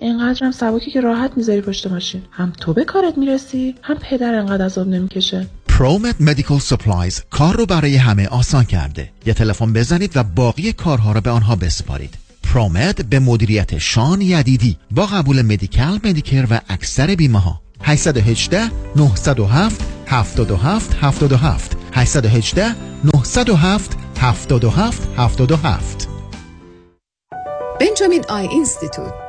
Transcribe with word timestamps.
اینقدرم 0.00 0.50
سبکی 0.50 0.90
که 0.90 1.00
راحت 1.00 1.30
می‌ذاری 1.36 1.60
پشت 1.60 1.86
ماشین. 1.86 2.22
هم 2.30 2.52
تو 2.60 2.72
به 2.72 2.84
کارت 2.84 3.18
می‌رسی 3.18 3.74
هم 3.82 3.96
پدر 3.96 4.34
انقدر 4.34 4.64
عذاب 4.64 4.88
نمی‌کشه. 4.88 5.46
ProMed 5.68 6.20
Medical 6.20 6.58
Supplies 6.58 7.22
کار 7.30 7.56
رو 7.56 7.66
برای 7.66 7.96
همه 7.96 8.26
آسان 8.26 8.64
کرده. 8.64 9.10
یه 9.26 9.34
تلفن 9.34 9.72
بزنید 9.72 10.16
و 10.16 10.22
باقی 10.22 10.72
کارها 10.72 11.12
رو 11.12 11.20
به 11.20 11.30
آنها 11.30 11.56
بسپارید. 11.56 12.14
ProMed 12.42 13.02
به 13.02 13.18
مدیریت 13.18 13.78
شان 13.78 14.20
یدیدی 14.20 14.76
با 14.90 15.06
قبول 15.06 15.42
Medi-Cal 15.42 16.00
Medicare 16.04 16.46
و 16.50 16.60
اکثر 16.68 17.14
بیمه 17.14 17.38
ها 17.38 17.60
818 17.82 18.70
907 18.96 19.84
77 20.06 20.96
77 21.00 21.76
818 21.92 22.74
907 23.04 23.96
77 24.20 25.08
77 25.16 26.08
Benjamin 27.80 28.24
Eye 28.28 28.46
Institute. 28.46 29.25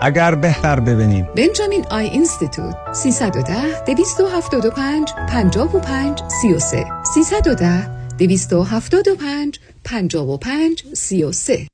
اگر 0.00 0.34
بهتر 0.34 0.80
ببینیم. 0.80 1.26
بنجامین 1.36 1.84
آی 1.90 2.04
اینستیتوت. 2.06 2.76
310 2.92 3.84
275 3.86 5.10
55 5.28 6.22
33 6.42 6.84
310 7.14 7.90
275 8.18 9.60
55 9.84 10.84
33 10.94 11.68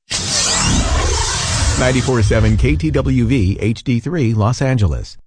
947 1.79 2.57
KTWV 2.57 3.57
HD3 3.73 4.35
Los 4.35 4.61
Angeles. 4.61 5.24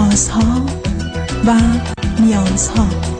رازها 0.00 0.66
و 1.46 1.60
نیازها. 2.20 3.19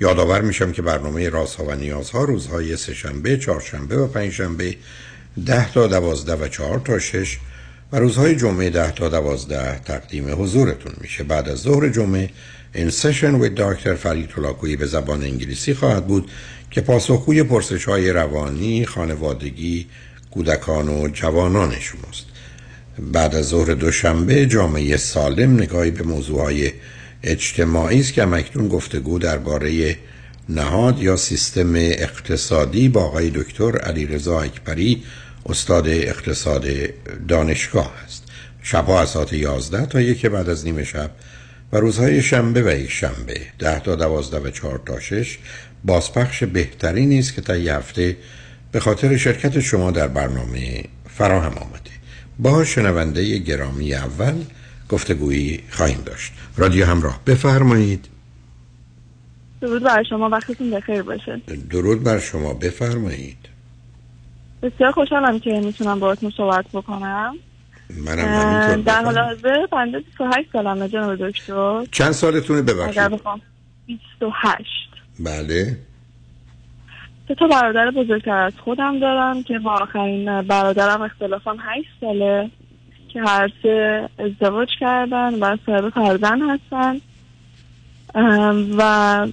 یادآور 0.00 0.40
میشم 0.40 0.72
که 0.72 0.82
برنامه 0.82 1.28
رازها 1.28 1.64
و 1.64 1.74
نیازها 1.74 2.24
روزهای 2.24 2.76
سهشنبه، 2.76 3.36
چهارشنبه 3.36 3.96
و 3.96 4.06
پنجشنبه 4.06 4.76
ده 5.46 5.72
تا 5.72 5.86
دوازده 5.86 6.34
و 6.34 6.48
چهار 6.48 6.78
تا 6.78 6.98
شش 6.98 7.38
و 7.92 7.96
روزهای 7.96 8.36
جمعه 8.36 8.70
ده 8.70 8.90
تا 8.90 9.08
دوازده 9.08 9.78
تقدیم 9.78 10.42
حضورتون 10.42 10.92
میشه. 11.00 11.24
بعد 11.24 11.48
از 11.48 11.58
ظهر 11.58 11.88
جمعه 11.88 12.30
این 12.74 12.90
سشن 12.90 13.34
و 13.34 13.48
دکتر 13.56 13.94
فرید 13.94 14.30
طلاقویی 14.30 14.76
به 14.76 14.86
زبان 14.86 15.22
انگلیسی 15.22 15.74
خواهد 15.74 16.06
بود 16.06 16.30
که 16.70 16.80
پاسخگوی 16.80 17.42
پرسش 17.42 17.84
های 17.84 18.10
روانی، 18.10 18.86
خانوادگی، 18.86 19.86
کودکان 20.30 20.88
و 20.88 21.08
جوانان 21.08 21.70
شماست. 21.80 22.26
بعد 22.98 23.34
از 23.34 23.48
ظهر 23.48 23.74
دوشنبه 23.74 24.46
جامعه 24.46 24.96
سالم 24.96 25.54
نگاهی 25.54 25.90
به 25.90 26.02
موضوع 26.02 26.40
های 26.40 26.72
اجتماعی 27.22 28.00
است 28.00 28.12
که 28.12 28.24
مکنون 28.24 28.68
گفتگو 28.68 29.18
درباره 29.18 29.96
نهاد 30.48 31.02
یا 31.02 31.16
سیستم 31.16 31.74
اقتصادی 31.74 32.88
با 32.88 33.04
آقای 33.04 33.30
دکتر 33.30 33.78
علیرضا 33.78 34.40
اکبری 34.40 35.02
استاد 35.46 35.88
اقتصاد 35.88 36.66
دانشگاه 37.28 37.92
است. 38.04 38.22
شبها 38.62 39.00
از 39.00 39.08
ساعت 39.08 39.32
11 39.32 39.86
تا 39.86 40.00
یک 40.00 40.26
بعد 40.26 40.48
از 40.48 40.64
نیمه 40.64 40.84
شب 40.84 41.10
و 41.72 41.76
روزهای 41.76 42.22
شنبه 42.22 42.62
و 42.62 42.78
یک 42.78 42.90
شنبه. 42.90 43.40
10 43.58 43.80
تا 43.80 43.94
12 43.94 44.38
و 44.38 44.50
4 44.50 44.80
تا 44.86 45.00
6 45.00 45.38
بازپخش 45.84 46.44
بهتری 46.44 47.06
نیست 47.06 47.34
که 47.34 47.40
تا 47.40 47.56
یه 47.56 47.74
هفته 47.74 48.16
به 48.72 48.80
خاطر 48.80 49.16
شرکت 49.16 49.60
شما 49.60 49.90
در 49.90 50.08
برنامه 50.08 50.84
فراهم 51.18 51.58
آمده. 51.58 51.90
با 52.38 52.64
شنونده 52.64 53.38
گرامی 53.38 53.94
اول 53.94 54.34
گفتگویی 54.92 55.60
خواهیم 55.70 56.02
داشت. 56.06 56.32
رادیو 56.56 56.86
همراه. 56.86 57.20
بفرمایید. 57.26 58.08
درود 59.60 59.82
بر 59.82 60.02
شما. 60.02 60.28
وقتتون 60.28 60.70
بخیر 60.70 61.02
باشه. 61.02 61.40
درود 61.70 62.02
بر 62.04 62.18
شما. 62.18 62.54
بفرمایید. 62.54 63.48
بسیار 64.62 64.92
خوشحالم 64.92 65.40
که 65.40 65.60
می‌تونم 65.64 66.00
باهاتون 66.00 66.32
صحبت 66.36 66.64
بکنم. 66.72 67.34
منم 67.90 68.18
همینطور. 68.18 68.76
در 68.76 69.04
حال 69.04 69.18
حاضر 69.18 69.66
بنده 69.72 69.98
28 69.98 70.48
سالمه 70.52 70.88
جناب 70.88 71.28
دکتر. 71.28 71.84
چند 71.90 72.12
سالتونه 72.12 72.58
اگر 72.58 72.74
ببخشید؟ 72.74 73.08
بخوام. 73.08 73.40
28 73.86 74.64
بله. 75.20 75.78
سه 77.28 77.34
تا 77.34 77.46
برادر 77.46 77.90
بزرگتر 77.90 78.30
از 78.30 78.52
خودم 78.64 79.00
دارم 79.00 79.42
که 79.42 79.58
با 79.58 79.72
آخرین 79.72 80.42
برادرم 80.42 81.02
اختلافم 81.02 81.56
8 81.60 81.88
ساله. 82.00 82.50
که 83.12 83.22
هر 83.22 83.50
سه 83.62 84.08
ازدواج 84.18 84.68
کردن 84.80 85.34
و 85.34 85.56
صاحب 85.66 85.88
فرزند 85.88 86.42
هستن. 86.42 87.00
و 88.78 89.26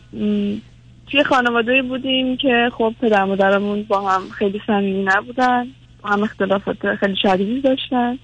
توی 1.07 1.23
خانواده 1.23 1.81
بودیم 1.81 2.38
که 2.38 2.71
خب 2.77 2.94
پدر 3.01 3.25
مادرمون 3.25 3.83
با 3.83 4.09
هم 4.09 4.30
خیلی 4.30 4.62
صمیمی 4.68 5.03
نبودن 5.03 5.68
با 6.01 6.09
هم 6.09 6.24
اختلافات 6.24 6.95
خیلی 6.95 7.15
شدیدی 7.15 7.62
داشتن. 7.62 8.18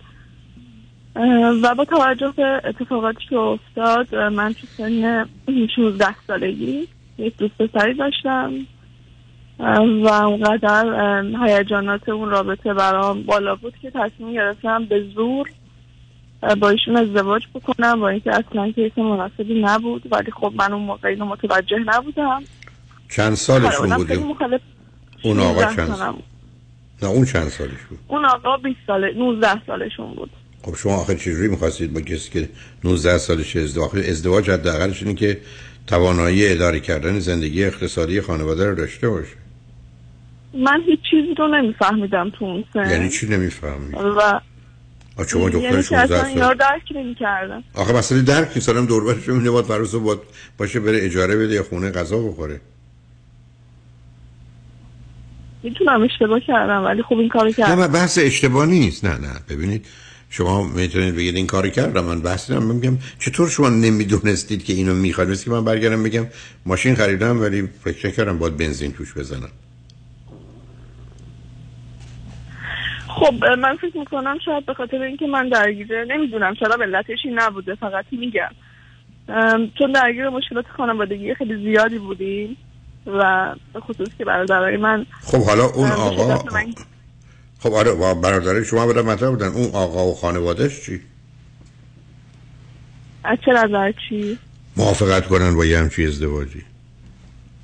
و 1.64 1.76
با 1.76 1.86
توجه 1.86 2.34
به 2.38 2.62
اتفاقاتی 2.64 3.26
که 3.30 3.38
افتاد 3.38 4.16
من 4.16 4.54
تو 4.54 4.68
سن 4.78 5.26
16 5.76 6.16
سالگی 6.28 6.88
یک 7.18 7.38
دوست 7.38 7.58
پسری 7.58 7.94
داشتم. 7.94 8.52
و 9.60 10.08
اونقدر 10.08 11.24
هیجانات 11.46 12.10
اون 12.10 12.30
رابطه 12.30 12.74
برام 12.74 13.24
بالا 13.24 13.56
بود 13.56 13.74
که 13.82 13.92
تصمیم 13.92 14.34
گرفتم 14.34 14.86
به 14.86 15.04
زور 15.16 15.50
با 16.62 16.70
ایشون 16.70 16.98
ازدواج 16.98 17.44
بکنم 17.54 18.00
با 18.00 18.10
اینکه 18.10 18.32
اصلا 18.32 18.72
کیس 18.72 18.98
مناسبی 18.98 19.62
نبود 19.62 20.04
ولی 20.12 20.32
خب 20.32 20.54
من 20.56 20.74
اون 20.74 20.84
موقع 20.84 21.10
اینو 21.10 21.26
متوجه 21.26 21.78
نبودم. 21.86 22.44
چند 23.10 23.34
سالشون 23.34 23.96
بوده 23.96 24.18
مخالف 24.18 24.62
اون 25.24 25.40
آقا 25.40 25.62
19 25.62 25.76
چند 25.76 26.14
بود. 26.14 26.24
نه 27.02 27.10
اون 27.10 27.26
چند 27.26 27.48
سالش 27.48 27.82
بود؟ 27.90 28.00
اون 28.08 28.26
آقا 28.26 28.58
20 28.58 28.78
ساله 28.88 29.14
19 29.18 29.66
سالشون 29.68 30.14
بود. 30.14 30.30
خب 30.64 30.76
شما 30.76 30.96
آخر 30.96 31.16
چجوری 31.16 31.48
می‌خواستید 31.48 31.94
با 31.94 32.02
کسی 32.02 32.32
که 32.32 32.50
19 32.84 33.18
سالش 33.18 33.56
ازدواج 33.56 34.10
ازدواج 34.10 34.50
حداقلش 34.50 35.04
اینه 35.04 35.16
که 35.16 35.42
توانایی 35.88 36.48
اداره 36.48 36.80
کردن 36.80 37.20
زندگی 37.20 37.66
اقتصادی 37.66 38.22
خانواده 38.22 38.70
رو 38.70 38.76
داشته 38.76 39.10
باشه. 39.10 39.45
من 40.56 40.82
هیچ 40.86 41.00
چیزی 41.12 41.34
رو 41.38 41.48
نمیفهمیدم 41.48 42.30
تو 42.30 42.46
اون 42.46 42.64
سن. 42.74 42.90
یعنی 42.90 43.10
چی 43.10 43.28
نمی‌فهمی؟ 43.28 43.94
و 43.94 44.40
آ 45.18 45.24
شما 45.24 45.50
دختر 45.50 45.64
یعنی 45.64 45.76
که 45.76 45.82
16 45.82 46.16
اصلا 46.16 46.28
اینا 46.28 46.52
رو 46.52 46.58
سال. 46.58 46.58
درک 46.58 46.82
نمی‌کردم. 46.96 47.64
آخه 47.74 47.94
مسئله 47.94 48.22
درک 48.22 48.52
نیست 48.56 48.70
آدم 48.70 48.86
دور 48.86 49.04
برش 49.04 49.28
می‌بینه 49.28 49.50
باید 49.50 49.66
فرض 49.66 49.96
باید 49.96 50.20
باشه 50.58 50.80
بره 50.80 51.06
اجاره 51.06 51.36
بده 51.36 51.54
یا 51.54 51.64
خونه 51.64 51.92
غذا 51.92 52.18
بخوره. 52.18 52.62
می‌تونم 55.64 56.04
اشتباه 56.04 56.40
کردم 56.40 56.84
ولی 56.86 57.04
خب 57.04 57.18
این 57.18 57.30
کارو 57.30 57.48
نه 57.48 57.54
کردم. 57.54 57.76
من 57.76 57.88
بحث 57.88 58.20
اشتباه 58.22 58.66
نیست. 58.66 59.06
نه 59.06 59.18
نه. 59.18 59.34
ببینید 59.50 59.86
شما 60.30 60.64
می‌تونید 60.64 61.16
بگید 61.16 61.36
این 61.36 61.48
کاری 61.48 61.72
کردم 61.72 62.04
من 62.04 62.22
بحث 62.22 62.50
نمی‌کنم. 62.50 62.76
میگم 62.76 62.98
چطور 63.20 63.50
شما 63.50 63.70
نمی‌دونستید 63.70 64.64
که 64.64 64.74
اینو 64.74 64.94
می‌خواد 64.94 65.30
مثل 65.30 65.44
که 65.44 65.52
من 65.52 65.66
برگردم 65.66 66.04
بگم 66.04 66.26
ماشین 66.66 66.96
خریدم 66.96 67.42
ولی 67.42 67.70
فکر 67.84 68.10
کردم 68.10 68.38
باید 68.38 68.58
بنزین 68.58 68.92
توش 68.92 69.14
بزنم. 69.14 69.50
خب 73.16 73.46
من 73.46 73.78
فکر 73.78 73.98
می‌کنم 73.98 74.38
شاید 74.46 74.66
به 74.66 74.74
خاطر 74.74 75.02
اینکه 75.02 75.28
من 75.28 75.50
درگیره 75.50 76.06
نمی‌دونم. 76.10 76.54
چرا 76.56 76.84
علتش 76.84 77.20
این 77.24 77.40
نبوده 77.40 77.76
فقط 77.76 78.06
میگم. 78.12 78.52
چون 79.80 79.92
درگیر 79.92 80.30
مشکلات 80.30 80.66
خانوادگی 80.78 81.34
خیلی 81.34 81.56
زیادی 81.64 82.00
بودیم 82.00 82.58
و 83.06 83.56
به 83.74 83.80
خصوص 83.80 84.08
که 84.18 84.26
برادرای 84.26 84.78
من 84.78 85.06
خب 85.22 85.44
حالا 85.44 85.66
اون 85.66 85.92
آقا 85.92 86.44
من 86.54 86.74
خب 87.60 87.74
آره 87.74 87.92
و 87.92 88.16
برادرای 88.16 88.66
شما 88.66 88.86
بودن 88.86 89.02
مطرح 89.02 89.30
بودن. 89.30 89.48
اون 89.48 89.70
آقا 89.74 90.06
و 90.06 90.14
خانوادهش 90.14 90.86
چی؟ 90.86 91.02
از 93.24 93.38
چه 93.46 93.52
نظر؟ 93.52 93.94
چی؟ 94.10 94.40
موافقت 94.78 95.28
کنن 95.28 95.56
با 95.56 95.66
یه 95.66 95.80
همچی 95.80 96.06
ازدواجی. 96.06 96.64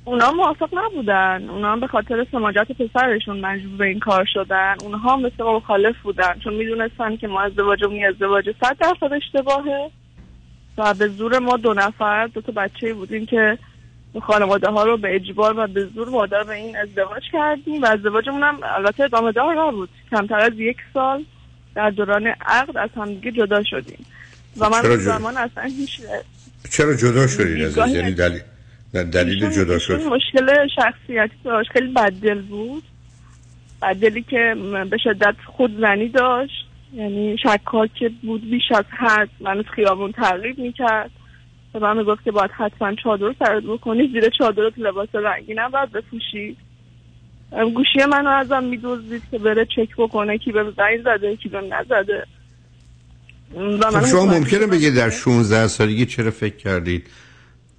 اونا 0.04 0.32
موافق 0.32 0.68
نبودن. 0.72 1.48
اونا 1.48 1.72
هم 1.72 1.80
به 1.80 1.86
خاطر 1.86 2.26
سماجت 2.32 2.66
پسرشون 2.72 3.40
مجبور 3.40 3.76
به 3.76 3.84
این 3.84 3.98
کار 3.98 4.24
شدن. 4.34 4.74
اونها 4.82 5.16
هم 5.16 5.22
مثل 5.22 5.42
ما 5.44 5.56
مخالف 5.56 5.96
بودن. 6.02 6.38
چون 6.44 6.54
می‌دونستن 6.54 7.16
که 7.16 7.28
ما 7.28 7.42
ازدواجمون 7.42 7.96
یه 7.96 8.08
ازدواج 8.08 8.44
صد 8.60 8.76
درصد 8.80 9.12
اشتباهه. 9.12 9.90
و 10.78 10.94
به 10.94 11.08
زور 11.08 11.38
ما 11.38 11.56
دو 11.56 11.74
نفر 11.74 12.26
دو 12.26 12.40
تا 12.40 12.52
بچه 12.52 12.94
بودیم 12.94 13.26
که 13.26 13.58
خانواده 14.22 14.70
ها 14.70 14.84
رو 14.84 14.96
به 14.96 15.14
اجبار 15.14 15.58
و 15.58 15.66
به 15.66 15.84
زور 15.84 16.08
وادار 16.08 16.44
به 16.44 16.54
این 16.54 16.76
ازدواج 16.76 17.22
کردیم. 17.32 17.82
و 17.82 17.86
ازدواجمون 17.86 18.42
هم 18.42 18.58
البته 18.62 19.04
ادامه 19.04 19.32
دار 19.32 19.66
نبود. 19.66 19.88
کمتر 20.10 20.38
از 20.38 20.52
یک 20.56 20.76
سال 20.94 21.24
در 21.74 21.90
دوران 21.90 22.26
عقد 22.26 22.76
از 22.76 22.90
همدیگه 22.96 23.32
جدا 23.32 23.62
شدیم. 23.62 24.06
و 24.58 24.68
من؟ 24.70 24.96
زمان 24.96 25.36
اصلا 25.36 25.64
هیچ 25.64 26.00
چرا 26.70 26.94
جدا 26.94 27.26
شدید 27.26 27.56
دیدگاهی 27.56 27.92
یعنی 27.92 28.12
دلیل 28.12 28.40
در 28.92 29.02
دلیل 29.02 29.50
جدا 29.50 29.78
شد. 29.78 30.00
مشکل 30.02 30.68
شخصیتی 30.76 31.34
داشت. 31.44 31.70
خیلی 31.70 31.92
بددل 31.92 32.40
بود. 32.42 32.82
بددلی 33.82 34.22
که 34.22 34.56
به 34.90 34.96
شدت 35.04 35.34
خودزنی 35.46 36.08
داشت. 36.08 36.66
یعنی 36.94 37.36
شکاک 37.42 38.12
بود 38.22 38.50
بیش 38.50 38.72
از 38.74 38.84
حد 38.90 39.28
من 39.40 39.58
از 39.58 39.64
خیابون 39.74 40.12
تغییر 40.12 40.54
می‌کرد. 40.58 41.10
به 41.72 41.78
من 41.78 41.96
می‌گفت 41.96 42.24
که 42.24 42.30
باید 42.30 42.50
حتما 42.50 42.94
چادر 42.94 43.34
سرت 43.38 43.62
بکنی. 43.62 44.08
زیر 44.12 44.28
چادر 44.38 44.70
تو 44.70 44.82
لباس 44.82 45.08
رنگی 45.14 45.54
نباید 45.56 45.92
بپوشی. 45.92 46.56
گوشی 47.74 48.04
منو 48.10 48.28
ازم 48.30 48.64
میدوزید 48.64 49.22
که 49.30 49.38
بره 49.38 49.64
چک 49.64 49.96
بکنه 49.98 50.38
کی 50.38 50.52
به 50.52 50.64
زنگ 50.76 51.02
زده 51.04 51.36
کی 51.36 51.48
به 51.48 51.60
نزده. 51.60 52.24
و 53.54 53.90
خب 53.90 53.96
من 53.96 54.06
شما 54.06 54.24
ممکنه 54.24 54.66
بگید 54.66 54.94
در 54.96 55.10
که- 55.10 55.16
16 55.16 55.66
سالگی 55.68 56.06
چرا 56.06 56.30
فکر 56.30 56.56
کردید 56.56 57.06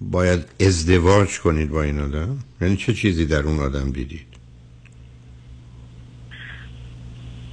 باید 0.00 0.44
ازدواج 0.60 1.40
کنید 1.40 1.70
با 1.70 1.82
این 1.82 2.00
آدم؟ 2.00 2.38
یعنی 2.60 2.76
چه 2.76 2.94
چیزی 2.94 3.26
در 3.26 3.42
اون 3.42 3.60
آدم 3.60 3.90
دیدید؟ 3.90 4.26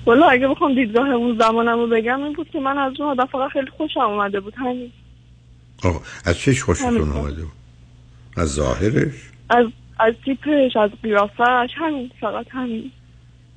والا 0.05 0.29
اگه 0.29 0.47
بخوام 0.47 0.75
دیدگاه 0.75 1.09
اون 1.09 1.37
زمانم 1.37 1.79
رو 1.79 1.87
بگم 1.87 2.23
این 2.23 2.33
بود 2.33 2.49
که 2.49 2.59
من 2.59 2.77
از 2.77 2.93
اون 2.99 3.09
آدم 3.09 3.25
فقط 3.25 3.51
خیلی 3.51 3.71
خوشم 3.77 3.99
اومده 3.99 4.39
بود 4.39 4.53
همین. 4.57 4.91
آه، 5.83 6.01
از 6.25 6.37
چش 6.37 6.63
خوشتون. 6.63 7.11
آمده 7.11 7.41
بود؟ 7.41 7.51
از 8.37 8.49
ظاهرش؟ 8.53 9.13
از 9.49 9.65
از 9.99 10.13
تیپش 10.25 10.77
از 10.77 10.89
قیافش 11.03 11.69
همین 11.75 12.11
فقط 12.21 12.45
همین. 12.49 12.91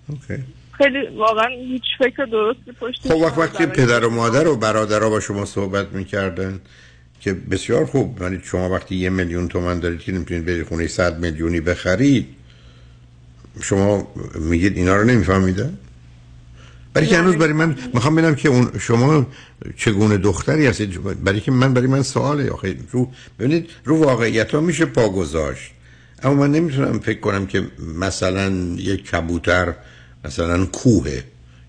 اوکی. 0.09 0.43
خیلی 0.73 1.07
واقعا 1.17 1.49
هیچ 1.49 1.83
فکر 1.99 2.25
درستی 2.25 2.73
پشتش 2.73 3.11
خب 3.11 3.17
وقت 3.17 3.39
وقتی. 3.39 3.67
پدر 3.67 4.05
و 4.05 4.11
مادر 4.11 4.49
و 4.49 4.57
برادرها 4.57 5.11
با 5.11 5.21
شما 5.21 5.45
صحبت 5.45 5.89
می‌کردن 5.93 6.61
که 7.25 7.33
بسیار 7.33 7.87
خوب 7.87 8.23
یعنی 8.23 8.41
شما 8.45 8.71
وقتی 8.71 8.95
یه 8.97 9.11
میلیون 9.11 9.49
تومن 9.49 9.79
دارید 9.79 10.01
که 10.01 10.13
نمی‌تونید 10.13 10.45
برید 10.45 10.67
خونه 10.67 10.87
100 10.87 11.19
میلیونی 11.19 11.61
بخرید 11.61 12.27
شما 13.63 14.15
میگید 14.35 14.77
اینا 14.77 14.97
رو 14.97 15.05
نمیفهمیدن؟ 15.05 15.79
برای 16.95 17.07
که 17.07 17.19
هنوز 17.19 17.37
برای 17.37 17.53
من 17.53 17.77
می‌خوام 17.95 18.15
ببینم 18.15 18.35
که 18.35 18.49
اون 18.49 18.71
شما 18.79 19.27
چگونه 19.77 20.17
دختری 20.17 20.67
هستید؟ 20.67 21.25
برای 21.25 21.41
که 21.41 21.51
من 21.51 21.75
برای 21.75 21.87
من 21.87 22.03
سواله. 22.03 22.51
آخه 22.51 22.77
رو 22.93 23.13
ببینید 23.39 23.71
رو 23.85 24.05
واقعیت 24.05 24.51
ها 24.51 24.61
میشه 24.61 24.85
پا 24.85 25.09
گذاشت. 25.09 25.71
اما 26.23 26.35
من 26.35 26.53
نمی‌تونم 26.53 26.99
فکر 26.99 27.21
کنم 27.21 27.47
که 27.47 27.67
مثلا 27.99 28.51
یک 28.77 29.11
کبوتر 29.11 29.75
مثلا 30.25 30.67
کوهه 30.67 31.25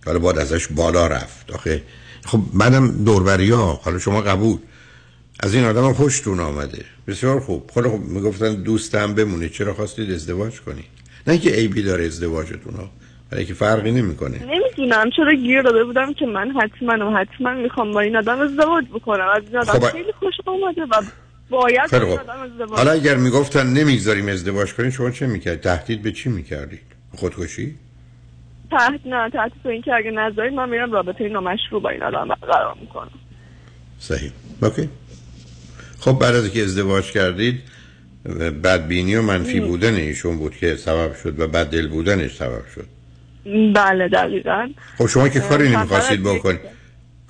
حالا 0.06 0.19
باید 0.19 0.38
ازش 0.38 0.68
بالا 0.68 1.07
رفت. 1.07 1.52
آخه 1.52 1.84
خب 2.25 2.42
بعدم 2.54 3.04
دوربری 3.04 3.50
ها 3.50 3.80
حالا 3.84 4.00
شما 4.00 4.22
قبول. 4.22 4.57
از 5.39 5.53
این 5.55 5.65
آدم 5.65 5.85
هم 5.85 5.93
خوشتون 5.93 6.39
آمده. 6.39 6.85
بسیار 7.07 7.39
خوب. 7.39 7.71
خب 7.73 7.81
خب 7.81 7.99
می‌گفتن 7.99 8.55
دوست 8.63 8.95
هم 8.95 9.15
بمونید. 9.15 9.51
چرا 9.51 9.73
خواستید 9.73 10.11
ازدواج 10.11 10.61
کنید؟ 10.61 10.85
نه 11.27 11.33
اینکه 11.33 11.49
عیبی 11.49 11.83
داره 11.83 12.05
ازدواجتون 12.05 12.73
ها. 12.73 12.89
برای 13.29 13.45
که 13.45 13.53
فرقی 13.53 13.91
نمی‌کنه. 13.91 14.45
نمی‌دونم. 14.45 15.09
چرا 15.17 15.33
گیر 15.33 15.61
داده 15.61 15.83
بودم 15.83 16.13
که 16.13 16.25
من 16.25 16.51
حتما 16.51 17.11
و 17.11 17.17
حتما 17.17 17.53
می‌خوام 17.53 17.91
با 17.91 17.99
این 17.99 18.15
آدم 18.15 18.39
ازدواج 18.39 18.85
بکنم. 18.85 19.27
از 19.35 19.43
این 19.47 19.57
آدم 19.57 19.73
خب، 19.73 19.85
خیلی 19.85 20.11
خوشم 20.11 20.49
اومده 20.49 20.81
و 20.81 21.01
باید 21.49 21.87
خوب. 21.87 22.19
آدم 22.19 22.39
ازدواج 22.41 22.79
حالا 22.79 22.91
اگر 22.91 23.15
می‌گفتن 23.15 23.67
نمی‌گذاریم 23.67 24.27
ازدواج 24.27 24.73
کنید 24.73 24.89
شما 24.89 25.11
چه 25.11 25.27
می‌کرد 25.27 25.61
تهدید 25.61 26.01
به 26.01 26.11
چی 26.11 26.29
می‌کردید؟ 26.29 26.81
خودکشی؟ 27.15 27.75
تحت 28.71 28.99
نه 29.05 29.29
تحت 29.29 29.51
تو 29.63 29.69
این 29.69 29.81
که 29.81 29.93
اگه 29.93 30.11
نذارید 30.11 30.53
من 30.53 30.69
میرم 30.69 30.91
رابطه 30.91 31.29
نامشروع 31.29 31.81
با 31.81 31.89
این 31.89 32.03
آدم 32.03 32.27
برقرار 32.27 32.75
می‌کنم. 32.81 33.11
صحیح. 33.99 34.31
اوکی. 34.61 34.89
خب 36.06 36.19
بعد 36.19 36.36
از 36.36 36.44
اینکه 36.44 36.63
ازدواج 36.63 37.12
کردید 37.12 37.62
بدبینی 38.63 39.16
و 39.16 39.22
منفی 39.22 39.60
بودن 39.60 39.96
ایشون 39.96 40.38
بود 40.38 40.56
که 40.56 40.75
سبب 40.75 41.16
شد 41.24 41.40
و 41.40 41.47
بد 41.47 41.69
دل 41.69 41.88
بودنش 41.88 42.35
سبب 42.35 42.62
شد. 42.76 42.88
بله 43.74 44.07
دقیقا. 44.07 44.69
خب 44.97 45.07
شما 45.07 45.30
که 45.30 45.40
کاری 45.40 45.69
نمی‌خواستید 45.69 46.24
بکنید. 46.24 46.59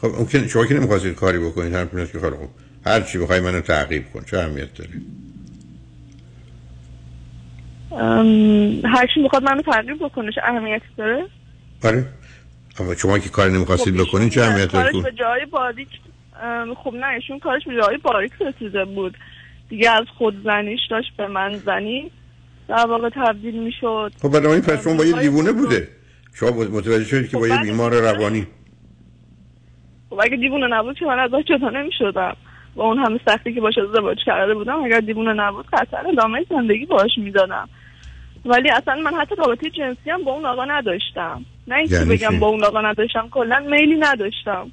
خب 0.02 0.30
که 0.30 0.48
شما 0.48 0.66
که 0.66 0.74
نمی‌خواستید 0.74 1.16
کاری 1.16 1.40
بکنید 1.40 1.74
هم 1.74 1.88
که 2.06 2.20
خوب 2.20 2.50
هر 2.86 3.02
چی 3.02 3.18
بخوای 3.18 3.40
منو 3.40 3.62
تعقیب 3.62 4.12
کن 4.14 4.24
چه 4.32 4.40
اهمیت 4.40 4.68
داره؟ 4.76 4.92
هر 8.84 9.08
کی 9.14 9.22
می‌خواد 9.22 9.44
منو 9.44 9.62
تغییر 9.62 9.96
بکنه 9.96 10.32
چه 10.32 10.42
اهمیتی 10.44 10.86
داره؟ 10.98 11.26
آره. 11.84 12.06
اما 12.80 12.96
شما 12.96 13.20
که 13.20 13.30
کاری 13.30 13.54
نمی‌خواستید 13.54 13.98
خب 13.98 14.04
بکنید 14.04 14.32
چه 14.32 14.42
اهمیت 14.42 14.72
داره؟ 14.72 14.92
کارش 14.92 15.06
به 15.06 15.12
جای 15.12 15.42
ام، 15.42 15.76
خب 16.84 16.94
نه 16.94 17.08
ایشون 17.08 17.40
کارش 17.40 17.64
جای 17.68 17.98
باریک 17.98 18.32
رسیده 18.42 18.86
بود 18.86 19.18
دیگه 19.70 19.92
از 19.92 20.06
خود 20.18 20.44
زنیش 20.44 20.80
داشت 20.90 21.18
به 21.18 21.28
من 21.28 21.54
زنی 21.54 22.12
در 22.68 22.86
واقع 22.86 23.10
تبدیل 23.10 23.64
می‌شد 23.64 24.12
خب 24.22 24.30
بنابراین 24.30 24.62
پس 24.62 24.84
شما 24.84 24.94
با 24.98 25.06
یه 25.06 25.16
های 25.16 25.30
دیوونه. 25.30 25.52
بوده 25.52 25.88
شما 26.34 26.50
متوجه 26.50 27.04
شدید 27.04 27.30
که 27.30 27.38
خب 27.38 27.40
با 27.40 27.48
یه 27.48 27.56
بله. 27.56 27.64
بیمار 27.64 27.94
روانی 27.94 28.48
خب 30.10 30.20
اگه 30.24 30.38
دیوونه 30.38 30.68
نبود 30.68 30.98
که 30.98 31.06
من 31.06 31.20
ازش 31.20 31.44
جدا 31.46 31.70
نمی‌شدم 31.70 32.36
با 32.76 32.86
اون 32.86 32.98
همه 32.98 33.20
سختی 33.28 33.54
که 33.54 33.62
باش 33.62 33.78
ازدواج 33.78 34.18
کرده 34.26 34.54
بودم 34.54 34.84
اگر 34.84 35.00
دیوونه 35.00 35.34
نبود 35.34 35.66
قطعا 35.74 36.00
ادامه 36.00 36.46
زندگی 36.50 36.86
باش 36.86 37.12
می‌دادم 37.18 37.70
ولی 38.46 38.70
اصلا 38.70 38.96
من 38.96 39.14
حتی 39.14 39.36
رابطه 39.36 39.70
جنسی 39.70 40.10
هم 40.10 40.24
با 40.24 40.32
اون 40.32 40.46
آقا 40.46 40.66
نداشتم 40.66 41.46
نه 41.68 41.76
اینکه 41.76 41.96
یعنی 41.96 42.10
بگم؟ 42.10 42.40
با 42.40 42.48
اون 42.48 42.64
آقا 42.64 42.82
نداشتم 42.82 43.28
کلا 43.32 43.60
میلی 43.60 43.96
نداشتم 43.96 44.72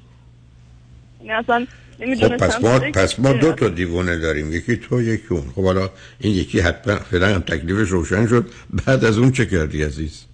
یعنی 1.23 1.33
اصلا 1.33 1.65
خب 1.99 2.37
پس 2.37 2.61
ما 2.61 2.79
پس 2.79 3.19
ما 3.19 3.33
دو 3.33 3.53
تا 3.53 3.69
دیوونه 3.69 4.17
داریم. 4.17 4.53
یکی 4.53 4.77
تو 4.77 5.01
یکی 5.01 5.27
اون. 5.29 5.51
خب 5.55 5.63
حالا 5.63 5.89
این 6.19 6.33
یکی 6.33 6.59
حتما 6.59 6.95
فعلا 6.95 7.27
هم 7.27 7.41
تکلیفش 7.41 7.89
روشن 7.89 8.27
شد. 8.27 8.49
بعد 8.69 9.05
از 9.05 9.17
اون 9.17 9.31
چه 9.31 9.45
کردی 9.45 9.83
عزیز؟ 9.83 10.25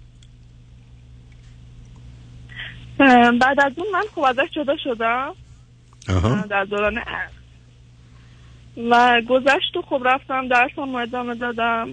بعد 3.40 3.60
از 3.60 3.72
اون 3.76 3.86
من 3.92 4.02
خب 4.14 4.20
ازش 4.20 4.50
جدا 4.56 4.76
شدم. 4.84 5.34
آها. 6.08 6.46
در 6.50 6.64
دوران 6.64 6.98
و 8.90 9.22
گذشت 9.28 9.76
و 9.76 9.82
خب 9.82 10.02
رفتم 10.04 10.48
درسم 10.48 10.94
ادامه 10.94 11.34
دادم. 11.34 11.88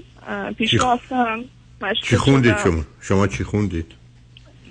پیش 0.57 0.73
رفتم 0.73 1.43
چی 2.03 2.17
خوندید. 2.17 2.57
شما؟ 2.57 2.83
شما 3.01 3.27
چی 3.27 3.43
خوندید؟ 3.43 3.91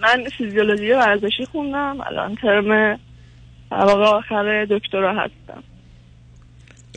من 0.00 0.24
فیزیولوژی 0.38 0.92
ورزشی 0.92 1.44
خوندم. 1.52 2.00
الان 2.00 2.34
ترم 2.34 2.98
واقع 3.70 4.04
آخر 4.04 4.64
دکترا 4.70 5.14
هستم. 5.14 5.62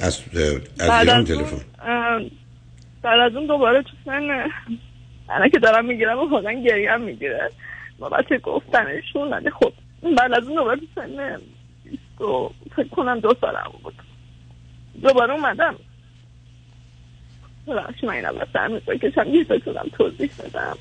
از 0.01 0.21
از 0.79 0.89
بعد 0.89 1.09
ایران 1.09 1.25
تلفن. 1.25 1.65
بعد 3.01 3.19
از 3.19 3.35
اون 3.35 3.45
دوباره 3.45 3.83
تو 3.83 3.89
سن 4.05 4.49
الان 5.29 5.49
که 5.49 5.59
دارم 5.59 5.85
می‌گیرم 5.85 6.19
و 6.19 6.29
واقعا 6.29 6.53
گریم 6.53 7.01
می‌گیره. 7.01 7.51
بابت 7.99 8.41
گفتنشون 8.41 9.29
ولی 9.29 9.49
خب 9.49 9.73
بعد 10.17 10.33
از 10.33 10.43
اون 10.43 10.55
دوباره 10.55 10.79
تو 10.79 10.85
سن 10.95 11.35
و 12.25 12.49
فکر 12.75 12.87
کنم 12.87 13.19
دو 13.19 13.35
سالم 13.41 13.71
بود. 13.83 13.93
دوباره 15.01 15.33
اومدم. 15.33 15.75
ببخشی 17.67 18.07
من 18.07 18.13
این 18.13 18.25
اول 18.25 18.45
سر 18.53 18.67
می‌کنی 18.67 18.99
که 18.99 19.13
یه 19.27 19.43
بتونم 19.43 19.85
توضیح 19.97 20.31
بدم. 20.39 20.77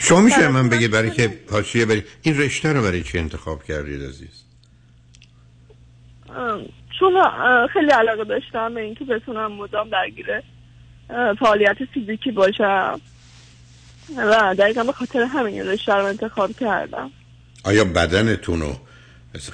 شما 0.00 0.20
میشه 0.20 0.36
برای 0.36 0.48
من 0.48 0.68
بگید 0.68 0.90
برای 0.90 1.10
که 1.10 1.38
حاشیه 1.50 1.86
برید. 1.86 2.04
این 2.22 2.38
رشته 2.38 2.72
رو 2.72 2.82
برای 2.82 3.02
چی 3.02 3.18
انتخاب 3.18 3.64
کردید 3.64 4.02
عزیز؟ 4.02 4.42
چون 6.98 7.12
خیلی 7.72 7.90
علاقه 7.90 8.24
داشتم 8.24 8.74
به 8.74 8.80
اینکه 8.80 9.04
بتونم 9.04 9.52
مدام 9.52 9.88
درگیر 9.90 10.26
فعالیت 11.40 11.76
فیزیکی 11.94 12.30
باشم. 12.30 13.00
و 14.16 14.54
دقیقا 14.58 14.84
به 14.84 14.92
خاطر 14.92 15.22
همین 15.22 15.66
رشته 15.66 15.94
رو 15.94 16.04
انتخاب 16.04 16.52
کردم. 16.60 17.10
آیا 17.64 17.84
بدنتون 17.84 18.62
و 18.62 18.74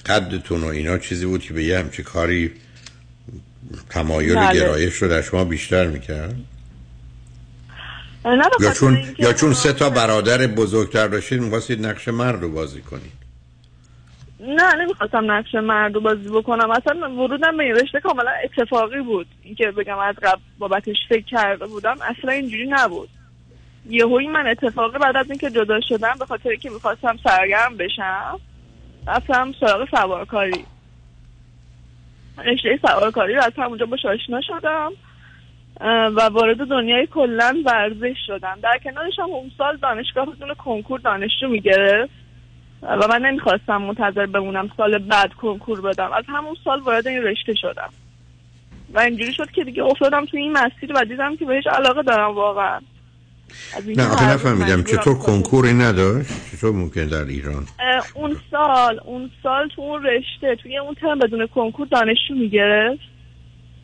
قدتون 0.06 0.64
و 0.64 0.66
اینا 0.66 0.98
چیزی 0.98 1.26
بود 1.26 1.42
که 1.42 1.54
به 1.54 1.64
یه 1.64 1.78
همچی 1.78 2.02
کاری 2.02 2.52
تمایل 3.90 4.34
بله. 4.34 4.60
گرایش 4.60 4.94
رو 4.94 5.08
در 5.08 5.22
شما 5.22 5.44
بیشتر 5.44 5.86
می‌کرد؟ 5.86 6.36
یا 8.36 8.42
خاطر 8.50 8.72
چون 8.72 8.98
یا 9.18 9.32
چون 9.32 9.52
سه 9.52 9.72
تا 9.72 9.90
برادر 9.90 10.46
بزرگتر 10.46 11.06
داشتید 11.08 11.40
می‌خواستید 11.40 11.86
نقش 11.86 12.08
مرد 12.08 12.42
رو 12.42 12.52
بازی 12.52 12.82
کنید. 12.82 13.18
نه 14.40 14.74
نمی‌خواستم 14.74 15.30
نقش 15.30 15.54
مرد 15.54 15.94
رو 15.94 16.00
بازی 16.00 16.28
بکنم. 16.28 16.70
اصلا 16.70 17.14
ورودم 17.14 17.56
به 17.56 17.64
این 17.64 17.74
رشته 17.74 18.00
کاملا 18.00 18.30
اتفاقی 18.44 19.00
بود. 19.00 19.26
اینکه 19.42 19.70
بگم 19.70 19.98
از 19.98 20.14
قبل 20.22 20.40
بابتش 20.58 20.96
فکر 21.08 21.24
کرده 21.24 21.66
بودم 21.66 21.96
اصلا 22.02 22.32
اینجوری 22.32 22.66
نبود. 22.66 23.08
یهویی 23.88 24.28
من 24.28 24.46
اتفاقی 24.46 24.98
بعد 24.98 25.16
از 25.16 25.30
اینکه 25.30 25.50
جدا 25.50 25.80
شدم 25.80 26.14
به 26.18 26.26
خاطر 26.26 26.48
اینکه 26.48 26.70
می‌خواستم 26.70 27.18
سرگرم 27.24 27.76
بشم 27.76 28.40
رفتم 29.06 29.54
سراغ 29.60 29.88
سوارکاری 29.90 30.64
رشته 32.44 32.78
سوارکاری 32.82 33.34
رو 33.34 33.42
از 33.42 33.52
همونجا 33.56 33.86
باش 33.86 34.04
آشنا 34.04 34.40
شدم. 34.40 34.92
و 35.80 36.20
وارد 36.32 36.56
دنیای 36.56 37.06
کلا 37.06 37.56
ورزش 37.66 38.16
شدم 38.26 38.58
در 38.62 38.78
کنارش 38.84 39.18
هم 39.18 39.30
اون 39.30 39.50
سال 39.58 39.76
دانشگاه 39.76 40.26
بدون 40.26 40.54
کنکور 40.54 41.00
دانشجو 41.00 41.48
می‌گرفت. 41.48 42.12
و 42.82 43.08
من 43.08 43.22
نمی‌خواستم 43.22 43.76
منتظر 43.76 44.26
بمونم 44.26 44.70
سال 44.76 44.98
بعد 44.98 45.32
کنکور 45.32 45.80
بدم. 45.80 46.12
از 46.12 46.24
همون 46.28 46.56
سال 46.64 46.80
وارد 46.80 47.08
این 47.08 47.22
رشته 47.22 47.54
شدم. 47.54 47.90
و 48.94 49.00
اینجوری 49.00 49.32
شد 49.32 49.50
که 49.50 49.64
دیگه 49.64 49.82
افتادم 49.82 50.24
توی 50.24 50.40
این 50.40 50.52
مسیر 50.52 50.92
و 50.94 51.04
دیدم 51.04 51.36
که 51.36 51.44
بهش 51.44 51.66
علاقه 51.66 52.02
دارم 52.02 52.34
واقعا. 52.34 52.80
نه 53.96 54.12
آخه 54.12 54.34
نفهمیدم 54.34 54.82
چطور. 54.82 55.14
کنکوری 55.18 55.74
نداشت؟ 55.74 56.30
چطور 56.52 56.72
ممکن 56.72 57.06
در 57.06 57.24
ایران؟ 57.24 57.66
اون 58.14 58.36
سال 58.50 59.00
اون 59.04 59.30
سال 59.42 59.68
تو 59.68 59.82
اون 59.82 60.02
رشته 60.02 60.56
توی 60.62 60.78
اون 60.78 60.94
ترم 60.94 61.18
بدون 61.18 61.46
کنکور 61.46 61.86
دانشجو 61.86 62.34
می‌گرفت. 62.34 63.00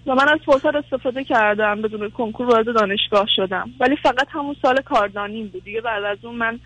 و 0.06 0.14
من 0.14 0.28
از 0.28 0.38
فرصت 0.46 0.74
استفاده 0.74 1.24
کردم 1.24 1.82
بدون 1.82 2.10
کنکور 2.10 2.46
وارد 2.46 2.74
دانشگاه 2.74 3.26
شدم. 3.36 3.70
ولی 3.80 3.96
فقط 3.96 4.26
همون 4.30 4.56
سال 4.62 4.80
کاردانیم 4.80 5.48
بود. 5.48 5.64
دیگه 5.64 5.80
بعد 5.80 6.04
از 6.04 6.18
اون 6.24 6.34
من 6.34 6.58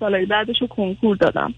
سالهای 0.00 0.26
بعدش 0.26 0.60
رو 0.60 0.66
کنکور 0.66 1.16
دادم. 1.16 1.54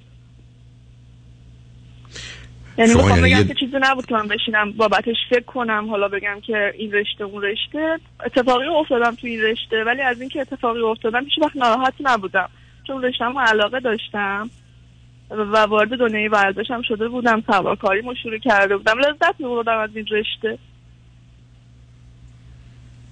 یعنی 2.79 2.95
می‌خوام 2.95 3.09
یعنی 3.11 3.23
بگم 3.23 3.39
یه- 3.39 3.45
که 3.45 3.55
چیزی 3.55 3.77
نبود 3.81 4.07
که 4.07 4.15
من 4.15 4.29
بشینم 4.29 4.73
بابتش 4.73 5.17
فکر 5.31 5.45
کنم 5.45 5.87
حالا 5.91 6.09
بگم 6.09 6.41
که 6.47 6.73
این 6.79 6.93
رشته 6.93 7.25
اون 7.25 7.43
رشته. 7.43 7.99
اتفاقی 8.27 8.67
افتادم 8.67 9.15
تو 9.15 9.27
این 9.27 9.41
رشته 9.43 9.85
ولی 9.85 10.03
از 10.03 10.21
اینکه 10.21 10.41
اتفاقی 10.41 10.81
افتادم 10.81 11.25
هیچ 11.25 11.39
وقت 11.43 11.57
ناراحت 11.57 11.95
نبودم. 12.01 12.49
چون 12.87 13.05
رشتم 13.05 13.39
علاقه 13.39 13.81
داشتم 13.81 14.51
و 15.31 15.57
وارد 15.57 15.99
دنیای 15.99 16.29
ورزشم 16.29 16.83
شده 16.83 17.09
بودم 17.09 17.43
سوارکاری 17.47 18.03
شروع 18.23 18.39
کرده 18.39 18.77
بودم. 18.77 18.99
لذت 18.99 19.41
میبردم 19.41 19.79
از 19.79 19.91
این 19.97 20.07
رشته. 20.11 20.59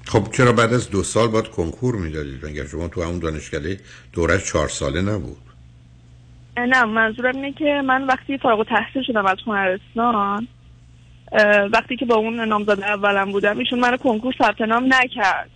خب 0.07 0.31
چرا 0.33 0.53
بعد 0.53 0.73
از 0.73 0.91
دو 0.91 1.03
سال 1.03 1.29
باید 1.29 1.49
کنکور 1.49 1.97
می‌دادید؟ 1.97 2.45
اگر 2.45 2.67
شما 2.67 2.89
تو 2.89 3.03
همون 3.03 3.19
دانشکده 3.19 3.81
دورش 4.13 4.45
چهار 4.45 4.69
ساله 4.69 5.03
نبود؟ 5.03 5.39
نه 6.57 6.85
منظورم 6.85 7.37
اینه 7.37 7.53
که 7.53 7.83
من 7.85 8.07
وقتی 8.07 8.39
فارغ 8.39 8.59
التحصیل 8.59 9.03
شدم 9.03 9.27
از 9.27 9.39
هنرستان 9.47 10.49
وقتی 11.73 11.97
که 11.97 12.05
با 12.05 12.15
اون 12.15 12.41
نامزد 12.41 12.81
اولم 12.81 13.33
بودم 13.33 13.59
ایشون 13.59 13.81
منو 13.81 13.97
کنکور 13.97 14.35
ثبت 14.39 14.61
نام 14.61 14.95
نکرد. 14.95 15.51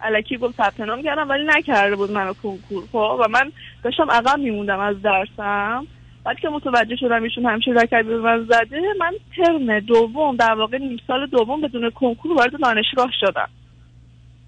الکی 0.00 0.36
گفت 0.36 0.56
ثبت 0.56 0.80
نام 0.80 1.02
کردم 1.02 1.28
ولی 1.28 1.44
نکرده 1.46 1.96
بود 1.96 2.10
منو 2.10 2.34
کنکور. 2.42 2.84
خب 2.92 3.20
و 3.24 3.28
من 3.28 3.52
داشتم 3.84 4.10
عقب 4.10 4.38
میموندم 4.38 4.78
از 4.78 4.96
درسم. 5.02 5.86
بعد 6.28 6.40
که 6.40 6.48
متوجه 6.48 6.96
شدم 6.96 7.22
ایشون 7.22 7.46
همیشه 7.46 7.70
رکبی 7.70 8.02
به 8.02 8.18
من 8.18 8.44
زده 8.44 8.80
من 9.00 9.12
ترم 9.36 9.80
دوم 9.80 10.36
در 10.36 10.54
واقع 10.54 10.78
نیم 10.78 10.96
سال 11.06 11.26
دوم 11.26 11.60
بدون 11.60 11.90
کنکور 11.90 12.36
وارد 12.36 12.60
دانشگاه 12.62 13.10
شدم. 13.20 13.48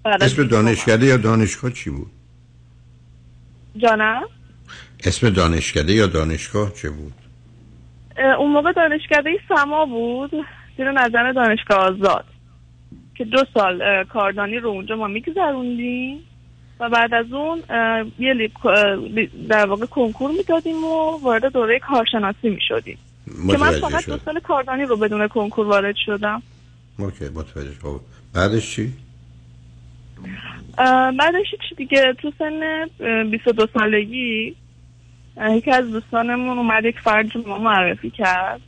اسم 0.05 0.43
دانشکده 0.43 1.05
یا 1.05 1.17
دانشگاه 1.17 1.71
چی 1.71 1.89
بود؟ 1.89 2.11
جانم؟ 3.77 4.23
اسم 5.05 5.29
دانشکده 5.29 5.93
یا 5.93 6.07
دانشگاه 6.07 6.73
چه 6.73 6.89
بود؟ 6.89 7.13
اون 8.39 8.51
موقع 8.51 8.71
دانشکده 8.71 9.29
سما 9.49 9.85
بود 9.85 10.31
زیر 10.77 10.91
نظر 10.91 11.31
دانشگاه 11.31 11.77
آزاد. 11.77 12.25
که 13.15 13.25
دو 13.25 13.45
سال 13.53 14.03
کاردانی 14.03 14.57
رو 14.57 14.69
اونجا 14.69 14.95
ما 14.95 15.07
میگذروندیم. 15.07 16.19
و 16.81 16.89
بعد 16.89 17.13
از 17.13 17.33
اون 17.33 17.59
یه 18.19 18.33
لی- 18.33 18.51
اه، 18.65 18.95
لی- 18.95 19.47
در 19.49 19.65
واقع 19.65 19.85
کنکور 19.85 20.31
می‌دادیم 20.31 20.83
و 20.83 21.19
وارد 21.23 21.45
دوره 21.45 21.79
کارشناسی 21.79 22.49
می‌شدیم. 22.49 22.97
که 23.51 23.57
من 23.57 23.71
فقط 23.71 24.05
دو 24.05 24.17
سال 24.17 24.39
کاردانی 24.39 24.83
رو 24.85 24.97
بدون 24.97 25.27
کنکور 25.27 25.67
وارد 25.67 25.95
شدم. 26.05 26.41
اوکی 26.99 27.25
متوجه 27.29 27.73
شد 27.73 27.81
خب، 27.81 27.99
بعدش 28.33 28.75
چی؟ 28.75 28.93
بعدش 31.19 31.51
چی 31.69 31.75
دیگه؟ 31.75 32.13
تو 32.21 32.31
سن 32.39 32.87
اه، 32.99 33.23
22 33.23 33.67
سالگی 33.73 34.55
یکی 35.51 35.71
از 35.71 35.91
دوستانمون 35.91 36.57
اومد 36.57 36.85
یک 36.85 36.99
فرد 36.99 37.37
ما 37.47 37.57
معرفی 37.57 38.09
کرد. 38.09 38.61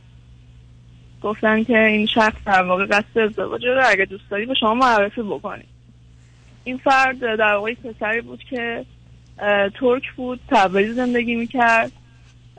گفتن 1.22 1.64
که 1.64 1.78
این 1.78 2.06
شخص 2.06 2.36
در 2.46 2.62
واقع 2.62 2.86
قصد 2.86 3.18
ازدواج 3.18 3.64
رو 3.66 3.82
اگه 3.86 4.04
دوست 4.04 4.30
داری 4.30 4.46
به 4.46 4.54
شما 4.54 4.74
معرفی 4.74 5.22
بکنی. 5.22 5.64
این 6.64 6.78
فرد 6.78 7.18
در 7.20 7.54
واقع 7.54 7.74
پسری 7.74 8.20
بود 8.20 8.40
که 8.50 8.84
ترک 9.80 10.12
بود 10.16 10.40
تبریز 10.48 10.94
زندگی 10.94 11.34
می‌کرد. 11.34 11.92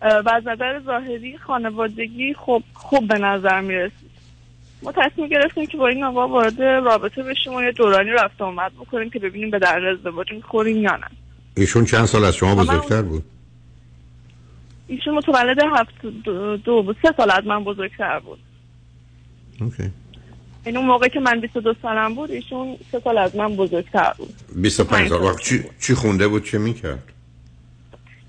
و 0.02 0.30
از 0.34 0.48
نظر 0.48 0.82
ظاهری 0.86 1.38
خانوادگی 1.38 2.34
خب 2.34 2.64
خوب 2.74 3.08
به 3.08 3.18
نظر 3.18 3.62
می‌رسید. 3.62 4.12
ما 4.84 4.92
تصمیم 4.92 5.28
گرفتیم 5.28 5.66
که 5.66 5.78
با 5.78 5.88
این 5.88 6.04
آقا 6.04 6.28
وارد 6.28 6.62
رابطه 6.62 7.24
بشیم 7.24 7.54
و 7.54 7.62
یه 7.62 7.72
دورانی 7.72 8.10
رفت 8.10 8.42
آمد 8.42 8.72
بکنیم 8.72 9.10
که 9.10 9.20
ببینیم 9.20 9.50
به 9.50 9.60
درد 9.60 9.88
ازدواج 9.88 10.32
می‌خوریم 10.32 10.78
یا 10.78 10.96
نه. 10.96 11.08
ایشون 11.58 11.86
چند 11.86 12.06
سال 12.06 12.26
از 12.26 12.36
شما 12.36 12.56
بزرگتر 12.56 13.02
بود؟ 13.02 13.24
ایشون 14.88 15.14
متولد 15.14 15.58
هفت 15.76 16.06
دو, 16.24 16.58
دو 16.58 16.84
بود 16.84 16.98
سه 17.02 17.14
سال 17.18 17.32
از 17.32 17.46
من 17.46 17.64
بزرگتر 17.64 18.20
بود. 18.20 18.40
OK. 19.62 19.92
این 20.66 20.78
اون 20.78 20.86
موقع 20.86 21.08
که 21.08 21.20
من 21.20 21.40
22 21.40 21.74
سالم 21.82 22.16
بود 22.16 22.32
ایشون 22.32 22.78
سه 22.92 23.00
سال 23.00 23.18
از 23.18 23.36
من 23.36 23.56
بزرگتر 23.56 24.14
بود. 24.18 24.34
25 24.56 25.10
سال. 25.10 25.22
وقت 25.22 25.40
چی, 25.40 25.64
چی 25.82 25.94
خونده 25.94 26.28
بود؟ 26.28 26.46
چه 26.46 26.58
می‌کرد؟ 26.58 27.04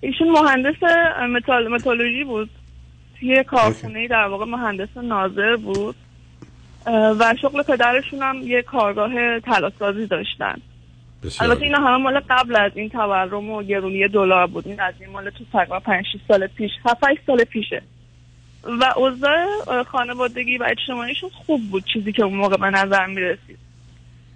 ایشون 0.00 0.30
مهندس 0.30 0.82
متال 1.32 1.68
متالورژی 1.68 2.24
بود. 2.24 2.50
توی 3.20 3.44
کارخونه 3.44 4.08
در 4.08 4.26
واقع 4.26 4.44
مهندس 4.44 4.96
ناظر 4.96 5.56
بود. 5.56 5.94
و 7.18 7.34
شغل 7.42 7.62
پدرشون 7.62 8.22
هم 8.22 8.36
یه 8.42 8.62
کارگاه 8.62 9.40
طلاسازی 9.40 10.06
داشتن. 10.06 10.54
البته 11.40 11.62
اینا 11.62 11.78
همه 11.78 11.96
مال 11.96 12.20
قبل 12.30 12.56
از 12.56 12.72
این 12.74 12.88
تورم 12.88 13.50
و 13.50 13.62
گرونی 13.62 14.08
دلار 14.08 14.46
بود. 14.46 14.68
این 14.68 14.80
از 14.80 14.94
این 15.00 15.10
مال 15.10 15.30
تو 15.30 15.44
تقریبا 15.52 15.80
5 15.80 16.04
6 16.12 16.18
سال 16.28 16.46
پیش 16.46 16.70
7 16.84 17.04
8 17.04 17.20
سال 17.26 17.44
پیشه. 17.44 17.82
و 18.68 18.85
اوضاع 18.96 19.46
خانوادگی 19.82 20.58
و 20.58 20.66
اجتماعیشون 20.70 21.30
خوب 21.30 21.61
بود 21.70 21.85
چیزی 21.92 22.12
که 22.12 22.25
اون 22.25 22.35
موقع 22.35 22.56
به 22.56 22.70
نظر 22.70 23.06
می 23.06 23.20
رسید 23.20 23.58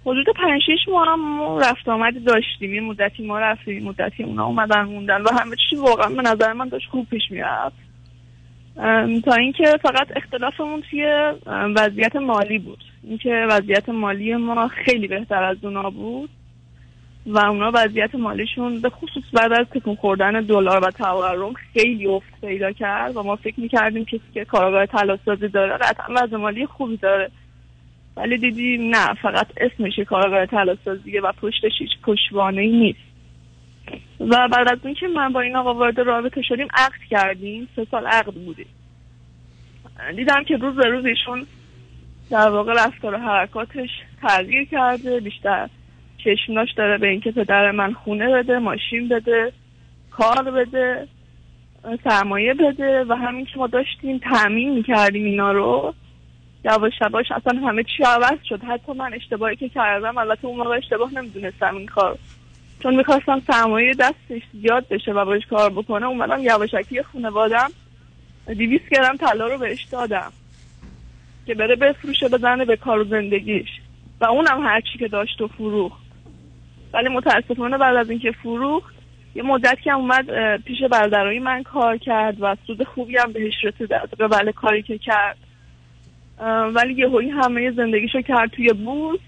حدود 0.05 0.25
5 0.35 0.61
6 0.61 0.89
ماه 0.89 1.07
هم 1.07 1.57
رفت 1.57 1.89
آمدی 1.89 2.19
داشتیم. 2.19 2.73
یه 2.73 2.81
مدتی 2.81 3.25
ما 3.25 3.39
رفتیم 3.39 3.83
مدتی 3.83 4.23
اونا 4.23 4.45
اومدن 4.45 4.81
موندن 4.81 5.21
و 5.21 5.29
همه 5.41 5.55
چی 5.69 5.75
واقعا 5.75 6.09
به 6.09 6.21
نظر 6.21 6.53
من 6.53 6.67
داشت 6.67 6.89
خوب 6.89 7.07
پیش 7.09 7.21
می‌رفت. 7.29 7.75
تا 9.25 9.33
اینکه 9.33 9.63
فقط 9.81 10.07
اختلافمون 10.15 10.83
توی 10.89 11.05
وضعیت 11.49 12.15
مالی 12.15 12.59
بود. 12.59 12.83
اینکه 13.03 13.45
وضعیت 13.49 13.89
مالی 13.89 14.35
ما 14.35 14.67
خیلی 14.67 15.07
بهتر 15.07 15.43
از 15.43 15.57
اونا 15.63 15.89
بود. 15.89 16.29
و 17.25 17.39
اونا 17.39 17.71
وضعیت 17.73 18.15
مالیشون 18.15 18.81
به 18.81 18.89
خصوص 18.89 19.23
بعد 19.33 19.53
از 19.53 19.67
تکون 19.67 19.95
خوردن 19.95 20.31
دلار 20.31 20.79
و 20.83 20.91
تورم 20.91 21.53
خیلی 21.53 22.07
افت 22.07 22.41
پیدا 22.41 22.71
کرد 22.71 23.17
و 23.17 23.23
ما 23.23 23.35
فکر 23.35 23.59
می‌کردیم 23.59 24.05
کسی 24.05 24.21
که 24.33 24.45
کارگاه 24.45 24.85
طلاسازی 24.85 25.47
داره 25.47 25.77
قطعا 25.77 26.15
وضع 26.15 26.37
مالی 26.37 26.65
خوبی 26.65 26.97
داره. 26.97 27.31
ولی 28.17 28.37
دیدیم 28.37 28.95
نه 28.95 29.13
فقط 29.13 29.47
اسمش 29.57 29.99
کارگاه 29.99 30.45
طلاسازیه 30.45 31.21
و 31.21 31.31
پشتش 31.31 31.71
هیچ 31.79 31.91
پشتوانه 32.03 32.61
نیست. 32.61 32.99
و 34.19 34.47
بعد 34.51 34.71
از 34.71 34.79
اینکه 34.83 35.07
من 35.07 35.33
با 35.33 35.41
این 35.41 35.55
آقا 35.55 35.73
وارد 35.73 35.99
رابطه 35.99 36.41
شدیم 36.41 36.67
عقد 36.73 36.99
کردیم. 37.09 37.67
سه 37.75 37.87
سال 37.91 38.07
عقد 38.07 38.33
بودیم. 38.33 38.67
دیدم 40.15 40.43
که 40.43 40.57
روز 40.57 40.75
به 40.75 40.89
روز 40.89 41.05
ایشون 41.05 41.45
در 42.29 42.49
واقع 42.49 42.73
رفتار 42.85 43.13
و 43.13 43.17
حرکاتش 43.17 43.89
تغییر 44.21 44.63
کرده 44.63 45.19
بیشتر 45.19 45.69
چشمناش 46.23 46.71
داره 46.71 46.97
به 46.97 47.07
اینکه 47.07 47.31
پدر 47.31 47.71
من 47.71 47.93
خونه 47.93 48.33
بده 48.33 48.59
ماشین 48.59 49.07
بده 49.07 49.51
کار 50.11 50.51
بده 50.51 51.07
سرمایه 52.03 52.53
بده 52.53 53.03
و 53.03 53.13
همین 53.13 53.45
که 53.45 53.59
ما 53.59 53.67
داشتیم 53.67 54.17
تأمین 54.17 54.73
می‌کردیم 54.73 55.25
اینا 55.25 55.51
رو 55.51 55.93
یواش 56.65 56.93
یواش 57.01 57.31
اصلا 57.31 57.59
همه 57.67 57.83
چی 57.83 58.03
عوض 58.03 58.37
شد. 58.49 58.63
حتی 58.63 58.93
من 58.93 59.13
اشتباهی 59.13 59.55
که 59.55 59.69
کردم 59.69 60.17
البته 60.17 60.45
اون 60.45 60.57
موقع 60.57 60.77
اشتباه 60.77 61.13
نمی‌دونستم 61.13 61.75
این 61.75 61.85
کار. 61.85 62.17
چون 62.83 62.95
می‌خواستم 62.95 63.41
سرمایه 63.47 63.93
دستش 63.93 64.41
زیاد 64.61 64.87
بشه 64.87 65.11
و 65.11 65.25
باش 65.25 65.45
کار 65.45 65.69
بکنه 65.69 66.05
اومدم 66.05 66.39
یواشکی 66.39 67.03
خانوادم 67.03 67.69
دیویس 68.57 68.81
گرم 68.91 69.17
طلا 69.17 69.47
رو 69.47 69.57
بهش 69.57 69.83
دادم 69.83 70.31
که 71.45 71.53
بره 71.55 71.75
بفروشه 71.75 72.29
بزنه 72.29 72.65
به 72.65 72.75
کار 72.75 72.99
و 72.99 73.03
زندگیش. 73.03 73.69
و 74.21 74.25
اونم 74.25 74.65
هرچی 74.65 74.97
که 74.99 75.07
داشت 75.07 75.41
و 75.41 75.47
فروخت. 75.47 76.00
ولی 76.93 77.09
متاسفانه 77.09 77.77
بعد 77.77 77.95
از 77.95 78.09
اینکه 78.09 78.31
فروخت 78.31 78.95
یه 79.35 79.43
مدت 79.43 79.77
که 79.83 79.91
اومد 79.91 80.57
پیش 80.63 80.83
برادرای 80.83 81.39
من 81.39 81.63
کار 81.63 81.97
کرد 81.97 82.37
و 82.39 82.55
سود 82.67 82.83
خوبی 82.83 83.17
هم 83.17 83.31
بهش 83.31 83.53
رسید 83.63 83.93
از 83.93 84.09
قبل 84.19 84.51
کاری 84.51 84.83
که 84.83 84.97
کرد. 84.97 85.37
ولی 86.73 86.93
یه 86.93 87.09
هایی 87.09 87.29
همه 87.29 87.71
زندگیشو 87.71 88.21
کرد 88.21 88.49
توی 88.49 88.73
بورس 88.73 89.19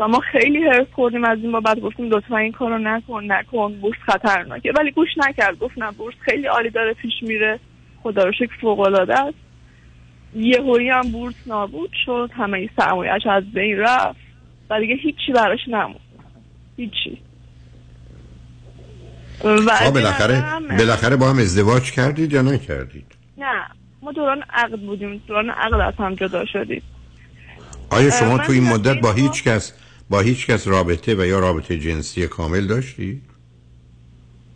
و 0.00 0.08
ما 0.08 0.20
خیلی 0.20 0.62
هرس 0.62 0.86
خوردیم 0.92 1.24
از 1.24 1.38
این 1.38 1.60
بعد 1.60 1.80
گفتیم 1.80 2.10
لطفا 2.10 2.36
این 2.36 2.52
کارو 2.52 2.78
نکن 2.78 3.24
نکن 3.24 3.80
بورس 3.80 3.98
خطرناکه. 4.06 4.72
ولی 4.72 4.90
گوش 4.90 5.08
نکرد. 5.16 5.58
گفت 5.58 5.78
نه 5.78 5.90
بورس 5.90 6.14
خیلی 6.20 6.46
عالی 6.46 6.70
داره 6.70 6.94
پیش 6.94 7.12
میره. 7.22 7.60
خدا 8.02 8.24
رو 8.24 8.32
شکر 8.32 8.56
فوق 8.60 8.80
العاده 8.80 9.20
است. 9.20 9.38
یه 10.34 10.62
هایی 10.62 10.88
هم 10.88 11.12
بورس 11.12 11.48
نابود 11.48 11.90
شد. 12.04 12.30
همه 12.32 12.68
سرمایه‌اش 12.76 13.26
از 13.26 13.52
بین 13.52 13.78
رفت. 13.78 14.20
و 14.70 14.80
دیگه 14.80 14.94
هیچی 14.94 15.32
براش 15.34 15.68
نموند. 15.68 16.05
هیچی. 16.76 17.18
و 19.44 19.90
بالاخره 19.90 20.44
بالاخره 20.78 21.16
با 21.16 21.30
هم 21.30 21.38
ازدواج 21.38 21.90
کردید 21.92 22.32
یا 22.32 22.42
نکردید؟ 22.42 23.06
نه 23.38 23.66
ما 24.02 24.12
دوران 24.12 24.42
عقد 24.50 24.80
بودیم 24.80 25.22
دوران 25.26 25.50
عقد 25.50 25.80
از 25.80 25.94
هم 25.98 26.14
جدا 26.14 26.44
شدیم. 26.44 26.82
آیا 27.90 28.10
شما 28.10 28.38
تو 28.38 28.52
این 28.52 28.64
مدت 28.64 29.00
با 29.00 29.12
هیچ 29.12 29.44
کس 29.44 29.72
با 30.10 30.20
هیچ 30.20 30.46
کس 30.46 30.68
رابطه 30.68 31.14
و 31.14 31.26
یا 31.26 31.38
رابطه 31.38 31.78
جنسی 31.78 32.26
کامل 32.26 32.66
داشتی؟ 32.66 33.22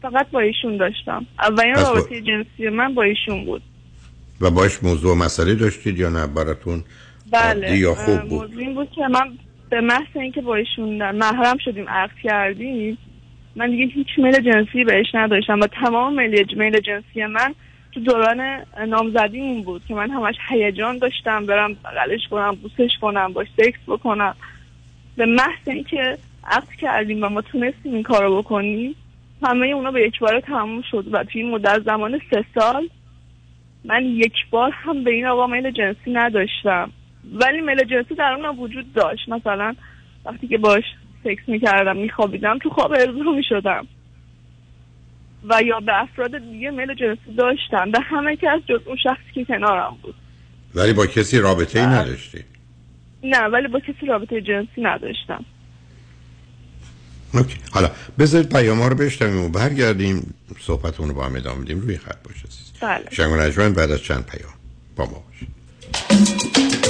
فقط 0.03 0.31
با 0.31 0.41
ایشون 0.41 0.77
داشتم. 0.77 1.27
اولین 1.39 1.75
رابطه 1.75 2.21
با... 2.21 2.27
جنسی 2.27 2.69
من 2.69 2.95
با 2.95 3.03
ایشون 3.03 3.45
بود. 3.45 3.62
و 4.41 4.50
باش 4.50 4.83
موضوع 4.83 5.17
مسئله 5.17 5.55
داشتید 5.55 5.99
یا 5.99 6.09
نه؟ 6.09 6.27
براتون 6.27 6.85
بله 7.33 7.79
یا 7.79 7.95
خوب 7.95 8.21
بود؟ 8.21 8.43
موضوع 8.43 8.59
این 8.59 8.75
بود 8.75 8.91
که 8.91 9.03
من 9.11 9.39
به 9.71 9.81
محض 9.81 10.07
اینکه 10.15 10.41
با 10.41 10.55
ایشون 10.55 11.11
محرم 11.11 11.59
شدیم 11.59 11.89
عقد 11.89 12.17
کردیم 12.23 12.99
من 13.57 13.71
دیگه 13.71 13.85
هیچ 13.85 14.09
میل 14.19 14.41
جنسی 14.41 14.85
بهش 14.85 15.15
نداشتم 15.15 15.61
و 15.61 15.67
تمام 15.67 16.21
میل, 16.21 16.47
میل 16.57 16.81
جنسی 16.81 17.25
من 17.25 17.55
تو 17.93 18.00
دوران 18.00 18.65
نامزدیمون 18.89 19.62
بود 19.62 19.83
که 19.89 19.95
من 19.95 20.11
همش 20.11 20.35
هیجان 20.49 20.99
داشتم 20.99 21.47
برم 21.47 21.75
بغلش 21.75 22.29
کنم 22.31 22.55
بوسش 22.55 22.91
کنم 23.00 23.33
باش 23.33 23.47
سکس 23.57 23.79
بکنم. 23.87 24.35
به 25.17 25.27
محض 25.27 25.69
اینکه 25.69 26.19
عقد 26.45 26.69
کردیم 26.81 27.23
و 27.23 27.29
ما 27.29 27.43
تونستیم 27.43 27.95
این 27.95 28.03
کارو 28.03 28.43
بکنیم 28.43 28.95
همه 29.43 29.67
اونا 29.67 29.91
به 29.91 30.02
یک 30.02 30.19
بار 30.19 30.41
تموم 30.41 30.83
شد 30.91 31.04
و 31.13 31.25
توی 31.25 31.43
این 31.43 31.50
مدت 31.50 31.83
زمان 31.83 32.21
سه 32.30 32.45
سال 32.54 32.89
من 33.85 34.04
یک 34.04 34.35
بار 34.50 34.71
هم 34.71 35.04
به 35.04 35.11
این 35.11 35.26
آقا 35.26 35.47
میل 35.47 35.71
جنسی 35.71 36.13
نداشتم. 36.13 36.91
ولی 37.33 37.61
میل 37.61 37.85
جنسی 37.85 38.15
در 38.15 38.33
اونم 38.33 38.61
وجود 38.61 38.93
داشت. 38.93 39.28
مثلا 39.28 39.75
وقتی 40.25 40.49
که 40.49 40.59
باش 40.59 40.85
سکس 41.25 41.49
می‌کردم 41.49 41.97
میخوابیدم 41.97 42.59
تو 42.59 42.71
خواب 42.71 42.93
ارزو 42.93 43.33
می‌شدم. 43.37 43.87
و 45.45 45.63
یا 45.63 45.80
به 45.80 46.02
افراد 46.02 46.39
دیگه 46.39 46.71
میل 46.71 46.95
جنسی 46.95 47.35
داشتم 47.37 47.91
به 47.91 48.00
همه 48.00 48.37
کس 48.37 48.61
جز 48.69 48.80
اون 48.87 48.97
شخصی 48.97 49.33
که 49.35 49.45
کنارم 49.45 49.97
بود. 50.02 50.15
ولی 50.75 50.93
با 50.93 51.06
کسی 51.06 51.39
رابطه 51.39 51.80
ای 51.80 51.87
نداشتی؟ 51.87 52.45
نه 53.23 53.41
ولی 53.41 53.69
با 53.69 53.80
کسی 53.80 54.06
رابطه 54.06 54.41
جنسی 54.41 54.83
نداشتم. 54.83 55.45
اوکی. 57.35 57.56
حالا 57.73 57.91
بذارید 58.19 58.49
پیام 58.49 58.78
ها 58.78 58.89
رو 58.89 58.97
بشتمیم 58.97 59.45
و 59.45 59.49
برگردیم. 59.49 60.35
صحبتمون 60.59 61.09
رو 61.09 61.15
با 61.15 61.26
هم 61.26 61.37
ادامه 61.37 61.65
بدیم. 61.65 61.80
روی 61.80 61.99
خط 61.99 62.23
باشه 62.25 62.49
بله. 62.80 63.50
شنگ 63.50 63.75
بعد 63.75 63.91
از 63.91 64.02
چند 64.02 64.26
پیام 64.26 64.52
با 64.97 65.04
ما 65.04 65.25
باشید. 65.26 66.90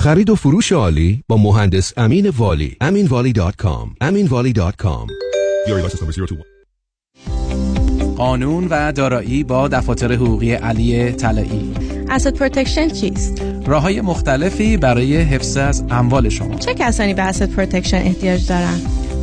خرید 0.00 0.30
و 0.30 0.34
فروش 0.34 0.72
عالی 0.72 1.24
با 1.28 1.36
مهندس 1.36 1.92
امین 1.96 2.28
والی. 2.28 2.76
aminvali.com 2.84 4.04
aminvali.com 4.04 5.10
قانون 8.16 8.68
و 8.70 8.92
دارایی 8.92 9.44
با 9.44 9.68
دفاتر 9.68 10.12
حقوقی 10.12 10.52
علی 10.52 11.12
طلایی. 11.12 11.74
asset 12.08 12.34
protection 12.34 12.88
چیست؟ 12.88 13.42
راه 13.66 13.82
های 13.82 14.00
مختلفی 14.00 14.76
برای 14.76 15.16
حفظ 15.16 15.56
از 15.56 15.84
اموال 15.90 16.28
شما. 16.28 16.58
چه 16.58 16.74
کسانی 16.74 17.14
به 17.14 17.22
asset 17.22 17.50
protection 17.50 17.96
احتیاج 17.96 18.48
دارند؟ 18.48 18.99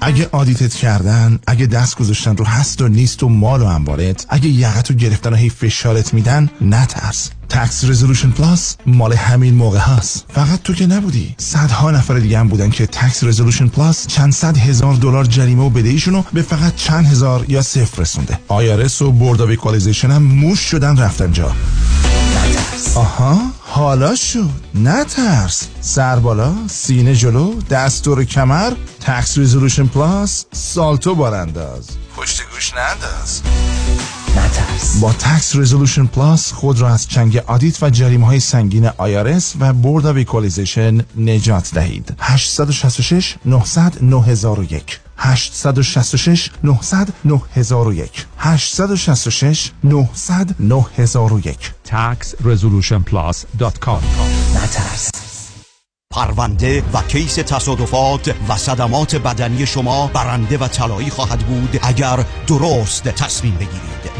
اگه 0.00 0.28
audit 0.32 0.67
ت 0.67 0.74
کردن 0.74 1.38
اگه 1.46 1.66
دست 1.66 1.96
گذاشتن 1.96 2.36
رو 2.36 2.44
هست 2.44 2.82
و 2.82 2.88
نیست 2.88 3.22
و 3.22 3.28
مال 3.28 3.62
و 3.62 3.66
انبارت 3.66 4.26
اگه 4.28 4.48
یقت 4.48 4.90
رو 4.90 4.96
گرفتن 4.96 5.32
و 5.32 5.36
هی 5.36 5.50
فشارت 5.50 6.14
میدن 6.14 6.50
نترس. 6.60 7.30
Tax 7.48 7.84
Resolution 7.84 8.30
Plus 8.30 8.76
مال 8.86 9.12
همین 9.12 9.54
موقع 9.54 9.78
هست 9.78 10.24
فقط 10.34 10.62
تو 10.62 10.74
که 10.74 10.86
نبودی. 10.86 11.34
صدها 11.38 11.90
نفر 11.90 12.18
دیگه 12.18 12.38
هم 12.38 12.48
بودن 12.48 12.70
که 12.70 12.86
Tax 12.86 13.24
Resolution 13.24 13.68
Plus 13.68 14.06
چند 14.06 14.32
صد 14.32 14.56
هزار 14.56 14.94
دلار 14.94 15.24
جریمه 15.24 15.62
و 15.62 15.70
بدهیشون 15.70 16.14
رو 16.14 16.24
به 16.32 16.42
فقط 16.42 16.76
چند 16.76 17.06
هزار 17.06 17.44
یا 17.48 17.62
صفر 17.62 18.02
رسونده. 18.02 18.38
IRS 18.48 19.02
و 19.02 19.12
Board 19.12 19.40
of 19.40 20.04
هم 20.04 20.22
موش 20.22 20.58
شدن 20.58 20.96
رفتن 20.96 21.32
جا. 21.32 21.52
نترس. 22.50 22.96
آها 22.96 23.40
حالا 23.60 24.14
شد. 24.14 24.50
نترس. 24.74 25.68
سر 25.80 26.16
بالا 26.16 26.54
سینه 26.66 27.14
جلو 27.14 27.54
دست 27.60 28.04
دور 28.04 28.24
کمر 28.24 28.72
Tax 29.00 29.38
Resolution 29.38 29.86
Plus 29.86 30.44
سالتو 30.52 31.14
بارانداز. 31.14 31.88
پشت 32.16 32.42
گوش 32.52 32.72
ننداز. 32.74 33.42
نترس. 34.30 35.00
با 35.00 35.12
Tax 35.12 35.56
Resolution 35.56 36.06
Plus 36.06 36.52
خود 36.52 36.80
را 36.80 36.88
از 36.88 37.08
چنگ 37.08 37.36
audit 37.36 37.82
و 37.82 37.90
جریمه 37.90 38.26
های 38.26 38.40
سنگین 38.40 38.90
IRS 38.96 39.54
و 39.60 39.72
Board 39.72 40.06
of 40.06 40.78
نجات 41.16 41.70
دهید. 41.74 42.14
866 42.18 43.36
900 43.44 43.98
9001 44.02 45.00
866 45.20 46.50
900 46.62 47.08
9001 47.24 48.26
866 48.38 49.72
900 49.84 50.54
9001 50.60 51.72
taxresolutionplus.com 51.88 54.00
نترس. 54.54 55.10
پرونده 56.12 56.82
و 56.92 57.02
case 57.02 57.34
تصادفات 57.34 58.34
و 58.48 58.56
صدمات 58.56 59.16
بدنی 59.16 59.66
شما 59.66 60.06
برنده 60.06 60.58
و 60.58 60.68
طلایی 60.68 61.10
خواهد 61.10 61.38
بود 61.38 61.78
اگر 61.82 62.24
درست 62.46 63.04
تصمیم 63.04 63.54
بگیرید. 63.54 64.19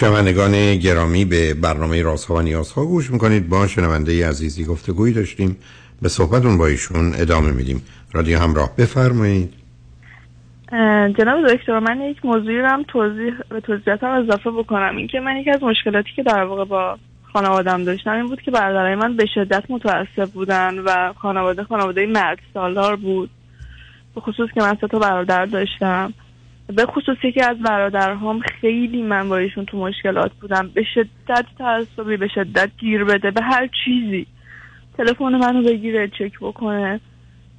شنوندگان 0.00 0.76
گرامی 0.76 1.24
به 1.24 1.54
برنامه 1.54 2.02
رازها 2.02 2.34
و 2.34 2.40
نیازها 2.40 2.84
گوش 2.84 3.10
می‌کنید. 3.10 3.48
با 3.48 3.66
شنونده 3.66 4.28
عزیزی 4.28 4.64
گفتگویی 4.64 5.14
داشتیم. 5.14 5.56
به 6.02 6.08
صحبتون 6.08 6.58
با 6.58 6.66
ایشون 6.66 7.12
ادامه 7.14 7.52
میدیم. 7.52 7.82
رادیو 8.12 8.38
همراه 8.38 8.76
بفرمایید. 8.78 9.54
جناب 11.18 11.46
دکتر 11.46 11.78
من 11.78 12.00
یک 12.00 12.24
موضوعی 12.24 12.58
رو 12.58 12.66
هم 12.66 12.82
توضیح 12.82 13.34
به 13.48 13.60
توضیحاتم 13.60 14.10
اضافه 14.10 14.50
بکنم. 14.50 14.96
اینکه 14.96 15.20
من 15.20 15.36
یکی 15.36 15.50
از 15.50 15.62
مشکلاتی 15.62 16.10
که 16.16 16.22
در 16.22 16.44
واقع 16.44 16.64
با 16.64 16.98
خانوادم 17.32 17.84
داشتم 17.84 18.10
این 18.10 18.26
بود 18.26 18.42
که 18.42 18.50
برادرای 18.50 18.94
من 18.94 19.16
به 19.16 19.26
شدت 19.34 19.64
متعصب 19.68 20.30
بودن 20.34 20.78
و 20.78 21.12
خانواده 21.12 21.64
خانواده 21.64 22.06
مرد 22.06 22.38
سالار 22.54 22.96
بود. 22.96 23.30
به 24.14 24.20
خصوص 24.20 24.50
که 24.54 24.60
من 24.60 24.76
سه 24.80 24.86
برادر 24.86 25.46
داشتم. 25.46 26.12
به 26.70 26.86
خصوص 26.86 27.16
یکی 27.24 27.40
از 27.40 27.58
برادرهام 27.58 28.40
خیلی 28.40 29.02
من 29.02 29.28
با 29.28 29.36
ایشون 29.36 29.64
تو 29.64 29.78
مشکلات 29.78 30.32
بودم. 30.40 30.70
به 30.74 30.84
شدت 30.94 31.46
تعصبی 31.58 32.16
به 32.16 32.28
شدت 32.28 32.70
گیر 32.78 33.04
بده 33.04 33.30
به 33.30 33.42
هر 33.42 33.68
چیزی. 33.84 34.26
تلفن 34.98 35.24
منو 35.24 35.62
بگیره 35.62 36.08
چک 36.08 36.38
بکنه. 36.40 37.00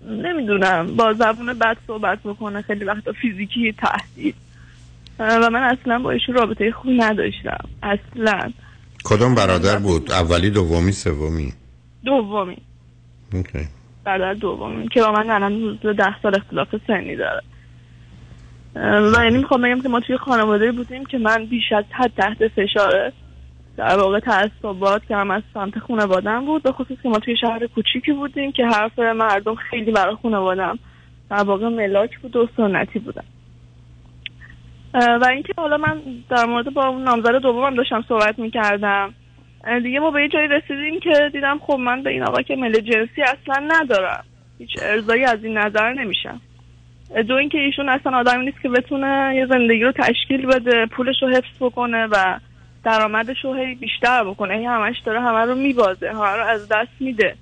نمی‌دونم 0.07 0.95
با 0.95 1.13
زبون 1.13 1.53
بد 1.53 1.77
صحبت 1.87 2.19
بکنه 2.23 2.61
خیلی 2.61 2.85
وقتا 2.85 3.11
فیزیکی 3.11 3.73
تهدید. 3.73 4.35
و 5.19 5.49
من 5.49 5.63
اصلا 5.63 5.99
با 5.99 6.11
ایشون 6.11 6.35
رابطه 6.35 6.71
خوبی 6.71 6.97
نداشتم. 6.97 7.69
اصلا. 7.83 8.51
کدام 9.03 9.35
برادر 9.35 9.79
بود؟ 9.79 10.11
اولی 10.11 10.49
دومی 10.49 10.91
سومی؟ 10.91 11.53
دومی. 12.05 12.57
اوکی. 13.33 13.67
برادر 14.03 14.33
دومی 14.33 14.87
که 14.87 15.01
با 15.01 15.11
من 15.11 15.29
الان 15.29 15.79
ده 15.97 16.21
سال 16.21 16.35
اختلاف 16.35 16.75
سنی 16.87 17.15
داره. 17.15 17.41
و 18.75 19.23
یعنی 19.23 19.37
می‌خوام 19.37 19.61
بگم 19.61 19.81
که 19.81 19.89
ما 19.89 19.99
توی 19.99 20.17
خانواده 20.17 20.71
بودیم 20.71 21.05
که 21.05 21.17
من 21.17 21.45
بیش 21.45 21.71
از 21.71 21.85
حد 21.91 22.11
تحت 22.17 22.47
فشاره. 22.47 23.13
در 23.77 23.97
واقع 23.97 24.19
تعصبات 24.19 25.05
که 25.07 25.15
هم 25.15 25.31
از 25.31 25.41
سمت 25.53 25.79
خانوادم 25.79 26.45
بود 26.45 26.63
به 26.63 26.71
خصوص 26.71 26.97
که 27.03 27.09
ما 27.09 27.19
توی 27.19 27.37
شهر 27.37 27.67
کوچیکی 27.67 28.11
بودیم 28.11 28.51
که 28.51 28.65
حرف 28.65 28.99
مردم 28.99 29.55
خیلی 29.55 29.91
برای 29.91 30.15
خانوادم 30.21 30.79
در 31.29 31.43
واقع 31.43 31.67
ملاک 31.67 32.19
بود 32.19 32.35
و 32.35 32.47
سنتی 32.57 32.99
بودم 32.99 33.23
و 34.93 35.27
اینکه 35.31 35.53
حالا 35.57 35.77
من 35.77 36.01
در 36.29 36.45
مورد 36.45 36.73
با 36.73 36.87
اون 36.87 37.03
نامزد 37.03 37.35
دومم 37.35 37.75
داشتم 37.75 38.05
صحبت 38.07 38.39
می‌کردم. 38.39 39.13
دیگه 39.83 39.99
ما 39.99 40.11
به 40.11 40.21
یه 40.21 40.27
جایی 40.27 40.47
رسیدیم 40.47 40.99
که 40.99 41.29
دیدم 41.33 41.59
خب 41.59 41.73
من 41.73 42.03
به 42.03 42.09
این 42.09 42.23
آقا 42.23 42.41
که 42.41 42.55
مل 42.55 42.79
جنسی 42.79 43.21
اصلا 43.21 43.67
ندارم. 43.67 44.23
هیچ 44.57 44.69
ارزایی 44.81 45.23
از 45.23 45.43
این 45.43 45.57
نظر 45.57 45.93
نمیشم. 45.93 46.41
دو 47.27 47.33
اینکه 47.33 47.57
ایشون 47.57 47.89
اصلا 47.89 48.17
آدمی 48.17 48.45
نیست 48.45 48.61
که 48.61 48.69
بتونه 48.69 49.33
یه 49.35 49.45
زندگی 49.45 49.83
رو 49.83 49.91
تشکیل 49.91 50.45
بده 50.45 50.85
پولش 50.85 51.15
رو 51.21 51.29
حفظ 51.29 51.57
بکنه 51.59 52.07
و 52.11 52.39
درآمدش 52.83 53.45
رو 53.45 53.53
هی 53.53 53.75
بیشتر 53.75 54.23
بکنه. 54.23 54.57
هی 54.57 54.65
همش 54.65 54.99
داره 54.99 55.21
همه 55.21 55.45
رو 55.45 55.55
میبازه 55.55 56.09
همه 56.09 56.35
رو 56.35 56.43
از 56.43 56.67
دست 56.67 56.91
میده. 56.99 57.35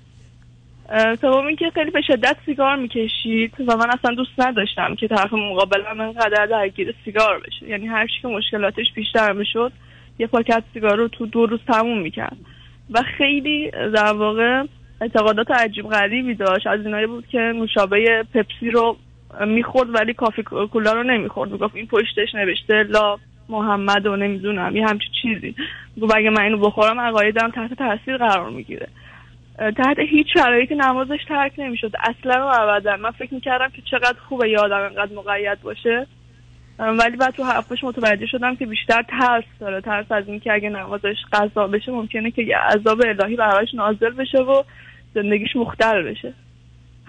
سوم 1.22 1.46
اینکه 1.48 1.72
خیلی 1.74 1.92
به 1.92 2.02
شدت 2.02 2.38
سیگار 2.46 2.76
می‌کشید 2.76 3.54
و 3.68 3.78
من 3.78 3.90
اصلا 3.90 4.16
دوست 4.16 4.32
نداشتم 4.38 4.96
که 4.96 5.08
طرف 5.08 5.34
مقابلم 5.34 6.00
انقدر 6.00 6.46
درگیر 6.46 6.96
سیگار 7.06 7.40
بشه. 7.48 7.70
یعنی 7.70 7.88
هر 7.88 8.08
که 8.22 8.28
مشکلاتش 8.28 8.86
بیشتر 8.96 9.32
می‌شد 9.32 9.72
یه 10.20 10.28
پاکت 10.28 10.64
سیگار 10.74 10.98
رو 10.98 11.08
تو 11.08 11.26
دو 11.26 11.46
روز 11.46 11.60
تموم 11.68 12.02
می‌کرد. 12.02 12.38
و 12.92 13.02
خیلی 13.18 13.72
در 13.72 14.14
واقع 14.14 14.64
اعتقادات 15.02 15.52
عجیب 15.52 15.90
غریبی 15.90 16.34
داشت. 16.34 16.68
از 16.68 16.86
اینایی 16.86 17.08
بود 17.08 17.28
که 17.28 17.38
نوشابه 17.38 18.26
پپسی 18.34 18.72
رو 18.72 18.98
می‌خورد 19.48 19.96
ولی 19.96 20.14
کافی 20.14 20.44
کولا 20.44 20.94
رو 20.94 21.04
نمی‌خورد. 21.04 21.52
می‌گفت 21.52 21.76
این 21.76 21.88
پشتش 21.88 22.36
نوشته 22.36 22.84
لا 22.84 23.18
محمد 23.50 24.06
و 24.06 24.16
نمی‌دونم. 24.16 24.76
یه 24.76 24.88
همچی 24.88 25.08
چیزی. 25.22 25.56
می‌گفت 25.96 26.16
اگه 26.16 26.30
من 26.30 26.42
اینو 26.42 26.58
بخورم 26.58 27.00
عقایدم 27.00 27.52
تحت 27.52 27.74
تاثیر 27.74 28.18
قرار 28.18 28.50
می‌گیره. 28.50 28.88
تحت 29.78 30.00
هیچ 30.00 30.28
شرایطی 30.34 30.76
نمازش 30.76 31.20
ترک 31.28 31.52
نمی‌شد. 31.58 31.92
اصلا 32.00 32.48
و 32.48 32.62
ابدا. 32.62 32.98
من 32.98 33.12
فکر 33.12 33.34
می‌کردم 33.34 33.70
که 33.70 33.82
چقدر 33.82 34.18
خوبه 34.30 34.50
یه 34.50 34.60
آدم 34.60 34.82
انقدر 34.82 35.16
مقید 35.16 35.62
باشه. 35.62 36.08
ولی 36.80 37.18
بعد 37.18 37.34
تو 37.34 37.44
حرفش 37.44 37.84
متوجه 37.84 38.26
شدم 38.26 38.56
که 38.56 38.66
بیشتر 38.66 39.02
ترس 39.02 39.44
داره. 39.60 39.82
ترس 39.82 40.12
از 40.12 40.28
اینکه 40.28 40.54
اگه 40.54 40.70
نمازش 40.70 41.16
قضا 41.34 41.68
بشه 41.68 41.92
ممکنه 41.92 42.32
که 42.32 42.42
یه 42.42 42.58
عذاب 42.58 43.02
الهی 43.06 43.36
براش 43.36 43.74
نازل 43.74 44.10
بشه 44.10 44.38
و 44.38 44.64
زندگیش 45.14 45.56
مختل 45.56 46.02
بشه. 46.02 46.34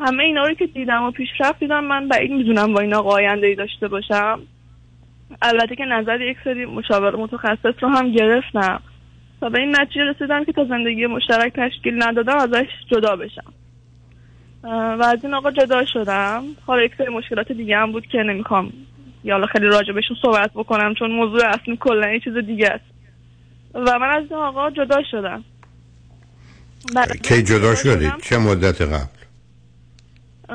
همه 0.06 0.24
اینا 0.24 0.46
رو 0.46 0.54
که 0.54 0.66
دیدم 0.66 1.02
و 1.02 1.10
پیشرفت 1.10 1.60
دیدم 1.60 1.84
من 1.84 2.08
بعید 2.08 2.30
می‌دونم 2.30 2.72
با 2.72 2.80
اینا 2.80 3.00
آینده 3.00 3.46
ای 3.46 3.54
داشته 3.54 3.88
باشم. 3.88 4.40
البته 5.42 5.76
که 5.76 5.84
نظر 5.84 6.20
یک 6.20 6.36
سری 6.44 6.66
مشاور 6.66 7.16
متخصص 7.16 7.74
رو 7.80 7.88
هم 7.88 8.12
گرفتم. 8.12 8.82
و 9.42 9.50
به 9.50 9.60
این 9.60 9.76
نتیجه 9.80 10.04
رسیدم 10.04 10.44
که 10.44 10.52
تا 10.52 10.64
زندگی 10.64 11.06
مشترک 11.06 11.52
تشکیل 11.52 12.02
ندادم 12.02 12.36
ازش 12.36 12.66
جدا 12.90 13.16
بشم. 13.16 13.52
و 14.64 15.04
از 15.04 15.24
این 15.24 15.34
آقا 15.34 15.50
جدا 15.50 15.84
شدم. 15.84 16.42
حالا 16.66 16.82
یک 16.82 16.92
سری 16.98 17.08
مشکلات 17.08 17.52
دیگه 17.52 17.76
هم 17.76 17.92
بود 17.92 18.06
که 18.06 18.18
نمی‌خوام. 18.18 18.72
یا 19.24 19.34
حالا 19.34 19.46
خیلی 19.46 19.66
راجع 19.66 19.92
بهشون 19.92 20.16
صحبت 20.22 20.50
بکنم 20.54 20.94
چون 20.94 21.10
موضوع 21.10 21.48
اصلی 21.48 21.76
کلا 21.76 22.12
یه 22.12 22.20
چیز 22.20 22.36
دیگه 22.36 22.68
است. 22.68 22.84
و 23.74 23.98
من 23.98 24.10
از 24.10 24.24
این 24.30 24.40
آقا 24.40 24.70
جدا 24.70 25.02
شدم. 25.10 25.44
کی 27.22 27.42
جدا 27.42 27.74
شدید 27.74 28.12
چه 28.22 28.38
مدت 28.38 28.82
قبل؟ 28.82 29.19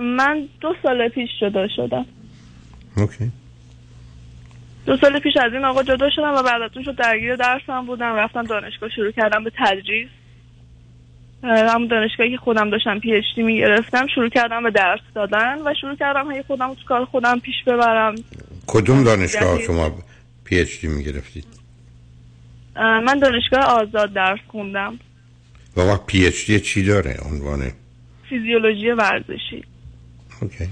من 0.01 0.47
دو 0.61 0.75
سال 0.83 1.09
پیش 1.09 1.29
جدا 1.41 1.67
شدم. 1.67 2.05
اوکی. 2.97 3.31
دو 4.85 4.97
سال 4.97 5.19
پیش 5.19 5.33
از 5.37 5.53
این 5.53 5.65
آقا 5.65 5.83
جدا 5.83 6.09
شدم 6.09 6.33
و 6.33 6.43
بعد 6.43 6.61
از 6.61 6.71
اون 6.75 6.85
شد 6.85 6.95
درگیر 6.95 7.35
درسم 7.35 7.85
بودم. 7.85 8.15
رفتم 8.15 8.43
دانشگاه 8.43 8.89
شروع 8.89 9.11
کردم 9.11 9.43
به 9.43 9.51
تدریس. 9.57 10.09
همون 11.43 11.87
دانشگاهی 11.87 12.31
که 12.31 12.37
خودم 12.37 12.69
داشتم 12.69 12.99
پی 12.99 13.13
اچ 13.13 13.25
دی 13.35 13.43
می‌گرفتم 13.43 14.07
شروع 14.07 14.29
کردم 14.29 14.63
به 14.63 14.71
درس 14.71 14.99
دادن 15.15 15.57
و 15.65 15.73
شروع 15.81 15.95
کردم 15.95 16.31
هی 16.31 16.43
خودم 16.43 16.73
تو 16.73 16.83
کار 16.87 17.05
خودم 17.05 17.39
پیش 17.39 17.63
ببرم. 17.67 18.15
کدوم 18.67 19.03
دانشگاه 19.03 19.61
شما 19.61 19.91
PhD 20.43 20.87
می‌گرفتید؟ 20.87 21.45
من 22.75 23.19
دانشگاه 23.19 23.63
آزاد 23.63 24.13
درس 24.13 24.39
خوندم. 24.47 24.99
و 25.77 25.81
وقت 25.81 26.05
PhD 26.05 26.59
چی 26.59 26.83
داره 26.83 27.17
عنوان؟ 27.25 27.71
فیزیولوژی 28.29 28.91
ورزشی. 28.91 29.63
OK. 30.41 30.67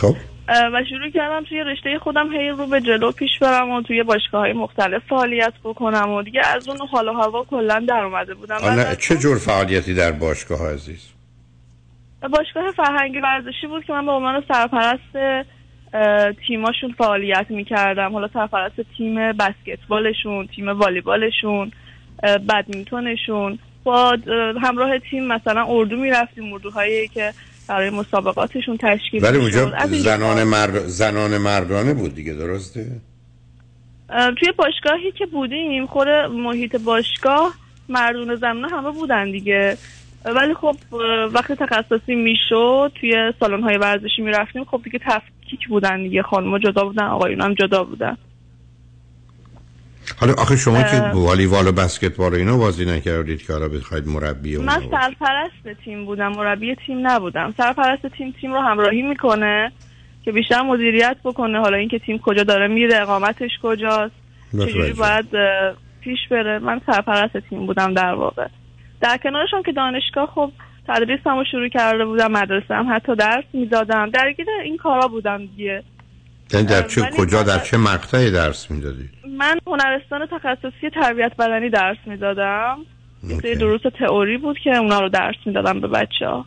خب. 0.00 0.16
و 0.48 0.84
شروع 0.90 1.10
کردم 1.14 1.44
توی 1.44 1.60
رشته 1.60 1.98
خودم 1.98 2.32
هی 2.32 2.48
رو 2.48 2.66
به 2.66 2.80
جلو 2.80 3.12
پیش 3.12 3.30
برم 3.40 3.70
و 3.70 3.82
توی 3.82 4.02
باشگاه 4.02 4.40
های 4.40 4.52
مختلف 4.52 5.02
فعالیت 5.08 5.52
بکنم 5.64 6.10
و 6.10 6.22
دیگه 6.22 6.40
از 6.46 6.68
اون 6.68 6.78
حال 6.92 7.08
و 7.08 7.12
هوا 7.12 7.44
کلا 7.44 7.84
در 7.88 8.00
اومده 8.00 8.34
بودم. 8.34 8.56
از 8.56 8.98
چه 8.98 9.16
جور 9.16 9.38
فعالیتی 9.38 9.94
در 9.94 10.12
باشگاه 10.12 10.72
عزیز؟ 10.72 11.08
باشگاه 12.22 12.70
فرهنگی 12.76 13.18
ورزشی 13.18 13.66
بود 13.66 13.84
که 13.84 13.92
من 13.92 14.06
به 14.06 14.12
عنوان 14.12 14.44
سرپرست 14.48 15.42
تیماشون 16.46 16.92
فعالیت 16.98 17.46
می‌کردم. 17.48 18.12
حالا 18.12 18.28
سرپرست 18.34 18.80
تیم 18.96 19.32
بسکتبالشون 19.32 20.46
تیم 20.46 20.68
والیبالشون 20.68 21.72
بدمینتونشون. 22.22 23.58
با 23.84 24.10
اه، 24.10 24.18
همراه 24.62 24.98
تیم 24.98 25.26
مثلا 25.26 25.66
اردو 25.68 25.96
می‌رفتیم 25.96 26.52
اردوهایی 26.52 27.08
که 27.08 27.32
برای 27.68 27.90
مسابقاتشون 27.90 28.76
تشکیل 28.76 29.24
ولی. 29.24 29.38
اونجا 29.38 29.72
زنان 29.86 30.44
مرد 30.44 30.86
زنان 30.86 31.38
مردانه 31.38 31.94
بود 31.94 32.14
دیگه 32.14 32.32
درسته؟ 32.32 32.86
توی 34.08 34.52
باشگاهی 34.56 35.12
که 35.12 35.26
بودیم 35.26 35.86
خود 35.86 36.08
محیط 36.08 36.76
باشگاه 36.76 37.54
مردون 37.88 38.36
زنونه 38.36 38.68
همه 38.68 38.90
بودن 38.90 39.30
دیگه. 39.30 39.76
ولی 40.24 40.54
خب 40.54 40.76
وقتی 41.32 41.54
تخصصی 41.54 42.14
می‌شد 42.14 42.92
توی 43.00 43.32
سالن 43.40 43.62
های 43.62 43.76
ورزشی 43.76 44.22
می‌رفتیم 44.22 44.64
خب 44.64 44.80
دیگه 44.84 44.98
تفکیک 44.98 45.68
بودن 45.68 46.02
دیگه. 46.02 46.22
خانم 46.22 46.58
جدا 46.58 46.84
بودن 46.84 47.04
آقایون 47.04 47.40
هم 47.40 47.54
جدا 47.54 47.84
بودن. 47.84 48.16
حالا 50.20 50.32
آخه 50.32 50.56
شما 50.56 50.82
که. 50.82 51.00
والیبال 51.14 51.68
و 51.68 51.72
بسکتبال 51.72 52.32
و 52.32 52.36
اینا 52.36 52.56
بازی 52.56 52.84
نکردید 52.84 53.46
که 53.46 53.52
حالا 53.52 53.68
بخواید 53.68 54.08
مربی 54.08 54.56
و 54.56 54.62
من. 54.62 54.82
سرپرست 54.90 55.80
تیم 55.84 56.04
بودم 56.04 56.28
مربی 56.28 56.74
تیم 56.86 57.06
نبودم 57.06 57.54
سرپرست 57.56 58.06
تیم 58.06 58.34
تیم 58.40 58.52
رو 58.52 58.60
همراهی 58.60 59.02
می‌کنه 59.02 59.72
که 60.24 60.32
بیشتر 60.32 60.62
مدیریت 60.62 61.16
بکنه 61.24 61.58
حالا 61.60 61.76
اینکه 61.76 61.98
تیم 61.98 62.18
کجا 62.18 62.42
داره 62.42 62.68
میره 62.68 63.00
اقامتش 63.02 63.50
کجاست 63.62 64.14
چجوری. 64.52 64.92
باید 64.92 65.26
پیش 66.00 66.18
بره 66.30 66.58
من 66.58 66.80
سرپرست 66.86 67.36
تیم 67.50 67.66
بودم 67.66 67.94
در 67.94 68.12
واقع 68.14 68.46
در 69.00 69.16
کنارشم 69.16 69.62
که 69.62 69.72
دانشگاه 69.72 70.26
خب 70.34 70.52
تدریس 70.88 71.20
هم 71.26 71.44
شروع 71.50 71.68
کرده 71.68 72.04
بودم 72.04 72.32
مدرسه 72.32 72.74
هم 72.74 72.94
حتی 72.94 73.16
درس 73.16 73.44
می‌دادم 73.52 74.10
درگیر 74.10 74.46
این 74.64 74.76
کارا 74.76 75.08
بودم 75.08 75.46
دیگه 75.46 75.82
یعنی 76.52 76.66
در 76.66 76.82
چه 76.82 77.02
کجا 77.02 77.42
در 77.42 77.58
چه 77.58 77.76
مقطعی 77.76 78.30
درس 78.30 78.70
می‌دادید 78.70 79.10
من 79.38 79.58
هنرستان 79.66 80.26
تخصصی 80.26 80.90
تربیت 80.94 81.36
بدنی 81.36 81.70
درس 81.70 81.96
می‌دادم. 82.06 82.78
یه 83.28 83.38
سری 83.40 83.56
دروس 83.56 83.80
تئوری 83.98 84.38
بود 84.38 84.58
که 84.58 84.76
اونا 84.76 85.00
رو 85.00 85.08
درس 85.08 85.36
می‌دادم 85.46 85.80
به 85.80 85.88
بچه 85.88 86.26
ها 86.26 86.46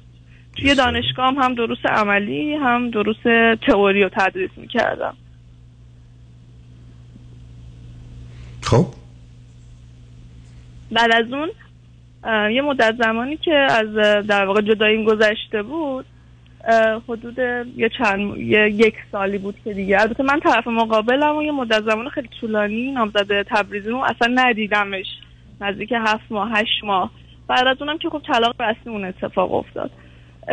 توی 0.58 0.76
دانشگاه 0.76 1.28
هم, 1.28 1.36
هم 1.36 1.56
دروس 1.56 1.86
عملی 1.86 2.56
هم 2.56 2.90
دروس 2.90 3.18
تئوری 3.68 4.04
رو 4.04 4.10
تدریس 4.10 4.52
می‌کردم. 4.58 5.14
خب. 8.62 8.86
بعد 10.92 11.12
از 11.12 11.26
اون 11.34 11.50
یه 12.52 12.62
مدت 12.62 12.96
زمانی 13.04 13.38
که 13.38 13.54
از 13.54 13.94
در 14.28 14.46
واقع 14.46 14.62
جداییم 14.62 15.06
گذشته 15.06 15.64
بود 15.64 16.06
حدود 17.08 17.38
یه 17.76 17.90
چند 17.98 18.38
یه 18.38 18.70
یک 18.70 18.96
سالی 19.12 19.38
بود 19.38 19.56
که 19.64 19.74
دیگه. 19.74 20.02
البته 20.02 20.24
من 20.24 20.40
طرف 20.40 20.68
مقابلم 20.68 21.38
و 21.38 21.44
یه 21.44 21.52
مدت 21.52 21.84
زمان 21.84 22.10
خیلی 22.10 22.30
طولانی 22.40 22.92
نامزد 22.92 23.42
تبریزی 23.42 23.90
رو 23.90 23.98
اصلا 23.98 24.34
ندیدمش. 24.36 25.06
نزدیک 25.62 25.94
هفت 25.98 26.32
ماه 26.32 26.52
هشت 26.52 26.84
ماه. 26.84 27.12
بعد 27.48 27.68
از 27.68 27.78
اونم 27.82 27.98
که 27.98 28.10
خب 28.10 28.22
طلاق 28.28 28.62
رسمی 28.62 28.94
اون 28.94 29.06
اتفاق 29.06 29.54
افتاد. 29.54 29.92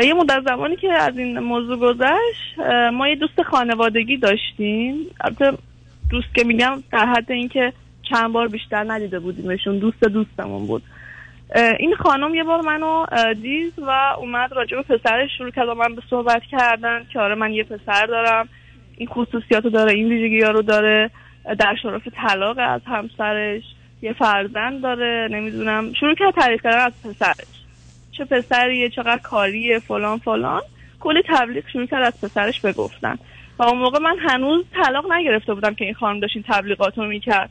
یه 0.03 0.15
مدت 0.15 0.43
زمانی 0.45 0.77
که 0.77 0.93
از 0.93 1.19
این 1.19 1.39
موضوع 1.39 1.77
گذشت 1.77 2.59
ما 2.93 3.09
یه 3.09 3.17
دوست 3.17 3.43
خانوادگی 3.43 4.17
داشتیم. 4.17 4.95
البته 5.21 5.53
دوست 6.11 6.35
که 6.35 6.45
میگم 6.45 6.83
در 6.93 7.07
حد 7.07 7.33
اینکه 7.33 7.73
چند 8.11 8.33
بار 8.33 8.49
بیشتر 8.49 8.93
ندیده 8.93 9.19
بودیمشون 9.19 9.79
دوست 9.79 10.05
دوستمون 10.05 10.67
بود. 10.67 10.83
این 11.55 11.95
خانم 11.95 12.35
یه 12.35 12.45
بار 12.45 12.61
منو 12.61 13.07
دید 13.35 13.73
و 13.79 13.91
اومد 14.19 14.53
راجع 14.53 14.77
به 14.77 14.83
پسرش 14.83 15.31
شروع 15.39 15.51
کرد 15.51 15.67
با 15.67 15.75
من 15.75 15.95
به 15.95 16.03
صحبت 16.11 16.43
کردن 16.51 17.07
که 17.13 17.21
آره 17.21 17.35
من 17.35 17.53
یه 17.53 17.65
پسر 17.65 18.07
دارم 18.07 18.49
این 18.97 19.09
خصوصیات 19.09 19.65
رو 19.65 19.71
داره 19.71 19.93
این 19.93 20.09
ویژگی 20.09 20.41
رو 20.41 20.63
داره 20.63 21.11
در 21.59 21.75
شرف 21.83 22.09
طلاق 22.09 22.57
از 22.59 22.81
همسرش 22.87 23.63
یه 24.03 24.13
فرزند 24.13 24.83
داره 24.83 25.29
نمی‌دونم. 25.31 25.93
شروع 25.93 26.15
کرد 26.15 26.35
تعریف 26.35 26.63
کردن 26.63 26.85
از 26.85 26.93
پسرش. 27.05 27.47
چه 28.13 28.25
پسریه 28.25 28.91
چقدر 28.91 29.19
کاریه 29.19 29.79
فلان 29.79 30.19
فلان. 30.19 30.63
کلی 31.01 31.23
تبلیغ 31.29 31.69
شروع 31.73 31.87
کرد 31.87 32.03
از 32.03 32.21
پسرش 32.21 32.61
بگفتن 32.61 33.19
و 33.59 33.63
اون 33.63 33.79
موقع 33.79 33.99
من 33.99 34.17
هنوز 34.19 34.65
طلاق 34.75 35.13
نگرفته 35.13 35.55
بودم 35.55 35.75
که 35.75 35.85
این 35.85 35.95
خانم 35.95 36.21
داشت 36.21 36.37
این 36.37 36.45
تبلیغات 36.49 36.99
رو 36.99 37.05
می‌کرد. 37.07 37.51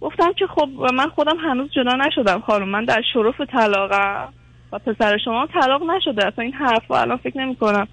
گفتم 0.00 0.32
که 0.32 0.46
خب 0.46 0.68
من 0.94 1.08
خودم 1.08 1.36
هنوز 1.38 1.70
جدا 1.70 1.96
نشدم 1.96 2.40
خانم 2.40 2.68
من 2.68 2.84
در 2.84 3.02
شرف 3.12 3.40
طلاقم 3.40 4.28
و 4.72 4.78
پسر 4.78 5.18
شما 5.18 5.46
طلاق 5.46 5.82
نشده 5.82 6.26
اصلا 6.26 6.44
این 6.44 6.54
حرف 6.54 6.90
الان 6.90 7.16
فکر 7.16 7.38
نمی 7.38 7.56
کنم 7.56 7.88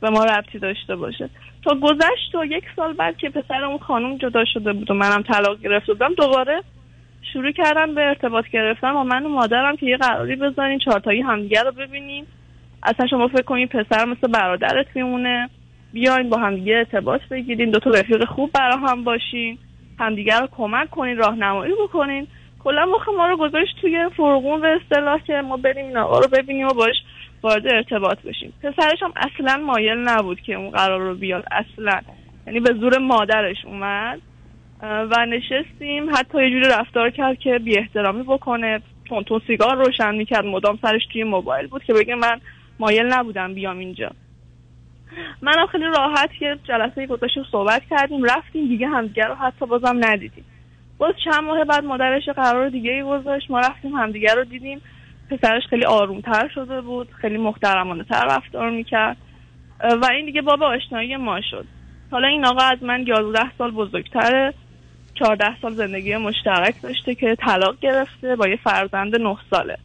به 0.00 0.10
ما 0.10 0.24
ربطی 0.24 0.58
داشته 0.58 0.96
باشه. 0.96 1.30
تا 1.64 1.74
گذشت 1.74 2.34
و 2.34 2.44
یک 2.44 2.64
سال 2.76 2.92
بعد 2.92 3.16
که 3.16 3.30
پسر 3.30 3.64
اون 3.64 3.78
خانم 3.78 4.16
جدا 4.16 4.44
شده 4.44 4.72
بود 4.72 4.90
و 4.90 4.94
منم 4.94 5.22
طلاق 5.22 5.60
گرفته 5.60 5.92
بودم 5.92 6.14
دوباره 6.14 6.62
شروع 7.32 7.52
کردم 7.52 7.94
به 7.94 8.00
ارتباط 8.00 8.44
گرفتن 8.48 8.92
با 8.92 9.04
من 9.04 9.26
و 9.26 9.28
مادرم 9.28 9.76
که 9.76 9.86
یه 9.86 9.96
قراری 9.96 10.36
بذارین 10.36 10.78
چهارتایی 10.78 11.20
همدیگه 11.20 11.62
رو 11.62 11.72
ببینیم. 11.72 12.26
اصلا 12.82 13.06
شما 13.06 13.28
فکر 13.28 13.42
کنین 13.42 13.66
پسر 13.66 14.04
مثل 14.04 14.28
برادرت 14.28 14.86
میمونه. 14.94 15.50
بیاین 15.92 16.28
با 16.28 16.36
همدیگه 16.36 16.76
ارتباط 16.76 17.20
بگیرین 17.30 17.70
دو 17.70 17.78
تا 17.78 17.90
رفیق 17.90 18.24
خوب 18.24 18.52
برا 18.52 18.76
هم 18.76 19.04
باشین. 19.04 19.58
همدیگه 19.98 20.40
رو 20.40 20.48
کمک 20.56 20.90
کنین 20.90 21.16
راهنمایی 21.16 21.74
بکنین. 21.84 22.26
کلا 22.58 22.86
مخ 22.86 23.08
ما 23.16 23.26
رو 23.28 23.36
گذاشت 23.36 23.80
توی 23.80 24.08
فرقون 24.16 24.60
به 24.60 24.78
اصطلاح 24.82 25.20
که 25.26 25.32
ما 25.32 25.56
بریم 25.56 25.86
این 25.86 25.96
آقا 25.96 26.18
رو 26.18 26.28
ببینیم 26.28 26.66
و 26.66 26.74
باش 26.74 26.94
وارد 27.42 27.66
ارتباط 27.66 28.18
بشیم. 28.18 28.52
پسرش 28.62 29.02
هم 29.02 29.12
اصلا 29.16 29.56
مایل 29.56 29.98
نبود 29.98 30.40
که 30.40 30.54
اون 30.54 30.70
قرار 30.70 31.00
رو 31.00 31.14
بیاد 31.14 31.44
اصلا. 31.50 32.00
یعنی 32.46 32.60
به 32.60 32.74
زور 32.74 32.98
مادرش 32.98 33.64
اومد 33.64 34.20
و 34.82 35.26
نشستیم. 35.26 36.10
حتی 36.16 36.42
یه 36.42 36.50
جوری 36.50 36.68
رفتار 36.68 37.10
کرد 37.10 37.38
که 37.38 37.58
بی 37.58 37.78
احترامی 37.78 38.22
بکنه. 38.22 38.80
تون 39.04 39.40
سیگار 39.46 39.76
روشن 39.76 40.14
می‌کرد. 40.14 40.44
مدام 40.44 40.78
سرش 40.82 41.06
توی 41.12 41.24
موبایل 41.24 41.66
بود 41.66 41.84
که 41.84 41.92
بگه 41.92 42.14
من 42.14 42.40
مایل 42.78 43.06
نبودم 43.06 43.54
بیام 43.54 43.78
اینجا. 43.78 44.10
منم 45.42 45.66
خیلی 45.66 45.84
راحت 45.84 46.30
یه 46.40 46.58
جلسه 46.64 47.06
گذاشتیم 47.06 47.44
صحبت 47.52 47.82
کردیم 47.90 48.24
رفتیم 48.24 48.68
دیگه 48.68 48.88
همدیگه 48.88 49.24
رو 49.24 49.34
حتی 49.34 49.66
بازم 49.66 49.96
ندیدیم. 50.00 50.44
باز 50.98 51.14
چند 51.24 51.44
ماه 51.44 51.64
بعد 51.64 51.84
مادرش 51.84 52.28
قرار 52.28 52.68
دیگه 52.68 52.90
ای 52.90 53.02
گذاشت 53.02 53.50
ما 53.50 53.60
رفتیم 53.60 53.92
همدیگه 53.94 54.34
رو 54.34 54.44
دیدیم. 54.44 54.80
پسرش 55.30 55.62
خیلی 55.70 55.84
آرومتر 55.84 56.48
شده 56.54 56.80
بود 56.80 57.08
خیلی 57.20 57.36
محترمانه 57.36 58.04
تر 58.04 58.24
رفتار 58.24 58.70
می‌کرد. 58.70 59.16
و 59.80 60.08
این 60.10 60.26
دیگه 60.26 60.42
باب 60.42 60.62
آشنایی 60.62 61.16
ما 61.16 61.40
شد. 61.50 61.66
حالا 62.10 62.28
این 62.28 62.46
آقا 62.46 62.62
از 62.62 62.82
من 62.82 63.06
11 63.06 63.40
سال 63.58 63.70
بزرگتره 63.70 64.54
14 65.14 65.60
سال 65.62 65.74
زندگی 65.74 66.16
مشترک 66.16 66.82
داشته 66.82 67.14
که 67.14 67.36
طلاق 67.38 67.78
گرفته 67.80 68.36
با 68.36 68.48
یه 68.48 68.56
فرزند 68.56 69.16
9 69.20 69.36
ساله. 69.50 69.76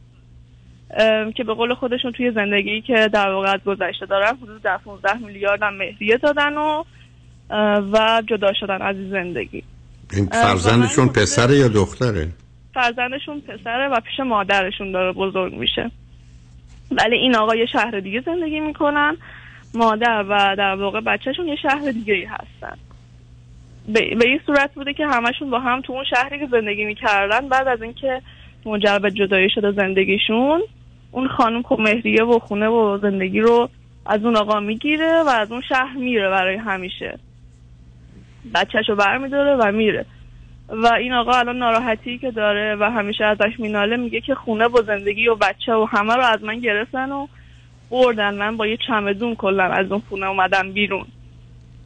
که 1.36 1.43
به 1.43 1.54
قول 1.54 1.73
خودشون 1.73 2.12
توی 2.12 2.32
زندگی 2.32 2.82
که 2.82 3.10
در 3.13 3.30
واقع 3.30 3.54
از 3.54 3.60
گذشته 3.65 4.06
دارن 4.06 4.38
حدود 4.43 4.62
10 4.62 4.78
15 4.78 5.17
میلیارد 5.17 5.63
هم 5.63 5.73
مهریه 5.73 6.17
دادن 6.17 6.58
و 6.58 6.84
و 7.93 8.21
جدا 8.28 8.54
شدن 8.54 8.82
از 8.82 8.95
این 8.95 9.10
زندگی. 9.10 9.63
این 10.13 10.25
فرزندشون 10.25 11.08
پسره 11.08 11.56
یا 11.56 11.67
دختره؟ 11.67 12.28
فرزندشون 12.73 13.41
پسره 13.41 13.88
و 13.88 13.99
پیش 13.99 14.19
مادرشون 14.19 14.91
داره 14.91 15.12
بزرگ 15.12 15.54
میشه. 15.54 15.91
ولی 16.91 17.15
این 17.15 17.36
آقا 17.36 17.56
یه 17.56 17.65
شهر 17.65 17.99
دیگه 17.99 18.21
زندگی 18.21 18.60
می‌کنن. 18.60 19.17
مادر 19.73 20.25
و 20.30 20.56
در 20.58 20.75
واقع 20.75 20.99
بچهشون 20.99 21.47
یه 21.47 21.56
شهر 21.56 21.91
دیگه 21.91 22.13
ای 22.13 22.25
هستن. 22.25 22.78
به, 23.88 24.15
به 24.15 24.28
این 24.28 24.39
صورت 24.45 24.73
بوده 24.73 24.93
که 24.93 25.08
همشون 25.08 25.49
با 25.49 25.60
هم 25.60 25.82
تو 25.82 25.93
اون 25.93 26.04
شهری 26.04 26.39
که 26.39 26.47
زندگی 26.52 26.86
می‌کردن 26.86 27.49
بعد 27.49 27.67
از 27.67 27.82
اینکه 27.82 28.21
منجر 28.65 28.99
به 28.99 29.12
جدایی 29.12 29.49
شده 29.49 29.71
زندگیشون 29.71 30.62
اون 31.12 31.28
خانم 31.28 31.63
که 31.63 31.76
مهریه 31.80 32.24
و 32.24 32.39
خونه 32.39 32.67
و 32.67 33.00
زندگی 33.02 33.39
رو 33.39 33.69
از 34.06 34.26
اون 34.26 34.36
آقا 34.36 34.60
می‌گیره 34.60 35.24
و 35.24 35.30
از 35.30 35.52
اون 35.52 35.62
شهر 35.69 35.98
میره 35.98 36.30
برای 36.30 36.56
همیشه. 36.56 37.19
بچهش 38.56 38.89
رو 38.89 38.95
برمیداره 38.95 39.56
و 39.56 39.72
میره. 39.72 40.06
و 40.69 40.88
این 40.88 41.13
آقا 41.13 41.32
الان 41.32 41.58
ناراحتی 41.58 42.17
که 42.17 42.32
داره 42.32 42.76
و 42.76 42.84
همیشه 42.84 43.26
ازش 43.26 43.60
میناله 43.60 43.98
میگه 43.98 44.22
که 44.22 44.36
خونه 44.36 44.67
و 44.67 44.84
زندگی 44.88 45.28
و 45.28 45.36
بچه 45.36 45.74
و 45.74 45.86
همه 45.91 46.15
رو 46.15 46.22
از 46.22 46.43
من 46.43 46.60
گرفتن 46.60 47.12
و 47.12 47.28
بردن. 47.89 48.36
من 48.36 48.58
با 48.58 48.67
یه 48.67 48.78
چمدون 48.88 49.36
کلا 49.36 49.63
از 49.63 49.91
اون 49.91 50.02
خونه 50.10 50.26
اومدم 50.26 50.72
بیرون. 50.72 51.06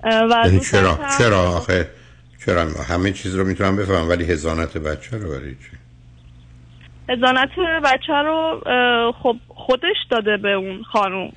و 0.04 0.08
از 0.08 0.32
یعنی 0.32 0.50
اون 0.52 0.60
چرا؟ 0.60 1.00
چرا 1.18 1.42
آخه؟ 1.42 1.88
چرا؟ 2.46 2.62
همه 2.90 3.12
چیز 3.12 3.36
رو 3.36 3.48
می‌تونم 3.48 3.76
بفهمم 3.76 4.10
ولی 4.10 4.26
هزانت 4.26 4.78
بچه 4.78 5.18
رو 5.18 5.30
برای 5.30 5.52
چی؟ 5.52 5.83
ازانت 7.10 7.50
بچه 7.84 8.14
رو 8.14 8.62
خب 9.24 9.36
خودش 9.48 9.96
داده 10.10 10.38
به 10.38 10.52
اون 10.52 10.84
خانوم. 10.84 11.32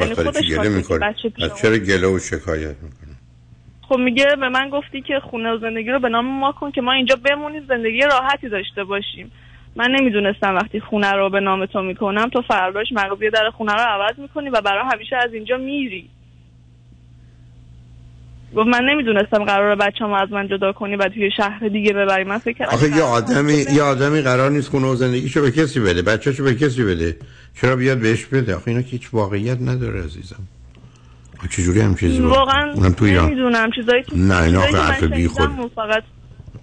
یعنی 0.00 0.14
خودش 0.14 0.48
گله 0.48 0.68
اون- 0.68 1.54
چرا 1.62 1.76
گله 1.78 2.06
و 2.06 2.18
شکایت 2.18 2.76
می‌کنی 2.82 3.14
خب 3.88 3.96
میگه 3.98 4.26
به 4.40 4.48
من 4.48 4.70
گفتی 4.70 5.00
که 5.02 5.20
خونه 5.30 5.52
و 5.52 5.58
زندگی 5.58 5.90
رو 5.90 5.98
به 5.98 6.08
نام 6.08 6.26
ما 6.40 6.52
کن 6.52 6.70
که 6.70 6.80
ما 6.80 6.92
اینجا 6.92 7.16
بمونیم 7.16 7.62
زندگی 7.68 8.00
راحتی 8.00 8.48
داشته 8.48 8.84
باشیم. 8.84 9.32
من 9.76 9.90
نمی‌دونستم 10.00 10.54
وقتی 10.54 10.80
خونه 10.80 11.12
رو 11.12 11.30
به 11.30 11.40
نام 11.40 11.66
تو 11.66 11.82
می‌کنم 11.82 12.28
تو 12.28 12.42
فرداش 12.42 12.86
مغزی 12.92 13.30
در 13.30 13.50
خونه 13.50 13.72
رو 13.72 13.80
عوض 13.80 14.18
می‌کنی 14.18 14.48
و 14.48 14.60
برای 14.60 14.84
همیشه 14.92 15.16
از 15.16 15.34
اینجا 15.34 15.56
میری. 15.56 16.08
گفت 18.56 18.68
من 18.68 18.80
نمی‌دونستم 18.90 19.44
قرار 19.44 19.76
بچه 19.76 20.04
از 20.04 20.32
من 20.32 20.48
جدا 20.48 20.72
کنی 20.72 20.96
و 20.96 21.08
توی 21.08 21.30
شهر 21.36 21.68
دیگه 21.68 21.92
ببری. 21.92 22.24
من 22.24 22.38
فکر 22.38 22.58
کردم 22.58 22.74
آخه 22.74 22.96
یه 22.96 23.02
آدمی 23.02 23.64
یه 23.74 23.82
آدمی 23.82 24.20
قرار 24.20 24.50
نیست 24.50 24.68
خونه 24.68 24.86
و 24.86 24.94
زندگیشو 24.94 25.42
به 25.42 25.50
کسی 25.50 25.80
بده 25.80 26.02
بچهشو 26.02 26.44
به 26.44 26.54
کسی 26.54 26.84
بده. 26.84 27.16
چرا 27.60 27.76
بیاد 27.76 27.98
بهش 27.98 28.24
بده؟ 28.24 28.54
آخه 28.54 28.68
اینا 28.68 28.82
که 28.82 28.88
هیچ 28.90 29.08
واقعیت 29.12 29.58
نداره 29.60 30.04
عزیزم. 30.04 30.42
آخه 31.38 31.48
چجوری 31.48 31.80
هم 31.80 31.94
چیزی 31.94 32.20
واقعا 32.20 32.72
اونم 32.72 32.92
تو 32.92 33.04
ایران 33.04 33.26
نمی‌دونم. 33.26 33.70
چیزایی 33.74 34.02
که 34.02 34.16
نه، 34.16 34.42
اینا 34.42 34.60
آخه 34.60 34.72
من 34.72 34.78
حرف 34.78 35.02
بیخود. 35.04 35.46
شنیدم 35.48 35.68
فقط 35.68 36.02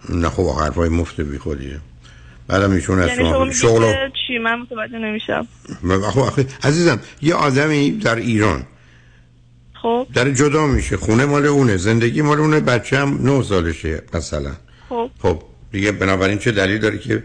نه 0.10 0.30
خب 0.30 0.44
آخه 0.44 0.64
حرفای 0.64 0.90
مفت 0.90 1.22
بی 1.22 1.38
خودیه. 1.38 1.80
بعدم 2.48 2.72
ایشون 2.72 3.00
از 3.00 3.10
یعنی 3.10 3.24
شما 3.30 3.52
شغل 3.52 3.84
و- 3.84 3.94
چی؟ 4.28 4.38
من 4.38 4.60
متوجه 4.60 4.98
نمیشم. 4.98 5.48
آخه 6.08 6.20
آخه 6.22 6.46
عزیزم 6.64 7.00
یه 7.22 7.36
آدمی 7.36 7.92
در 7.92 8.16
ایران 8.16 8.64
خب. 9.82 10.08
در 10.14 10.32
جدا 10.32 10.68
میشه. 10.68 10.98
خونه 10.98 11.26
مال 11.26 11.46
اونه. 11.46 11.78
زندگی 11.78 12.22
مال 12.22 12.40
اونه. 12.40 12.60
بچه 12.60 12.98
هم 12.98 13.20
نه 13.24 13.44
سالشه 13.44 14.02
مثلا. 14.14 14.52
خب. 14.90 15.10
خب. 15.20 15.42
دیگه 15.72 15.92
بنابراین 15.92 16.38
چه 16.38 16.52
دلیل 16.52 16.78
داره 16.78 16.98
که 16.98 17.24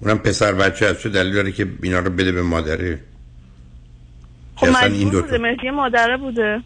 اونم 0.00 0.18
پسر 0.18 0.52
بچه 0.52 0.90
هست 0.90 1.00
چه 1.00 1.08
دلیل 1.08 1.32
داره 1.32 1.52
که 1.52 1.66
اینا 1.82 1.98
رو 1.98 2.10
بده 2.10 2.32
به 2.32 2.42
مادره؟ 2.42 3.00
خب 4.56 4.76
این 4.84 5.08
دو 5.08 5.22
بوده. 5.22 5.38
مهدی 5.38 5.70
مادره 5.70 6.16
بوده. 6.16 6.60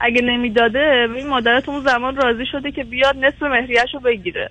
اگه 0.00 0.22
نمی‌داده 0.22 1.08
این 1.16 1.26
مادره 1.28 1.60
تو 1.60 1.70
اون 1.70 1.84
زمان 1.84 2.16
راضی 2.16 2.46
شده 2.52 2.70
که 2.72 2.84
بیاد 2.84 3.16
نصف 3.16 3.42
مهریهش 3.42 3.94
رو 3.94 4.00
بگیره. 4.00 4.50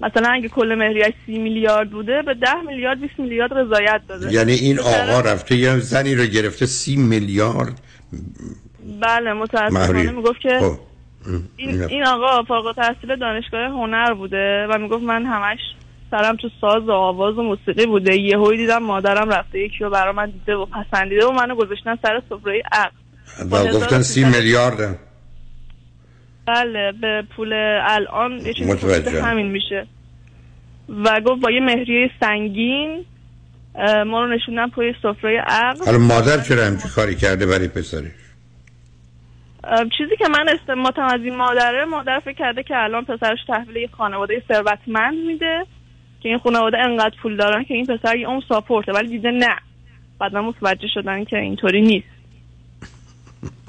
مثلا 0.00 0.28
اگه 0.28 0.48
کل 0.48 0.74
مهریهش 0.74 1.12
سی 1.26 1.38
میلیارد 1.38 1.90
بوده 1.90 2.22
به 2.22 2.34
ده 2.34 2.60
میلیارد 2.66 3.00
20 3.00 3.18
میلیارد 3.18 3.52
رضایت 3.52 4.00
داده. 4.08 4.32
یعنی 4.32 4.52
این 4.52 4.78
آقا 4.78 5.20
رفته 5.20 5.56
یه 5.56 5.78
زنی 5.78 6.14
رو 6.14 6.24
گرفته 6.24 6.66
سی 6.66 6.96
میلیارد. 6.96 7.80
بله 9.00 9.32
متاسفانه. 9.32 10.10
می‌گفت 10.10 10.40
که 10.40 10.58
خب. 10.60 10.78
این, 11.56 11.82
این 11.82 12.06
آقا 12.06 12.42
فارغ 12.42 12.66
التحصیل 12.66 13.16
دانشگاه 13.16 13.60
هنر 13.60 14.14
بوده 14.14 14.66
و 14.70 14.78
می‌گفت 14.78 15.02
من 15.02 15.26
همش 15.26 15.58
سرم 16.10 16.36
تو 16.36 16.48
ساز 16.60 16.82
و 16.82 16.92
آواز 16.92 17.38
و 17.38 17.42
موسیقی 17.42 17.86
بوده. 17.86 18.16
یهویی 18.16 18.58
دیدم 18.58 18.82
مادرم 18.82 19.30
رفته 19.30 19.58
یکی 19.58 19.78
رو 19.78 19.90
برا 19.90 20.12
من 20.12 20.30
دیده 20.30 20.54
و 20.54 20.66
پسندیده 20.66 21.26
و 21.26 21.32
منو 21.32 21.54
گذاشتن 21.54 21.98
سر 22.02 22.22
سفره 22.28 22.62
عقل. 22.72 22.96
و 23.50 23.72
گفتن 23.72 24.02
سی 24.02 24.24
1300 24.24 24.36
میلیارد. 24.36 24.98
بله 26.46 26.92
به 27.00 27.24
پول 27.36 27.52
الان 27.82 28.32
یه 28.46 28.54
چیزی 28.54 29.18
همین 29.18 29.46
میشه. 29.46 29.86
و 31.04 31.20
گفت 31.20 31.42
با 31.42 31.50
یه 31.50 31.60
مهریه 31.60 32.10
سنگین 32.20 33.04
ما 34.06 34.24
رو 34.24 34.34
نشوندن 34.34 34.68
پای 34.68 34.94
سفره 35.02 35.40
عقل. 35.46 35.84
حالا 35.84 35.98
مادر 35.98 36.40
چرا 36.40 36.64
همچی 36.64 36.88
کاری 36.88 37.16
کرده 37.16 37.46
برای 37.46 37.68
پسرش؟ 37.68 38.10
چیزی 39.98 40.16
که 40.18 40.28
من 40.28 40.48
استماتم 40.48 41.02
از 41.02 41.20
این 41.20 41.36
مادره 41.36 41.84
مادر 41.84 42.18
فکر 42.18 42.36
کرده 42.38 42.62
که 42.62 42.74
الان 42.76 43.04
پسرش 43.04 43.38
تحویل 43.48 43.76
یه 43.76 43.88
خانواده 43.92 44.42
ثروتمند 44.48 45.26
میده 45.26 45.66
که 46.20 46.28
این 46.28 46.38
خانواده 46.38 46.78
انقدر 46.78 47.14
پول 47.22 47.36
دارن 47.36 47.64
که 47.64 47.74
این 47.74 47.86
پسر 47.86 48.16
یه 48.16 48.28
اون 48.28 48.42
ساپورته 48.48 48.92
ولی 48.92 49.08
دیده 49.08 49.30
نه. 49.30 49.56
بعدا 50.20 50.42
متوجه 50.42 50.88
شدن 50.94 51.24
که 51.24 51.38
اینطوری 51.38 51.82
نیست. 51.82 52.08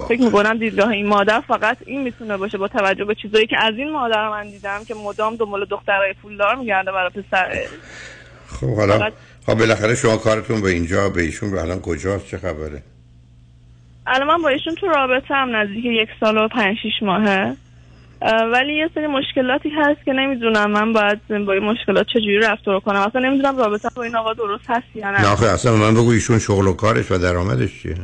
فکر 0.08 0.22
می‌کنم 0.22 0.58
دیدگاه 0.58 0.88
این 0.88 1.06
مادر 1.06 1.40
فقط 1.40 1.76
این 1.86 2.02
می‌تونه 2.02 2.36
باشه 2.36 2.58
با 2.58 2.68
توجه 2.68 3.04
به 3.04 3.14
چیزایی 3.14 3.46
که 3.46 3.56
از 3.58 3.74
این 3.76 3.92
مادر 3.92 4.28
من 4.28 4.50
دیدم 4.50 4.84
که 4.88 4.94
مدام 4.94 5.36
دنبال 5.36 5.64
دخترای 5.64 6.12
پولدار 6.22 6.54
میگرده 6.56 6.92
برای 6.92 7.10
پسر 7.10 7.58
خب 8.46 8.76
حالا 8.76 9.10
خب 9.46 9.54
بالاخره 9.54 9.94
شما 9.94 10.16
کارتون 10.16 10.60
به 10.60 10.70
اینجا 10.70 11.08
به 11.08 11.22
ایشون 11.22 11.58
الان 11.58 11.80
کجاست؟ 11.80 12.26
چه 12.26 12.38
خبره؟ 12.38 12.82
الان 14.10 14.26
من 14.28 14.42
با 14.42 14.48
ایشون 14.48 14.74
تو 14.74 14.86
رابطه 14.86 15.34
هم 15.34 15.56
نزدیک 15.56 15.84
یک 15.84 16.08
سال 16.20 16.38
و 16.38 16.48
پنج 16.48 16.76
شیش 16.82 17.02
ماهه. 17.02 17.56
اه، 18.22 18.44
ولی 18.52 18.74
یه 18.74 18.90
سری 18.94 19.06
مشکلاتی 19.06 19.70
هست 19.70 20.04
که 20.04 20.12
نمی‌دونم 20.12 20.70
من 20.70 20.92
باید 20.92 21.44
با 21.46 21.52
این 21.52 21.64
مشکلات 21.64 22.06
چجوری 22.06 22.38
رفتار 22.38 22.80
کنم. 22.80 23.00
اصلا 23.00 23.20
نمی‌دونم 23.20 23.58
رابطه 23.58 23.88
با 23.96 24.02
این 24.02 24.16
آقا 24.16 24.32
درست 24.32 24.64
هست 24.70 24.96
یا 24.96 25.10
نه. 25.10 25.20
نه 25.20 25.32
آخه 25.32 25.46
اصلا 25.46 25.76
من 25.76 25.94
بگو 25.94 26.10
ایشون 26.10 26.38
شغل 26.38 26.66
و 26.66 26.72
کارش 26.72 27.10
و 27.10 27.18
درآمدش 27.18 27.82
چیه؟ 27.82 27.94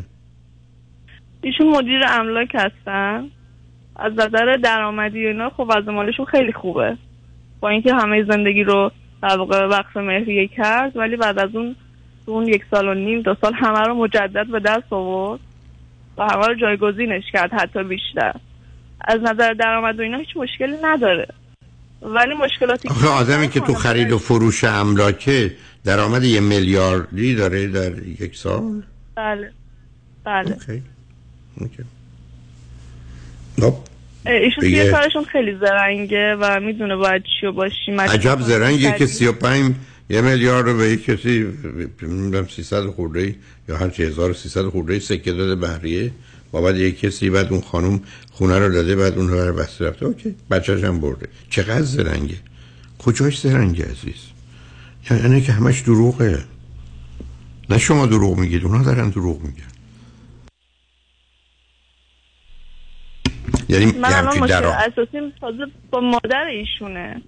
ایشون 1.42 1.69
مدیر 1.69 2.01
املاک 2.09 2.55
هستن. 2.55 3.31
از 3.97 4.12
نظر 4.12 4.57
درآمدی 4.62 5.25
و 5.25 5.29
اینا 5.29 5.51
خب 5.51 5.73
از 5.77 5.88
مالشون 5.88 6.27
خیلی 6.27 6.53
خوبه. 6.53 6.97
با 7.61 7.69
اینکه 7.69 7.95
همه 7.95 8.25
زندگی 8.25 8.64
رو 8.64 8.90
در 9.23 9.38
واقع 9.38 9.66
وقف 9.66 9.97
مهریه 9.97 10.49
کرد 10.49 10.97
ولی 10.97 11.16
بعد 11.16 11.38
از 11.38 11.57
اون 11.57 11.77
اون 12.27 12.49
یک 12.49 12.62
سال 12.71 12.88
و 12.88 12.95
نیم 12.95 13.21
دو 13.21 13.37
سال 13.40 13.55
همه 13.55 13.81
رو 13.81 13.95
مجدد 13.95 14.47
به 14.47 14.61
دست 14.61 14.92
آورد. 14.92 15.40
و 16.19 16.23
همه 16.23 16.47
رو 16.47 16.55
جایگزینش 16.55 17.25
کرد 17.33 17.53
حتی 17.53 17.83
بیشتر. 17.83 18.33
از 19.01 19.21
نظر 19.21 19.53
درآمد 19.53 19.99
و 19.99 20.03
اینا 20.03 20.19
هیچ 20.19 20.37
مشکلی 20.37 20.77
نداره. 20.83 21.27
ولی 22.03 22.35
مشکلاتی 22.35 22.89
آخه 22.89 23.09
آدمی 23.09 23.49
که 23.49 23.61
تو 23.61 23.75
خرید 23.75 24.13
و 24.13 24.19
فروش 24.19 24.65
املاکه 24.65 25.57
درآمد 25.85 26.25
یه 26.25 26.41
میلیاردی 26.41 27.35
داره 27.35 27.67
در 27.67 27.93
یک 28.21 28.37
سال؟ 28.37 28.83
بله. 29.15 29.53
بله. 30.25 30.53
اوکی. 30.53 30.83
اوکی. 31.61 31.83
خب. 33.61 33.75
ایشون 34.27 34.61
توی 34.61 34.91
کارشون 34.91 35.25
خیلی 35.25 35.59
زرنگه 35.61 36.37
و 36.41 36.61
می‌دونه 36.61 36.97
باید 36.97 37.23
چی 37.41 37.47
و 37.47 37.53
باشی 37.53 37.93
عجب 37.93 38.41
زرنگیه 38.41 38.93
که 38.93 39.07
35 39.07 39.75
یه 40.11 40.21
میلیارد 40.21 40.66
رو 40.66 40.77
به 40.77 40.88
یک 40.88 41.05
کسی 41.05 41.47
نمی‌دونم 42.03 42.47
300 42.47 42.87
خورده 42.87 43.21
ای 43.21 43.35
یا 43.69 43.77
هر 43.77 43.88
چی 43.88 44.03
1300 44.03 44.62
خورده 44.62 44.92
ای 44.92 45.01
سکه 45.01 45.33
داده 45.33 45.55
بهریه 45.55 46.12
بابت 46.51 46.75
یک 46.75 47.01
کسی 47.01 47.31
بعد 47.31 47.53
اون 47.53 47.61
خانم 47.61 48.01
خونه 48.33 48.59
رو 48.59 48.73
داده 48.73 48.97
بعد 48.97 49.19
اون 49.19 49.29
رو 49.29 49.53
بسته 49.53 49.88
رفته. 49.88 50.07
اوکی 50.07 50.35
بچه‌ش 50.51 50.85
هم 50.85 51.01
برده. 51.01 51.29
چقدر 51.51 51.83
زرنگه. 51.83 52.37
کجاش 52.99 53.40
زرنگه 53.40 53.85
عزیز؟ 53.85 54.23
یعنی 55.11 55.40
که 55.40 55.53
همش 55.53 55.81
دروغه. 55.81 56.45
نه 57.71 57.79
شما 57.79 58.07
دروغ 58.07 58.38
میگید 58.38 58.64
اونا 58.64 58.83
دارن 58.83 59.09
دروغ 59.11 59.42
میگن. 59.42 59.62
یعنی 63.69 63.87
من 63.87 64.12
الان 64.12 64.38
مشکل 64.38 64.64
اساسی 64.64 65.33
تازه 65.40 65.66
با 65.90 66.01
مادر 66.01 66.45
ایشونه. 66.45 67.22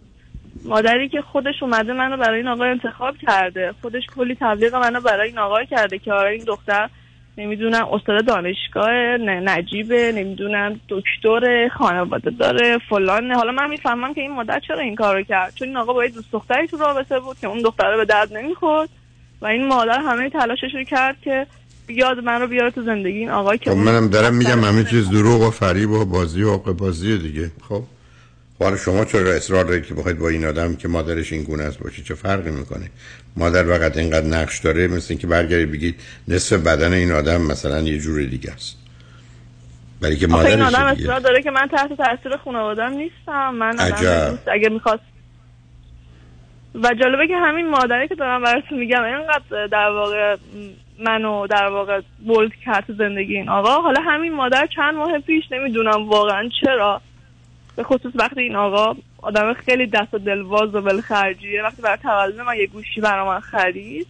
مادری 0.68 1.08
که 1.08 1.20
خودش 1.22 1.62
اومده 1.62 1.92
منو 1.92 2.16
برای 2.16 2.36
این 2.36 2.48
آقا 2.48 2.64
انتخاب 2.64 3.16
کرده. 3.26 3.74
خودش 3.82 4.02
کلی 4.16 4.36
تبلیغ 4.40 4.74
منو 4.74 5.00
برای 5.00 5.28
این 5.28 5.38
آقا 5.38 5.64
کرده 5.64 5.98
که 5.98 6.12
آره 6.12 6.30
این 6.30 6.44
دختر 6.44 6.90
نمی‌دونم 7.38 7.88
استاد 7.92 8.26
دانشگاه 8.26 8.90
نجیبه 9.26 10.12
نمی‌دونم 10.12 10.80
دکتر 10.88 11.68
خانواده 11.68 12.30
داره 12.30 12.78
فلان 12.90 13.32
حالا 13.32 13.52
من 13.52 13.70
می‌فهمم 13.70 14.14
که 14.14 14.20
این 14.20 14.32
مادر 14.32 14.60
چرا 14.60 14.80
این 14.80 14.94
کارو 14.94 15.22
کرد؟ 15.22 15.54
چون 15.54 15.68
این 15.68 15.76
آقا 15.76 15.92
با 15.92 16.04
یه 16.04 16.10
دوست 16.10 16.32
دختری 16.32 16.66
تو 16.66 16.76
رابطه 16.76 17.20
بود 17.20 17.38
که 17.38 17.46
اون 17.46 17.62
دختره 17.62 17.96
به 17.96 18.04
درد 18.04 18.36
نمی‌خورد. 18.36 18.88
و 19.40 19.46
این 19.46 19.66
مادر 19.68 20.00
همه 20.00 20.30
تلاشش 20.30 20.74
رو 20.74 20.84
کرد 20.84 21.16
که 21.22 21.46
بیاد 21.86 22.18
من 22.18 22.40
رو 22.40 22.46
بیاره 22.46 22.70
تو 22.70 22.82
زندگی 22.82 23.18
این 23.18 23.30
آقا 23.30 23.56
که 23.56 23.70
خب 23.70 23.76
منم 23.76 24.08
دارم 24.08 24.34
میگم 24.34 24.64
همه 24.64 24.84
چیز 24.84 25.10
دروغ 25.10 25.42
و 25.42 25.50
فریب 25.50 25.90
و 25.90 26.04
بازی 26.04 26.42
و 26.42 26.58
بازی 26.58 27.18
دیگه. 27.18 27.50
خب؟ 27.68 27.82
حالا 28.60 28.76
شما 28.76 29.04
چرا 29.04 29.32
اصرار 29.32 29.64
دارید 29.64 29.86
که 29.86 29.94
بخواید 29.94 30.18
با 30.18 30.28
این 30.28 30.44
آدم 30.44 30.76
که 30.76 30.88
مادرش 30.88 31.32
این 31.32 31.42
گونه 31.42 31.62
است 31.62 31.78
باشید؟ 31.78 32.04
چه 32.04 32.14
فرقی 32.14 32.50
می‌کنه؟ 32.50 32.90
مادر 33.36 33.64
فقط 33.64 33.96
اینقدر 33.96 34.26
نقش 34.26 34.58
داره 34.58 34.86
مثل 34.86 35.06
اینکه 35.10 35.26
برگردید 35.26 35.72
بگید 35.72 36.00
نصف 36.28 36.56
بدن 36.56 36.92
این 36.92 37.12
آدم 37.12 37.40
مثلا 37.40 37.80
یه 37.80 37.98
جور 37.98 38.22
دیگه 38.24 38.52
است. 38.52 38.76
برای 40.00 40.16
که 40.16 40.26
آخه 40.26 40.48
این 40.48 40.62
مادرش 40.62 40.74
آدم 40.74 40.86
اصرار 40.86 41.20
داره 41.20 41.42
که 41.42 41.50
من 41.50 41.68
تحت 41.68 41.96
تاثیر 41.96 42.36
خانوادم 42.36 42.92
نیستم. 42.92 43.54
من 43.54 43.78
عجب. 43.78 44.30
دوست. 44.30 44.48
اگه 44.48 44.68
می‌خواست 44.68 45.02
و 46.74 46.94
جالبه 46.94 47.28
که 47.28 47.36
همین 47.36 47.70
مادری 47.70 48.08
که 48.08 48.14
دارم 48.14 48.42
براتون 48.42 48.78
میگم 48.78 49.02
اینقدر 49.02 49.66
در 49.66 49.90
واقع 49.90 50.36
منو 50.98 51.46
در 51.46 51.66
واقع 51.66 52.00
بولد 52.26 52.52
کرد 52.64 52.84
زندگی 52.98 53.36
این 53.36 53.48
آقا. 53.48 53.82
حالا 53.82 54.00
همین 54.00 54.34
مادر 54.34 54.68
چند 54.76 54.94
ماه 54.94 55.18
پیش 55.18 55.44
نمی‌دونم 55.52 56.08
واقعا 56.08 56.48
چرا 56.60 57.00
به 57.78 57.84
خصوص 57.84 58.12
وقتی 58.14 58.40
این 58.40 58.56
آقا 58.56 58.96
آدم 59.22 59.52
خیلی 59.52 59.86
دست 59.86 60.14
و 60.14 60.18
دلواز 60.18 60.74
و 60.74 60.78
ولخرجیه 60.78 61.62
وقتی 61.62 61.82
برای 61.82 61.96
تولد 61.96 62.40
من 62.40 62.56
یه 62.56 62.66
گوشی 62.66 63.00
برای 63.00 63.26
من 63.26 63.40
خرید 63.40 64.06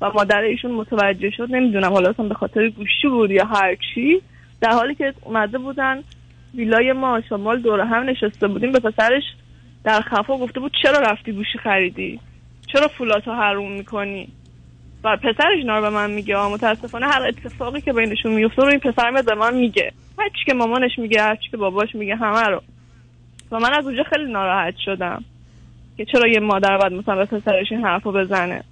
و 0.00 0.10
مادر 0.10 0.40
ایشون 0.40 0.70
متوجه 0.70 1.30
شد 1.30 1.48
نمی‌دونم 1.50 1.92
حالا 1.92 2.10
اصلا 2.10 2.28
به 2.28 2.34
خاطر 2.34 2.68
گوشی 2.68 3.08
بود 3.08 3.30
یا 3.30 3.44
هر 3.44 3.76
چی. 3.94 4.22
در 4.60 4.70
حالی 4.70 4.94
که 4.94 5.14
اومده 5.22 5.58
بودن 5.58 6.02
ویلای 6.54 6.92
ما 6.92 7.20
شمال 7.28 7.60
دور 7.60 7.80
هم 7.80 8.02
نشسته 8.02 8.48
بودیم 8.48 8.72
به 8.72 8.80
پسرش 8.80 9.22
در 9.84 10.00
خفا 10.00 10.36
گفته 10.36 10.60
بود 10.60 10.72
چرا 10.82 10.98
رفتی 10.98 11.32
گوشی 11.32 11.58
خریدی؟ 11.58 12.20
چرا 12.72 12.88
فولاتو 12.88 13.32
حروم 13.32 13.72
می‌کنی؟ 13.72 14.28
و 15.04 15.16
پسرش 15.16 15.56
اینا 15.56 15.76
رو 15.76 15.82
به 15.82 15.90
من 15.90 16.10
میگه. 16.10 16.46
متاسفانه 16.46 17.06
هر 17.06 17.22
اتفاقی 17.22 17.80
که 17.80 17.92
بینشون 17.92 18.32
میفته 18.32 18.62
رو 18.62 18.68
این 18.68 18.80
پسر 18.80 19.22
به 19.22 19.34
من 19.34 19.54
میگه. 19.54 19.92
هر 20.18 20.28
چی 20.28 20.44
که 20.46 20.54
مامانش 20.54 20.98
میگه 20.98 21.22
هر 21.22 21.36
چی 21.36 21.50
که 21.50 21.56
باباش 21.56 21.94
میگه 21.94 22.16
همه 22.16 22.42
رو. 22.42 22.62
و 23.52 23.58
من 23.58 23.74
از 23.74 23.84
اونجا 23.84 24.02
خیلی 24.02 24.32
ناراحت 24.32 24.74
شدم 24.84 25.24
که 25.96 26.04
چرا 26.04 26.28
یه 26.28 26.40
مادر 26.40 26.78
باید 26.78 26.92
مثلا 26.92 27.16
به 27.16 27.24
پسرش 27.24 27.66
این 27.70 27.84
حرفو 27.84 28.12
بزنه. 28.12 28.64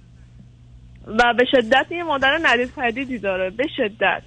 و 1.07 1.33
به 1.37 1.45
شدت 1.51 1.85
یه 1.91 2.03
مادر 2.03 2.39
ندید 2.43 2.71
پدیدی 2.75 3.19
داره. 3.19 3.49
به 3.49 3.65
شدت. 3.77 4.21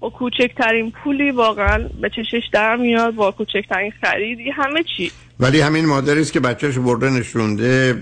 با 0.00 0.10
کوچکترین 0.10 0.90
پولی 0.90 1.30
واقعا 1.30 1.88
به 2.00 2.10
چشش 2.10 2.48
در 2.52 2.76
میاد 2.76 3.14
با 3.14 3.30
کوچکترین 3.30 3.92
خریدی 4.02 4.50
همه 4.50 4.82
چی. 4.96 5.10
ولی 5.40 5.60
همین 5.60 5.86
مادری 5.86 6.20
است 6.20 6.32
که 6.32 6.40
بچهش 6.40 6.78
برده 6.78 7.10
نشونده 7.10 7.94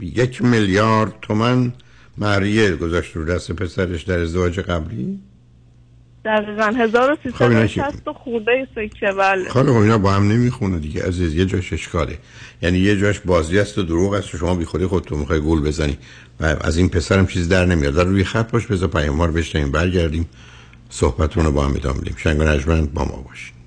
یک 0.00 0.42
میلیارد 0.42 1.12
تومن 1.22 1.72
مهریه 2.18 2.76
گذاشت 2.76 3.16
رو 3.16 3.24
دست 3.24 3.52
پسرش 3.52 4.02
در 4.02 4.18
ازدواج 4.18 4.60
قبلی. 4.60 5.20
دقیقا. 6.24 6.72
خب 7.34 7.42
اینا 7.42 7.66
چی؟ 7.66 7.80
1360 7.80 8.08
و 8.08 8.12
خورده 8.12 8.68
سکه 8.74 9.12
بله. 9.18 9.48
خاله 9.48 9.72
خب 9.72 9.78
اینا 9.78 9.98
با 9.98 10.12
هم 10.12 10.32
نمی‌خونه 10.32 10.78
دیگه. 10.78 11.02
عزیز 11.02 11.34
یه 11.34 11.46
جاش 11.46 11.72
اشکاله. 11.72 12.18
یعنی 12.62 12.78
یه 12.78 12.96
جاش 12.96 13.20
بازی 13.20 13.58
است 13.58 13.78
و 13.78 13.82
دروغ 13.82 14.12
است 14.12 14.34
و 14.34 14.38
شما 14.38 14.54
بی 14.54 14.64
خودی 14.64 14.86
خودتون 14.86 15.18
می‌خوای 15.18 15.40
گول 15.40 15.60
بزنی. 15.60 15.98
و 16.40 16.56
از 16.60 16.76
این 16.76 16.88
پسرم 16.88 17.26
چیز 17.26 17.48
در 17.48 17.66
نمیاد. 17.66 17.94
در 17.94 18.04
روی 18.04 18.24
خط 18.24 18.50
باش 18.50 18.66
بذار 18.66 18.88
پیام 18.88 19.22
رو 19.22 19.32
بشنیم 19.32 19.70
برگردیم 19.70 20.28
صحبتون 20.90 21.44
رو 21.44 21.52
با 21.52 21.64
هم 21.64 21.74
ادامه 21.74 22.00
بدیم. 22.00 22.14
شنگ 22.16 22.40
و 22.40 22.42
نجمند 22.42 22.92
با 22.94 23.04
ما 23.04 23.24
باشین. 23.28 23.61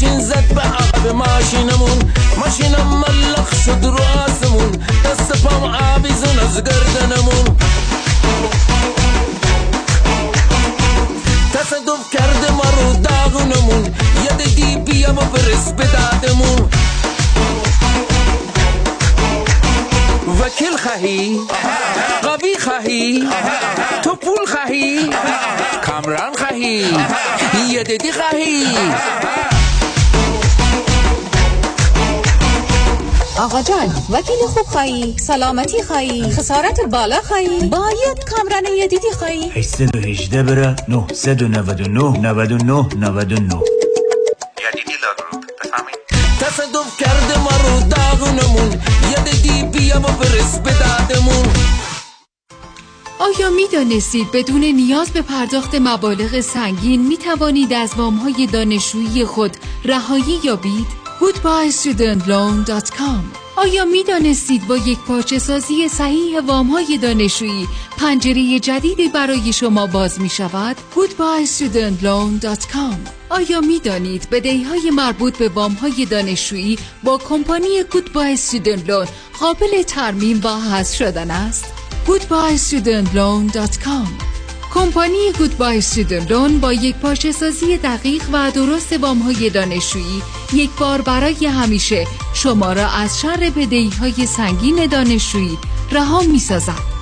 ماشین 0.00 0.20
زد 0.20 0.54
به 0.54 0.60
عقب 0.60 1.06
ماشینمون. 1.06 2.12
ماشینم 2.36 2.86
ملخ 2.86 3.64
شد 3.64 3.84
رو 3.84 3.98
آسمون. 4.24 4.70
دست 5.04 5.42
پام 5.42 5.64
آویزون 5.64 6.38
از 6.38 6.64
گردنمون. 6.64 7.56
تصدف 11.54 12.10
کرده 12.12 12.52
ما 12.52 12.62
رو 12.62 12.92
داغونمون. 13.02 13.94
یه 14.24 14.44
دیگی 14.44 14.76
بیا 14.76 15.12
و 15.12 15.14
برس 15.14 15.72
به 15.72 15.84
دادمون. 15.84 16.68
وکیل 20.40 20.76
خواهی؟ 20.76 21.40
قوی 22.22 22.58
خواهی؟ 22.58 23.28
تو 24.02 24.14
پول 24.14 24.46
خواهی؟ 24.46 25.10
کامران 25.86 26.32
خواهی؟ 26.36 26.96
یه 27.70 27.82
دیدی 27.82 28.12
خواهی؟ 28.12 28.66
آقا 33.38 33.62
جان 33.62 33.94
وکیل 34.10 34.46
خوب 34.46 34.66
خواهی 34.66 35.16
سلامتی 35.18 35.82
خواهی 35.82 36.30
خسارت 36.30 36.80
بالا 36.80 37.20
خواهی 37.20 37.68
باید 37.68 38.24
کامران 38.30 38.64
یه 38.78 38.86
دیدی 38.86 39.10
خواهی. 39.18 39.50
818 39.50 40.42
بره 40.42 40.76
999 40.88 42.20
99 42.20 42.72
99 42.96 43.60
تصدف 46.40 46.96
کرده 46.98 47.38
ما 47.38 47.50
رو 47.50 47.88
داغونمون. 47.88 48.70
یه 49.10 49.24
دیگی 49.24 49.62
بیا 49.62 49.98
و 49.98 50.02
برس 50.02 50.58
به 50.58 50.70
دادمون 50.70 51.46
آیا 53.18 53.50
می 53.50 53.68
دانستید 53.72 54.26
بدون 54.32 54.60
نیاز 54.60 55.10
به 55.10 55.22
پرداخت 55.22 55.74
مبالغ 55.74 56.40
سنگین 56.40 57.06
می 57.06 57.16
توانید 57.16 57.72
از 57.72 57.94
وامهای 57.96 58.46
دانشجویی 58.46 59.24
خود 59.24 59.56
رهایی 59.84 60.40
یابید؟ 60.44 60.97
goodbyestudentloan.com 61.20 63.22
آیا 63.56 63.84
می 63.84 64.04
دانستید 64.04 64.66
با 64.66 64.76
یک 64.76 64.98
پارچه 64.98 65.38
سازی 65.38 65.88
صحیح 65.88 66.40
وامهای 66.40 66.98
دانشجویی 66.98 67.68
پنجره 67.98 68.58
جدیدی 68.58 69.08
برای 69.08 69.52
شما 69.52 69.86
باز 69.86 70.20
می 70.20 70.28
شود؟ 70.28 70.76
goodbyestudentloan.com 70.96 72.96
آیا 73.30 73.60
می 73.60 73.78
دانید 73.78 74.30
بدهی 74.30 74.62
های 74.62 74.90
مربوط 74.90 75.38
به 75.38 75.48
وامهای 75.48 76.04
دانشجویی 76.04 76.78
با 77.04 77.18
کمپانی 77.18 77.82
گودبای 77.92 78.32
استودنت 78.32 78.88
لون 78.88 79.06
قابل 79.40 79.82
ترمیم 79.82 80.40
و 80.44 80.48
حذف 80.48 80.96
شدن 80.96 81.30
است؟ 81.30 81.64
goodbyestudentloan.com 82.06 84.27
کمپانی 84.74 85.32
گودبای 85.38 85.78
استودنت 85.78 86.30
لون 86.30 86.60
با 86.60 86.72
یک 86.72 86.96
پارچه 86.96 87.32
سازی 87.32 87.76
دقیق 87.76 88.22
و 88.32 88.50
درست 88.50 88.92
وامهای 88.92 89.50
دانشجویی 89.50 90.22
یک 90.52 90.70
بار 90.78 91.02
برای 91.02 91.46
همیشه 91.46 92.06
شما 92.34 92.72
را 92.72 92.88
از 92.88 93.20
شر 93.20 93.52
بدهی 93.56 93.90
های 94.00 94.26
سنگین 94.26 94.86
دانشجویی 94.86 95.58
رها 95.92 96.22
می 96.22 96.38
سازد. 96.38 96.98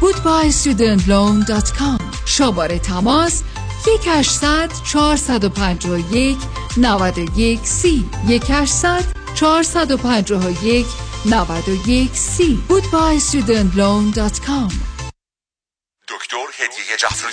goodbyestudentloan.com 0.00 2.02
شماره 2.24 2.78
تماس 2.78 3.42
1800 3.86 4.70
451 4.84 6.36
91 6.76 7.60
سی. 7.62 8.04
1800 8.28 9.04
451 9.34 10.86
91 11.26 12.10
سی. 12.12 12.58
goodbyestudentloan.com 12.68 14.87
دکتر 16.08 16.46
هدیه 16.58 16.96
جعفری 16.96 17.32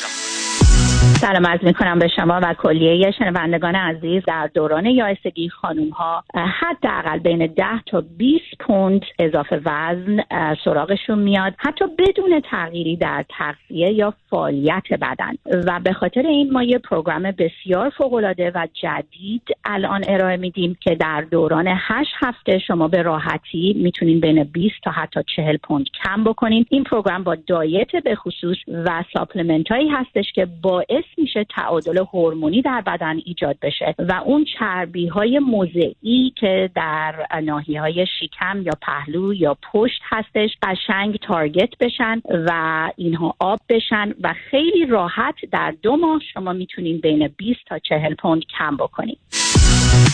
سلام 1.27 1.47
عرض 1.47 1.63
می 1.63 1.73
کنم 1.73 1.99
به 1.99 2.07
شما 2.07 2.39
و 2.43 2.53
کلیه 2.53 3.11
شنوندگان 3.11 3.75
عزیز. 3.75 4.23
در 4.27 4.49
دوران 4.53 4.85
یائسگی 4.85 5.49
خانوم 5.49 5.89
ها 5.89 6.23
حداقل 6.33 7.19
بین 7.19 7.47
10 7.47 7.63
تا 7.85 8.03
20 8.17 8.43
پوند 8.59 9.01
اضافه 9.19 9.61
وزن 9.65 10.23
سراغشون 10.65 11.19
میاد. 11.19 11.53
حتی 11.57 11.85
بدون 11.97 12.41
تغییری 12.51 12.95
در 12.95 13.25
تغذیه 13.29 13.91
یا 13.91 14.13
فعالیت 14.29 14.83
بدن. 15.01 15.33
و 15.67 15.79
به 15.83 15.93
خاطر 15.93 16.21
این 16.21 16.53
ما 16.53 16.63
یه 16.63 16.77
program 16.77 17.23
بسیار 17.31 17.89
فوق 17.89 18.13
العاده 18.13 18.51
و 18.55 18.67
جدید 18.73 19.41
الان 19.63 20.03
ارائه 20.07 20.37
میدیم 20.37 20.77
که 20.81 20.95
در 20.95 21.21
دوران 21.21 21.67
8 21.67 22.09
هفته 22.19 22.59
شما 22.59 22.87
به 22.87 23.01
راحتی 23.01 23.75
می‌تونین 23.83 24.19
بین 24.19 24.43
20 24.43 24.75
تا 24.83 24.91
حتی 24.91 25.19
40 25.35 25.57
پوند 25.57 25.85
کم 26.03 26.23
بکنین. 26.23 26.65
این 26.69 26.83
program 26.83 27.23
با 27.23 27.35
diet 27.35 27.95
به 27.95 28.15
خصوص 28.15 28.57
و 28.67 29.03
supplement 29.13 29.71
هایی 29.71 29.89
هستش 29.89 30.31
که 30.31 30.47
باعث 30.61 31.05
میشه 31.17 31.43
تعادل 31.43 31.97
هورمونی 31.97 32.61
در 32.61 32.81
بدن 32.81 33.17
ایجاد 33.25 33.57
بشه 33.61 33.95
و 33.99 34.21
اون 34.25 34.45
چربی 34.59 35.07
های 35.07 35.39
موضعی 35.39 36.33
که 36.35 36.69
در 36.75 37.27
ناحیه 37.43 37.81
های 37.81 38.05
شکم 38.19 38.61
یا 38.61 38.73
پهلو 38.81 39.33
یا 39.33 39.57
پشت 39.73 40.01
هستش 40.03 40.49
قشنگ 40.63 41.17
تارگت 41.17 41.69
بشن 41.79 42.21
و 42.29 42.51
اینها 42.95 43.35
آب 43.39 43.59
بشن 43.69 44.13
و 44.21 44.33
خیلی 44.51 44.85
راحت 44.85 45.35
در 45.51 45.73
دو 45.81 45.95
ماه 45.95 46.21
شما 46.33 46.53
می‌تونین 46.53 46.97
بین 46.97 47.27
20 47.37 47.59
تا 47.67 47.79
40 47.79 48.15
پوند 48.15 48.41
کم 48.57 48.77
بکنین. 48.77 49.17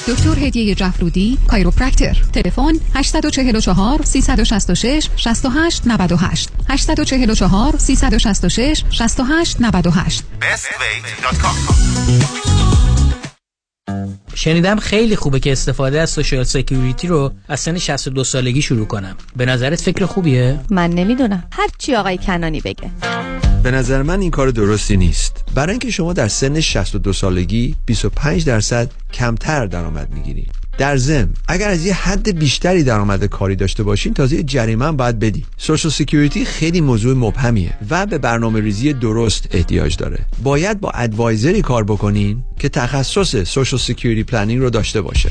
دکتر 0.08 0.39
هدیه 0.39 0.76
جفرودی 0.76 1.38
کایروپرکتر. 1.47 2.18
تلفن 2.34 2.74
844 2.95 4.02
366 4.04 5.10
68 5.16 5.82
98 5.88 6.49
844 6.70 7.78
366 7.78 8.84
68 8.89 9.62
98 9.62 10.24
bestweight.com 10.41 11.82
شنیدم 14.36 14.80
خیلی 14.80 15.16
خوبه 15.16 15.39
که 15.39 15.52
استفاده 15.52 16.02
از 16.02 16.10
Social 16.09 16.43
Security 16.43 17.07
رو 17.08 17.32
از 17.47 17.60
سن 17.60 17.78
62 17.78 18.24
سالگی 18.24 18.62
شروع 18.62 18.88
کنم. 18.88 19.16
به 19.36 19.45
نظرت 19.45 19.82
فکر 19.82 20.06
خوبیه؟ 20.06 20.60
من 20.70 20.89
نمی‌دونم. 20.89 21.43
هر 21.52 21.68
چی 21.78 21.95
آقای 21.95 22.18
کنانی 22.18 22.62
بگه. 22.62 22.91
به 23.64 23.72
نظر 23.72 24.01
من 24.01 24.22
این 24.22 24.32
کار 24.32 24.51
درستی 24.51 24.97
نیست. 24.97 25.43
برای 25.55 25.72
اینکه 25.72 25.91
شما 25.91 26.14
در 26.14 26.28
سن 26.28 26.59
62 26.59 27.14
سالگی 27.14 27.76
25 27.86 28.45
درصد 28.45 28.91
کمتر 29.14 29.66
درآمد 29.66 30.14
می‌گیرید. 30.14 30.51
در 30.78 30.97
ضمن 30.97 31.30
اگر 31.47 31.70
از 31.70 31.86
یه 31.86 31.93
حد 31.93 32.39
بیشتری 32.39 32.84
درآمد 32.84 33.26
کاری 33.26 33.55
داشته 33.55 33.84
باشین 33.84 34.14
تازه 34.14 34.36
یه 34.36 34.43
جریمه 34.43 34.91
باید 34.91 35.20
بدی 35.20 35.45
Social 35.57 35.91
Security 35.91 36.45
خیلی 36.45 36.82
موضوع 36.82 37.18
مبهمیه 37.18 37.74
و 37.89 38.05
به 38.05 38.18
برنامه 38.18 38.59
ریزی 38.59 38.93
درست 38.93 39.47
احتیاج 39.51 39.97
داره. 39.97 40.20
باید 40.43 40.80
با 40.80 40.91
advisor 40.91 41.53
ی 41.53 41.62
کار 41.62 41.84
بکنین 41.84 42.43
که 42.59 42.70
تخصص 42.70 43.43
Social 43.43 43.80
Security 43.80 44.24
planning 44.24 44.62
رو 44.62 44.70
داشته 44.70 45.01
باشه. 45.01 45.30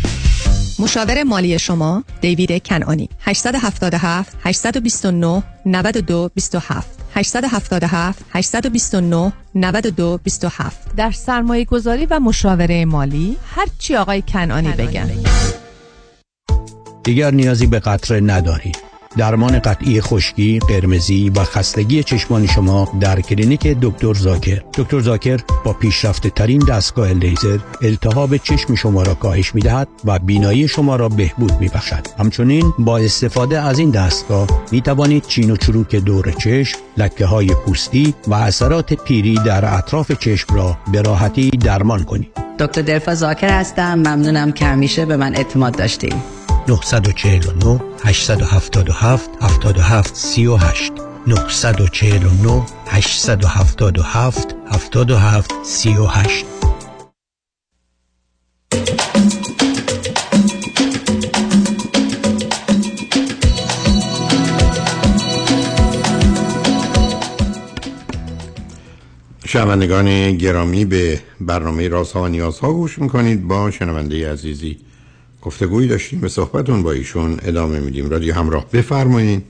مشاور 0.80 1.22
مالی 1.22 1.58
شما 1.58 2.04
دیوید 2.20 2.62
کنانی 2.62 3.08
877 3.20 4.36
829 4.44 5.42
92 5.66 6.30
27 6.34 6.98
877 7.14 8.24
829 8.30 9.32
92 9.54 10.18
27 10.24 10.96
در 10.96 11.10
سرمایه 11.10 11.64
گذاری 11.64 12.06
و 12.06 12.20
مشاوره 12.20 12.84
مالی 12.84 13.36
هرچی 13.54 13.96
آقای 13.96 14.22
کنانی 14.22 14.72
بگن. 14.72 15.10
دیگر 17.04 17.30
نیازی 17.30 17.66
به 17.66 17.78
قطره 17.78 18.20
ندارید 18.20 18.89
درمان 19.16 19.58
قطعی 19.58 20.00
خشکی، 20.00 20.58
قرمزی 20.68 21.30
و 21.30 21.44
خستگی 21.44 22.02
چشمان 22.02 22.46
شما 22.46 22.88
در 23.00 23.20
کلینیک 23.20 23.66
دکتر 23.66 24.14
زاکر. 24.14 24.62
دکتر 24.74 25.00
زاکر 25.00 25.40
با 25.64 25.72
پیشرفته 25.72 26.30
ترین 26.30 26.58
دستگاه 26.58 27.12
لیزر 27.12 27.58
التهاب 27.82 28.36
چشم 28.36 28.74
شما 28.74 29.02
را 29.02 29.14
کاهش 29.14 29.54
می 29.54 29.60
دهد 29.60 29.88
و 30.04 30.18
بینایی 30.18 30.68
شما 30.68 30.96
را 30.96 31.08
بهبود 31.08 31.52
می 31.60 31.68
بخشد. 31.68 32.06
همچنین 32.18 32.72
با 32.78 32.98
استفاده 32.98 33.60
از 33.60 33.78
این 33.78 33.90
دستگاه 33.90 34.48
می 34.72 34.80
توانید 34.80 35.26
چین 35.26 35.50
و 35.50 35.56
چروک 35.56 35.96
دور 35.96 36.30
چشم، 36.30 36.78
لکه 36.96 37.26
های 37.26 37.48
پوستی 37.66 38.14
و 38.26 38.34
اثرات 38.34 38.94
پیری 38.94 39.34
در 39.34 39.74
اطراف 39.78 40.12
چشم 40.12 40.54
را 40.54 40.78
به 40.92 41.02
راحتی 41.02 41.50
درمان 41.50 42.04
کنید. 42.04 42.30
دکتر 42.58 42.82
دلفا 42.82 43.14
زاکر 43.14 43.48
هستم 43.48 43.94
ممنونم 43.94 44.52
که 44.52 44.64
همیشه 44.64 45.04
به 45.04 45.16
من 45.16 45.36
اعتماد 45.36 45.76
داشتیم 45.76 46.22
949 46.70 47.80
877 48.04 49.30
77 49.40 50.16
38 50.16 50.92
949 51.26 52.66
877 52.86 54.54
77 54.70 55.52
38 55.62 56.46
شنوندگان 69.46 70.36
گرامی 70.36 70.84
به 70.84 71.20
برنامه 71.40 71.88
رازها 71.88 72.22
و 72.22 72.28
نیازها 72.28 72.72
گوش 72.72 72.98
می‌کنید. 72.98 73.48
با 73.48 73.70
شنونده 73.70 74.32
عزیزی 74.32 74.89
گفتگویی 75.42 75.88
داشتیم 75.88 76.20
به 76.20 76.28
صحبتون 76.28 76.82
با 76.82 76.92
ایشون 76.92 77.38
ادامه 77.42 77.80
میدیم. 77.80 78.10
رادیو 78.10 78.34
همراه. 78.34 78.70
بفرمایید 78.72 79.44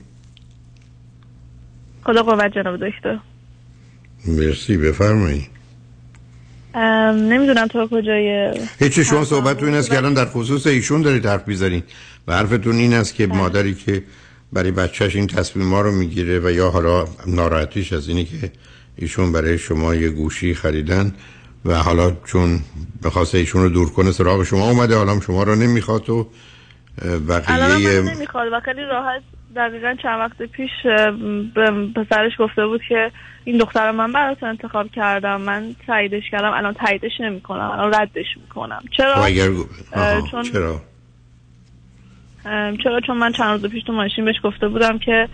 خدا 2.03 2.23
قوت 2.23 2.53
جناب 2.55 2.87
دکتر. 2.87 3.19
مرسی 4.27 4.77
بفرمایید 4.77 5.47
نمی‌دونم 7.15 7.67
تا 7.67 7.87
کجای 7.87 8.53
هیچ 8.79 8.99
شما 8.99 9.25
صحبتتون 9.25 9.67
این 9.67 9.77
است 9.77 9.89
که 9.89 9.97
الان 9.97 10.13
در 10.13 10.25
خصوص 10.25 10.67
ایشون 10.67 11.01
دارید 11.01 11.25
حرف 11.25 11.47
می‌زنید. 11.47 11.83
و 12.27 12.33
حرفتون 12.33 12.75
این 12.75 12.93
است 12.93 13.15
که 13.15 13.27
مادری 13.27 13.73
که 13.73 14.03
برای 14.53 14.71
بچهش 14.71 15.15
این 15.15 15.27
تصمیم 15.27 15.65
ما 15.65 15.81
رو 15.81 15.91
می‌گیره 15.91 16.39
و 16.39 16.51
یا 16.51 16.69
حالا 16.69 17.07
ناراحتیش 17.27 17.93
از 17.93 18.07
اینی 18.07 18.25
که 18.25 18.51
ایشون 18.95 19.31
برای 19.31 19.57
شما 19.57 19.95
یه 19.95 20.09
گوشی 20.09 20.53
خریدن. 20.53 21.13
و 21.65 21.75
حالا 21.75 22.11
چون 22.25 22.59
بخواسته 23.03 23.37
ایشون 23.37 23.61
رو 23.61 23.69
دور 23.69 23.89
کنه 23.89 24.11
سراغ 24.11 24.43
شما 24.43 24.69
اومده 24.69 24.97
حالا 24.97 25.19
شما 25.19 25.43
رو 25.43 25.55
نمی‌خواد 25.55 26.09
و 26.09 26.27
بقیه 27.29 28.01
نمی‌خواد 28.01 28.47
و 28.53 28.59
خیلی 28.59 28.81
راحت 28.81 29.21
دقیقا 29.55 29.95
چند 30.03 30.19
وقت 30.19 30.41
پیش 30.41 30.69
به 31.55 31.71
پسرش 31.95 32.31
گفته 32.39 32.67
بود 32.67 32.81
که 32.89 33.11
این 33.43 33.57
دختر 33.57 33.91
من 33.91 34.11
برات 34.11 34.43
انتخاب 34.43 34.87
کردم 34.87 35.41
من 35.41 35.75
تاییدش 35.87 36.23
کردم 36.31 36.51
الان 36.53 36.73
تاییدش 36.73 37.11
نمی‌کنم 37.19 37.71
الان 37.71 37.93
ردش 37.93 38.37
می‌کنم. 38.41 38.83
چرا؟ 38.97 39.15
خب 39.15 39.21
اگر... 39.21 39.49
چون... 40.31 40.43
چرا؟ 40.43 40.81
چرا؟ 42.83 42.99
چون 43.07 43.17
من 43.17 43.31
چند 43.31 43.61
روز 43.61 43.71
پیش 43.71 43.83
تو 43.83 43.93
ماشین 43.93 44.25
بهش 44.25 44.35
گفته 44.43 44.67
بودم 44.67 44.99
که 44.99 45.29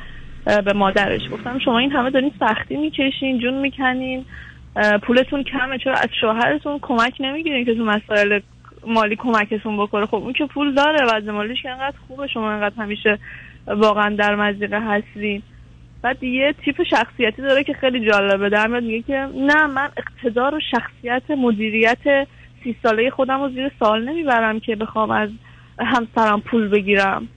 به 0.45 0.73
مادرش 0.73 1.21
گفتم 1.31 1.59
شما 1.59 1.79
این 1.79 1.91
همه 1.91 2.09
دارین 2.09 2.31
سختی 2.39 2.75
می‌کشین 2.77 3.39
جون 3.39 3.61
می‌کنین 3.61 4.25
پولتون 5.03 5.43
کمه. 5.43 5.77
چرا 5.77 5.93
از 5.93 6.09
شوهرتون 6.21 6.79
کمک 6.81 7.13
نمی‌گیرین 7.19 7.65
که 7.65 7.75
تو 7.75 7.85
مسائل 7.85 8.39
مالی 8.87 9.15
کمکتون 9.15 9.77
بکنه؟ 9.77 10.05
خب 10.05 10.15
اون 10.15 10.33
که 10.33 10.45
پول 10.45 10.73
داره 10.73 11.05
وضع 11.15 11.31
مالیش 11.31 11.61
که 11.61 11.69
انقدر 11.69 11.97
خوبه 12.07 12.27
شما 12.27 12.51
انقدر 12.51 12.75
همیشه 12.75 13.19
واقعا 13.67 14.15
در 14.15 14.35
مزیقه 14.35 14.79
هستین. 14.79 15.41
بعد 16.01 16.23
یه 16.23 16.53
تیپ 16.65 16.83
شخصیتی 16.83 17.41
داره 17.41 17.63
که 17.63 17.73
خیلی 17.73 18.11
جالبه. 18.11 18.49
در 18.49 18.67
میاد 18.67 18.83
میگه 18.83 19.01
که 19.01 19.27
نه 19.35 19.67
من 19.67 19.89
اقتدار 19.97 20.55
و 20.55 20.59
شخصیت 20.71 21.31
مدیریت 21.31 22.27
سی 22.63 22.75
ساله 22.83 23.09
خودم 23.09 23.41
رو 23.41 23.49
زیر 23.49 23.71
سال 23.79 24.09
نمی‌برم 24.09 24.59
که 24.59 24.75
بخوام 24.75 25.11
از 25.11 25.29
همسرم 25.79 26.41
پول 26.41 26.67
بگیرم. 26.67 27.27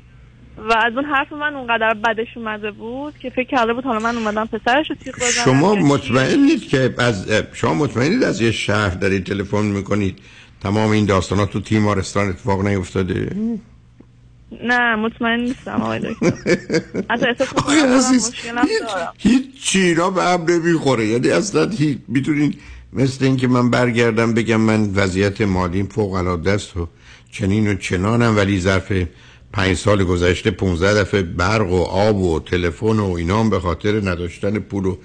و 0.68 0.72
از 0.86 0.92
اون 0.96 1.04
حرف 1.04 1.32
من 1.32 1.54
اونقدر 1.54 1.94
بدش 1.94 2.36
اومده 2.36 2.70
بود 2.70 3.18
که 3.18 3.30
فکر 3.30 3.48
کرده 3.48 3.72
بود 3.72 3.84
حالا 3.84 3.98
من 3.98 4.16
اومدم 4.16 4.46
پسرش 4.46 4.90
رو 4.90 4.96
تیغ 4.96 5.14
بزنم. 5.16 5.44
شما 5.44 5.74
مطمئنید 5.74 6.68
که 6.68 6.94
از 6.98 7.32
شما 7.52 7.74
مطمئنید 7.74 8.22
از 8.22 8.40
یه 8.40 8.50
شهر 8.50 8.94
دارید 8.94 9.24
تلفن 9.24 9.64
می‌کنید؟ 9.64 10.18
تمام 10.62 10.90
این 10.90 11.06
داستانات 11.06 11.50
تو 11.50 11.60
تیمارستان 11.60 12.28
اتفاق 12.28 12.66
نیفتاده؟ 12.66 13.36
نه 14.62 14.96
مطمئن 14.96 15.40
نیستم 15.40 15.82
آقای 15.82 16.00
دکتر. 16.00 16.32
هیچ 19.18 19.62
چی 19.62 19.94
را 19.94 20.10
به 20.10 20.22
هم 20.22 20.44
نمی‌خوره 20.48 21.06
یعنی 21.06 21.30
اصلا 21.30 21.68
هیچ 21.68 21.98
می‌تونین 22.08 22.54
مثل 22.92 23.24
اینکه 23.24 23.48
من 23.48 23.70
برگردم 23.70 24.34
بگم 24.34 24.60
من 24.60 24.90
وضعیت 24.94 25.40
مالیم 25.40 25.86
فوق 25.86 26.12
العاده 26.12 26.50
است 26.50 26.76
و 26.76 26.88
چنین 27.32 27.68
و 27.68 27.74
چنانم 27.74 28.36
ولی 28.36 28.60
ظرف 28.60 28.92
پنج 29.52 29.76
سال 29.76 30.04
گذشته 30.04 30.50
15 30.50 30.94
دفعه 30.94 31.22
برق 31.22 31.72
و 31.72 31.82
آب 31.82 32.16
و 32.16 32.40
تلفن 32.40 32.98
و 32.98 33.12
اینام 33.12 33.50
به 33.50 33.60
خاطر 33.60 34.00
نداشتن 34.10 34.58
پول 34.58 34.86
و 34.86 34.96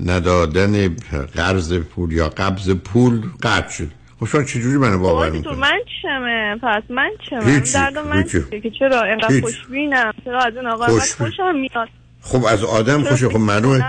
ندادن 0.00 0.96
قرض 1.34 1.72
پول 1.72 2.12
یا 2.12 2.28
قبض 2.28 2.70
پول 2.70 3.22
قطع 3.42 3.70
شد. 3.70 3.88
خب 4.20 4.26
شما 4.26 4.42
چجوری 4.42 4.76
منو 4.76 4.98
باور 4.98 5.30
می‌کنی؟ 5.30 5.56
من 5.56 5.78
چمه؟ 6.02 6.56
پس 6.62 6.82
من 6.90 7.10
چمه؟ 7.30 7.60
درد 7.60 7.98
من 7.98 8.22
که 8.62 8.70
چرا 8.78 9.02
اینقدر 9.02 9.40
خوشبینم؟ 9.40 10.12
چرا 10.24 10.40
از 10.40 10.56
این 10.56 10.66
آقا 10.66 10.86
خوشم 10.86 11.54
میاد؟ 11.54 11.88
خب 12.20 12.44
از 12.44 12.64
آدم 12.64 13.02
خوشه 13.02 13.28
خب 13.28 13.36
معلومه 13.36 13.84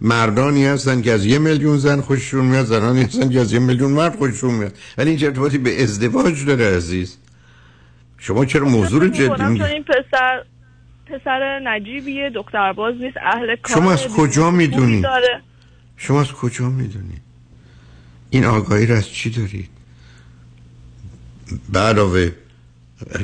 مردانی 0.00 0.66
هستن 0.66 1.02
که 1.02 1.12
از 1.12 1.26
یه 1.26 1.38
میلیون 1.38 1.78
زن 1.78 2.00
خوششون 2.00 2.44
میاد 2.44 2.64
زنانی 2.64 3.02
هستن 3.02 3.30
که 3.30 3.40
از 3.40 3.52
یه 3.52 3.58
میلیون 3.58 3.92
مرد 3.92 4.16
خوششون 4.16 4.54
میاد. 4.54 4.72
ولی 4.98 5.10
این 5.10 5.24
ارتباطی 5.24 5.58
به 5.58 5.82
ازدواج 5.82 6.44
داره 6.44 6.76
عزیز؟ 6.76 7.18
شما 8.18 8.44
چرا 8.44 8.68
موضوع 8.68 9.02
رو 9.02 9.08
جدی 9.08 9.26
چون 9.26 9.62
این 9.62 9.84
پسر 9.84 10.44
پسر 11.06 11.60
نجیبیه 11.64 12.30
دکتر 12.34 12.72
باز 12.72 12.94
نیست 12.94 13.16
اهل 13.16 13.56
کار 13.56 13.76
شما 13.76 13.92
از 13.92 14.08
کجا 14.08 14.50
می‌دونید 14.50 15.06
شما 15.96 16.20
از 16.20 16.32
کجا 16.32 16.68
می‌دونید 16.68 17.22
این 18.30 18.44
آگاهی 18.44 18.86
رو 18.86 18.94
از 18.94 19.08
چی 19.08 19.30
دارید؟ 19.30 19.70
بعد 21.68 21.98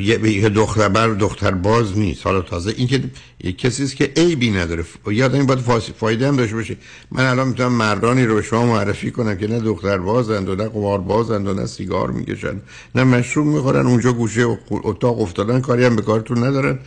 یه 0.01 0.49
دختر 0.49 1.15
دختر 1.15 1.51
باز 1.51 1.99
نیست. 1.99 2.27
حالا 2.27 2.41
تازه 2.41 2.75
این 2.77 2.89
که 2.89 3.05
یک 3.45 3.59
کسی 3.59 3.83
است 3.83 3.97
که 3.97 4.13
عیبی 4.17 4.51
نداره. 4.51 4.85
یاد 5.07 5.35
این 5.35 5.47
باید 5.47 5.61
فایده 5.81 6.29
هم 6.29 6.37
داشته 6.37 6.57
باشه 6.57 6.77
من 7.13 7.25
الان 7.25 7.49
می‌تونم 7.49 7.73
مردانی 7.73 8.27
رو 8.27 8.35
به 8.35 8.43
شما 8.43 8.67
معرفی 8.67 9.11
کنم 9.11 9.37
که 9.37 9.47
نه 9.47 9.61
دختر 9.61 9.99
بازند 9.99 10.49
و 10.49 10.55
نه 10.55 10.69
قمار 10.69 10.99
بازند 10.99 11.49
و 11.49 11.55
نه 11.55 11.67
سیگار 11.67 12.11
می‌کشن 12.11 12.61
نه 12.95 13.05
مشروب 13.05 13.47
می‌خورن 13.47 13.87
اونجا 13.87 14.13
گوشه 14.13 14.59
اتاق 14.71 15.21
افتادن 15.21 15.61
کاری 15.61 15.85
هم 15.85 15.97
به 15.97 16.03
کارتون 16.03 16.45
ندارن. 16.45 16.79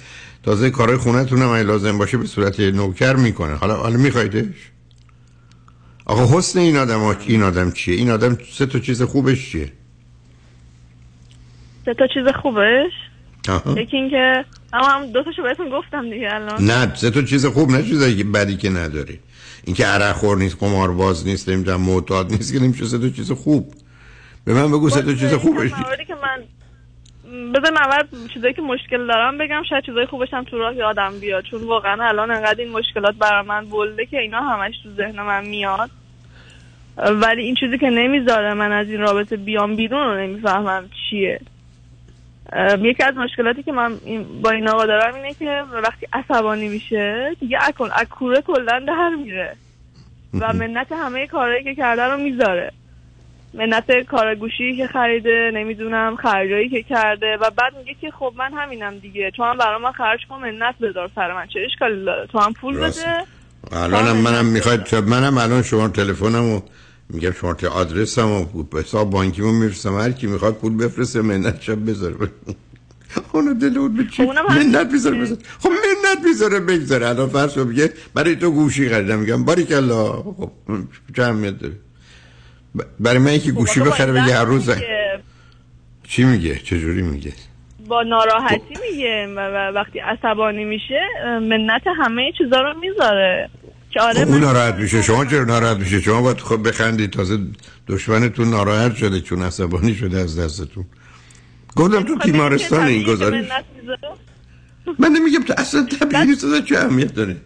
تازه 0.43 0.69
کارهای 0.69 0.97
خونتون 0.97 1.41
هم 1.41 1.53
لازم 1.53 1.97
باشه 1.97 2.17
به 2.17 2.25
صورت 2.25 2.59
نوکر 2.59 3.15
می‌کنه 3.15 3.55
حالا 3.55 3.75
حالا 3.75 3.97
میخوایدش 3.97 4.71
آقا 6.05 6.37
حسن 6.37 6.59
این 6.59 6.77
آدم 6.77 7.17
این 7.27 7.43
آدم 7.43 7.71
چیه؟ 7.71 7.95
این 7.95 8.09
آدم 8.09 8.37
سه 8.53 8.65
تا 8.65 8.79
چیز 8.79 9.01
خوبش 9.01 9.51
چیه؟ 9.51 9.71
سه 11.87 11.93
تا 11.93 12.07
چیز 12.07 12.27
خوبش. 12.41 12.91
یکی 13.77 13.97
اینکه 13.97 14.45
اما 14.73 14.87
هم 14.87 15.11
دو 15.11 15.23
تاشو 15.23 15.43
بهتون 15.43 15.69
گفتم 15.69 16.09
دیگه 16.09 16.35
الان. 16.35 16.63
نه 16.63 16.95
سه 16.95 17.11
تا 17.11 17.21
چیز 17.21 17.45
خوب 17.45 17.71
نه 17.71 17.83
چیزایی 17.83 18.17
که 18.17 18.23
بدی 18.23 18.57
که 18.57 18.69
نداری. 18.69 19.19
اینکه 19.63 19.85
عرق 19.85 20.11
خور 20.11 20.37
نیست 20.37 20.57
قمارباز 20.59 21.27
نیست 21.27 21.49
نمی‌دونم 21.49 21.81
معتاد 21.81 22.31
نیست 22.31 22.53
که 22.53 22.59
نمیشه 22.59 22.85
سه 22.85 22.97
تا 22.97 23.09
چیز 23.09 23.31
خوب. 23.31 23.73
به 24.45 24.53
من 24.53 24.67
بگو 24.67 24.89
سه 24.89 25.01
تا 25.01 25.13
چیز 25.13 25.33
خوبش. 25.33 25.69
که 26.07 26.15
من 26.15 26.43
بذار 27.51 27.73
اول 27.73 28.03
چیزایی 28.33 28.53
که 28.53 28.61
مشکل 28.61 29.07
دارم 29.07 29.37
بگم 29.37 29.63
شاید 29.69 29.83
چیزای 29.83 30.05
خوبش 30.05 30.33
هم 30.33 30.43
تو 30.43 30.57
راه 30.57 30.75
یادم 30.75 31.19
بیاد. 31.21 31.43
چون 31.43 31.63
واقعا 31.63 32.07
الان 32.07 32.31
انقدر 32.31 32.61
این 32.61 32.71
مشکلات 32.71 33.15
برای 33.15 33.45
من 33.45 33.65
بلده 33.65 34.05
که 34.05 34.19
اینا 34.19 34.41
همش 34.41 34.75
تو 34.83 34.89
ذهن 34.97 35.21
من 35.21 35.47
میاد. 35.47 35.89
ولی 36.97 37.41
این 37.41 37.55
چیزی 37.55 37.77
که 37.77 37.89
نمی‌ذاره 37.89 38.53
من 38.53 38.71
از 38.71 38.87
این 38.87 38.99
رابطه 38.99 39.37
بیام 39.37 39.75
بیرون 39.75 40.07
رو 40.07 40.21
نمی‌فهمم 40.21 40.89
چیه. 41.09 41.39
یکی 42.81 43.03
از 43.03 43.15
مشکلاتی 43.15 43.63
که 43.63 43.71
من 43.71 43.97
با 44.41 44.49
این 44.49 44.67
آقا 44.69 44.85
دارم 44.85 45.15
اینه 45.15 45.33
که 45.33 45.63
وقتی 45.83 46.07
عصبانی 46.13 46.69
میشه 46.69 47.35
دیگه 47.39 47.57
اکن 47.61 47.89
اکوره 47.95 48.41
کلا 48.41 48.79
در 48.87 49.09
میره. 49.23 49.55
و 50.33 50.53
منت 50.53 50.91
همه 50.91 51.27
کارهایی 51.27 51.63
که 51.63 51.75
کرده 51.75 52.03
رو 52.03 52.17
می‌ذاره. 52.17 52.71
منت 53.53 53.91
کار 53.91 54.35
گوشی 54.35 54.77
که 54.77 54.87
خریده 54.87 55.51
نمی‌دونم 55.53 56.15
خرجایی 56.15 56.69
که 56.69 56.83
کرده 56.83 57.37
و 57.37 57.49
بعد 57.49 57.77
میگه 57.77 57.93
که 58.01 58.11
خب 58.11 58.33
من 58.37 58.53
همینم 58.53 58.97
دیگه. 58.97 59.31
تو 59.31 59.43
هم 59.43 59.57
برای 59.57 59.81
من 59.81 59.91
خرج 59.91 60.19
کن 60.29 60.35
منت 60.35 60.75
بذار 60.81 61.09
سر 61.15 61.33
من. 61.33 61.47
چه 61.47 61.59
اشکالی 61.65 62.05
داره؟ 62.05 62.27
تو 62.27 62.39
هم 62.39 62.53
پول. 62.53 62.77
بده. 62.77 63.23
الانم 63.71 64.17
منم 64.17 64.45
می‌خواید 64.45 64.95
منم 64.95 65.37
الان 65.37 65.63
شما 65.63 65.87
تلفنمو 65.87 66.61
میگم 67.09 67.31
شما 67.31 67.53
ته 67.53 67.67
آدرسم 67.67 68.31
و 68.31 68.45
حساب 68.73 69.09
بانکیمو 69.09 69.51
می‌رسم 69.51 69.97
هر 69.97 70.11
کی 70.11 70.27
می‌خواد 70.27 70.55
پول 70.55 70.77
بفرسته 70.77 71.21
منت 71.21 71.61
شب 71.61 71.89
بذاره. 71.89 72.15
اونو 73.33 73.53
دل 73.53 73.77
اون 73.77 73.93
به 73.93 74.05
چی؟ 74.05 74.23
همین 74.23 74.75
منت 74.75 74.93
بذاره 74.93 75.17
بذاره. 75.21 75.41
خب 75.59 75.69
منت 75.69 76.25
بذاره 76.29 76.59
بگذاره. 76.59 77.07
الان 77.09 77.29
فرض 77.29 77.57
میگه 77.57 77.93
برای 78.13 78.35
تو 78.35 78.51
گوشی 78.51 78.89
خریدم. 78.89 79.19
میگم 79.19 79.45
باریک 79.45 79.71
الله 79.71 80.11
خب 80.13 80.51
چه 81.15 81.23
اهمیت 81.23 81.59
داره. 81.59 81.73
برای 82.99 83.17
من 83.17 83.33
یکی 83.33 83.51
گوشی 83.51 83.79
آقا 83.81 83.89
با 83.89 83.95
بخره 83.95 84.11
بگه 84.11 84.35
هر 84.35 84.45
روز 84.45 84.69
که 84.69 85.19
چی 86.03 86.23
میگه؟ 86.23 86.55
چجوری 86.55 87.01
میگه؟ 87.01 87.33
با 87.87 88.03
ناراحتی 88.03 88.75
میگه 88.91 89.27
و 89.27 89.39
و 89.39 89.71
وقتی 89.73 89.99
عصبانی 89.99 90.65
میشه 90.65 90.99
منت 91.41 91.81
همه 91.97 92.31
چیزا 92.37 92.61
رو 92.61 92.79
می‌ذاره. 92.79 93.49
که 93.63 93.66
آره 93.99 94.25
خب 94.25 94.31
اون 94.31 94.39
ناراحت 94.39 94.75
میشه. 94.75 95.01
شما 95.01 95.25
چرا 95.25 95.43
ناراحت 95.43 95.77
میشه؟ 95.77 96.01
شما 96.01 96.21
باید 96.21 96.39
خب 96.39 96.67
بخندید. 96.67 97.09
تازه 97.09 97.39
دشمنتون 97.87 98.49
ناراحت 98.49 98.95
شده 98.95 99.21
چون 99.21 99.41
عصبانی 99.41 99.95
شده 99.95 100.19
از 100.19 100.39
دستتون. 100.39 100.85
گفتم 101.75 102.03
تو 102.03 102.17
تیمارستان 102.17 102.79
این 102.79 102.87
طبیعیه 102.87 103.05
که 103.05 103.11
گزارش. 103.11 103.45
من 104.99 105.09
نمیگم 105.09 105.43
تو 105.43 105.53
اصلا 105.57 105.85
طبیعی 105.99 106.25
نیست 106.25 106.63
چه 106.65 106.77
اهمیت 106.77 107.13
داره؟ 107.13 107.37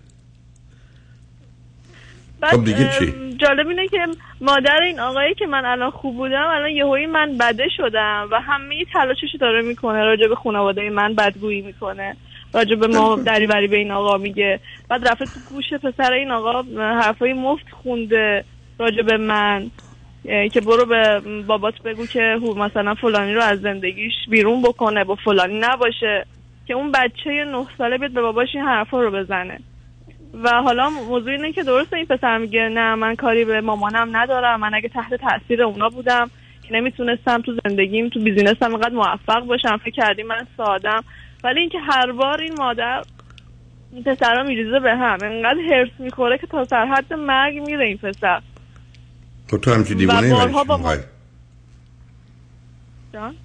خب 2.44 2.64
دیگه 2.64 2.92
چی؟ 3.00 3.14
جالب 3.38 3.68
اینه 3.68 3.88
که 3.88 3.98
مادر 4.42 4.80
این 4.88 5.00
آقایی 5.00 5.34
که 5.34 5.46
من 5.46 5.66
الان 5.66 5.92
خوب 5.92 6.16
بودم 6.16 6.48
الان 6.48 6.70
یهویی 6.70 7.06
من 7.06 7.38
بده 7.38 7.64
شدم 7.78 8.28
و 8.32 8.42
همه 8.42 8.86
تلاشش 8.94 9.36
داره 9.42 9.62
می‌کنه 9.62 10.04
راجع 10.04 10.28
به 10.28 10.36
خانواده 10.36 10.90
من 10.90 11.16
بدگویی 11.16 11.62
می‌کنه. 11.62 12.16
راجع 12.54 12.76
به 12.76 12.88
ما 12.88 13.16
دریوری 13.16 13.68
به 13.68 13.78
این 13.78 13.92
آقا 13.92 14.18
میگه. 14.18 14.60
بعد 14.90 15.08
رفته 15.08 15.26
تو 15.26 15.40
گوش 15.50 15.74
پسر 15.74 16.14
این 16.14 16.32
آقا 16.32 16.62
حرفای 16.78 17.34
مفت 17.34 17.66
خونده 17.84 18.44
راجع 18.80 19.02
به 19.02 19.18
من. 19.18 19.72
که 20.54 20.62
برو 20.62 20.86
به 20.86 21.22
بابات 21.48 21.82
بگو 21.82 22.06
که 22.06 22.40
مثلا 22.58 22.96
فلانی 22.96 23.34
رو 23.34 23.42
از 23.42 23.62
زندگیش 23.62 24.14
بیرون 24.30 24.62
بکنه 24.62 25.04
با 25.04 25.16
فلانی 25.16 25.60
نباشه. 25.60 26.26
که 26.68 26.74
اون 26.74 26.92
بچه 26.92 27.30
نه 27.30 27.66
ساله 27.78 27.98
بیاد 27.98 28.12
به 28.12 28.22
باباش 28.22 28.48
این 28.54 28.64
حرفا 28.64 29.02
رو 29.02 29.12
بزنه. 29.12 29.60
و 30.44 30.50
حالا 30.50 30.90
موضوع 30.90 31.32
اینه 31.32 31.52
که 31.52 31.64
درسته 31.64 31.98
این 31.98 32.06
پسر 32.06 32.38
میگه 32.38 32.70
نه 32.70 32.96
من 32.96 33.16
کاری 33.16 33.46
به 33.46 33.62
مامانم 33.62 34.18
ندارم 34.18 34.60
من 34.60 34.74
اگه 34.74 34.90
تحت 34.90 35.14
تاثیر 35.14 35.64
اونا 35.64 35.90
بودم 35.90 36.32
که 36.68 36.74
نمی‌تونستم 36.74 37.42
تو 37.42 37.58
زندگیم 37.66 38.10
تو 38.10 38.20
بیزینسم 38.20 38.70
اینقدر 38.70 38.94
موفق 38.94 39.40
باشم. 39.40 39.78
فکر 39.78 39.92
کردی 39.92 40.24
من 40.24 40.48
سادم. 40.58 41.04
ولی 41.44 41.60
اینکه 41.60 41.80
هر 41.80 42.12
بار 42.12 42.42
این 42.42 42.54
مادر 42.58 43.04
این 43.92 44.04
پسرا 44.04 44.44
میریزه 44.44 44.80
به 44.80 44.92
هم. 44.96 45.18
انقدر 45.22 45.60
هرس 45.72 45.90
می‌خوره 46.00 46.38
که 46.38 46.48
تا 46.48 46.66
سرحد 46.66 47.14
مرگ 47.14 47.58
میره 47.58 47.86
این 47.86 47.98
پسر. 47.98 48.42
تو 49.48 49.58
تو 49.58 49.74
همچی 49.74 50.06
و 50.06 50.64
با 50.64 50.78
ما- 50.78 50.96
جان؟ 53.14 53.36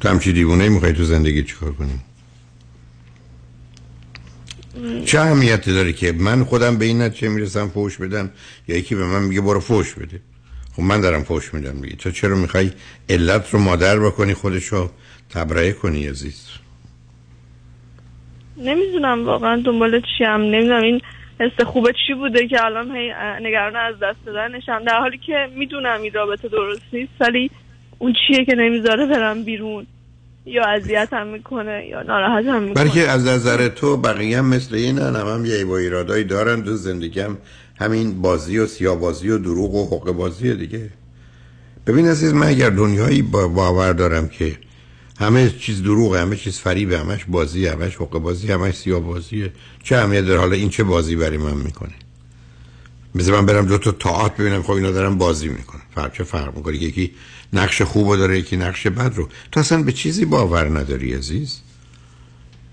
تو 0.00 0.08
همچی 0.08 0.32
دیوونه 0.32 0.68
می‌خوای 0.68 0.92
تو 0.92 1.04
زندگی 1.04 1.42
چیکار 1.44 1.72
کنی؟ 1.72 1.98
چه 5.04 5.20
اهمیتی 5.20 5.72
داره 5.74 5.92
که 5.92 6.12
من 6.12 6.44
خودم 6.44 6.78
به 6.78 6.84
این 6.84 7.02
نتیجه 7.02 7.28
می‌رسم 7.28 7.68
فوش 7.68 7.96
بدم 7.96 8.30
یا 8.68 8.76
یکی 8.76 8.94
به 8.94 9.04
من 9.06 9.22
میگه 9.22 9.40
برو 9.40 9.60
فوش 9.60 9.94
بده؟ 9.94 10.20
خب 10.76 10.82
من 10.82 11.00
دارم 11.00 11.24
فوش 11.24 11.54
میدم 11.54 11.80
دیگه. 11.80 11.96
تو 11.96 12.10
چرا 12.10 12.36
می‌خوای 12.36 12.70
علت 13.08 13.54
رو 13.54 13.58
مادر 13.60 13.98
بکنی 13.98 14.34
خودشو 14.34 14.90
تبرئه 15.30 15.72
کنی 15.72 16.06
عزیز؟ 16.06 16.46
نمی‌دونم 18.64 19.26
واقعا 19.26 19.62
دنبال 19.64 20.00
چیم 20.18 20.26
نمی‌دونم 20.26 20.82
این 20.82 21.00
حس 21.40 21.66
خوبه 21.66 21.92
چی 22.06 22.14
بوده 22.14 22.48
که 22.48 22.64
الان 22.64 22.92
نگران 23.42 23.76
از 23.76 23.94
دست 24.02 24.18
دادنشم. 24.26 24.84
در 24.86 24.98
حالی 25.00 25.18
که 25.18 25.48
می‌دونم 25.56 26.02
این 26.02 26.12
رابطه 26.12 26.48
درست 26.48 26.82
نیست 26.92 27.12
ولی 27.20 27.50
اون 27.98 28.12
چیه 28.12 28.44
که 28.44 28.54
نمی‌ذاره 28.54 29.06
برم 29.06 29.44
بیرون؟ 29.44 29.86
یا 30.46 30.64
اذیتم 30.64 31.26
می‌کنه 31.26 31.86
یا 31.86 32.02
ناراحتم 32.02 32.62
می‌کنه. 32.62 32.84
بلکه 32.84 33.08
از 33.08 33.26
نظر 33.26 33.68
تو 33.68 33.96
بقیه 33.96 34.38
هم 34.38 34.48
مثل 34.48 34.74
این 34.74 34.98
هم, 34.98 35.16
هم 35.16 35.44
یه 35.46 35.64
با 35.64 36.22
دارن 36.22 36.62
تو 36.62 36.76
زندگیم 36.76 37.38
همین 37.80 38.22
بازی 38.22 38.58
و 38.58 38.66
سیابازی 38.66 39.30
و 39.30 39.38
دروغ 39.38 39.74
و 39.74 39.96
حق 39.96 40.12
بازی 40.12 40.54
دیگه. 40.54 40.90
ببین 41.86 42.08
عزیز 42.08 42.34
من 42.34 42.46
اگر 42.46 42.70
دنیایی 42.70 43.22
با 43.22 43.48
باور 43.48 43.92
دارم 43.92 44.28
که 44.28 44.52
همه 45.18 45.50
چیز 45.50 45.82
دروغه 45.82 46.20
همه 46.20 46.36
چیز 46.36 46.58
فریبه 46.58 46.98
همش 46.98 47.24
بازی 47.28 47.66
همش 47.66 47.96
حق 47.96 48.10
بازی 48.10 48.52
همش 48.52 48.74
سیابازیه 48.74 49.52
چه 49.82 49.96
اهمیت 49.96 50.20
داره؟ 50.24 50.40
حالا 50.40 50.56
این 50.56 50.68
چه 50.68 50.84
بازی 50.84 51.16
برای 51.16 51.36
من 51.36 51.54
می‌کنه؟ 51.54 51.94
مثل 53.14 53.32
من 53.32 53.46
برم 53.46 53.66
دو 53.66 53.78
تا 53.78 53.92
تاعت 53.92 54.36
ببینم. 54.36 54.62
خب 54.62 54.70
اینا 54.70 54.90
دارن 54.90 55.18
بازی 55.18 55.48
می‌کنن. 55.48 55.82
فرق 55.94 56.12
چه 56.12 56.24
فرق 56.24 56.56
می‌کنه؟ 56.56 56.76
یکی 56.76 57.14
نقش 57.52 57.82
خوب 57.82 58.16
داره 58.16 58.38
یکی 58.38 58.56
نقش 58.56 58.86
بد 58.86 59.12
رو. 59.14 59.28
تو 59.52 59.60
اصلا 59.60 59.82
به 59.82 59.92
چیزی 59.92 60.24
باور 60.24 60.78
نداری 60.78 61.14
عزیز؟ 61.14 61.60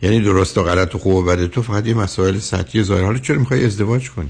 یعنی 0.02 0.22
درست 0.22 0.58
و 0.58 0.64
غلط 0.64 0.96
و 0.96 0.98
خوب 0.98 1.16
و 1.16 1.24
بد 1.24 1.46
تو 1.46 1.62
فقط 1.62 1.88
یه 1.88 1.94
مسائل 1.94 2.38
سطحی 2.38 2.84
ظاهر. 2.84 3.04
حالا 3.04 3.18
چرا 3.18 3.40
می‌خوای 3.40 3.66
ازدواج 3.66 4.10
کنی؟ 4.12 4.30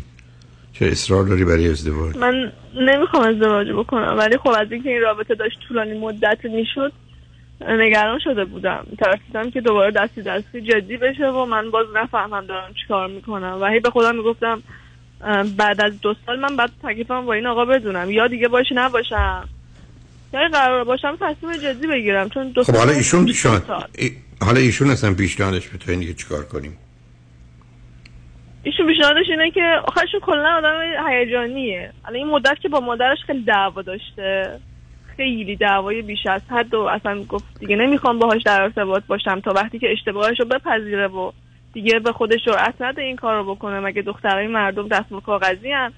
چرا 0.73 0.89
اصرار 0.89 1.23
داری 1.23 1.45
برای 1.45 1.69
ازدواج؟ 1.69 2.17
من 2.17 2.51
نمی‌خوام 2.75 3.23
ازدواج 3.23 3.67
بکنم 3.77 4.15
ولی 4.17 4.37
خب 4.37 4.49
از 4.49 4.67
اینکه 4.71 4.89
این 4.89 5.01
رابطه 5.01 5.35
داشت 5.35 5.57
طولانی 5.67 5.99
مدت 5.99 6.37
می‌شد 6.43 6.93
نگران 7.61 8.19
شده 8.19 8.45
بودم. 8.45 8.85
ترسیدم 8.99 9.51
که 9.51 9.61
دوباره 9.61 9.91
دستی 9.91 10.21
دستی 10.21 10.61
جدی 10.61 10.97
بشه 10.97 11.27
و 11.27 11.45
من 11.45 11.71
باز 11.71 11.87
نفهمم 11.95 12.45
دارم 12.45 12.73
چیکار 12.81 13.07
می‌کنم. 13.07 13.57
و 13.61 13.65
هی 13.65 13.79
به 13.79 13.89
خودم 13.89 14.15
می‌گفتم 14.15 14.63
بعد 15.57 15.81
از 15.81 16.01
دو 16.01 16.15
سال 16.25 16.39
من 16.39 16.55
بعد 16.55 16.71
تکلیفم 16.83 17.25
با 17.25 17.33
این 17.33 17.47
آقا 17.47 17.65
بدونم. 17.65 18.11
یا 18.11 18.27
دیگه 18.27 18.47
باشه 18.47 18.75
نباشم. 18.75 19.49
یا 20.33 20.39
قرار 20.53 20.83
باشم 20.83 21.17
تصمیم 21.21 21.57
جدی 21.57 21.87
بگیرم. 21.87 22.29
چون 22.29 22.49
دو 22.49 22.63
خب 22.63 22.75
حالا 22.75 22.91
ایشون. 22.91 23.31
ای- 23.97 24.11
حالا 24.41 24.59
ایشون 24.59 24.89
اصلا 24.89 25.13
پیشنهادش 25.13 25.67
به 25.67 25.77
تو 25.77 25.91
اینه 25.91 26.05
که 26.05 26.13
چیکار 26.13 26.43
کنیم؟ 26.45 26.77
ایشون 28.63 28.87
پیشنهادش 28.87 29.25
اینه 29.29 29.51
که 29.51 29.61
آخرشون 29.87 30.19
کلا 30.19 30.57
آدم 30.57 30.81
هیجانیه. 31.09 31.91
الان 32.05 32.15
این 32.15 32.27
مدت 32.27 32.57
که 32.61 32.69
با 32.69 32.79
مادرش 32.79 33.17
خیلی 33.27 33.43
دعوا 33.43 33.81
داشته. 33.81 34.59
خیلی 35.17 35.55
دعوای 35.55 36.01
بیش 36.01 36.25
از 36.25 36.41
حد 36.49 36.73
و 36.73 36.79
اصلا 36.79 37.23
گفت 37.23 37.59
دیگه 37.59 37.75
نمی‌خوام 37.75 38.19
باهاش 38.19 38.41
در 38.43 38.61
ارتباط 38.61 39.03
باشم 39.07 39.39
تا 39.39 39.53
وقتی 39.53 39.79
که 39.79 39.91
اشتباهش 39.91 40.39
رو 40.39 40.45
بپذیره 40.45 41.07
و 41.07 41.31
دیگه 41.73 41.99
به 41.99 42.11
خودش 42.11 42.45
جرأت 42.45 42.81
نده 42.81 43.01
این 43.01 43.15
کار 43.15 43.35
رو 43.35 43.55
بکنه. 43.55 43.79
مگه 43.79 44.01
دخترای 44.01 44.47
مردم 44.47 44.87
دستمال 44.87 45.21
کاغذی 45.21 45.71
هن؟ 45.71 45.93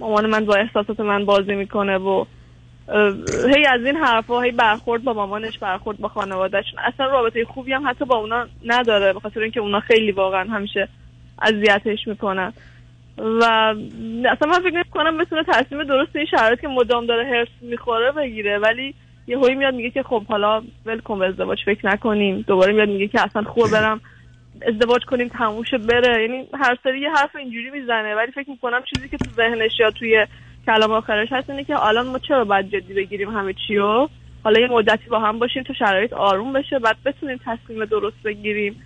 مامان 0.00 0.26
من 0.26 0.44
با 0.44 0.54
احساسات 0.54 1.00
من 1.00 1.24
بازی 1.24 1.54
می‌کنه 1.54 1.98
و 1.98 2.24
هی 3.56 3.66
از 3.66 3.84
این 3.84 3.96
حرفا 3.96 4.40
هی 4.40 4.50
برخورد 4.50 5.04
با 5.04 5.12
مامانش 5.12 5.58
برخورد 5.58 5.98
با 5.98 6.08
خانوادهش 6.08 6.74
اصلا 6.78 7.06
رابطه 7.06 7.44
خوبی 7.44 7.72
هم 7.72 7.88
حتی 7.88 8.04
با 8.04 8.16
اونا 8.16 8.46
نداره 8.64 9.12
به 9.12 9.20
خاطر 9.20 9.40
اینکه 9.40 9.60
اونا 9.60 9.80
خیلی 9.80 10.12
واقعا 10.12 10.44
همیشه 10.44 10.88
اذیتش 11.42 12.08
می‌کنن. 12.08 12.52
و 13.18 13.44
اصلا 14.24 14.48
من 14.48 14.60
فکر 14.70 14.82
کنم 14.82 15.18
بتونه 15.18 15.44
تصمیم 15.44 15.84
درست 15.84 16.16
این 16.16 16.26
شرایط 16.26 16.60
که 16.60 16.68
مدام 16.68 17.06
داره 17.06 17.26
هرس 17.26 17.48
می‌خوره 17.60 18.12
بگیره. 18.12 18.58
ولی 18.58 18.94
یه 19.26 19.38
هایی 19.38 19.54
میاد 19.54 19.74
میگه 19.74 19.90
که 19.90 20.02
خب 20.02 20.24
حالا 20.26 20.62
ول 20.86 21.00
کن 21.00 21.18
به 21.18 21.26
ازدواج 21.26 21.58
فکر 21.66 21.86
نکنیم. 21.88 22.44
دوباره 22.48 22.72
میاد 22.72 22.88
میگه 22.88 23.08
که 23.08 23.20
اصلا 23.22 23.42
خوب 23.42 23.70
برم 23.70 24.00
ازدواج 24.68 25.04
کنیم 25.04 25.28
تموشه 25.28 25.78
بره. 25.78 26.22
یعنی 26.22 26.48
هر 26.54 26.76
سری 26.84 27.00
یه 27.00 27.10
حرف 27.10 27.36
اینجوری 27.36 27.70
می‌زنه. 27.70 28.14
ولی 28.14 28.32
فکر 28.32 28.50
می‌کنم 28.50 28.82
چیزی 28.94 29.08
که 29.08 29.16
تو 29.16 29.30
ذهنش 29.30 29.80
یا 29.80 29.90
توی 29.90 30.26
کلام 30.66 30.92
آخرش 30.92 31.28
هست 31.32 31.50
اینه 31.50 31.64
که 31.64 31.86
الان 31.86 32.06
ما 32.06 32.18
چرا 32.18 32.44
باید 32.44 32.68
جدی 32.68 32.94
بگیریم 32.94 33.30
همه 33.30 33.54
چیو؟ 33.66 34.08
حالا 34.44 34.60
یه 34.60 34.66
مدتی 34.66 35.08
با 35.10 35.18
هم 35.18 35.38
باشیم 35.38 35.62
تو 35.62 35.74
شرایط 35.74 36.12
آروم 36.12 36.52
بشه 36.52 36.78
بعد 36.78 36.96
بتونیم 37.04 37.40
تصمیم 37.44 37.84
درست 37.84 38.22
بگیریم. 38.24 38.82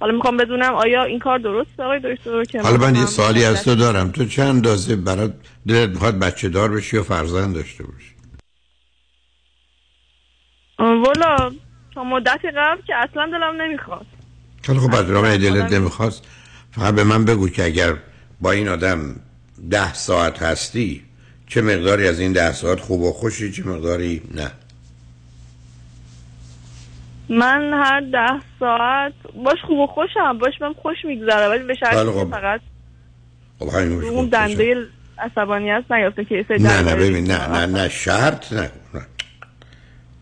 حالا 0.00 0.12
می‌خوام 0.12 0.36
بدونم 0.36 0.74
آیا 0.74 1.04
این 1.04 1.18
کار 1.18 1.38
درسته 1.38 1.82
آقای 1.82 2.00
دکتر 2.04 2.44
که 2.44 2.60
حالا 2.62 2.76
من 2.76 2.94
یه 2.94 3.06
سوالی 3.06 3.44
از 3.44 3.64
تو 3.64 3.70
مدت- 3.70 3.80
دارم. 3.80 4.10
تو 4.10 4.24
چند 4.24 4.46
اندازه 4.48 4.96
برات 4.96 5.34
دلت 5.68 5.88
می‌خواد 5.90 6.18
بچه 6.18 6.48
دار 6.48 6.68
بشی 6.72 6.96
یا 6.96 7.02
فرزند 7.02 7.54
داشته 7.54 7.84
باشی؟ 7.84 8.14
والا 10.78 11.52
تا 11.94 12.04
مدتی 12.04 12.48
قبل 12.56 12.82
که 12.86 12.96
اصلا 12.96 13.26
دلم 13.26 13.62
نمی‌خواد. 13.62 14.06
خیلی 14.62 14.78
خب 14.78 14.94
از 14.94 15.10
راه 15.10 15.36
دلت 15.36 15.72
نمی‌خواست. 15.72 16.24
فقط 16.72 16.94
به 16.94 17.04
من 17.04 17.24
بگو 17.24 17.48
که 17.48 17.64
اگر 17.64 17.96
با 18.40 18.52
این 18.52 18.68
آدم 18.68 19.16
ده 19.70 19.94
ساعت 19.94 20.42
هستی 20.42 21.02
چه 21.46 21.62
مقداری 21.62 22.08
از 22.08 22.20
این 22.20 22.32
ده 22.32 22.52
ساعت 22.52 22.80
خوب 22.80 23.00
و 23.00 23.12
خوشی 23.12 23.52
چه 23.52 23.64
مقداری 23.64 24.22
نه. 24.34 24.50
من 27.28 27.72
هر 27.72 28.00
ده 28.00 28.40
ساعت 28.60 29.12
باش 29.44 29.58
خوب 29.66 29.78
و 29.78 29.86
خوشم 29.86 30.38
باش 30.38 30.60
من 30.60 30.72
خوش 30.72 30.96
میگذره 31.04 31.48
ولی 31.48 31.64
به 31.64 31.74
شرطی 31.74 31.96
بله 31.96 32.12
خب. 32.12 32.30
فقط 32.30 32.60
خب 33.58 33.68
همین. 33.68 34.04
اون 34.04 34.28
دنده 34.28 34.86
عصبانیت 35.18 35.84
نیافته 35.90 36.24
که 36.24 36.44
نه 36.50 36.82
نه 36.82 36.94
ببین 36.96 37.24
نه 37.24 37.48
نه 37.48 37.66
نه 37.66 37.88
شرط 37.88 38.52
نه. 38.52 38.70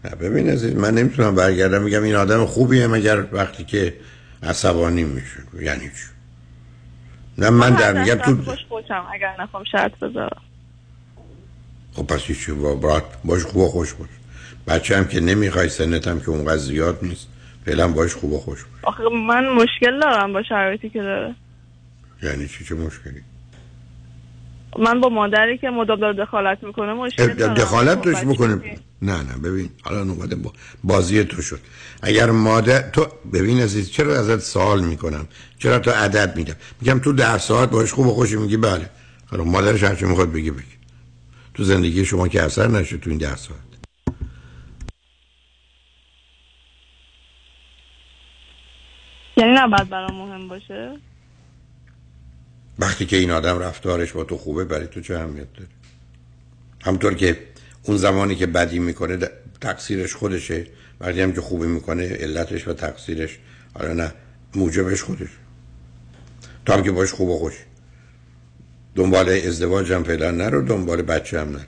نه 0.04 0.11
ببین 0.11 0.48
عزیز 0.48 0.76
من 0.76 0.94
نمی‌تونم 0.94 1.34
برگردم 1.34 1.82
میگم 1.82 2.02
این 2.02 2.14
آدم 2.14 2.46
خوبیه 2.46 2.86
مگر 2.86 3.24
وقتی 3.32 3.64
که 3.64 3.94
عصبانی 4.42 5.04
میشه. 5.04 5.42
یعنی 5.61 5.84
چی؟ 5.84 6.07
نه 7.38 7.50
من 7.50 7.70
در 7.70 7.92
میگم 7.92 8.14
تو 8.14 8.34
باش 8.34 8.59
خوشم 8.68 9.07
اگر 9.12 9.36
نخوام 9.40 9.64
شرط 9.64 9.98
بذارم. 9.98 10.42
خب 11.92 12.07
پس 12.07 12.20
چی 12.22 12.52
با 12.52 12.74
برات 12.74 13.04
باش 13.24 13.42
خوب 13.42 13.57
و 13.57 13.68
خوش 13.68 13.92
باش. 13.92 14.09
بچه 14.66 14.96
هم 14.96 15.04
که 15.04 15.20
نمی‌خوای 15.20 15.68
سنت 15.68 16.08
هم 16.08 16.20
که 16.20 16.28
اونقدر 16.28 16.56
زیاد 16.56 16.98
نیست. 17.02 17.28
فعلا 17.66 17.88
باش 17.88 18.14
خوب 18.14 18.32
و 18.32 18.38
خوش 18.38 18.64
باش. 18.64 18.84
آخه 18.84 19.02
من 19.28 19.48
مشکل 19.48 20.00
دارم 20.00 20.32
با 20.32 20.42
شرایطی 20.42 20.88
که 20.88 21.02
داره. 21.02 21.34
یعنی 22.22 22.48
چی؟ 22.48 22.64
چه 22.64 22.74
مشکلی؟ 22.74 23.22
من 24.78 25.00
با 25.00 25.08
مادری 25.08 25.58
که 25.58 25.70
مدام 25.70 26.00
داره 26.00 26.24
دخالت 26.24 26.64
می‌کنه 26.64 26.92
مشکل 26.92 27.34
دارم. 27.34 27.54
دخالت 27.54 28.02
توش 28.02 28.24
می‌کنه. 28.24 28.60
نه 29.02 29.22
نه 29.22 29.38
ببین 29.44 29.70
حالا 29.82 30.04
با 30.04 30.52
بازی 30.84 31.24
تو 31.24 31.42
شد. 31.42 31.60
اگر 32.02 32.30
مادر 32.30 32.90
تو 32.90 33.06
ببین 33.32 33.60
عزیز 33.60 33.90
چرا 33.90 34.18
ازت 34.18 34.38
سوال 34.38 34.84
می‌کنم؟ 34.84 35.28
چرا 35.58 35.78
تو 35.78 35.90
عدد 35.90 36.36
میدم؟ 36.36 36.56
میگم 36.80 36.98
تو 36.98 37.12
ده 37.12 37.38
ساعت 37.38 37.70
باش 37.70 37.92
خوب 37.92 38.06
و 38.06 38.14
خوشی 38.14 38.36
میگی 38.36 38.56
بله. 38.56 38.90
حالا 39.26 39.44
مادرش 39.44 39.82
هرچی 39.82 40.04
می‌خواد 40.04 40.32
بگی 40.32 40.50
بگی 40.50 40.76
تو 41.54 41.64
زندگی 41.64 42.04
شما 42.04 42.28
که 42.28 42.42
اثر 42.42 42.68
نشد 42.68 43.00
تو 43.00 43.10
این 43.10 43.18
ده 43.18 43.36
ساعت. 43.36 43.60
یعنی 49.37 49.53
نباید 49.55 49.89
برام 49.89 50.14
مهم 50.14 50.49
باشه؟ 50.49 50.97
وقتی 52.78 53.07
که 53.07 53.16
این 53.16 53.30
آدم 53.30 53.59
رفتارش 53.59 54.12
با 54.12 54.24
تو 54.24 54.37
خوبه 54.37 54.64
برای 54.64 54.87
تو 54.87 55.01
چه 55.01 55.14
اهمیت 55.14 55.53
داره؟ 55.55 55.70
همطور 56.84 57.14
که 57.14 57.39
اون 57.82 57.97
زمانی 57.97 58.34
که 58.34 58.47
بدی 58.47 58.78
می‌کنه 58.78 59.18
تقصیرش 59.61 60.14
خودشه. 60.14 60.66
وقتی 61.01 61.20
هم 61.20 61.32
که 61.32 61.41
خوبی 61.41 61.66
می‌کنه 61.66 62.09
علتش 62.09 62.68
و 62.68 62.72
تقصیرش 62.72 63.39
حالا 63.74 63.93
نه 63.93 64.12
موجبش 64.55 65.03
خودش. 65.03 65.28
تو 66.66 66.72
هم 66.72 66.82
که 66.82 66.93
باش 66.93 67.12
خوب 67.12 67.28
و 67.28 67.39
خوش. 67.39 67.55
دنبال 68.95 69.28
ازدواج 69.28 69.93
هم 69.93 70.03
فعلا 70.03 70.30
نرو 70.30 70.62
دنبال 70.62 71.03
بچه 71.03 71.41
هم 71.41 71.49
نرو. 71.49 71.61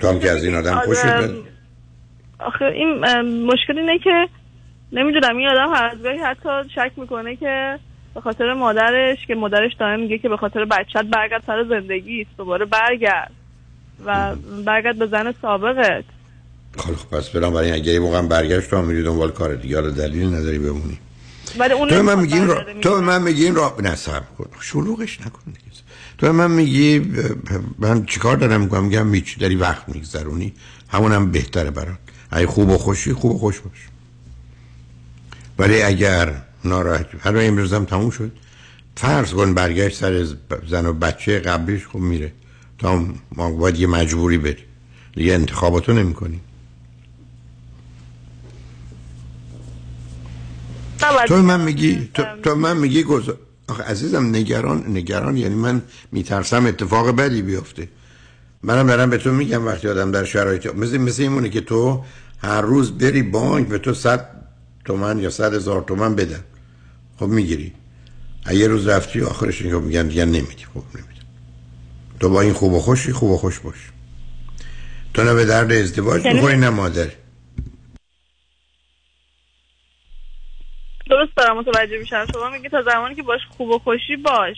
تو 0.00 0.08
هم 0.08 0.20
که 0.20 0.30
از 0.30 0.44
این 0.44 0.54
آدم 0.54 0.80
خوشت 0.80 1.04
آره، 1.04 1.26
بیاد. 1.26 1.44
آخه 2.38 2.64
این 2.64 3.04
ام، 3.04 3.26
مشکل 3.26 3.78
اینه 3.78 3.98
که 3.98 4.28
نمی‌دونم 4.92 5.36
این 5.36 5.48
آدم 5.48 5.74
هر 5.74 5.96
گاهی 5.96 6.18
حتی 6.18 6.48
شک 6.74 6.92
می‌کنه 6.96 7.36
که 7.36 7.78
به 8.14 8.20
خاطر 8.20 8.54
مادرش 8.54 9.26
که 9.26 9.34
مادرش 9.34 9.74
داره 9.80 9.96
میگه 9.96 10.18
که 10.18 10.28
به 10.28 10.36
خاطر 10.36 10.64
بچت 10.64 11.04
برگرد 11.04 11.42
سر 11.46 11.64
زندگی 11.68 12.26
دوباره 12.38 12.64
برگرد 12.64 13.32
و 14.06 14.34
برگرد 14.66 14.98
به 14.98 15.06
زن 15.06 15.34
سابقت. 15.42 16.04
خب 16.78 17.16
پس 17.16 17.28
برام 17.30 17.54
برای 17.54 17.72
اگه 17.72 18.00
هم 18.18 18.28
برگشت 18.28 18.70
تو 18.70 18.76
هم 18.76 18.84
میری 18.84 19.02
دنبال 19.02 19.30
کار 19.30 19.54
دیگه. 19.54 19.80
حالا 19.80 19.90
دلیل 19.90 20.34
نداری 20.34 20.58
بمونی. 20.58 20.98
ولی 21.58 21.72
اون 21.72 21.88
تو 21.88 22.02
من 22.02 22.18
میگی 22.18 22.40
را... 22.40 22.64
تو 22.80 23.00
من 23.00 23.22
میگی 23.22 23.44
این 23.44 23.54
را 23.54 23.76
نه 23.82 23.94
صبر 23.94 24.26
کن. 24.38 24.50
شلوغش 24.60 25.20
نکن 25.20 25.42
دیگه. 25.46 25.58
تو 26.18 26.32
من 26.32 26.50
میگی 26.50 27.12
من 27.78 28.06
چیکار 28.06 28.36
دارم 28.36 28.60
می‌کنم؟ 28.60 28.84
میگم 28.84 29.14
هیچ 29.14 29.38
داری 29.38 29.56
وقت 29.56 29.88
میگذرونی. 29.88 30.52
همونم 30.88 31.30
بهتره 31.30 31.70
برات. 31.70 31.98
اگه 32.30 32.46
خوب 32.46 32.68
و 32.70 32.78
خوشی 32.78 33.12
خوب 33.12 33.34
و 33.34 33.38
خوش 33.38 33.60
باش. 33.60 33.87
ولی 35.58 35.82
اگر 35.82 36.42
ناراحت 36.64 37.06
هر 37.20 37.36
امروز 37.38 37.72
هم 37.72 37.84
تموم 37.84 38.10
شد. 38.10 38.32
فرض 38.96 39.32
کن 39.32 39.54
برگشت 39.54 39.96
سر 39.96 40.26
زن 40.68 40.86
و 40.86 40.92
بچه 40.92 41.38
قبلیش 41.38 41.86
خب 41.86 41.98
میره. 41.98 42.32
تا 42.78 43.04
ما 43.32 43.50
باید 43.50 43.78
یه 43.78 43.86
مجبوری 43.86 44.38
بری. 44.38 44.64
دیگه 45.14 45.34
انتخاباتو 45.34 45.92
نمی 45.92 46.14
کنی 46.14 46.40
تو 51.28 51.36
من 51.36 51.60
میگی 51.60 52.08
تو, 52.14 52.24
تو 52.42 52.54
من 52.54 52.76
میگی 52.76 53.02
گذار 53.02 53.38
آخه 53.68 53.82
عزیزم 53.82 54.26
نگران 54.26 54.84
نگران 54.86 55.36
یعنی 55.36 55.54
من 55.54 55.82
میترسم 56.12 56.66
اتفاق 56.66 57.10
بدی 57.10 57.42
بیفته. 57.42 57.88
منم 58.62 58.86
دارم 58.86 59.10
به 59.10 59.18
تو 59.18 59.32
میگم 59.32 59.66
وقتی 59.66 59.88
آدم 59.88 60.10
در 60.10 60.24
شرایط 60.24 60.74
مثل 60.74 60.98
مثل 60.98 61.22
این 61.22 61.32
مونه 61.32 61.48
که 61.48 61.60
تو 61.60 62.04
هر 62.38 62.60
روز 62.60 62.98
بری 62.98 63.22
بانک 63.22 63.68
به 63.68 63.78
تو 63.78 63.94
صد 63.94 64.37
تومن 64.88 65.18
یا 65.18 65.30
صد 65.30 65.54
هزار 65.54 65.82
تومن 65.82 66.14
بدن. 66.14 66.44
خب 67.18 67.26
می‌گیری. 67.26 67.72
یه 68.52 68.66
روز 68.68 68.88
رفتی 68.88 69.22
آخرش 69.22 69.62
اینکه 69.62 69.76
میگن 69.76 70.08
دیگه 70.08 70.24
نمیدی. 70.24 70.64
خب 70.74 70.82
نمیدی 70.94 71.20
تو 72.20 72.28
با 72.28 72.40
این 72.40 72.52
خوب 72.52 72.72
و 72.72 72.78
خوشی 72.78 73.12
خوب 73.12 73.30
و 73.30 73.36
خوش 73.36 73.58
باش. 73.58 73.90
تو 75.14 75.24
نه 75.24 75.34
به 75.34 75.44
درد 75.44 75.72
ازدواج 75.72 76.26
می‌خوری 76.26 76.56
نه 76.56 76.70
مادر 76.70 77.08
درست 81.10 81.36
دارم 81.36 81.58
متوجه 81.58 81.98
میشم. 81.98 82.26
شما 82.32 82.50
میگی 82.50 82.68
تا 82.68 82.82
زمانی 82.82 83.14
که 83.14 83.22
باش 83.22 83.40
خوب 83.56 83.68
و 83.68 83.78
خوشی 83.78 84.16
باش. 84.16 84.56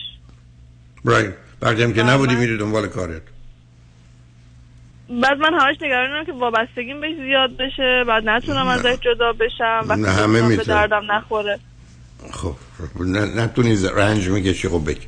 وقتی 1.61 1.83
هم 1.83 1.93
که 1.93 2.03
بله. 2.03 2.11
نبودی 2.11 2.35
میری 2.35 2.57
دنبال 2.57 2.87
کارت. 2.87 3.21
بعد 5.11 5.37
من 5.37 5.53
همش 5.53 5.75
نگرانم 5.81 6.25
که 6.25 6.31
وابستگیم 6.31 7.01
بهش 7.01 7.15
زیاد 7.15 7.57
بشه 7.57 8.03
بعد 8.07 8.29
نتونم 8.29 8.67
ازش 8.67 8.97
جدا 9.01 9.33
بشم 9.33 9.93
نه، 9.93 10.11
همه 10.11 10.41
که 10.41 10.57
به. 10.57 10.63
دردم 10.63 11.11
نخوره. 11.11 11.59
خب 12.31 12.55
نه 12.99 13.25
نتونی 13.43 13.77
رنج 13.95 14.29
می‌کشی 14.29 14.67
خب 14.67 14.89
بکش 14.89 15.07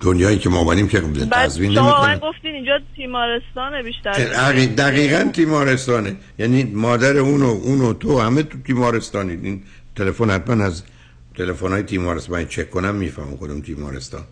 دنیایی 0.00 0.38
که 0.38 0.48
ما 0.48 0.58
اومدیم 0.58 0.88
که 0.88 1.00
بعد 1.00 1.30
تضمین 1.30 1.74
شما 1.74 2.06
نمی‌کنه. 2.06 2.30
گفتین 2.30 2.54
اینجا 2.54 2.80
تیمارستانه 2.96 3.82
بیشتر. 3.82 4.12
دقیقا 4.66 5.30
تیمارستانه. 5.32 6.16
یعنی 6.38 6.64
مادر 6.64 7.16
اون 7.16 7.42
و 7.42 7.60
اون 7.64 7.80
و 7.80 7.92
تو 7.92 8.20
همه 8.20 8.42
تو 8.42 8.58
تیمارستانی. 8.62 9.32
این 9.32 9.62
تلفن 9.96 10.30
حتما 10.30 10.64
از 10.64 10.82
تلفن 11.38 11.68
های 11.68 11.82
تیمارستان. 11.82 12.38
من 12.38 12.46
چک 12.46 12.70
کنم 12.70 12.94
می‌فهمم 12.94 13.36
کدوم 13.36 13.60
تیمارستان. 13.60 14.22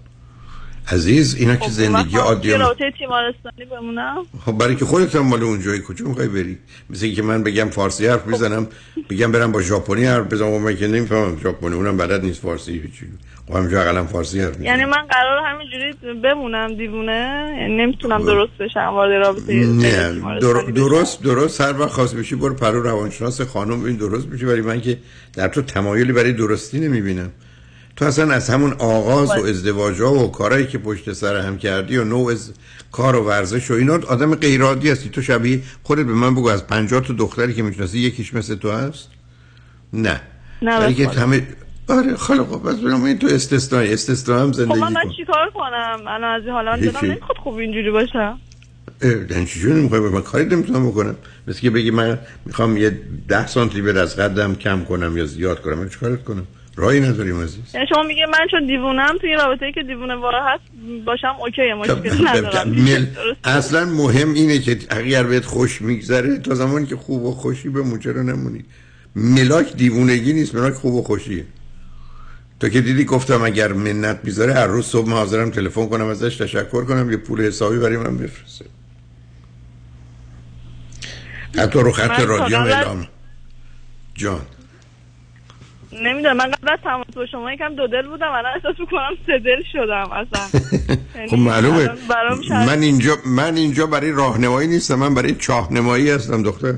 عزیز 0.92 1.34
اینا 1.34 1.56
که 1.56 1.70
زندگی 1.70 2.16
عادی 2.16 2.52
رابطه 2.52 2.92
تیمارستانی 2.98 3.64
بمونم. 3.70 4.16
خب 4.44 4.52
برای 4.52 4.76
که 4.76 4.84
خودت 4.84 5.16
هم 5.16 5.26
مال 5.26 5.42
اونجایی 5.42 5.82
کجا 5.88 6.04
می‌خوای 6.04 6.28
بری؟ 6.28 6.58
مثل 6.90 7.04
اینکه 7.06 7.22
من 7.22 7.42
بگم 7.42 7.68
فارسی 7.68 8.06
حرف 8.06 8.28
بزنم 8.28 8.66
بگم 9.10 9.32
برم 9.32 9.52
با 9.52 9.62
ژاپنی 9.62 10.04
حرف 10.04 10.26
بزنم 10.32 10.48
و 10.48 10.58
من 10.58 10.76
که 10.76 10.86
نمی‌فهمم 10.86 11.38
ژاپنی 11.42 11.74
اونم 11.74 11.96
بلد 11.96 12.24
نیست 12.24 12.40
فارسی 12.42 12.72
هیچی. 12.72 13.06
خب 13.48 13.54
همینجا 13.54 13.82
اقلا 13.82 14.04
فارسی 14.04 14.40
حرف 14.40 14.60
یعنی 14.60 14.84
من 14.84 15.06
قرار 15.10 15.46
همینجوری 15.46 16.14
بمونم 16.22 16.74
دیوونه؟ 16.74 17.56
یعنی 17.60 17.76
نمی‌تونم 17.76 18.24
درست 18.24 18.52
بشم 18.60 18.80
وارد 18.80 19.26
رابطه 19.26 19.54
نه 19.54 20.38
در-. 20.40 20.70
درست 20.70 21.22
درست 21.22 21.60
هر 21.60 21.80
وقت 21.80 21.90
خواست 21.90 22.16
بشی 22.16 22.34
برو 22.34 22.54
پرو 22.54 22.82
روانشناس 22.82 23.40
خانم 23.40 23.82
ببین 23.82 23.96
درست 23.96 24.26
میشه 24.26 24.46
ولی 24.46 24.60
من 24.60 24.80
که 24.80 24.98
در 25.34 25.48
تو 25.48 25.62
تمایلی 25.62 26.12
برای 26.12 26.32
درستی 26.32 26.80
نمی‌بینم. 26.80 27.30
تو 27.98 28.04
اصلا 28.04 28.34
از 28.34 28.50
همون 28.50 28.72
آغاز 28.72 29.28
و 29.28 29.46
ازدواج 29.46 30.00
ها 30.02 30.14
و 30.14 30.32
کارهایی 30.32 30.66
که 30.66 30.78
پشت 30.78 31.12
سر 31.12 31.36
هم 31.36 31.58
کردی 31.58 31.96
و 31.96 32.04
نوع 32.04 32.32
از 32.32 32.52
کار 32.92 33.16
و 33.16 33.24
ورزش 33.24 33.70
و 33.70 33.74
اینا 33.74 33.94
آدم 33.94 34.34
غیرعادی 34.34 34.90
هستی. 34.90 35.08
تو 35.08 35.22
شبیه 35.22 35.62
خودت 35.82 36.06
به 36.06 36.12
من 36.12 36.34
بگو 36.34 36.48
از 36.48 36.66
50 36.66 37.00
تا 37.00 37.14
دختری 37.14 37.54
که 37.54 37.62
می‌شناسی 37.62 37.98
یکیش 37.98 38.34
مثل 38.34 38.54
تو 38.54 38.70
هست؟ 38.70 39.08
نه. 39.92 40.20
نه 40.62 40.94
که 40.94 41.06
بخدا. 41.06 41.20
همه 41.20 41.46
آره 41.88 42.16
خیلی 42.16 42.40
خوب. 42.40 42.62
پس 42.62 42.76
برام 42.76 43.04
این 43.04 43.18
تو 43.18 43.26
استثنایی. 43.26 43.92
استثنا 43.92 44.40
هم 44.40 44.46
خب 44.46 44.52
زندگی 44.52 44.80
من, 44.80 44.92
من 44.92 45.04
کن. 45.04 45.12
چیکار 45.16 45.50
کنم؟ 45.54 45.98
الان 46.06 46.24
از 46.24 46.42
این 46.42 46.52
حالا 46.52 46.70
من. 46.70 46.80
دلم 46.80 46.98
نمی‌خواد 47.02 47.36
خوب 47.36 47.54
اینجوری 47.54 47.90
باشم. 47.90 48.38
یعنی 49.02 49.46
چجوری 49.46 49.74
نمی‌خوای 49.74 50.00
من 50.00 50.22
کاری 50.22 50.44
نمی‌تونم 50.44 50.88
بکنم. 50.90 51.16
مثل 51.46 51.60
که 51.60 51.70
بگی 51.70 51.90
من 51.90 52.18
می‌خوام 52.46 52.76
یه 52.76 53.00
ده 53.28 53.46
سانتی 53.46 53.82
بر 53.82 53.98
از 53.98 54.16
قدم 54.16 54.54
کم 54.54 54.84
کنم 54.84 55.16
یا 55.16 55.26
زیاد 55.26 55.62
کنم. 55.62 55.78
من 55.78 55.88
چیکارت 55.88 56.24
کنم؟ 56.24 56.46
راهی 56.78 57.00
نداریم 57.00 57.40
عزیز. 57.40 57.74
یعنی 57.74 57.86
شما 57.86 58.02
میگه 58.02 58.26
من 58.26 58.46
چون 58.50 58.66
دیوونم 58.66 59.18
توی 59.20 59.34
رابطه 59.34 59.72
که 59.72 59.82
دیوونه 59.82 60.14
واره 60.14 60.38
هست 60.42 60.62
باشم 61.04 61.36
اوکی 61.40 61.72
مشکل 61.72 62.28
ندارم. 62.28 62.68
مل... 62.68 63.06
اصلا 63.44 63.84
مهم 63.84 64.34
اینه 64.34 64.58
که 64.58 64.78
اگر 64.90 65.22
بهت 65.22 65.44
خوش 65.44 65.82
میگذره 65.82 66.38
تا 66.38 66.54
زمانی 66.54 66.86
که 66.86 66.96
خوب 66.96 67.24
و 67.24 67.32
خوشی 67.32 67.68
به 67.68 67.98
چرا 67.98 68.22
نمونی؟ 68.22 68.64
ملاک 69.16 69.76
دیوونگی 69.76 70.32
نیست 70.32 70.54
ملاک 70.54 70.74
خوب 70.74 70.94
و 70.94 71.02
خوشیه. 71.02 71.44
تو 72.60 72.68
که 72.68 72.80
دیدی 72.80 73.04
گفتم 73.04 73.42
اگر 73.42 73.72
منت 73.72 74.20
می‌ذاره 74.24 74.54
هر 74.54 74.66
روز 74.66 74.86
صبح 74.86 75.10
حاضرم 75.10 75.50
تلفن 75.50 75.86
کنم 75.86 76.06
ازش 76.06 76.36
تشکر 76.36 76.84
کنم 76.84 77.10
یه 77.10 77.16
پول 77.16 77.40
حسابی 77.40 77.78
برای 77.78 77.96
من 77.96 78.16
بفرسته. 78.16 78.64
حتی 81.58 81.78
رو 81.78 81.92
خط 81.92 82.16
تا 82.16 82.24
رادیو 82.24 82.58
اعلام. 82.58 83.08
جان. 84.14 84.40
نمی‌دونم 85.92 86.36
من 86.36 86.50
قبل 86.50 86.72
از 86.72 86.78
تماس 86.84 87.06
با 87.16 87.26
شما 87.26 87.52
یکم 87.52 87.74
دو 87.74 87.86
دل 87.86 88.06
بودم 88.06 88.32
الان 88.32 88.52
احساس 88.54 88.80
می‌کنم 88.80 89.10
سه 89.26 89.38
دل 89.38 89.62
شدم 89.72 90.10
اصلا. 90.12 90.60
یعنی 91.16 91.28
خب 91.28 91.36
معلومه. 91.36 91.90
من 92.66 92.82
اینجا 92.82 93.16
من 93.26 93.56
اینجا 93.56 93.86
برای 93.86 94.12
راهنمایی 94.12 94.68
نیستم 94.68 94.94
من 94.94 95.14
برای 95.14 95.34
چاهنمایی 95.34 96.10
هستم 96.10 96.42
دختر. 96.42 96.74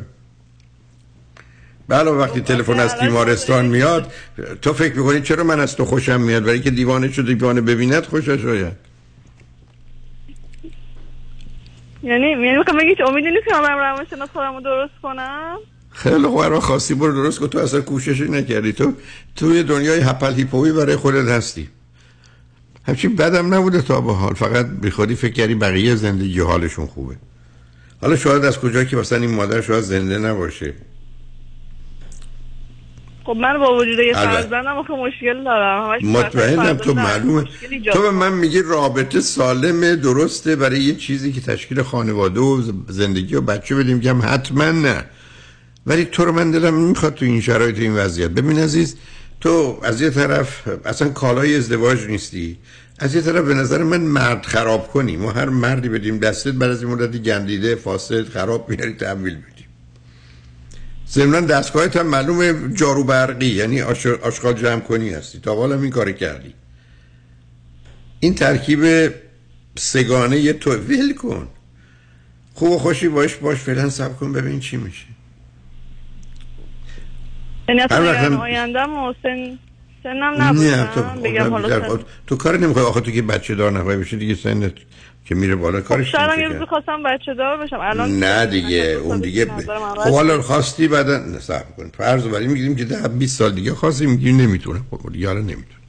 بله 1.89 2.11
وقتی 2.11 2.41
تلفن 2.41 2.81
از 2.81 2.97
تیمارستان 2.97 3.67
میاد 3.67 4.13
تو 4.63 4.73
فکر 4.73 4.99
می‌کنی 4.99 5.21
چرا 5.21 5.45
من 5.45 5.61
از 5.61 5.77
تو 5.77 5.85
خوشم 5.85 6.21
میاد؟ 6.21 6.45
برای 6.45 6.61
که 6.61 6.71
دیوانه 6.71 7.13
شده 7.13 7.35
دیوانه 7.35 7.61
ببیند 7.61 8.05
خوشش 8.05 8.45
آید. 8.45 8.91
یعنی 12.03 12.27
یعنی 12.27 12.95
که 12.95 13.09
امیدی 13.09 13.31
نیست 13.31 13.45
که 13.45 13.55
من 13.55 13.79
روانشناس 13.79 14.29
خودم 14.29 14.55
رو 14.55 14.61
درست 14.61 14.93
کنم؟ 15.03 15.59
خیلی 15.91 16.27
خوب 16.27 16.37
وقت 16.37 16.59
خواستی 16.59 16.95
برو 16.95 17.13
درست 17.13 17.41
کن 17.41 17.47
تو 17.47 17.59
اصلا 17.59 17.81
کوششی 17.81 18.29
نکردی. 18.29 18.73
تو 18.73 18.93
توی 19.37 19.63
دنیای 19.63 20.01
هپل 20.01 20.35
هیپوی 20.35 20.73
برای 20.73 20.97
خودت 20.97 21.29
هستی. 21.29 21.69
همچی 22.87 23.09
بدم 23.09 23.55
نبوده 23.55 23.83
تا 23.83 24.01
به 24.01 24.13
حال 24.13 24.35
فقط 24.35 24.67
بی 24.67 24.91
خودی 24.91 25.15
فکر 25.15 25.33
کردی 25.33 25.55
بقیه 25.55 25.95
زندگی 25.95 26.41
حالشون 26.41 26.87
خوبه. 26.87 27.17
حالا 28.01 28.17
شاید 28.17 28.45
از 28.45 28.59
کجا 28.59 28.85
که 28.85 28.97
مثلا 28.97 29.19
این 29.19 29.35
مادر 29.35 29.61
شاید 29.61 29.81
زنده 29.81 30.19
نباشه. 30.19 30.75
خب 33.25 33.37
من 33.37 33.59
با 33.59 33.77
وجود 33.77 33.99
یه. 33.99 34.13
فرزندم 34.13 34.77
آخه 34.77 34.93
مشکل 34.93 35.45
دارم. 35.45 35.99
مطمئنم 36.03 36.77
تو. 36.77 36.95
معلومه. 36.95 37.45
تو 37.93 38.03
به 38.03 38.11
من 38.11 38.33
میگی 38.33 38.63
رابطه 38.63 39.21
سالمه 39.21 39.97
درسته 39.97 40.57
برای 40.57 40.81
یه 40.81 40.95
چیزی 40.95 41.33
که 41.33 41.41
تشکیل 41.41 41.83
خانواده 41.83 42.41
و 42.41 42.63
زندگی 42.89 43.35
و 43.35 43.41
بچه 43.41 43.75
بدیم 43.75 43.97
میگم 43.97 44.23
حتما 44.23 44.71
نه. 44.71 45.05
ولی 45.87 46.05
تو 46.05 46.25
رو 46.25 46.33
من 46.33 46.51
دلم 46.51 46.75
می‌خواد 46.75 47.15
تو 47.15 47.25
این 47.25 47.41
شرایط 47.41 47.79
این 47.79 47.93
وضعیت. 47.93 48.31
ببین 48.31 48.59
عزیز 48.59 48.97
تو 49.41 49.81
از 49.83 50.01
یه 50.01 50.11
طرف 50.11 50.69
اصلا 50.85 51.09
کالای 51.09 51.57
ازدواج 51.57 52.07
نیستی. 52.07 52.59
از 52.99 53.15
یه 53.15 53.21
طرف 53.21 53.45
به 53.45 53.55
نظر 53.55 53.83
من 53.83 54.01
مرد 54.01 54.47
خراب 54.47 54.89
کنی. 54.89 55.17
ما 55.17 55.33
هر 55.33 55.49
مردی 55.49 55.89
بدیم 55.89 56.19
دستت 56.19 56.53
بعد 56.53 56.71
از 56.71 56.83
این 56.83 56.93
مدتی 56.93 57.19
گندیده 57.19 57.75
فاسد 57.75 58.29
خراب 58.29 58.69
میاری 58.71 58.93
تحویل 58.95 59.35
بدیم 59.35 59.67
ضمن 61.11 61.47
دستگاهت 61.47 61.97
هم 61.97 62.07
معلومه 62.07 62.75
جارو 62.75 63.05
برقی 63.05 63.47
یعنی 63.47 63.83
آش- 63.83 64.07
آشغال 64.07 64.53
جمع 64.53 64.81
کنی 64.81 65.11
هستی. 65.11 65.39
تا 65.41 65.55
حالا 65.57 65.81
این 65.81 65.91
کار 65.91 66.13
کردی. 66.13 66.55
این 68.21 68.35
ترکیب 68.35 69.13
سگانه 69.79 70.53
تو 70.53 70.71
ول 70.73 71.15
کن. 71.15 71.49
خوب 72.55 72.71
و 72.71 72.79
خوشی 72.79 73.09
باش 73.09 73.35
باش 73.37 73.59
فعلا 73.59 73.91
سب 73.91 74.17
کن 74.17 74.33
ببین 74.33 74.61
چی 74.61 74.77
میشه. 74.77 75.07
یعنی 77.71 77.81
اصلا 77.83 77.97
هر 77.97 78.03
وقت 78.05 78.17
نگران 78.17 78.33
هم- 78.33 78.41
آیندم 78.41 78.99
و 78.99 79.13
سن 79.23 79.59
سنم 80.03 80.43
نبودم 80.43 80.91
تو 80.95 81.03
بگم 81.21 81.51
حالا 81.51 81.69
بیشتر- 81.69 81.89
سن 81.89 82.05
تو 82.27 82.37
کار 82.37 82.57
نمی‌خوای 82.59 82.85
آخه 82.85 83.01
تو 83.01 83.11
که 83.11 83.23
بچه 83.23 83.55
دار 83.55 83.73
نخواهی 83.73 83.99
بشی 83.99 84.17
دیگه 84.17 84.35
سنت 84.35 84.73
که 85.25 85.35
میره 85.35 85.57
بالا 85.57 85.81
کارش 85.81 86.13
شاید 86.13 86.31
هم 86.31 86.39
نمیشه 86.41 86.61
یه 86.61 86.67
خواستم 86.67 87.03
بچه 87.03 87.35
دار 87.35 87.57
بشم. 87.57 87.79
الان 87.81 88.19
نه 88.19 88.47
دیگه 88.47 88.99
اون 89.03 89.21
دیگه 89.21 89.45
ب... 89.45 89.51
خب 90.05 90.15
حالا 90.15 90.43
خواستی 90.43 90.89
بعدا 90.89 91.39
صبر 91.39 91.65
کن. 91.77 91.91
فرض 91.99 92.25
رو 92.25 92.31
برای 92.31 92.47
می‌گیریم 92.47 92.77
که 92.77 92.85
ده 92.85 93.09
20 93.09 93.39
سال 93.39 93.53
دیگه 93.53 93.75
خواستی 93.75 94.07
میگی 94.07 94.33
نمی‌تونم. 94.33 94.87
خب 94.91 95.13
دیگه 95.13 95.27
حالا 95.27 95.41
نمی‌تونم. 95.41 95.80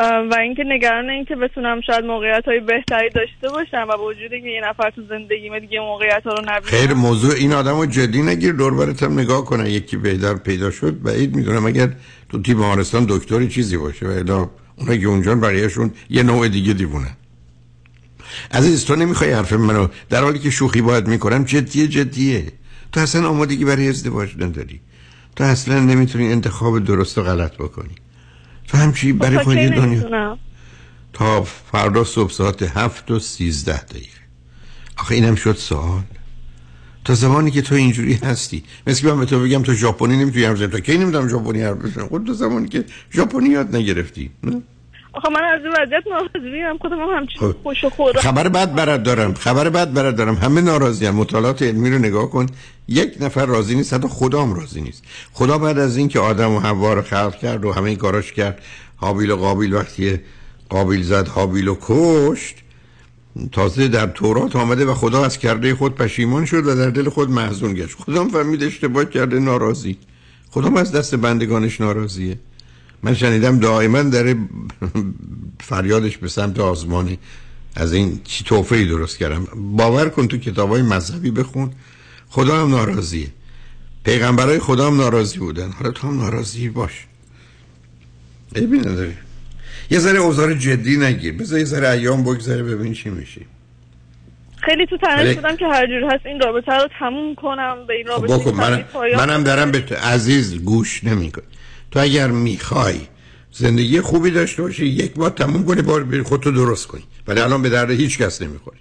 و 0.00 0.36
اینکه 0.40 0.64
نگران 0.66 1.10
این 1.10 1.24
که 1.24 1.36
بتونم 1.36 1.80
شاید 1.80 2.04
موقعیت 2.04 2.44
های 2.44 2.60
بهتری 2.60 3.10
داشته 3.10 3.48
باشم 3.48 3.86
و 3.88 3.96
با 3.96 4.04
وجودی 4.04 4.40
که 4.40 4.48
یه 4.48 4.60
نفر 4.68 4.90
تو 4.90 5.02
زندگیمه 5.08 5.60
دیگه 5.60 5.80
موقعیت 5.80 6.22
ها 6.24 6.30
رو 6.30 6.42
نبینم 6.42 6.60
خیر 6.62 6.94
موضوع 6.94 7.34
این 7.34 7.52
آدم 7.52 7.76
رو 7.78 7.86
جدی 7.86 8.22
نگیر 8.22 8.52
دور 8.52 8.74
برت 8.74 9.02
هم 9.02 9.18
نگاه 9.20 9.44
کنن 9.44 9.66
یکی 9.66 9.96
بهتر 9.96 10.34
پیدا 10.34 10.70
شد 10.70 11.02
بعید 11.02 11.36
می‌دونم 11.36 11.66
اگر 11.66 11.88
تو 12.28 12.42
تیم 12.42 12.56
بیمارستان 12.56 13.06
دکتری 13.08 13.48
چیزی 13.48 13.76
باشه 13.76 14.06
و 14.06 14.10
الا 14.10 14.50
اونایی 14.76 15.00
که 15.00 15.06
اونجا 15.06 15.34
بقیهشون 15.34 15.92
یه 16.10 16.22
نوع 16.22 16.48
دیگه 16.48 16.72
دیوونه. 16.72 17.16
عزیز 18.52 18.84
تو 18.84 18.96
نمی‌خوای 18.96 19.30
حرف 19.30 19.52
منو 19.52 19.88
در 20.10 20.22
حالی 20.22 20.38
که 20.38 20.50
شوخی 20.50 20.80
باید 20.80 21.06
می‌کنم؟ 21.06 21.44
جدیه 21.44 21.88
جدیه. 21.88 22.44
تو 22.92 23.00
اصلا 23.00 23.28
آمادگی 23.28 23.64
برای 23.64 23.88
ازدواج 23.88 24.30
نداری. 24.38 24.80
تو 25.36 25.44
اصلا 25.44 25.80
نمی‌تونی 25.80 26.32
انتخاب 26.32 26.84
درست 26.84 27.18
و 27.18 27.22
غلط 27.22 27.54
بکنی. 27.54 27.94
تو 28.70 28.78
همچی 28.78 29.12
برای 29.12 29.38
خب، 29.38 29.52
یه 29.52 29.68
دنیا؟ 29.68 30.38
تا 31.12 31.42
فردا 31.42 32.04
صبح 32.04 32.32
ساعت 32.32 32.62
هفت 32.62 33.10
و 33.10 33.18
سیزده 33.18 33.82
دقیقه. 33.82 34.20
آخه 34.98 35.14
اینم 35.14 35.34
شد 35.34 35.56
سوال. 35.56 36.02
تا 37.04 37.14
زمانی 37.14 37.50
که 37.50 37.62
تو 37.62 37.74
اینجوری 37.74 38.14
هستی. 38.14 38.64
مثل 38.86 39.02
که 39.02 39.08
من 39.08 39.20
به 39.20 39.26
تو 39.26 39.40
بگم 39.40 39.62
تو 39.62 39.74
ژاپنی 39.74 40.16
نمی‌تونی 40.16 40.44
حرف 40.44 40.56
بزنی. 40.56 40.68
تا 40.68 40.80
کی 40.80 40.98
نمی‌دونم 40.98 41.28
ژاپنی 41.28 41.62
حرف 41.62 41.76
بزنم؟ 41.76 42.08
خود 42.08 42.26
تا 42.26 42.32
زمانی 42.32 42.68
که 42.68 42.84
ژاپنی 43.12 43.48
یاد 43.48 43.76
نگرفتی 43.76 44.30
نه؟ 44.44 44.62
آخه 45.12 45.28
من 45.28 45.44
از 45.44 45.60
این 45.64 45.72
وضعیت 45.72 46.04
ناراضیم 46.06 46.78
خودم 46.78 47.00
هم 47.00 47.08
همچین 47.16 47.40
خب. 47.40 47.56
خوش 47.62 47.84
و 47.84 47.90
خورم 47.90 48.20
خبر 48.20 48.48
بد 48.48 48.74
برات 48.74 49.02
دارم 49.02 49.34
خبر 49.34 49.68
بد 49.68 49.92
برات 49.92 50.16
دارم. 50.16 50.34
همه 50.34 50.60
ناراضی 50.60 51.06
هم. 51.06 51.14
مطالعات 51.14 51.62
علمی 51.62 51.90
رو 51.90 51.98
نگاه 51.98 52.30
کن. 52.30 52.46
یک 52.88 53.16
نفر 53.20 53.46
راضی 53.46 53.74
نیست 53.74 53.94
حتی 53.94 54.08
خدام 54.08 54.54
راضی 54.54 54.80
نیست. 54.80 55.04
خدا 55.32 55.58
بعد 55.58 55.78
از 55.78 55.96
اینکه 55.96 56.20
آدم 56.20 56.50
و 56.50 56.60
حوا 56.60 56.94
رو 56.94 57.02
خلق 57.02 57.36
کرد 57.38 57.64
و 57.64 57.72
همه 57.72 57.84
این 57.84 57.98
کاراش 57.98 58.32
کرد 58.32 58.62
حابیل 58.96 59.30
و 59.30 59.36
قابیل 59.36 59.74
وقتی 59.74 60.20
قابیل 60.68 61.02
زد 61.02 61.28
حابیل 61.28 61.68
و 61.68 61.76
کشت. 61.80 62.56
تازه 63.52 63.88
در 63.88 64.06
تورات 64.06 64.56
آمده 64.56 64.84
و 64.84 64.94
خدا 64.94 65.24
از 65.24 65.38
کرده 65.38 65.74
خود 65.74 65.94
پشیمان 65.94 66.44
شد 66.44 66.66
و 66.66 66.74
در 66.74 66.90
دل 66.90 67.08
خود 67.08 67.30
محزون 67.30 67.74
گشت. 67.74 67.96
خدا 67.96 68.20
هم 68.20 68.28
فهمید 68.28 68.62
اشتباه 68.62 69.04
کرده 69.04 69.38
ناراضی. 69.38 69.98
خدا 70.50 70.66
هم 70.66 70.76
از 70.76 70.92
دست 70.92 71.14
بندگانش 71.14 71.80
ناراضیه. 71.80 72.38
من 73.02 73.14
شنیدم 73.14 73.58
دائما 73.58 74.02
داره 74.02 74.36
فریادش 75.60 76.18
به 76.18 76.28
سمت 76.28 76.60
آسمانی 76.60 77.18
از 77.76 77.92
این 77.92 78.20
چی 78.24 78.44
توفه 78.44 78.76
ای 78.76 78.84
درست 78.86 79.18
کردم. 79.18 79.46
باور 79.76 80.08
کن 80.08 80.28
تو 80.28 80.38
کتاب 80.38 80.70
های 80.70 80.82
مذهبی 80.82 81.30
بخون. 81.30 81.70
خدا 82.28 82.62
هم 82.62 82.70
ناراضیه. 82.70 83.26
پیغمبرای 84.04 84.58
خدا 84.58 84.86
هم 84.86 84.96
ناراضی 84.96 85.38
بودن. 85.38 85.70
حالا 85.70 85.90
تو 85.90 86.08
هم 86.08 86.20
ناراضی 86.20 86.68
باش. 86.68 87.06
عیبی 88.56 88.78
نداره 88.78 89.14
یه 89.90 89.98
ذره 89.98 90.18
اوزار 90.18 90.54
جدی 90.54 90.96
نگیر 90.96 91.32
بذار 91.32 91.58
یه 91.58 91.64
ذره 91.64 91.88
ایام 91.90 92.22
بگذره 92.22 92.62
ببین 92.62 92.92
چی 92.92 93.10
میشه. 93.10 93.40
خیلی 94.62 94.86
تو 94.86 94.96
تنش 94.96 95.36
شدم 95.36 95.56
که 95.56 95.66
هر 95.66 95.86
جور 95.86 96.14
هست 96.14 96.26
این 96.26 96.40
رابطه 96.40 96.72
رو 96.72 96.88
تموم 96.98 97.34
کنم 97.34 97.76
به 97.88 97.94
این 97.94 98.06
خب 98.06 98.10
رابطه 98.10 98.36
بکن. 98.50 98.50
من 98.56 98.66
تبدیل 98.70 98.82
پایان 98.84 99.26
منم 99.26 99.44
دارم 99.44 99.70
به 99.70 99.80
تو- 99.80 99.94
عزیز 99.94 100.54
گوش 100.54 101.04
نمیکن 101.04 101.42
تو 101.90 102.00
اگر 102.00 102.30
می‌خوای 102.30 103.00
زندگی 103.52 104.00
خوبی 104.00 104.30
داشته 104.30 104.62
باشی 104.62 104.86
یک 104.86 105.14
بار 105.14 105.30
تموم 105.30 105.64
کنی 105.64 105.82
بار 105.82 106.04
بری 106.04 106.22
خودتو 106.22 106.50
درست 106.50 106.86
کنی. 106.86 107.04
ولی 107.26 107.40
الان 107.40 107.62
به 107.62 107.68
درد 107.68 107.90
هیچ 107.90 108.18
کس 108.18 108.42
نمی‌خوری. 108.42 108.80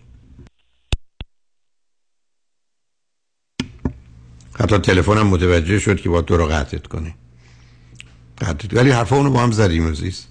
حتی 4.53 4.77
تلفنم 4.77 5.27
متوجه 5.27 5.79
شد 5.79 6.01
که 6.01 6.09
با 6.09 6.21
تو 6.21 6.37
رو 6.37 6.45
قطعت 6.45 6.87
کنی. 6.87 7.15
قطعت 8.41 8.73
ولی 8.73 8.89
حرفا 8.89 9.15
اونو 9.15 9.29
با 9.29 9.39
هم 9.39 9.51
زدیم 9.51 9.87
عزیز. 9.87 10.25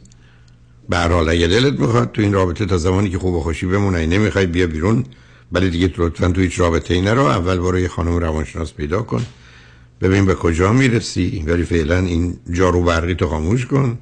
به 0.88 0.96
هر 0.96 1.08
حال 1.08 1.28
اگه 1.28 1.46
دلت 1.46 1.80
می‌خواد 1.80 2.12
تو 2.12 2.22
این 2.22 2.32
رابطه 2.32 2.66
تا 2.66 2.78
زمانی 2.78 3.10
که 3.10 3.18
خوب 3.18 3.34
و 3.34 3.40
خوشی 3.40 3.66
بمونه 3.66 4.06
نمی‌خوای 4.06 4.46
بیا 4.46 4.66
بیرون. 4.66 5.04
ولی 5.52 5.70
دیگه 5.70 5.92
لطفا 5.96 6.28
تو 6.28 6.40
هیچ 6.40 6.60
رابطه 6.60 6.94
ای 6.94 7.00
نرو. 7.00 7.24
اول 7.24 7.58
برو 7.58 7.78
یه 7.78 7.88
خانم 7.88 8.16
روانشناس 8.16 8.72
پیدا 8.72 9.02
کن. 9.02 9.26
ببین 10.00 10.26
به 10.26 10.34
کجا 10.34 10.72
می‌رسی. 10.72 11.44
ولی 11.46 11.64
فعلا 11.64 11.98
این 11.98 12.38
جارو 12.52 12.82
برقی 12.82 13.14
تو 13.14 13.28
خاموش 13.28 13.66
کن. 13.66 13.98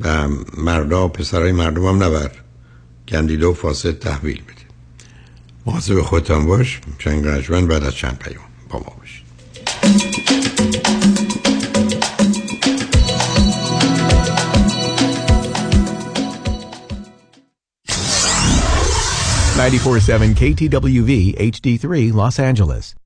و 0.00 0.28
مردا 0.58 1.08
پسرای 1.08 1.52
مردم 1.52 1.86
هم 1.86 2.02
نبر. 2.02 2.30
گندیده 3.08 3.46
و 3.46 3.54
فاسد 3.54 3.98
تحویل 3.98 4.42
بده. 4.42 4.66
مواظب 5.66 6.00
خودتان 6.00 6.46
باش. 6.46 6.80
چنگ 6.98 7.26
رجمن 7.26 7.66
بعد 7.66 7.84
از 7.84 7.94
چند 7.94 8.18
پیام 8.18 8.44
با 8.68 8.78
ما 8.78 8.96
باش 8.98 9.22
Ninety-four 19.56 19.98
seven 20.00 20.34
KTWV 20.34 21.10
HD3 21.52 22.12
Los 22.12 22.38
Angeles. 22.38 23.05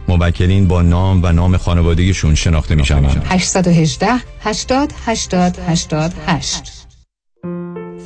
موکلین 0.17 0.67
با 0.67 0.81
نام 0.81 1.23
و 1.23 1.31
نام 1.31 1.57
خانوادگیشون 1.57 2.35
شناخته 2.35 2.75
می 2.75 2.85
شوند 2.85 3.25
818 3.29 4.07
80 4.41 4.93
80 5.05 5.59
88 5.67 6.63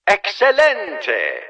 excellent 0.07 1.31
ه 1.31 1.45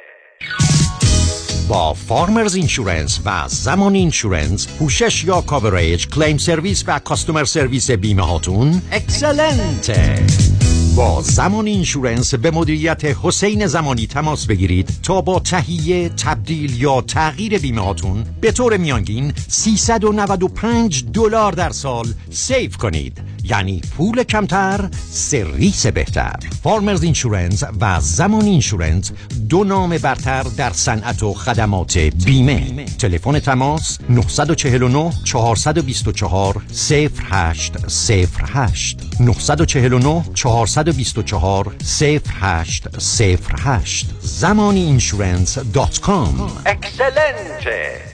با 1.68 1.94
Farmers 1.94 2.54
Insurance 2.54 3.20
و 3.24 3.48
زمانی 3.48 3.94
Insurance 3.94 4.68
پوشش 4.78 5.24
یا 5.24 5.40
coverage 5.40 6.08
claim 6.08 6.38
service 6.38 6.84
و 6.86 6.98
customer 6.98 7.44
service 7.44 7.90
بیمه 7.90 8.22
هاتون 8.22 8.82
excellent 8.92 10.13
ه 10.13 10.26
با 10.96 11.22
زمانی 11.22 11.66
Insurance 11.66 12.34
به 12.34 12.50
مدیریت 12.50 13.04
حسین 13.04 13.66
زمانی 13.66 14.06
تماس 14.06 14.46
بگیرید 14.46 14.90
تا 15.02 15.20
با 15.20 15.38
تهیه 15.38 16.08
تبدیل 16.08 16.82
یا 16.82 17.00
تغییر 17.00 17.58
بیمه 17.58 17.80
هاتون 17.80 18.24
به 18.40 18.52
طور 18.52 18.76
میانگین 18.76 19.32
395 19.48 21.04
دلار 21.12 21.52
در 21.52 21.70
سال 21.70 22.06
save 22.30 22.76
کنید. 22.76 23.33
یعنی 23.44 23.80
پول 23.96 24.22
کمتر 24.22 24.88
سرویس 25.10 25.86
بهتر. 25.86 26.36
Farmers 26.62 27.02
Insurance 27.02 27.62
و 27.80 28.00
زمانی 28.00 28.44
Insurance 28.44 29.12
دو 29.48 29.64
نام 29.64 29.98
برتر 29.98 30.42
در 30.42 30.72
صنعت 30.72 31.22
و 31.22 31.34
خدمات 31.34 31.98
بیمه. 31.98 32.84
تلفن 32.84 33.38
تماس 33.38 33.98
949 34.08 35.10
424 35.24 36.62
0808 36.80 37.72
949 39.20 40.24
424 40.34 41.76
0808 42.00 44.06
زمانی 44.20 44.82
Insurance 44.82 45.58
dot 45.58 46.00
com. 46.00 46.52
excellent 46.66 47.99
ه 47.99 48.13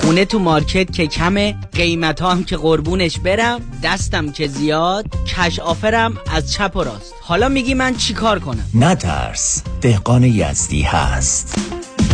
خونه 0.00 0.24
تو 0.24 0.38
مارکت 0.38 0.92
که 0.92 1.06
کمه 1.06 1.56
قیمت 1.72 2.22
هم 2.22 2.44
که 2.44 2.56
قربونش 2.56 3.18
برم 3.18 3.60
دستم 3.82 4.32
که 4.32 4.48
زیاد 4.48 5.06
کش 5.26 5.58
آفرم 5.58 6.18
از 6.32 6.52
چپ 6.52 6.76
و 6.76 6.82
راست. 6.82 7.14
حالا 7.22 7.48
میگی 7.48 7.74
من 7.74 7.96
چی 7.96 8.14
کار 8.14 8.38
کنم؟ 8.38 8.64
نترس 8.74 9.62
دهقان 9.80 10.24
یزدی 10.24 10.82
هست. 10.82 11.58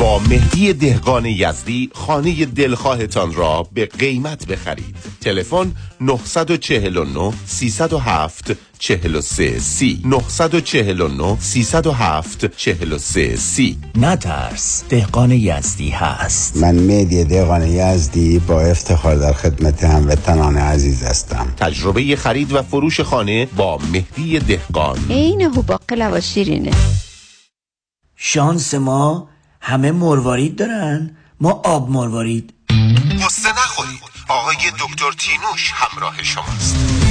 با 0.01 0.19
مهدی 0.19 0.73
دهقان 0.73 1.27
یزدی 1.27 1.91
خانه 1.95 2.45
دلخواهتان 2.45 3.35
را 3.35 3.67
به 3.73 3.87
قیمت 3.87 4.47
بخرید. 4.47 4.97
تلفن 5.21 5.73
949 6.01 7.33
307 7.47 8.53
43 8.85 9.61
سی. 9.61 10.01
949 10.05 11.37
307 11.41 12.57
43 12.57 13.37
سی. 13.37 13.79
نترس 13.95 14.85
دهقان 14.89 15.31
یزدی 15.31 15.91
هست. 15.91 16.57
من 16.57 16.75
مهدی 16.75 17.25
دهقان 17.25 17.67
یزدی 17.67 18.39
با 18.39 18.61
افتخار 18.61 19.17
در 19.17 19.33
خدمت 19.33 19.85
هموطنان 19.85 20.57
عزیز 20.57 21.03
هستم. 21.03 21.55
تجربه 21.57 22.17
خرید 22.17 22.53
و 22.53 22.63
فروش 22.63 23.01
خانه 23.01 23.47
با 23.47 23.79
مهدی 23.93 24.39
دهقان. 24.39 24.99
عین 25.11 25.43
هوباقل 25.43 26.11
و 26.13 26.21
شیرینه. 26.21 26.73
شانس 28.17 28.75
ما 28.75 29.29
همه 29.61 29.93
مروارید 29.93 30.57
دارن. 30.57 31.17
ما 31.41 31.51
آب 31.51 31.91
مروارید. 31.91 32.55
قصه 33.25 33.49
نخورید. 33.49 34.01
آقای 34.29 34.57
دکتر 34.57 35.13
تینوش 35.19 35.71
همراه 35.75 36.23
شماست. 36.23 37.04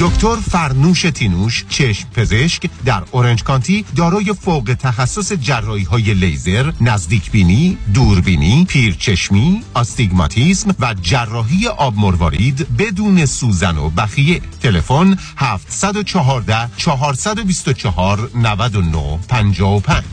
دکتر 0.00 0.36
فرنوش 0.36 1.02
تینوش 1.02 1.64
چشم 1.68 2.08
پزشک 2.14 2.70
در 2.84 3.02
اورنج 3.10 3.42
کانتی 3.42 3.84
دارای 3.96 4.32
فوق 4.40 4.76
تخصص 4.78 5.32
جراحی 5.32 5.84
های 5.84 6.14
لیزر، 6.14 6.72
نزدیک 6.80 7.30
بینی، 7.30 7.78
دوربینی، 7.94 8.64
پیرچشمی، 8.68 9.62
آستیگماتیسم 9.74 10.74
و 10.80 10.94
جراحی 11.02 11.68
آب 11.68 11.94
مروارید 11.96 12.76
بدون 12.76 13.26
سوزن 13.26 13.76
و 13.76 13.90
بخیه. 13.90 14.40
تلفن 14.62 15.16
714 15.36 16.70
424 16.76 18.30
99 18.34 19.18
55 19.28 20.04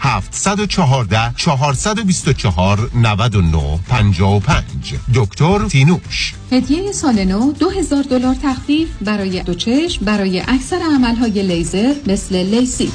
714 0.00 1.34
424 1.36 2.90
99 2.94 3.78
55 3.88 4.94
دکتر 5.14 5.68
تینوش. 5.68 6.34
هدیه 6.52 6.92
سال 6.92 7.24
نو 7.24 7.52
2000 7.52 8.02
دلار 8.02 8.34
تخفیف 8.42 8.88
برای 9.00 9.35
دو 9.42 9.54
برای 10.02 10.42
اکثر 10.48 10.78
عملهای 10.94 11.42
لیزر 11.42 11.94
مثل 12.06 12.36
لیسی 12.36 12.90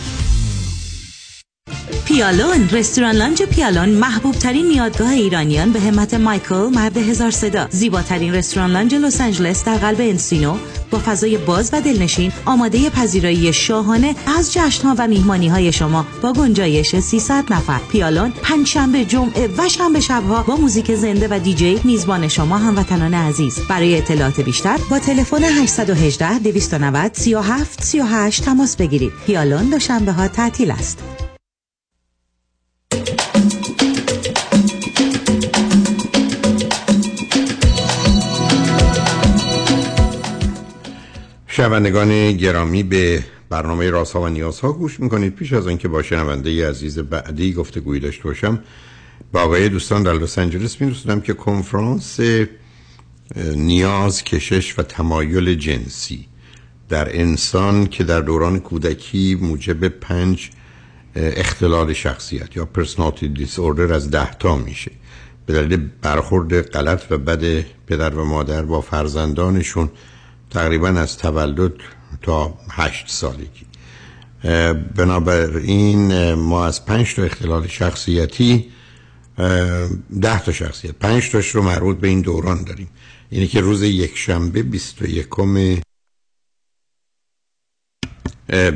پیالون 2.11 2.69
رستوران 2.69 3.15
لانج 3.15 3.43
پیالون 3.43 3.89
محبوب 3.89 4.35
ترین 4.35 4.67
میادگاه 4.67 5.11
ایرانیان 5.11 5.71
به 5.71 5.79
همت 5.79 6.13
مایکل 6.13 6.69
مرد 6.73 6.97
هزار 6.97 7.31
صدا. 7.31 7.67
زیباترین 7.69 8.33
رستوران 8.33 8.71
لانج 8.71 8.95
لس 8.95 9.21
آنجلس 9.21 9.65
در 9.65 9.77
قلب 9.77 10.01
انسینو 10.01 10.57
با 10.91 10.99
فضای 10.99 11.37
باز 11.37 11.69
و 11.73 11.81
دلنشین 11.81 12.31
آماده 12.45 12.89
پذیرایی 12.89 13.53
شاهانه 13.53 14.15
از 14.37 14.53
جشنها 14.53 14.95
و 14.97 15.07
میهمانی 15.07 15.47
های 15.47 15.71
شما 15.71 16.05
با 16.21 16.33
گنجایش 16.33 16.95
300 16.95 17.53
نفر. 17.53 17.79
پیالون 17.91 18.31
پنجشنبه 18.31 19.05
جمعه 19.05 19.49
و 19.57 19.69
شنبه 19.69 19.99
شبها 19.99 20.43
با 20.43 20.55
موزیک 20.55 20.95
زنده 20.95 21.27
و 21.31 21.39
دیجی 21.39 21.81
میزبان 21.83 22.27
شما 22.27 22.57
هموطنان 22.57 23.13
عزیز. 23.13 23.59
برای 23.69 23.97
اطلاعات 23.97 24.41
بیشتر 24.41 24.77
با 24.89 24.99
تلفن 24.99 25.43
818 25.43 26.39
290 26.39 27.13
37 27.13 27.83
38 27.83 28.45
تماس 28.45 28.75
بگیرید. 28.75 29.11
پیالون 29.25 29.69
دوشنبه 29.69 30.11
ها 30.11 30.27
تعطیل 30.27 30.71
است. 30.71 30.99
شنوندگان 41.61 42.31
گرامی 42.31 42.83
به 42.83 43.23
برنامه 43.49 43.89
راست 43.89 44.13
ها 44.13 44.21
و 44.21 44.27
نیاز 44.27 44.59
ها 44.59 44.71
گوش 44.71 44.99
می‌کنید. 44.99 45.35
پیش 45.35 45.53
از 45.53 45.67
اینکه 45.67 45.87
با 45.87 46.03
شنونده 46.03 46.69
عزیز 46.69 46.99
بعدی 46.99 47.53
گفتگویی 47.53 47.99
داشته 47.99 48.23
باشم 48.23 48.59
با 49.31 49.41
آقای 49.41 49.69
دوستان 49.69 50.03
در 50.03 50.13
لس 50.13 50.39
آنجلس 50.39 50.81
میرسونم 50.81 51.21
که 51.21 51.33
کنفرانس 51.33 52.19
نیاز 53.55 54.23
کشش 54.23 54.79
و 54.79 54.83
تمایل 54.83 55.55
جنسی 55.55 56.25
در 56.89 57.19
انسان 57.19 57.87
که 57.87 58.03
در 58.03 58.21
دوران 58.21 58.59
کودکی 58.59 59.37
موجب 59.41 59.87
پنج 59.87 60.49
اختلال 61.15 61.93
شخصیت 61.93 62.57
یا 62.57 62.65
پرسنالتی 62.65 63.27
دیس 63.27 63.59
از 63.59 64.11
ده 64.11 64.33
تا 64.33 64.55
میشه. 64.55 64.91
به 65.45 65.53
دلیل 65.53 65.89
برخورد 66.01 66.61
غلط 66.61 67.03
و 67.09 67.17
بد 67.17 67.65
پدر 67.87 68.15
و 68.15 68.25
مادر 68.25 68.61
با 68.61 68.81
فرزندانشون 68.81 69.89
تقریبا 70.51 70.87
از 70.87 71.17
تولد 71.17 71.73
تا 72.21 72.57
هشت 72.69 73.09
سالگی. 73.09 73.65
بنابراین 74.95 76.33
ما 76.33 76.65
از 76.65 76.85
پنج 76.85 77.15
تا 77.15 77.23
اختلال 77.23 77.67
شخصیتی 77.67 78.71
ده 80.21 80.43
تا 80.45 80.51
شخصیت 80.51 80.91
پنج 80.91 81.29
تاش 81.29 81.49
رو 81.49 81.61
مربوط 81.61 81.97
به 81.97 82.07
این 82.07 82.21
دوران 82.21 82.63
داریم. 82.63 82.89
اینه 83.29 83.47
که 83.47 83.61
روز 83.61 83.81
یک 83.81 84.17
شنبه 84.17 84.63
21 84.63 85.27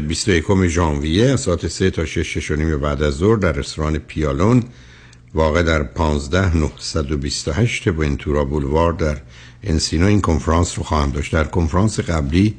21 0.07 0.67
ژانویه 0.67 1.25
از 1.25 1.39
ساعت 1.39 1.67
3 1.67 1.89
تا 1.89 2.05
6 2.05 2.37
6 2.37 2.51
نیم 2.51 2.77
بعد 2.77 3.03
از 3.03 3.13
ظهر 3.13 3.35
در 3.35 3.51
رستوران 3.51 3.97
پیالون 3.97 4.63
واقع 5.33 5.63
در 5.63 5.83
15 5.83 6.57
928 6.57 7.87
ونتورا 7.87 8.45
بولوار 8.45 8.93
در 8.93 9.21
انسینو 9.65 10.05
این 10.05 10.21
کنفرانس 10.21 10.77
رو 10.77 10.83
خواهم 10.83 11.11
داشت. 11.11 11.33
در 11.33 11.43
کنفرانس 11.43 11.99
قبلی 11.99 12.53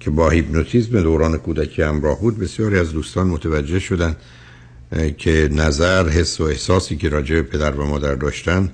که 0.00 0.10
با 0.10 0.30
هیپنوتیزم 0.30 1.02
دوران 1.02 1.38
کودکی 1.38 1.82
همراه 1.82 2.20
بود 2.20 2.38
بسیاری 2.38 2.78
از 2.78 2.92
دوستان 2.92 3.26
متوجه 3.26 3.78
شدن 3.78 4.16
که 5.18 5.48
نظر 5.52 6.08
حس 6.08 6.40
و 6.40 6.44
احساسی 6.44 6.96
که 6.96 7.08
راجع 7.08 7.34
به 7.34 7.42
پدر 7.42 7.74
و 7.74 7.86
مادر 7.86 8.14
داشتن 8.14 8.72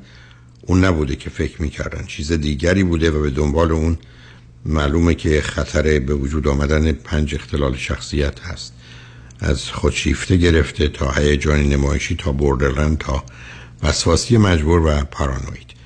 اون 0.66 0.84
نبوده 0.84 1.16
که 1.16 1.30
فکر 1.30 1.62
می‌کردن. 1.62 2.04
چیز 2.04 2.32
دیگری 2.32 2.84
بوده 2.84 3.10
و 3.10 3.22
به 3.22 3.30
دنبال 3.30 3.72
اون 3.72 3.98
معلومه 4.66 5.14
که 5.14 5.40
خطر 5.40 5.98
به 5.98 6.14
وجود 6.14 6.48
آمدن 6.48 6.92
پنج 6.92 7.34
اختلال 7.34 7.76
شخصیت 7.76 8.40
هست. 8.40 8.72
از 9.40 9.70
خودشیفته 9.70 10.36
گرفته 10.36 10.88
تا 10.88 11.10
هیجانی 11.10 11.68
نمایشی 11.68 12.16
تا 12.16 12.32
بوردرلند 12.32 12.98
تا 12.98 13.24
وسواسی 13.82 14.36
مجبور 14.36 14.80
و 14.86 15.04
پارانوید. 15.04 15.81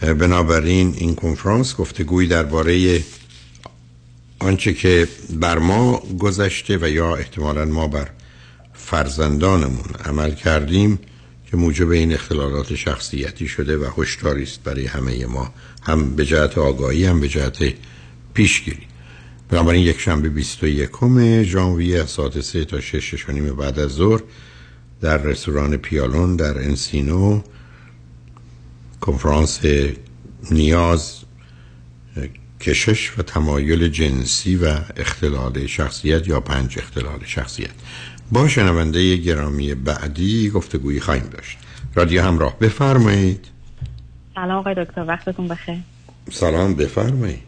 بنابراین 0.00 0.94
این 0.98 1.14
کنفرانس 1.14 1.76
گفتگویی 1.76 2.28
درباره 2.28 3.00
آنچه 4.38 4.74
که 4.74 5.08
بر 5.30 5.58
ما 5.58 6.02
گذشته 6.18 6.78
و 6.82 6.88
یا 6.88 7.16
احتمالا 7.16 7.64
ما 7.64 7.88
بر 7.88 8.10
فرزندانمون 8.74 9.90
عمل 10.04 10.34
کردیم 10.34 10.98
که 11.50 11.56
موجب 11.56 11.90
این 11.90 12.12
اختلالات 12.12 12.74
شخصیتی 12.74 13.48
شده 13.48 13.78
و 13.78 13.90
هشداری 13.96 14.42
است 14.42 14.62
برای 14.62 14.86
همه 14.86 15.26
ما 15.26 15.54
هم 15.82 16.16
به 16.16 16.24
جهت 16.24 16.58
آگاهی 16.58 17.04
هم 17.04 17.20
به 17.20 17.28
جهت 17.28 17.72
پیشگیری. 18.34 18.86
بنابراین 19.48 19.82
یک 19.82 20.00
شنبه 20.00 20.28
21 20.28 20.90
ژانویه 21.42 22.00
از 22.00 22.10
ساعت 22.10 22.40
3 22.40 22.64
تا 22.64 22.80
6 22.80 23.30
نیم 23.30 23.56
بعد 23.56 23.78
از 23.78 23.90
ظهر 23.90 24.22
در 25.00 25.18
رستوران 25.18 25.76
پیالون 25.76 26.36
در 26.36 26.58
انسینو 26.58 27.42
کنفرانس 29.06 29.60
نیاز 30.50 31.24
کشش 32.60 33.18
و 33.18 33.22
تمایل 33.22 33.88
جنسی 33.88 34.56
و 34.56 34.66
اختلال 34.96 35.66
شخصیت 35.66 36.28
یا 36.28 36.40
پنج 36.40 36.78
اختلال 36.78 37.18
شخصیت. 37.24 37.70
با 38.32 38.48
شنونده 38.48 39.16
گرامی 39.16 39.74
بعدی 39.74 40.50
گفتگویی 40.50 41.00
خواهیم 41.00 41.30
داشت. 41.32 41.58
رادیو 41.94 42.22
همراه 42.22 42.58
بفرمایید. 42.58 43.46
سلام 44.34 44.50
آقای 44.50 44.74
دکتر 44.74 45.04
وقتتون 45.08 45.48
بخیر. 45.48 45.78
سلام 46.30 46.74
بفرمایید. 46.74 47.42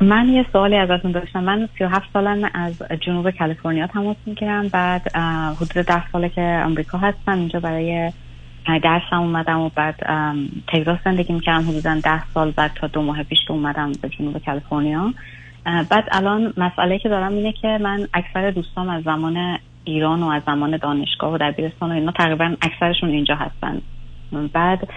من 0.00 0.28
یه 0.28 0.46
سوالی 0.52 0.76
ازتون 0.76 1.12
داشتم. 1.12 1.44
من 1.44 1.68
37 1.78 2.04
سالم 2.12 2.50
از 2.54 2.72
جنوب 3.06 3.30
کالیفرنیا 3.30 3.86
تماس 3.86 4.16
می‌گیرم. 4.26 4.68
بعد 4.68 5.16
حدود 5.56 5.84
10 5.86 6.10
ساله 6.12 6.28
که 6.28 6.62
آمریکا 6.66 6.98
هستم. 6.98 7.32
اینجا 7.32 7.60
برای 7.60 8.12
درسم 8.66 9.16
اومدم 9.16 9.60
و 9.60 9.68
بعد 9.68 9.94
تگزاس 10.68 10.98
زندگی 11.04 11.32
می‌کردم 11.32 11.68
حدودا 11.68 12.00
10 12.04 12.26
سال 12.34 12.50
بعد 12.50 12.70
تا 12.74 12.86
دو 12.86 13.02
ماه 13.02 13.22
پیش 13.22 13.38
اومدم 13.48 13.92
به 14.02 14.08
جنوب 14.08 14.38
کالیفرنیا. 14.38 15.12
بعد 15.64 16.04
الان 16.12 16.52
مسئله 16.56 16.98
که 16.98 17.08
دارم 17.08 17.32
اینه 17.32 17.52
که 17.52 17.78
من 17.80 18.08
اکثر 18.14 18.50
دوستام 18.50 18.88
از 18.88 19.02
زمان 19.02 19.58
ایران 19.84 20.22
و 20.22 20.26
از 20.26 20.42
زمان 20.46 20.76
دانشگاه 20.76 21.32
و 21.32 21.38
دبیرستان 21.38 21.90
و 21.90 21.94
اینا 21.94 22.12
تقریبا 22.12 22.54
اکثرشون 22.62 23.10
اینجا 23.10 23.34
هستن. 23.34 23.82
بعد 24.52 24.88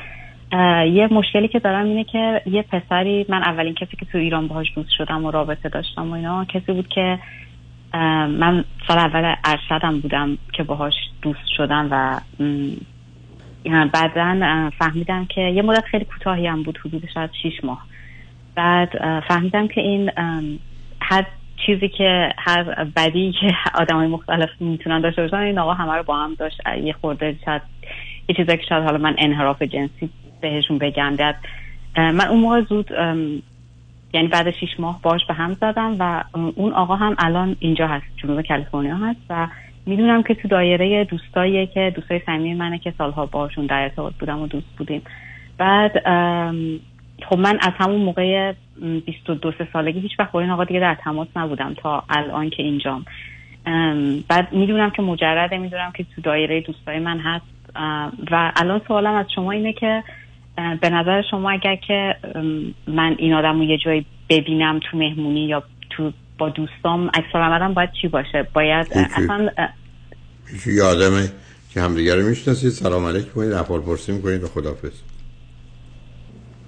یه 0.93 1.07
مشکلی 1.11 1.47
که 1.47 1.59
دارم 1.59 1.85
اینه 1.85 2.03
که 2.03 2.41
یه 2.45 2.61
پسری 2.61 3.25
من 3.29 3.43
اولین 3.43 3.73
کسی 3.73 3.97
که 3.97 4.05
تو 4.05 4.17
ایران 4.17 4.47
باهاش 4.47 4.67
دوست 4.75 4.89
شدم 4.97 5.25
و 5.25 5.31
رابطه 5.31 5.69
داشتم 5.69 6.11
و 6.11 6.13
اینا 6.13 6.45
کسی 6.45 6.73
بود 6.73 6.87
که 6.87 7.19
من 8.39 8.65
سال 8.87 8.97
اول 8.97 9.35
ارشدم 9.45 9.99
بودم 9.99 10.37
که 10.53 10.63
باهاش 10.63 10.93
دوست 11.21 11.47
شدم 11.57 11.87
و 11.91 12.19
بعدا 13.93 14.69
فهمیدم 14.79 15.25
که 15.25 15.41
یه 15.41 15.61
مدت 15.61 15.85
خیلی 15.85 16.05
کوتاهی 16.05 16.47
هم 16.47 16.63
بود 16.63 16.77
حدود 16.77 17.09
شاید 17.13 17.29
6 17.43 17.63
ماه. 17.63 17.85
بعد 18.55 19.21
فهمیدم 19.27 19.67
که 19.67 19.81
این 19.81 20.11
هر 21.01 21.25
چیزی 21.65 21.89
که 21.89 22.33
هر 22.37 22.63
بدی 22.83 23.31
که 23.31 23.55
آدمای 23.75 24.07
مختلف 24.07 24.49
می‌تونن 24.59 25.01
داشته 25.01 25.21
باشن 25.21 25.35
این 25.37 25.59
آقا 25.59 25.73
همه 25.73 25.93
رو 25.93 26.03
با 26.03 26.17
هم 26.17 26.33
داشت. 26.33 26.61
یه 26.83 26.93
خورده 26.93 27.35
شاید 27.45 27.61
یه 28.29 28.35
چیزی 28.35 28.57
که 28.57 28.63
شاید 28.69 28.83
حالا 28.83 28.97
من 28.97 29.15
انحراف 29.17 29.61
جنسی 29.61 30.09
بهشون 30.41 30.77
بگم. 30.77 31.15
داد 31.15 31.35
من 31.97 32.27
اون 32.27 32.39
موقع 32.39 32.61
زود 32.61 32.91
یعنی 34.13 34.27
بعد 34.27 34.51
شیش 34.51 34.69
ماه 34.79 35.01
باش 35.01 35.25
به 35.27 35.33
هم 35.33 35.53
زدم 35.53 35.95
و 35.99 36.23
اون 36.55 36.73
آقا 36.73 36.95
هم 36.95 37.15
الان 37.19 37.55
اینجا 37.59 37.87
هست 37.87 38.05
جنوب 38.23 38.41
کالیفرنیا 38.41 38.95
هست 38.95 39.19
و 39.29 39.47
می‌دونم 39.89 40.23
که 40.23 40.35
تو 40.35 40.47
دایره 40.47 41.03
دوستایی 41.03 41.67
که 41.67 41.93
دوستای 41.95 42.21
صمیمی 42.25 42.53
منه 42.53 42.77
که 42.77 42.93
سالها 42.97 43.25
باشون 43.25 43.65
در 43.65 43.81
ارتباط 43.81 44.13
بودم 44.19 44.41
و 44.41 44.47
دوست 44.47 44.75
بودیم. 44.77 45.01
بعد 45.57 45.91
خب 47.29 47.37
من 47.37 47.57
از 47.61 47.73
همون 47.77 48.01
موقع 48.01 48.53
22 49.05 49.51
سالگی 49.73 49.99
هیچ 49.99 50.19
وقت 50.19 50.31
با 50.31 50.41
این 50.41 50.49
آقا 50.49 50.63
دیگه 50.63 50.79
در 50.79 50.95
تماس 50.95 51.27
نبودم 51.35 51.73
تا 51.73 52.03
الان 52.09 52.49
که 52.49 52.63
اینجام. 52.63 53.05
بعد 54.27 54.53
می‌دونم 54.53 54.89
که 54.89 55.01
مجرده 55.01 55.57
می‌دونم 55.57 55.91
که 55.91 56.05
تو 56.15 56.21
دایره 56.21 56.61
دوستای 56.61 56.99
من 56.99 57.19
هست. 57.19 57.45
و 58.31 58.51
الان 58.55 58.81
سوالم 58.87 59.13
از 59.13 59.25
شما 59.35 59.51
اینه 59.51 59.73
که 59.73 60.03
به 60.81 60.89
نظر 60.89 61.21
شما 61.31 61.49
اگر 61.51 61.75
که 61.75 62.15
من 62.87 63.15
این 63.17 63.33
آدم 63.33 63.57
رو 63.57 63.63
یه 63.63 63.77
جایی 63.77 64.05
ببینم 64.29 64.79
تو 64.79 64.97
مهمونی 64.97 65.45
یا 65.45 65.63
تو 65.89 66.11
با 66.37 66.49
دوستام 66.49 67.07
عکس 67.13 67.35
باید 67.73 67.91
چی 68.01 68.07
باشه؟ 68.07 68.47
باید 68.53 68.87
اصلا 68.93 69.49
یه 70.65 70.83
آدمه 70.83 71.31
که 71.73 71.81
همدیگه 71.81 72.15
رو 72.15 72.27
می‌شناسید. 72.27 72.69
سلام 72.69 73.05
علیک 73.05 73.33
کنید 73.33 73.53
احوال 73.53 73.81
پرسی 73.81 74.11
می‌کنید. 74.11 74.43
و 74.43 74.47
خدافظ 74.47 74.91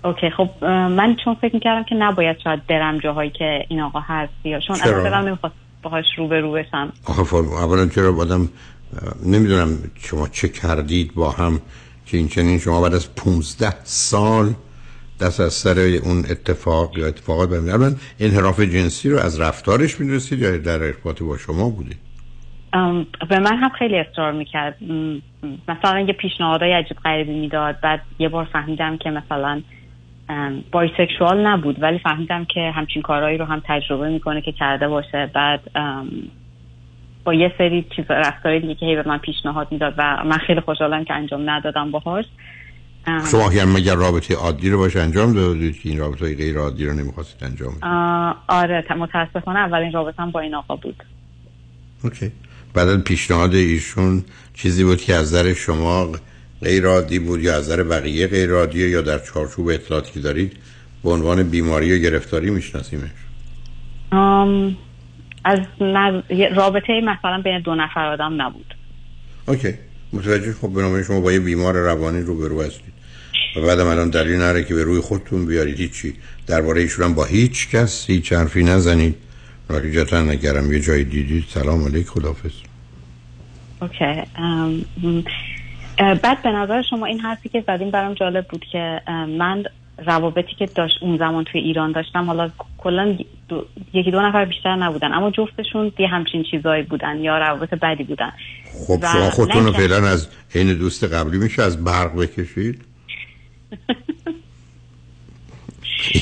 اوکی. 0.04 0.30
خب 0.30 0.66
من 0.66 1.16
چون 1.26 1.36
فکر 1.36 1.54
می‌کردم 1.54 1.84
که 1.84 1.96
نباید 1.96 2.38
شاید 2.44 2.68
برم 2.68 2.98
جاهایی 2.98 3.30
که 3.30 3.66
این 3.70 3.82
آقا 3.82 4.00
هست 4.00 4.34
یا 4.44 4.60
چون 4.60 4.76
اصلا 4.76 5.04
دلم 5.04 5.28
نمی‌خواست 5.28 5.56
باهاش 5.84 6.06
رو 6.18 6.28
به 6.28 6.42
رو 6.42 6.52
بشم. 6.52 6.94
آخه 7.06 7.36
اولا 7.36 7.88
چرا 7.88 8.16
آدم 8.16 8.50
نمی‌دونم 9.26 9.78
شما 10.04 10.28
چه 10.28 10.50
کردید 10.50 11.14
با 11.14 11.32
هم 11.32 11.62
که 12.06 12.18
این 12.18 12.28
چنین 12.28 12.60
شما 12.60 12.82
بعد 12.82 12.94
از 12.94 13.16
15 13.16 13.74
سال 13.84 14.54
دست 15.20 15.40
از 15.40 15.54
سر 15.54 15.80
اون 15.80 16.26
اتفاق 16.30 16.98
یا 16.98 17.08
اتفاقات 17.08 17.50
ببینید 17.50 17.76
من 17.76 17.96
انحراف 18.20 18.60
جنسی 18.60 19.10
رو 19.10 19.20
از 19.20 19.40
رفتارش 19.40 20.00
می‌دونستید 20.00 20.40
یا 20.40 20.58
در 20.58 20.84
ارتباط 20.84 21.22
با 21.22 21.38
شما 21.38 21.70
بودید؟ 21.70 21.98
به 23.30 23.40
من 23.40 23.58
هم 23.58 23.70
خیلی 23.70 24.00
اصرار 24.00 24.32
می‌کرد. 24.32 24.78
مثلا 25.68 26.00
یه 26.00 26.14
پیشنهادهای 26.14 26.74
عجیب 26.74 26.98
غریبی 26.98 27.40
می‌داد. 27.40 27.80
بعد 27.82 28.02
یه 28.20 28.30
بار 28.30 28.46
فهمیدم 28.46 28.98
که 28.98 29.10
مثلا 29.10 29.62
بایسکشوال 30.72 31.48
نبود. 31.48 31.84
ولی 31.84 32.00
فهمیدم 32.00 32.46
که 32.46 32.72
همچین 32.76 33.02
کارهایی 33.02 33.38
رو 33.38 33.46
هم 33.46 33.62
تجربه 33.66 34.10
می‌کنه 34.10 34.42
که 34.42 34.52
کرده 34.52 34.88
باشه. 34.88 35.32
بعد 35.34 35.60
با 37.24 37.34
یه 37.34 37.54
سری 37.58 37.86
چیز 37.96 38.06
رفتاری 38.10 38.60
دیگه 38.60 38.76
که 38.76 38.86
هی 38.86 38.96
به 38.96 39.04
من 39.08 39.18
پیشنهاد 39.18 39.68
می‌داد 39.72 39.94
و 39.98 40.24
من 40.26 40.38
خیلی 40.38 40.60
خوشحالم 40.60 41.04
که 41.04 41.14
انجام 41.14 41.50
ندادم 41.50 41.92
باهاش. 41.92 42.26
شما 43.32 43.50
هم 43.50 43.74
مگر 43.78 43.96
رابطه 43.96 44.36
عادی 44.36 44.70
رو 44.70 44.78
باشه 44.78 45.00
انجام 45.00 45.34
دادید 45.34 45.82
که 45.82 45.90
این 45.90 46.00
رابطه 46.00 46.26
های 46.26 46.36
غیر 46.36 46.58
عادی 46.58 46.86
رو 46.86 46.94
نمی‌خواستید 46.94 47.44
انجام 47.44 47.70
بدید؟ 47.70 47.84
آره 48.48 48.86
متاسفانه 48.98 49.60
اولین 49.60 49.92
رابطه 49.92 50.26
با 50.26 50.40
این 50.40 50.56
آقا 50.56 50.76
بود. 50.76 51.04
اوکی. 52.04 52.32
بعد 52.74 53.04
پیشنهاد 53.04 53.56
ایشون 53.56 54.24
چیزی 54.54 54.84
بود 54.84 55.02
که 55.02 55.16
از 55.16 55.34
نظر 55.34 55.54
شما 55.54 56.12
غیر 56.64 56.88
عادی 56.88 57.20
بود 57.20 57.44
یا 57.44 57.56
از 57.56 57.64
نظر 57.64 57.84
بقیه 57.84 58.28
غیر 58.28 58.52
عادی 58.52 58.90
یا 58.90 59.02
در 59.02 59.20
چارچوب 59.20 59.68
اطلاعاتی 59.68 60.12
که 60.12 60.20
دارید 60.20 60.58
به 61.04 61.10
عنوان 61.10 61.44
بیماری 61.44 61.94
و 61.94 61.98
گرفتاری 61.98 62.50
میشناسیمش؟ 62.50 63.10
از 65.46 65.60
رابطه 66.56 67.02
مثلا 67.02 67.42
بین 67.44 67.62
دو 67.62 67.76
نفر 67.76 68.06
آدم 68.06 68.42
نبود. 68.42 68.76
اوکی. 69.48 69.74
متوجه 70.14 70.54
خب 70.54 70.74
به 70.74 71.04
شما 71.04 71.20
با 71.22 71.32
یه 71.32 71.40
بیمار 71.40 71.78
روانی 71.78 72.22
رو 72.22 72.38
برو 72.38 72.62
هستید. 72.62 72.94
و 73.56 73.62
بعدم 73.62 73.88
الان 73.88 74.10
دلیل 74.10 74.36
نره 74.36 74.64
که 74.64 74.76
به 74.76 74.84
روی 74.84 75.00
خودتون 75.00 75.46
بیارید. 75.46 75.78
هیچی. 75.78 76.14
درباره 76.48 76.82
ایشون 76.82 77.14
با 77.14 77.26
هیچ 77.26 77.70
کس 77.70 78.10
هیچ 78.10 78.34
حرفی 78.34 78.64
نزنید. 78.64 79.16
نتیجتا 79.72 80.22
نگرم 80.22 80.74
یه 80.74 80.80
جای 80.80 81.04
دیدید 81.04 81.44
سلام 81.50 81.86
علیک 81.86 82.08
خدافز 82.08 82.54
اوکی 83.82 84.24
بعد 86.24 86.44
به 86.44 86.50
نظر 86.50 86.82
شما 86.90 87.06
این 87.06 87.20
حرفی 87.20 87.50
که 87.50 87.64
زدیم 87.68 87.92
برام 87.92 88.14
جالب 88.14 88.48
بود 88.48 88.66
که 88.72 89.02
من 89.40 89.64
روابطی 90.06 90.56
که 90.60 90.66
داشت 90.76 90.96
اون 91.02 91.18
زمان 91.18 91.44
توی 91.44 91.62
ایران 91.62 91.92
داشتم 91.92 92.26
حالا 92.26 92.52
کلا 92.78 93.18
دو- 93.50 93.66
یکی 93.94 94.12
دو 94.12 94.22
نفر 94.22 94.46
بیشتر 94.46 94.76
نبودن 94.76 95.14
اما 95.14 95.32
جفتشون 95.32 95.92
یه 96.00 96.08
همچین 96.08 96.44
چیزایی 96.52 96.84
بودن 96.84 97.20
یا 97.20 97.38
روابط 97.38 97.74
بدی 97.74 98.04
بودن. 98.04 98.32
خب 98.88 99.00
و 99.02 99.08
شما 99.12 99.30
خودتون 99.30 99.66
رو 99.66 99.72
فعلا 99.72 100.08
از 100.08 100.28
عین 100.56 100.74
دوست 100.74 101.04
قبلی 101.04 101.38
میشه 101.38 101.62
از 101.64 101.84
برق 101.84 102.16
بکشید. 102.16 102.82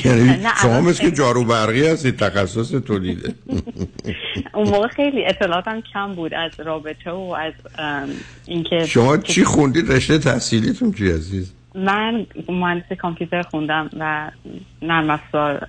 یعنی 0.04 0.46
شما 0.62 0.80
مثل 0.80 1.02
که 1.02 1.10
جارو 1.10 1.44
برقی 1.44 1.86
هستید 1.86 2.16
تخصص 2.16 2.70
تولیده 2.70 3.34
اون 4.54 4.68
موقع 4.68 4.88
خیلی 4.88 5.26
اطلاعاتم 5.26 5.80
کم 5.92 6.14
بود 6.14 6.34
از 6.34 6.52
رابطه 6.58 7.10
و 7.10 7.36
از 7.38 7.52
اینکه 8.46 8.86
شما 8.86 9.16
چی 9.16 9.44
خوندید؟ 9.44 9.92
رشته 9.92 10.18
تحصیلیتون 10.18 10.92
چی 10.92 11.10
عزیز؟ 11.10 11.52
من 11.74 12.26
مهندسی 12.48 12.96
کامپیوتر 12.96 13.42
خوندم 13.42 13.90
و 14.00 14.30
نرم 14.82 15.10
افزار 15.10 15.68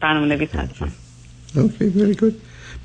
برنامه 0.00 0.26
نویس 0.26 0.54
هستم. 0.54 0.92
اوکی 1.56 1.92
very 1.96 2.20
good. 2.20 2.32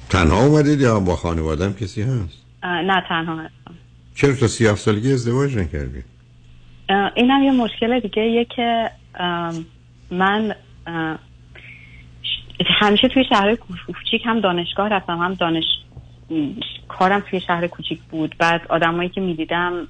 تنها 0.09 0.45
اومدید 0.45 0.81
یا 0.81 0.99
با 0.99 1.15
خانوادم 1.15 1.73
کسی 1.73 2.01
هست؟ 2.01 2.37
نه 2.63 3.03
تنها 3.09 3.35
هستم. 3.35 3.75
چرا 4.15 4.35
تا 4.35 4.47
سی 4.47 4.67
هفت 4.67 4.81
سالگی 4.81 5.13
ازدواج 5.13 5.57
نکردید؟ 5.57 6.05
اینم 7.15 7.43
یه 7.43 7.51
مشکل 7.51 7.99
دیگه 7.99 8.21
یه 8.21 8.45
که 8.55 8.91
من 10.11 10.55
همیشه 12.81 13.07
توی 13.07 13.23
شهر 13.29 13.55
کوچیک 13.55 14.21
هم 14.25 14.39
دانشگاه 14.39 14.89
رفتم 14.89 15.17
هم 15.17 15.33
دانش 15.33 15.63
کارم 16.87 17.23
توی 17.29 17.41
شهر 17.47 17.67
کوچیک 17.67 17.99
بود. 18.11 18.35
بعد 18.39 18.61
آدمایی 18.69 19.09
که 19.09 19.21
می‌دیدم 19.21 19.87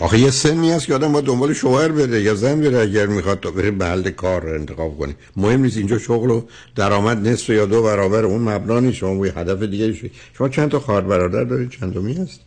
آخه 0.00 0.18
یه 0.18 0.30
سنی 0.30 0.72
هست 0.72 0.86
که 0.86 0.94
آدم 0.94 1.12
باید 1.12 1.24
دنبال 1.24 1.52
شوهر 1.52 1.88
بره 1.88 2.22
یا 2.22 2.34
زن 2.34 2.60
بره 2.60 2.78
اگر 2.78 3.06
می‌خواد 3.06 3.40
تا 3.40 3.50
بره 3.50 3.70
محل 3.70 4.10
کار 4.10 4.42
رو 4.42 4.54
انتخاب 4.54 4.98
کنه. 4.98 5.14
مهم 5.36 5.60
نیست 5.60 5.76
اینجا 5.76 5.98
شغل 5.98 6.30
و 6.30 6.42
درآمد 6.74 7.28
نصف 7.28 7.50
یا 7.50 7.66
دو 7.66 7.82
برابر 7.82 8.24
اون 8.24 8.42
مبنا 8.42 8.80
نیست 8.80 8.96
شما 8.96 9.18
با 9.18 9.26
یه 9.26 9.38
هدف 9.38 9.62
دیگه 9.62 9.92
شید 9.92 10.12
شما 10.38 10.48
چند 10.48 10.70
تا 10.70 10.80
خواهر 10.80 11.00
برادر 11.00 11.44
دارید؟ 11.44 11.70
چندمی 11.70 12.14
هست 12.14 12.44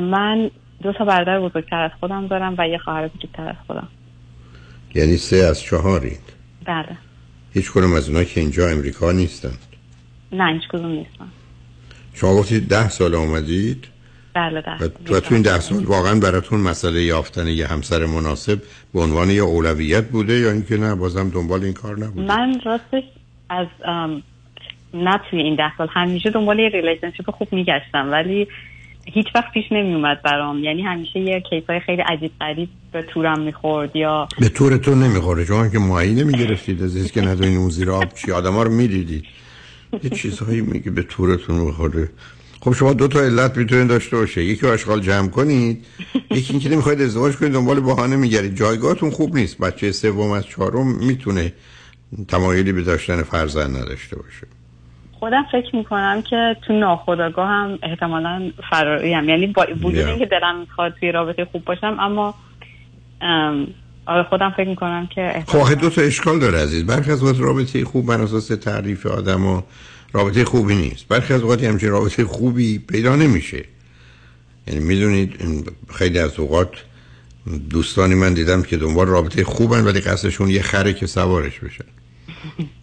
من 0.00 0.50
دو 0.82 0.92
تا 0.92 1.04
برادر 1.04 1.40
بزرگتر 1.40 1.82
از 1.82 1.90
خودم 2.00 2.26
دارم 2.26 2.54
و 2.58 2.68
یه 2.68 2.78
خواهر 2.78 3.08
کوچکتر 3.08 3.48
از 3.48 3.56
خودم. 3.66 3.88
یعنی 4.94 5.16
سه 5.16 5.36
از 5.36 5.62
چهارید. 5.62 6.20
بله. 6.64 6.96
هیچ 7.52 7.70
کنم 7.70 7.92
از 7.92 8.08
اونا 8.08 8.24
که 8.24 8.40
اینجا 8.40 8.68
امریکا 8.68 9.12
نیستن. 9.12 9.54
نه 10.32 10.52
هیچ 10.52 10.68
کدوم 10.68 10.90
نیستم 10.90 11.28
شما 12.14 12.34
گفتید 12.34 12.68
ده 12.68 12.88
سال 12.88 13.14
آمدید 13.14 13.86
بله 14.34 14.60
ده. 14.60 14.92
و 15.14 15.20
تو 15.20 15.34
این 15.34 15.42
ده 15.42 15.60
سال 15.60 15.84
واقعا 15.84 16.20
براتون 16.20 16.60
مسئله 16.60 17.02
یافتن 17.02 17.46
یه 17.46 17.66
همسر 17.66 18.06
مناسب 18.06 18.62
به 18.94 19.00
عنوان 19.00 19.30
یه 19.30 19.42
اولویت 19.42 20.08
بوده 20.08 20.38
یا 20.38 20.50
اینکه 20.50 20.76
نه 20.76 20.94
بازم 20.94 21.28
دنبال 21.28 21.64
این 21.64 21.72
کار 21.72 21.98
نبود 21.98 22.24
من 22.24 22.60
راستش 22.64 23.02
از 23.48 23.66
نه 24.94 25.20
توی 25.30 25.40
این 25.40 25.56
ده 25.56 25.76
سال 25.78 25.88
همیشه 25.90 26.30
دنبال 26.30 26.58
یه 26.58 26.68
relationship 26.68 27.30
خوب 27.30 27.48
میگشتم 27.52 28.10
ولی 28.10 28.48
هیچ 29.06 29.26
وقت 29.34 29.52
پیش 29.54 29.64
نمی 29.70 29.94
اومد 29.94 30.22
برام. 30.22 30.64
یعنی 30.64 30.82
همیشه 30.82 31.20
یه 31.20 31.40
case 31.40 31.72
ای 31.72 31.80
خیلی 31.80 32.02
عجیب 32.02 32.32
غریب 32.40 32.68
به 32.92 33.02
تورم 33.02 33.40
می‌خورد 33.40 33.96
یا 33.96 34.28
به 34.40 34.48
تورتون 34.48 35.02
نمی‌خوره. 35.02 35.44
شما 35.44 35.68
که 35.68 35.78
ماهی 35.78 36.24
نمی‌گرفتید 36.24 36.82
از 36.82 37.12
که 37.12 37.20
ندونین 37.20 37.56
اون 37.56 37.70
زیر 37.70 37.90
آب 37.90 38.14
چی؟ 38.14 38.32
آدم 38.32 38.52
ها 38.52 38.62
رو 38.62 38.70
می‌دیدید 38.70 39.24
یه 40.02 40.10
چیزهایی 40.10 40.60
میگه 40.60 40.90
به 40.90 41.02
تورتون 41.02 41.56
می‌خوره. 41.56 42.10
خب 42.60 42.72
شما 42.72 42.92
دو 42.92 43.08
تا 43.08 43.20
علت 43.20 43.56
می‌تونید 43.56 43.88
داشته 43.88 44.16
باشه. 44.16 44.44
یکی 44.44 44.66
رو 44.66 44.72
آشغال 44.72 45.00
جمع 45.00 45.28
کنید 45.28 45.86
یکی 46.30 46.52
اینکه 46.52 46.68
نمی‌خواید 46.68 47.00
ازدواج 47.00 47.36
کنید 47.36 47.52
دنبال 47.52 47.80
بهانه 47.80 48.16
میگردید. 48.16 48.56
جایگاهتون 48.56 49.10
خوب 49.10 49.34
نیست. 49.34 49.58
بچه 49.58 49.92
سوم 49.92 50.30
از 50.30 50.46
چهارم 50.46 50.86
می‌تونه 50.86 51.52
تمایلی 52.28 52.72
به 52.72 52.82
داشتن 52.82 53.22
فرزند 53.22 53.76
نداشته 53.76 54.16
باشه. 54.16 54.46
خودم 55.20 55.44
فکر 55.52 55.76
می‌کنم 55.76 56.22
که 56.22 56.56
تو 56.66 56.72
ناخودآگاه 56.72 57.48
هم 57.48 57.78
احتمالا 57.82 58.50
فراریم. 58.70 59.28
یعنی 59.28 59.46
با 59.46 59.66
وجود 59.82 60.04
Yeah. 60.04 60.08
اینکه 60.08 60.26
دلم 60.26 60.60
می‌خواد 60.60 60.94
توی 61.00 61.12
رابطه 61.12 61.44
خوب 61.44 61.64
باشم 61.64 61.96
اما 62.00 62.34
ام، 63.20 63.66
آره 64.06 64.22
خودم 64.22 64.50
فکر 64.56 64.68
می‌کنم 64.68 65.06
که 65.06 65.44
خب 65.46 65.80
دو 65.80 65.90
تا 65.90 66.02
اشکال 66.02 66.38
داره 66.38 66.58
عزیز. 66.58 66.86
برخی 66.86 67.10
از 67.10 67.40
رابطه 67.40 67.84
خوب 67.84 68.06
بر 68.06 68.20
اساس 68.20 68.46
تعریف 68.48 69.06
آدم 69.06 69.46
و 69.46 69.62
رابطه 70.12 70.44
خوبی 70.44 70.74
نیست. 70.74 71.08
برخی 71.08 71.34
از 71.34 71.42
اوقات 71.42 71.64
همچین 71.64 71.90
رابطه 71.90 72.24
خوبی 72.24 72.78
پیدا 72.78 73.16
نمیشه. 73.16 73.64
یعنی 74.66 74.80
می‌دونید 74.80 75.34
خیلی 75.94 76.18
از 76.18 76.40
اوقات 76.40 76.70
دوستانی 77.70 78.14
من 78.14 78.34
دیدم 78.34 78.62
که 78.62 78.76
دنبال 78.76 79.06
رابطه 79.06 79.44
خوبن 79.44 79.84
ولی 79.84 80.00
قصدشون 80.00 80.48
یه 80.48 80.62
خره 80.62 80.92
که 80.92 81.06
سوارش 81.06 81.58
بشن. 81.58 81.84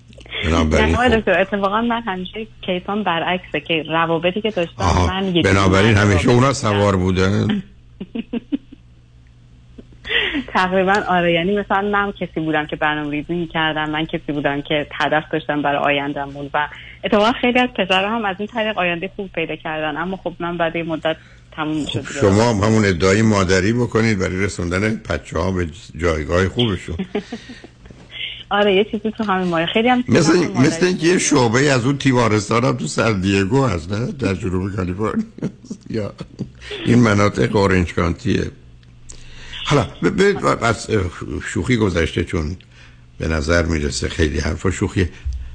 بنابراین 0.50 1.22
خب. 1.22 1.30
اتفاقا 1.40 1.82
من 1.82 2.02
همیشه 2.02 2.48
کیسان 2.62 3.04
برعکسه 3.04 3.60
که 3.60 3.84
روابطی 3.90 4.42
که 4.42 4.52
داشتم 4.52 4.84
آها 4.84 5.08
من 5.08 5.36
یه 5.36 5.42
بنابراین 5.42 5.98
همیشه 5.98 6.30
اونا 6.30 6.54
سوار 6.54 6.96
بودن 6.96 7.48
تقریبا 10.54 11.04
آره 11.08 11.34
یعنی 11.34 11.58
مثلا 11.58 11.82
من 11.82 12.12
کسی 12.12 12.40
بودم 12.40 12.66
که 12.66 12.76
برنامه 12.76 13.12
ریزی 13.12 13.34
می‌کردم 13.34 13.90
من 13.90 14.06
کسی 14.06 14.32
بودم 14.32 14.62
که 14.62 14.88
هدف 14.92 15.24
داشتم 15.32 15.62
برای 15.62 15.78
آیندهمون 15.78 16.50
و 16.54 16.68
اتفاقا 17.04 17.32
خیلی 17.32 17.60
از 17.60 17.70
پسرها 17.70 18.16
هم 18.16 18.26
از 18.26 18.36
این 18.40 18.48
طریق 18.48 18.78
آینده 18.78 19.10
خوب 19.16 19.32
پیدا 19.32 19.56
کردن 19.56 19.98
اما 19.98 20.18
خب 20.18 20.34
من 20.40 20.58
بعد 20.58 20.78
مدت 20.78 21.18
تموم 21.52 21.86
شد 21.86 22.00
دیگه. 22.00 22.14
شما 22.22 22.50
هم 22.50 22.56
همون 22.56 22.86
ادعای 22.86 23.22
مادری 23.22 23.74
بکنید 23.74 24.20
برای 24.20 24.44
رسوندن 24.44 25.02
بچه 25.10 25.40
ها 25.40 25.52
به 25.52 25.68
جایگاه 25.98 26.50
خوبشون 26.50 26.96
آره 28.50 28.76
یه 28.76 28.84
چیزی 28.92 29.12
تو 29.18 29.24
همین 29.24 29.48
مایه. 29.48 29.66
خیلی 29.66 29.90
هم 29.90 30.04
مثل 30.08 30.48
مثل 30.48 30.86
اینکه 30.86 31.08
یه 31.08 31.18
شعبه 31.18 31.72
از 31.72 31.86
اون 31.86 31.98
تیمارستان 31.98 32.66
هم 32.66 32.78
تو 32.78 32.88
سر 32.88 33.12
دیگو 33.12 33.66
هست 33.66 33.92
نه؟ 33.92 34.12
در 34.12 34.34
جنوب 34.34 34.76
کالیفرنیا. 34.76 35.26
یا 35.90 36.14
این 36.86 37.00
مناطق 37.00 37.56
اورنج 37.56 37.94
کانتیه. 37.94 38.52
حالا 39.66 39.88
از 40.62 40.88
شوخی 41.48 41.78
گذشته 41.78 42.24
چون 42.24 42.56
به 43.18 43.28
نظر 43.28 43.66
می‌رسه 43.66 44.10
خیلی 44.10 44.40
حرفا 44.40 44.72
شوخیه. 44.72 45.10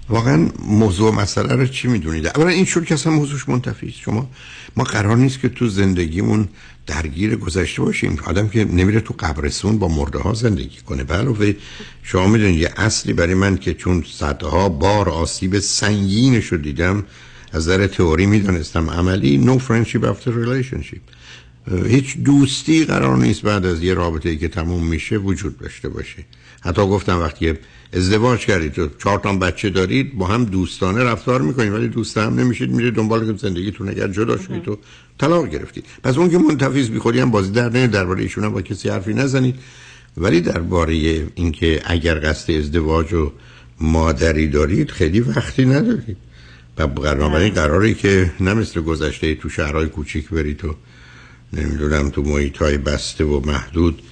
واقعا 0.09 0.49
موضوع 0.67 1.15
مسئله 1.15 1.55
رو 1.55 1.67
چی 1.67 1.89
می‌دونید؟ 1.89 2.27
اولا 2.27 2.49
این 2.49 2.65
شد 2.65 2.85
که 2.85 2.95
اصلا 2.95 3.13
موضوعش 3.13 3.49
منتفی 3.49 3.91
شما 3.91 4.31
ما 4.77 4.85
قرار 4.85 5.17
نیست 5.17 5.41
که 5.41 5.49
تو 5.49 5.69
زندگیمون 5.69 6.49
درگیر 6.87 7.37
گذشته 7.37 7.83
باشیم. 7.83 8.19
آدم 8.25 8.49
که 8.49 8.65
نمیره 8.65 9.01
تو 9.01 9.15
قبرستون 9.19 9.79
با 9.79 9.89
مرده 9.89 10.19
ها 10.19 10.35
زندگی 10.35 10.79
کنه. 10.87 11.05
علاوه 11.05 11.55
شما 12.03 12.27
می‌دونید 12.27 12.61
یه 12.61 12.73
اصلی 12.77 13.13
برای 13.13 13.35
من 13.35 13.57
که 13.57 13.75
چون 13.75 14.05
صدها 14.13 14.69
بار 14.69 15.09
آسیب 15.09 15.59
سنگینش 15.59 16.47
رو 16.47 16.59
دیدم 16.59 17.05
از 17.53 17.69
نظر 17.69 17.87
تئوری 17.87 18.27
می‌دونستم 18.27 18.91
عملی 18.91 19.45
no 19.47 19.61
friendship 19.61 20.05
after 20.05 20.29
relationship. 20.29 21.01
هیچ 21.87 22.19
دوستی 22.19 22.85
قرار 22.85 23.17
نیست 23.17 23.43
بعد 23.43 23.67
از 23.67 23.83
یه 23.83 23.95
رابطه 23.95 24.29
ای 24.29 24.37
که 24.37 24.49
تموم 24.49 24.87
میشه 24.87 25.17
وجود 25.17 25.59
داشته 25.59 25.89
باشه. 25.89 26.25
حتی 26.61 26.83
گفتم 26.83 27.21
وقتی 27.21 27.53
ازدواج 27.93 28.41
کردید. 28.41 28.79
و 28.79 28.89
چهار 28.99 29.19
تا 29.19 29.33
بچه 29.33 29.71
دارید 29.71 30.19
با 30.19 30.27
هم 30.27 30.45
دوستانه 30.45 31.05
رفتار 31.05 31.43
می‌کنید 31.43 31.73
ولی 31.73 31.89
دوست 31.89 32.19
هم 32.19 32.41
نمیشید 32.41 32.71
میرید 32.71 32.95
دنبال 32.95 33.37
زندگیتون 33.37 33.89
اگر 33.89 34.09
جدا 34.09 34.39
شدید 34.39 34.69
و 34.69 34.79
طلاق 35.19 35.49
گرفتید. 35.49 35.85
پس 36.05 36.19
اون 36.19 36.31
که 36.31 36.39
منتفیز 36.39 36.91
بیخودی 36.91 37.21
هم 37.21 37.31
بازی 37.31 37.51
در 37.51 37.69
نمیاد 37.69 37.91
درباره 37.91 38.23
ایشون 38.23 38.45
هم 38.45 38.53
با 38.53 38.63
کسی 38.63 38.89
حرفی 38.89 39.15
نزنید. 39.15 39.55
ولی 40.17 40.41
درباره 40.41 40.95
اینکه 41.35 41.83
اگر 41.85 42.31
قصد 42.31 42.53
ازدواج 42.53 43.13
و 43.13 43.33
مادری 43.81 44.49
دارید 44.49 44.91
خیلی 44.91 45.21
وقتی 45.21 45.65
ندارید. 45.65 46.17
و 46.79 46.87
بنابراین 46.87 47.55
قراری 47.55 47.95
که 47.95 48.33
نه 48.41 48.55
مثل 48.55 48.81
گذشته 48.81 49.35
تو 49.35 49.49
شهرهای 49.49 49.87
کوچیک 49.87 50.29
برید 50.29 50.65
و 50.65 50.75
نمی‌دونم 51.53 52.11
تو 52.11 52.23
محیط 52.23 52.57
های 52.57 52.79
بسته 52.79 53.25
و 53.25 53.41
محدود 53.47 54.03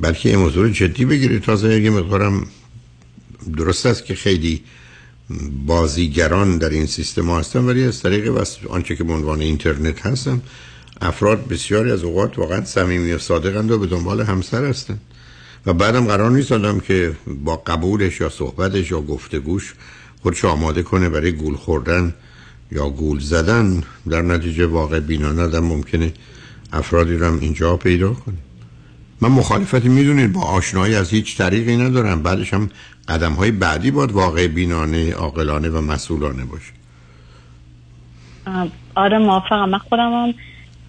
بلکه 0.00 0.28
یه 0.28 0.36
موضوع 0.36 0.68
جدی 0.68 1.04
بگیرید. 1.04 1.42
تازه 1.42 1.80
یه 1.80 1.90
مقدارم 1.90 2.46
درست 3.56 3.86
است 3.86 4.04
که 4.04 4.14
خیلی 4.14 4.62
بازیگران 5.66 6.58
در 6.58 6.70
این 6.70 6.86
سیستم 6.86 7.30
هستن 7.30 7.64
ولی 7.64 7.84
از 7.84 8.02
طریق. 8.02 8.44
آنچه 8.68 8.96
که 8.96 9.04
به 9.04 9.12
عنوان 9.12 9.40
اینترنت 9.40 10.06
هستن 10.06 10.42
افراد 11.00 11.48
بسیاری 11.48 11.90
از 11.90 12.02
اوقات 12.02 12.38
واقعا 12.38 12.64
صمیمی 12.64 13.12
و 13.12 13.18
صادقند 13.18 13.70
و 13.70 13.78
به 13.78 13.86
دنبال 13.86 14.20
همسر 14.20 14.64
هستن. 14.64 14.98
و 15.66 15.72
بعدم 15.72 16.06
قرار 16.06 16.30
نیست 16.30 16.52
آدم 16.52 16.80
که 16.80 17.16
با 17.44 17.56
قبولش 17.56 18.20
یا 18.20 18.28
صحبتش 18.28 18.90
یا 18.90 19.00
گفتگوش 19.00 19.74
خودش 20.22 20.44
آماده 20.44 20.82
کنه 20.82 21.08
برای 21.08 21.32
گول 21.32 21.54
خوردن 21.54 22.14
یا 22.72 22.88
گول 22.88 23.20
زدن. 23.20 23.82
در 24.10 24.22
نتیجه 24.22 24.66
واقع 24.66 25.00
بینانه 25.00 25.42
آدم 25.42 25.64
ممکنه 25.64 26.12
افرادی 26.72 27.16
رو 27.16 27.26
هم 27.26 27.38
اینجا 27.40 27.76
پیدا 27.76 28.12
کنه. 28.12 28.36
من 29.20 29.28
مخالفتی 29.28 29.88
می‌دونید 29.88 30.32
با 30.32 30.40
آشنایی 30.40 30.94
از 30.94 31.10
هیچ 31.10 31.38
طریقی 31.38 31.76
ندارم. 31.76 32.22
بعدش 32.22 32.54
هم 32.54 32.70
قدم 33.08 33.32
های 33.32 33.50
بعدی 33.50 33.90
باید 33.90 34.12
واقع 34.12 34.46
بینانه 34.46 35.12
عاقلانه 35.12 35.68
و 35.68 35.80
مسئولانه 35.80 36.44
باشه. 36.44 36.72
آره 38.94 39.18
موافقم. 39.18 39.68
من 39.68 39.78
خودم 39.78 40.32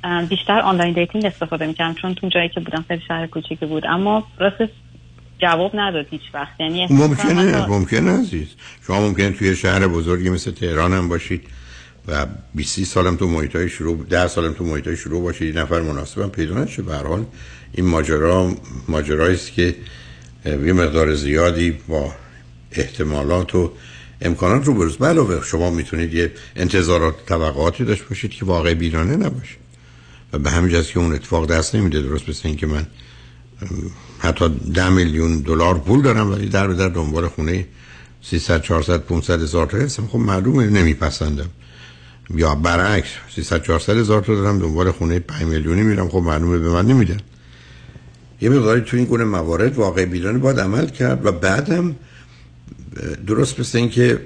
هم 0.03 0.25
بیشتر 0.25 0.59
online 0.59 0.93
dating 0.93 1.25
استفاده 1.25 1.67
می‌کردم 1.67 1.93
چون 1.93 2.13
تو 2.15 2.29
جایی 2.29 2.49
که 2.49 2.59
بودم 2.59 2.85
خیلی 2.87 3.01
شهر 3.07 3.27
کوچیکی 3.27 3.65
بود. 3.65 3.83
اما 3.85 4.23
راستش 4.39 4.69
جواب 5.41 5.71
نداد 5.73 6.05
هیچ 6.11 6.21
وقت. 6.33 6.59
یعنی 6.59 6.87
ممکنه 6.89 7.43
می‌کنم 7.43 7.61
حتی- 7.61 7.71
ممکنه 7.71 8.19
عزیز. 8.19 8.47
شما 8.87 8.99
ممکنه 9.01 9.29
توی 9.31 9.55
شهر 9.55 9.87
بزرگی 9.87 10.29
مثل 10.29 10.51
تهران 10.51 10.93
هم 10.93 11.09
باشید 11.09 11.41
و 12.07 12.25
20 12.55 12.83
سالم 12.83 13.15
تو 13.15 13.27
محیطای 13.27 13.69
شروع 13.69 14.05
10 14.09 14.27
سالم 14.27 14.53
تو 14.53 14.63
محیطای 14.63 14.97
شروع 14.97 15.21
باشید 15.21 15.55
یه 15.55 15.61
نفر 15.61 15.81
مناسبم 15.81 16.29
پیدا 16.29 16.63
نشه. 16.63 16.81
به 16.81 16.95
هر 16.95 17.07
حال 17.07 17.25
این 17.73 17.85
ماجرا 17.85 18.51
ماجرایی 18.87 19.35
است 19.35 19.53
که 19.53 19.75
یه 20.45 20.73
مقدار 20.73 21.15
زیادی 21.15 21.71
با 21.87 22.13
احتمالات 22.71 23.55
و 23.55 23.71
امکانات 24.21 24.65
رو 24.65 24.73
بروز 24.73 25.01
علاوه 25.01 25.41
شما 25.43 25.69
می‌تونید 25.69 26.13
یه 26.13 26.31
انتظارات 26.55 27.15
توقعاتی 27.25 27.85
داشته 27.85 28.05
باشید 28.05 28.31
که 28.31 28.45
واقع 28.45 28.73
بینانه 28.73 29.15
نباشه 29.15 29.55
و 30.33 30.39
به 30.39 30.51
همین 30.51 30.83
که 30.83 30.99
اون 30.99 31.13
اتفاق 31.13 31.47
دست 31.47 31.75
نمیده 31.75 32.01
درست 32.01 32.29
مثل 32.29 32.47
اینکه 32.47 32.67
من 32.67 32.85
حتی 34.19 34.49
ده 34.49 34.89
میلیون 34.89 35.39
دلار 35.39 35.77
پول 35.79 36.01
دارم 36.01 36.31
ولی 36.31 36.49
در 36.49 36.67
به 36.67 36.73
در 36.73 36.89
دنبال 36.89 37.27
خونه 37.27 37.65
300 38.21 38.61
400 38.61 39.01
500 39.01 39.41
هزار 39.41 39.67
تا 39.67 39.77
هستم. 39.77 40.07
خب 40.07 40.19
معلومه 40.19 40.67
نمیپسندم. 40.67 41.49
یا 42.35 42.55
برعکس 42.55 43.09
300 43.35 43.63
400 43.63 43.97
هزار 43.97 44.21
تا 44.21 44.35
دارم 44.35 44.59
دنبال 44.59 44.91
خونه 44.91 45.19
5 45.19 45.43
میلیونی 45.43 45.83
میرم. 45.83 46.09
خب 46.09 46.17
معلومه 46.17 46.57
به 46.57 46.69
من 46.69 46.85
نمیدن. 46.85 47.19
یه 48.41 48.49
مقداری 48.49 48.81
تو 48.81 48.97
این 48.97 49.05
گونه 49.05 49.23
موارد 49.23 49.75
واقع 49.75 50.05
بیرانه 50.05 50.37
باید 50.37 50.59
عمل 50.59 50.85
کرد 50.85 51.25
و 51.25 51.31
بعدم 51.31 51.95
درست 53.27 53.59
مثل 53.59 53.77
اینکه 53.77 54.19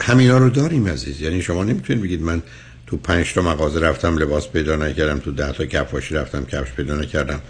همینا 0.00 0.38
رو 0.38 0.50
داریم 0.50 0.88
عزیز. 0.88 1.20
یعنی 1.20 1.42
شما 1.42 1.64
نمی‌تونید 1.64 2.02
بگید 2.02 2.22
من 2.22 2.42
تو 2.86 2.96
پنج 2.96 3.34
تا 3.34 3.42
مغازه 3.42 3.80
رفتم 3.80 4.18
لباس 4.18 4.48
پیدا 4.48 4.76
نکردم 4.76 5.18
تو 5.18 5.32
ده 5.32 5.52
تا 5.52 5.66
کفاشی 5.66 6.14
رفتم 6.14 6.44
کفش 6.44 6.72
پیدا 6.72 6.96
نکردم 6.96 7.40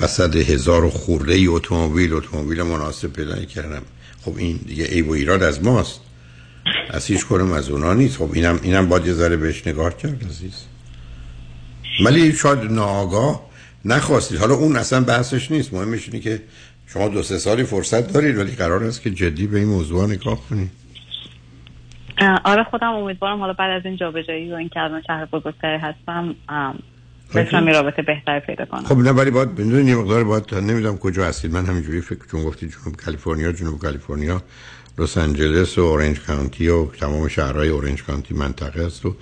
وسط 0.00 0.36
هزار 0.36 0.84
و 0.84 0.90
خورده 0.90 1.34
ای 1.34 1.46
اتومبیل 1.46 2.12
اتومبیل 2.12 2.62
مناسب 2.62 3.12
پیدا 3.12 3.34
نکردم. 3.34 3.82
خب 4.22 4.36
این 4.36 4.60
دیگه 4.66 4.84
عیب 4.84 5.08
و 5.08 5.12
ایراد 5.12 5.42
از 5.42 5.64
ماست. 5.64 6.00
از 6.90 7.06
هیچ 7.06 7.26
کنم 7.26 7.52
از 7.52 7.68
اونا 7.68 7.94
نیست. 7.94 8.16
خب 8.16 8.30
اینم 8.32 8.60
اینم 8.62 8.88
باید 8.88 9.06
یه 9.06 9.12
ذره 9.12 9.36
بهش 9.36 9.66
نگاه 9.66 9.96
کرد 9.96 10.24
عزیز. 10.24 10.54
ولی 12.04 12.32
شاید 12.32 12.58
ناآگاه 12.58 13.45
نخواستید 13.86 14.38
حالا 14.38 14.54
اون 14.54 14.76
اصلا 14.76 15.00
بحثش 15.00 15.50
نیست. 15.50 15.74
مهمش 15.74 16.08
اینه 16.08 16.20
که 16.20 16.42
شما 16.86 17.08
دو 17.08 17.22
سه 17.22 17.38
سالی 17.38 17.64
فرصت 17.64 18.12
دارید 18.12 18.38
ولی 18.38 18.52
قرار 18.52 18.84
است 18.84 19.02
که 19.02 19.10
جدی 19.10 19.46
به 19.46 19.58
این 19.58 19.68
موضوع 19.68 20.06
نگاه 20.06 20.40
کنید. 20.50 20.70
آره 22.44 22.64
خودم 22.64 22.90
امیدوارم 22.90 23.40
حالا 23.40 23.52
بعد 23.52 23.70
از 23.70 23.82
این 23.84 23.96
جابجایی 23.96 24.52
و 24.52 24.54
این 24.54 24.68
که 24.68 24.80
الان 24.80 25.02
شهر 25.06 25.24
بزرگتری 25.24 25.78
هستم 25.78 26.34
ام، 26.48 26.78
بتونم 27.34 27.68
رابطه 27.68 28.02
بهتری 28.02 28.40
پیدا 28.40 28.64
کنم. 28.64 28.84
خب 28.84 28.96
نه 28.96 29.10
ولی 29.10 29.30
باید 29.30 29.54
بدون 29.54 29.88
یه 29.88 29.96
مقدار 29.96 30.24
باید 30.24 30.54
نمی‌دونم 30.54 30.98
کجا 30.98 31.24
هستید. 31.24 31.52
من 31.52 31.66
همینجوری 31.66 32.00
فکر 32.00 32.18
چون 32.30 32.44
گفتی 32.44 32.68
جنوب 32.68 32.96
کالیفرنیا 32.96 33.52
جنوب 33.52 33.78
کالیفرنیا 33.78 34.42
لس 34.98 35.18
آنجلس 35.18 35.78
و 35.78 35.80
اورنج 35.80 36.20
کانتی 36.20 36.68
و 36.68 36.86
تمام 36.86 37.28
شهرهای 37.28 37.68
اورنج 37.68 38.02
کانتی 38.02 38.34
منطقه 38.34 38.82
است 38.82 39.06
و 39.06 39.16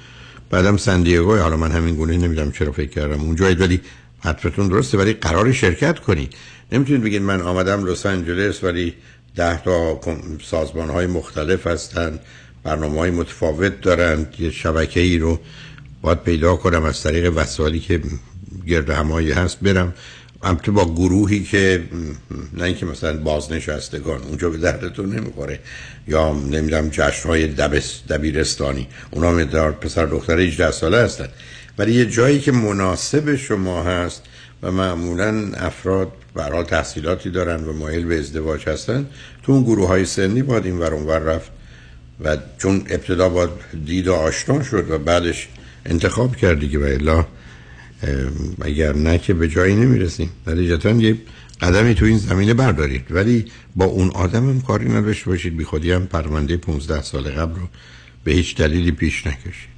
بعدم 0.50 0.76
سن 0.76 1.02
دیگو 1.02 1.36
حالا 1.36 1.56
من 1.56 1.70
همین 1.70 1.96
گونه 1.96 2.16
نمی‌دونم 2.16 2.52
چرا 2.52 2.72
فکر 2.72 2.90
کردم 2.90 3.20
اونجایید 3.20 3.60
ولی 3.60 3.80
حتفتون 4.24 4.68
درسته 4.68 4.98
ولی 4.98 5.12
قرار 5.12 5.52
شرکت 5.52 5.98
کنید 5.98 6.34
نمی‌تونید 6.72 7.02
بگید 7.02 7.22
من 7.22 7.40
آمدم 7.40 7.86
لس 7.86 8.06
آنجلس 8.06 8.64
ولی 8.64 8.94
ده 9.36 9.62
تا 9.62 10.00
سازمان 10.42 10.90
های 10.90 11.06
مختلف 11.06 11.66
هستن 11.66 12.18
برنامه 12.62 12.98
های 12.98 13.10
متفاوت 13.10 13.80
دارند 13.80 14.34
یه 14.38 14.50
شبکه 14.50 15.00
ای 15.00 15.18
رو 15.18 15.40
باید 16.02 16.22
پیدا 16.22 16.56
کنم 16.56 16.84
از 16.84 17.02
طریق 17.02 17.32
وسایلی 17.36 17.80
که 17.80 18.00
گرد 18.66 18.90
همایی 18.90 19.32
هست 19.32 19.60
برم. 19.60 19.94
البته 20.42 20.70
با 20.70 20.94
گروهی 20.94 21.44
که 21.44 21.82
نه 22.52 22.64
اینکه 22.64 22.86
مثلا 22.86 23.16
بازنشستگان 23.16 24.22
اونجا 24.22 24.50
به 24.50 24.58
دردتون 24.58 25.14
نمی‌خوره 25.16 25.60
یا 26.08 26.32
نمی‌دونم 26.32 26.88
جشنهای 26.88 27.46
دبیرستانی. 28.08 28.88
اونا 29.10 29.32
مقدار 29.32 29.72
پسر 29.72 30.06
دختر 30.06 30.38
18 30.38 30.70
ساله 30.70 30.96
هستن. 30.96 31.28
ولی 31.78 31.92
یه 31.92 32.06
جایی 32.06 32.40
که 32.40 32.52
مناسب 32.52 33.36
شما 33.36 33.82
هست 33.82 34.22
و 34.62 34.70
معمولا 34.70 35.50
افراد 35.54 36.12
برای 36.34 36.64
تحصیلاتی 36.64 37.30
دارن 37.30 37.64
و 37.64 37.72
مایل 37.72 38.04
به 38.04 38.18
ازدواج 38.18 38.68
هستن 38.68 39.06
تو 39.42 39.52
اون 39.52 39.62
گروه 39.62 39.88
های 39.88 40.04
سنی 40.04 40.42
باید 40.42 40.66
این 40.66 40.78
ور 40.78 40.94
اونور 40.94 41.18
رفت 41.18 41.50
و 42.20 42.36
چون 42.58 42.82
ابتدا 42.90 43.28
باید 43.28 43.50
دید 43.84 44.08
و 44.08 44.14
آشنا 44.14 44.62
شد 44.62 44.90
و 44.90 44.98
بعدش 44.98 45.48
انتخاب 45.86 46.36
کرد 46.36 46.60
دیگه 46.60 46.78
و 46.78 46.82
الا 46.82 47.26
اگر 48.62 48.92
نه 48.92 49.18
که 49.18 49.34
به 49.34 49.48
جایی 49.48 49.74
نمی‌رسیم. 49.74 50.30
نتیجتا 50.46 50.90
یه 50.90 51.16
قدمی 51.60 51.94
تو 51.94 52.04
این 52.04 52.18
زمینه 52.18 52.54
بردارید. 52.54 53.04
ولی 53.10 53.44
با 53.76 53.84
اون 53.84 54.10
آدم 54.10 54.48
هم 54.48 54.60
کاری 54.60 54.88
نداشته 54.88 55.30
باشید. 55.30 55.56
بی 55.56 55.64
خودی 55.64 55.92
هم 55.92 56.06
پرونده 56.06 56.56
15 56.56 57.02
سال 57.02 57.30
قبل 57.30 57.54
رو 57.54 57.68
به 58.24 58.32
هیچ 58.32 58.56
دلیلی 58.56 58.92
پیش 58.92 59.26
نکشید. 59.26 59.73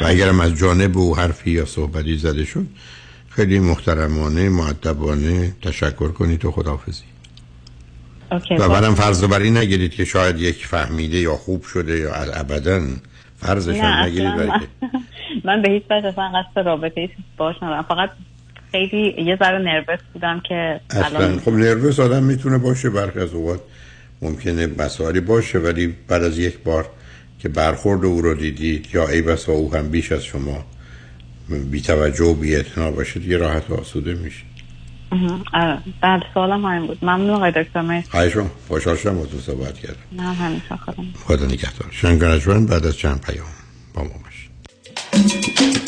و 0.00 0.04
اگرم 0.06 0.40
از 0.40 0.54
جانب 0.54 0.98
او 0.98 1.16
حرفی 1.16 1.50
یا 1.50 1.64
صحبتی 1.64 2.16
زده 2.16 2.44
شد 2.44 2.66
خیلی 3.30 3.58
محترمانه 3.58 4.48
معدبانه 4.48 5.52
تشکر 5.62 6.08
کنید 6.08 6.44
و 6.44 6.50
خداحافظی. 6.50 7.04
و 8.58 8.68
بعدم 8.68 8.94
فرض 8.94 9.22
رو 9.22 9.28
بر 9.28 9.38
این 9.38 9.56
نگیرید 9.56 9.90
که 9.90 10.04
شاید 10.04 10.40
یک 10.40 10.66
فهمیده 10.66 11.18
یا 11.18 11.36
خوب 11.36 11.62
شده 11.62 11.98
یا 11.98 12.14
ابدا 12.14 12.80
فرضش 13.36 13.76
نگیرید 13.76 14.36
برای 14.36 14.46
که 14.46 14.68
من, 14.82 14.90
من 15.44 15.62
به 15.62 15.70
هیچ 15.70 15.82
وجه 15.90 16.08
اصلا 16.08 16.32
قصد 16.34 16.66
رابطه 16.66 17.08
باش 17.36 17.56
ندارم. 17.62 17.82
فقط 17.82 18.10
خیلی 18.72 19.14
یه 19.22 19.36
ذره 19.36 19.58
نروس 19.58 20.00
بودم 20.12 20.40
که 20.48 20.80
اصلا. 20.90 21.18
الان 21.18 21.40
خب 21.40 21.52
نروس 21.52 22.00
آدم 22.00 22.22
می‌تونه 22.22 22.58
باشه 22.58 22.90
برخی 22.90 23.18
از 23.18 23.34
اوقات 23.34 23.60
ممکنه 24.22 24.66
مسائلی 24.66 25.20
باشه 25.20 25.58
ولی 25.58 25.94
بعد 26.08 26.22
از 26.22 26.38
یک 26.38 26.58
بار 26.58 26.90
که 27.44 27.48
برخورد 27.48 28.04
او 28.04 28.20
رو 28.20 28.34
دیدید 28.34 28.88
یا 28.94 29.08
ای 29.08 29.22
بسا 29.22 29.52
او 29.52 29.74
هم 29.74 29.88
بیش 29.88 30.12
از 30.12 30.24
شما 30.24 30.64
بی 31.70 31.80
توجه 31.80 32.24
و 32.24 32.34
بی 32.34 32.62
باشه 32.96 33.20
دیگه 33.20 33.36
راحت 33.36 33.70
و 33.70 33.74
آسوده 33.74 34.14
میشه 34.14 34.42
آره. 35.52 35.78
بعد 36.02 36.22
سوالم 36.34 36.64
همین 36.64 36.86
بود. 36.86 36.98
ممنون 37.02 37.30
آقای 37.30 37.50
دکتر. 37.50 37.80
مرسی. 37.80 38.10
خواهشم 38.10 38.50
خوشحال 38.68 38.96
شدم 38.96 39.18
با 39.18 39.26
تو 39.26 39.38
صحبت 39.38 39.78
کردم. 39.78 39.96
نه 40.12 40.22
همیشه 40.22 40.76
خودم. 40.84 41.04
خدا 41.24 41.46
نگهدار. 41.46 41.88
شنگرجمن 41.90 42.66
بعد 42.66 42.86
از 42.86 42.96
چند 42.96 43.20
پیام 43.20 43.46
با 43.94 44.02
ما 44.02 44.10
باشید. 44.24 45.83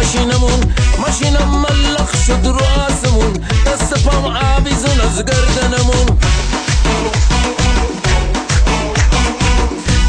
ماشینمون 0.00 0.74
ماشینم 0.98 1.48
ملق 1.48 2.16
شد 2.26 2.46
رو 2.46 2.60
آسمون. 2.88 3.32
دست 3.66 4.04
پام 4.04 4.24
آویزون 4.24 5.00
از 5.00 5.24
گردنمون. 5.24 6.18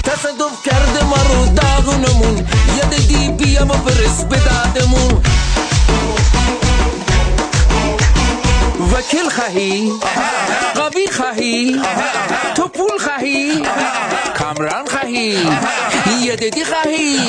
تصادف 0.04 0.66
کرده 0.66 1.04
ما 1.04 1.16
رو 1.16 1.46
داغونمون. 1.46 2.38
یه 2.78 2.98
دیگی 2.98 3.30
بیا 3.30 3.64
و 3.64 3.68
برس 3.68 4.24
به 4.24 4.38
دادمون. 4.38 5.22
وکیل 8.94 9.30
خواهی؟ 9.30 9.92
قوی 10.76 11.08
خواهی؟ 11.18 11.82
تو 12.56 12.68
پول 12.68 12.98
خواهی؟ 13.00 13.64
کامران 14.40 14.86
خواهی؟ 14.86 15.48
یه 16.22 16.36
دیدی 16.36 16.66
خواهی؟ 16.66 17.20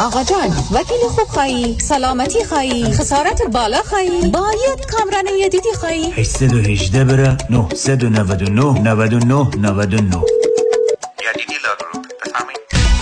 آقا 0.00 0.24
جان 0.24 0.48
وکیل 0.72 1.08
خوب 1.08 1.28
خواهی؟ 1.28 1.78
سلامتی 1.78 2.44
خواهی؟ 2.44 2.92
خسارت 2.92 3.42
بالا 3.42 3.82
خواهی؟ 3.82 4.20
باید 4.30 4.86
کامران 4.90 5.26
یدیدی 5.26 5.72
خواهی؟ 5.80 6.10
818 6.10 7.04
بره 7.04 7.36
999 7.50 8.62
99 8.82 9.34
99 9.56 10.16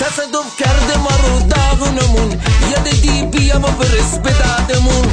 تصادف 0.01 0.57
کرده 0.59 0.99
ما 0.99 1.11
رو 1.11 1.49
داغونمون. 1.49 2.31
یه 2.71 2.91
دیگی 2.91 3.23
بیا 3.23 3.59
و 3.59 3.63
برس 3.63 4.19
به 4.19 4.31
دادمون. 4.31 5.13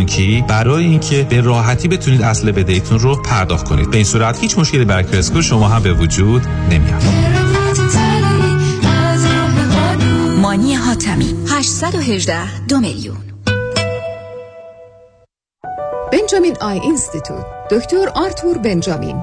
بانکی 0.00 0.44
برای 0.48 0.84
اینکه 0.84 1.26
به 1.30 1.40
راحتی 1.40 1.88
بتونید 1.88 2.22
اصل 2.22 2.52
بدهیتون 2.52 2.98
رو 2.98 3.22
پرداخت 3.22 3.68
کنید. 3.68 3.90
به 3.90 3.96
این 3.96 4.04
صورت 4.04 4.40
هیچ 4.40 4.58
مشکلی 4.58 4.84
برای 4.84 5.04
کرسکو 5.04 5.42
شما 5.42 5.68
هم 5.68 5.82
به 5.82 5.92
وجود 5.92 6.42
نمیاد. 6.70 7.02
مانی 10.38 10.74
حاتمی 10.74 11.34
818 11.48 12.66
دو 12.66 12.80
میلیون. 12.80 13.16
Benjamin 16.12 16.56
Eye 16.60 16.78
Institute 16.78 17.44
دکتر 17.70 18.08
آرتور 18.14 18.58
بنجامین. 18.58 19.22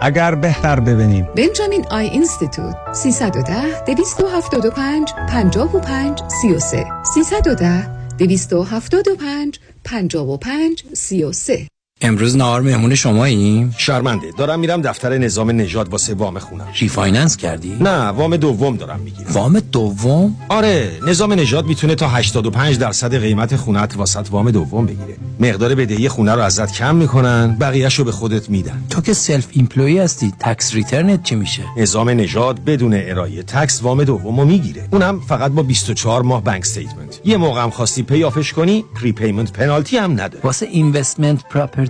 اگر 0.00 0.34
بهتر 0.34 0.80
ببینیم. 0.80 1.28
Benjamin 1.36 1.86
Eye 1.90 2.06
Institute. 2.06 2.76
310 2.94 3.84
275 3.84 5.12
55 5.28 6.20
33 6.42 6.84
310 7.14 8.00
275 8.18 9.60
55 9.84 10.84
33 10.94 11.66
امروز 12.02 12.36
نهار 12.36 12.60
مهمون 12.60 12.94
شماییم؟ 12.94 13.74
شرمنده 13.78 14.32
دارم 14.38 14.60
میرم 14.60 14.82
دفتر 14.82 15.18
نظام 15.18 15.50
نژاد 15.50 15.88
واسه 15.88 16.14
وام 16.14 16.38
خونم 16.38 16.68
refinance 16.80 17.36
کردی؟ 17.36 17.76
نه 17.80 18.06
وام 18.06 18.36
دوم 18.36 18.76
دارم 18.76 19.00
می‌گیرم 19.00 19.32
وام 19.32 19.60
دوم؟ 19.60 20.36
آره 20.48 20.90
نظام 21.06 21.32
نژاد 21.32 21.66
می‌تونه 21.66 21.94
تا 21.94 22.08
85 22.08 22.78
درصد 22.78 23.14
قیمت 23.14 23.56
خونت 23.56 23.96
واست 23.96 24.26
وام 24.30 24.50
دوم 24.50 24.86
بگیره 24.86 25.16
مقدار 25.40 25.74
بدهی 25.74 26.08
خونه 26.08 26.34
رو 26.34 26.40
ازت 26.40 26.72
کم 26.72 26.94
می‌کنن 26.94 27.56
بقیهش 27.60 27.94
رو 27.94 28.04
به 28.04 28.12
خودت 28.12 28.50
میدن 28.50 28.84
تو 28.90 29.00
که 29.00 29.12
self-employed 29.12 29.98
هستی 29.98 30.32
tax 30.40 30.74
return 30.74 31.15
ت 31.15 31.22
چی 31.22 31.34
میشه؟ 31.34 31.62
نظام 31.76 32.10
نژاد 32.10 32.64
بدون 32.64 32.94
ارائه 32.94 33.42
tax 33.42 33.82
وام 33.82 34.04
دوم 34.04 34.40
رو 34.40 34.46
می‌گیره 34.46 34.88
اونم 34.90 35.20
فقط 35.20 35.52
با 35.52 35.62
24 35.62 36.22
ماه 36.22 36.44
bank 36.44 36.60
statement 36.60 37.20
یه 37.24 37.36
موقع 37.36 37.62
هم 37.62 37.70
خواستی 37.70 38.02
pay 38.02 38.24
off 38.24 38.41
ش 38.41 38.52
کنی 38.52 38.84
prepayment 39.00 39.52
penalty 39.52 39.96
هم 39.96 40.12
نداره 40.12 40.40
واسه 40.42 40.66
investment 40.66 41.48
property 41.50 41.89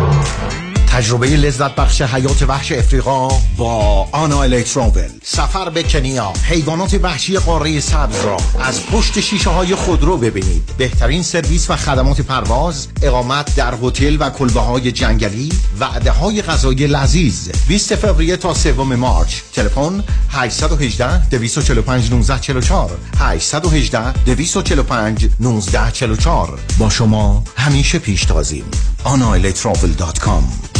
تجربه 0.91 1.27
لذت 1.27 1.75
بخش 1.75 2.01
حیات 2.01 2.41
وحش 2.47 2.71
افریقا 2.71 3.27
با 3.57 4.07
آنا 4.11 4.43
الکترونول 4.43 5.09
سفر 5.23 5.69
به 5.69 5.83
کنیا 5.83 6.33
حیوانات 6.43 6.99
وحشی 7.03 7.37
قاره 7.37 7.79
سبز 7.79 8.25
را 8.25 8.37
از 8.59 8.85
پشت 8.85 9.19
شیشه 9.19 9.49
های 9.49 9.75
خودرو 9.75 10.17
ببینید. 10.17 10.73
بهترین 10.77 11.23
سرویس 11.23 11.69
و 11.69 11.75
خدمات 11.75 12.21
پرواز 12.21 12.87
اقامت 13.01 13.55
در 13.55 13.73
هتل 13.83 14.17
و 14.19 14.29
کلبه 14.29 14.59
های 14.59 14.91
جنگلی 14.91 15.49
وعده 15.79 16.11
های 16.11 16.41
غذایی 16.41 16.87
لذیذ. 16.87 17.49
20 17.67 17.95
فوریه 17.95 18.37
تا 18.37 18.53
3 18.53 18.73
مارچ. 18.73 19.35
تلفن 19.53 20.03
818 20.29 21.29
245 21.29 22.03
1944 22.03 22.97
818 23.19 24.11
245 24.11 25.25
1944 25.39 26.59
با 26.79 26.89
شما 26.89 27.43
همیشه 27.57 27.99
پیشتازیم. 27.99 28.65
anaelectravel.com 29.05 30.71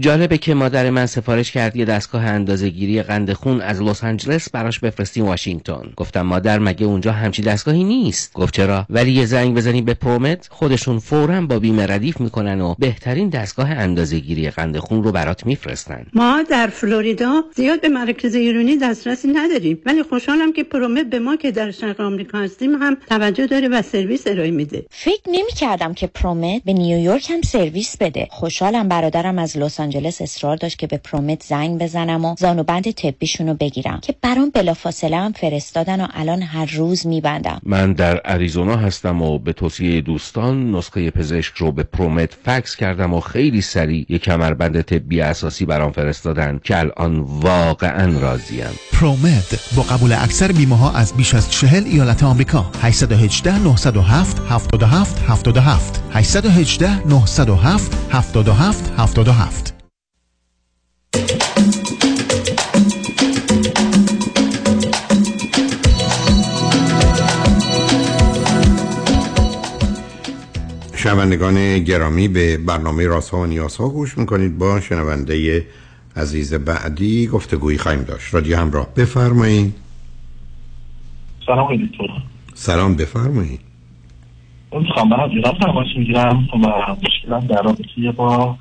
جالبه 0.00 0.38
که 0.38 0.54
مادر 0.54 0.90
من 0.90 1.06
سفارش 1.06 1.52
کرد 1.52 1.76
یه 1.76 1.84
دستگاه 1.84 2.24
اندازه 2.24 2.68
گیری 2.68 3.02
قند 3.02 3.32
خون 3.32 3.60
از 3.60 3.82
لس 3.82 4.04
آنجلس 4.04 4.50
براش 4.50 4.80
بفرستیم 4.80 5.24
واشنگتن 5.24 5.92
گفتم 5.96 6.22
مادر 6.22 6.58
مگه 6.58 6.86
اونجا 6.86 7.12
همچی 7.12 7.42
دستگاهی 7.42 7.84
نیست؟ 7.84 8.32
گفت 8.32 8.54
چرا؟ 8.54 8.86
ولی 8.90 9.12
یه 9.12 9.26
زنگ 9.26 9.56
بزنی 9.56 9.82
به 9.82 9.94
پرومت 9.94 10.48
خودشون 10.50 10.98
فورا 10.98 11.40
با 11.40 11.58
بیمه 11.58 11.86
ردیف 11.86 12.20
می‌کنن 12.20 12.60
و 12.60 12.74
بهترین 12.78 13.28
دستگاه 13.28 13.70
اندازه 13.70 14.18
گیری 14.18 14.50
قند 14.50 14.78
خون 14.78 15.02
رو 15.02 15.12
برات 15.12 15.46
میفرستن. 15.46 16.06
ما 16.12 16.42
در 16.50 16.66
فلوریدا 16.66 17.42
زیاد 17.56 17.80
به 17.80 17.88
مراکز 17.88 18.34
ایرانی 18.34 18.76
دسترسی 18.76 19.28
نداریم. 19.28 19.78
ولی 19.86 20.02
خوشحالم 20.02 20.52
که 20.52 20.64
پرومت 20.64 21.06
به 21.06 21.18
ما 21.18 21.36
که 21.36 21.50
در 21.50 21.70
شرق 21.70 22.00
آمریکا 22.00 22.38
هستیم 22.38 22.74
هم 22.74 22.96
توجه 23.08 23.46
داره 23.46 23.68
و 23.68 23.82
سرویس 23.82 24.26
ارائه 24.26 24.50
میده. 24.50 24.86
فکر 24.90 25.22
نمی‌کردم 25.28 25.94
که 25.94 26.06
پرومت 26.06 26.62
به 26.64 26.72
نیویورک 26.72 27.30
هم 27.30 27.42
سرویس 27.42 27.96
بده. 27.96 28.28
خوشحالم 28.30 28.88
برادرم 28.88 29.38
از 29.38 29.56
لس 29.56 29.73
آنجلس 29.80 30.22
اصرار 30.22 30.56
داشت 30.56 30.78
که 30.78 30.86
به 30.86 30.96
پرومت 30.96 31.42
زنگ 31.42 31.78
بزنم 31.78 32.24
و 32.24 32.34
زانوبند 32.38 32.90
طبیشون 32.90 33.48
رو 33.48 33.54
بگیرم. 33.54 34.00
که 34.02 34.14
برام 34.22 34.50
بلافاصله 34.50 35.16
هم 35.16 35.32
فرستادن 35.32 36.00
و 36.00 36.06
الان 36.14 36.42
هر 36.42 36.70
روز 36.74 37.06
میبندم. 37.06 37.60
من 37.62 37.92
در 37.92 38.20
اریزونا 38.24 38.76
هستم 38.76 39.22
و 39.22 39.38
به 39.38 39.52
توصیه 39.52 40.00
دوستان 40.00 40.70
نسخه 40.70 41.10
پزشک 41.10 41.54
رو 41.54 41.72
به 41.72 41.82
پرومت 41.82 42.34
فکس 42.44 42.76
کردم 42.76 43.14
و 43.14 43.20
خیلی 43.20 43.60
سریع 43.60 44.06
یک 44.08 44.22
کمربند 44.22 44.82
طبی 44.82 45.20
اساسی 45.20 45.64
برام 45.64 45.92
فرستادن 45.92 46.60
که 46.64 46.78
الان 46.78 47.20
واقعا 47.20 48.18
راضیم. 48.18 48.70
پرومت 48.92 49.74
با 49.76 49.82
قبول 49.82 50.12
اکثر 50.12 50.52
بیمه 50.52 50.76
ها 50.76 50.92
از 50.92 51.14
بیش 51.16 51.34
از 51.34 51.50
چهل 51.50 51.84
ایالت 51.84 52.22
آمریکا. 52.22 52.66
818 52.82 53.58
907 53.58 54.38
77 54.48 55.22
77 55.28 56.02
818 56.12 57.06
907 57.08 57.98
77 58.10 58.92
77 58.96 59.63
شنوندگان 71.04 71.78
گرامی 71.78 72.28
به 72.28 72.56
برنامه 72.56 73.06
راست 73.06 73.30
ها 73.30 73.38
و 73.38 73.46
نیاز 73.46 73.76
ها 73.76 73.88
گوش 73.88 74.18
می‌کنید. 74.18 74.58
با 74.58 74.80
شنونده 74.80 75.66
عزیز 76.16 76.54
بعدی 76.54 77.26
گفتگویی 77.26 77.78
خواهیم 77.78 78.02
داشت. 78.02 78.34
رادیو 78.34 78.56
همراه. 78.56 78.94
بفرمایید. 78.94 79.74
سلام 81.46 81.76
دکتر 81.76 82.22
سلام 82.54 82.96
بفرمایید. 82.96 83.60
می‌خوام 84.72 85.08
من 85.08 85.20
از 85.20 85.30
ایران 85.30 85.54
تماس 85.58 85.86
می‌گیرم 85.96 86.48
و 86.52 86.56
مشکلم 87.02 87.46
در 87.46 87.62
رابطه 87.62 88.12
با 88.16 88.58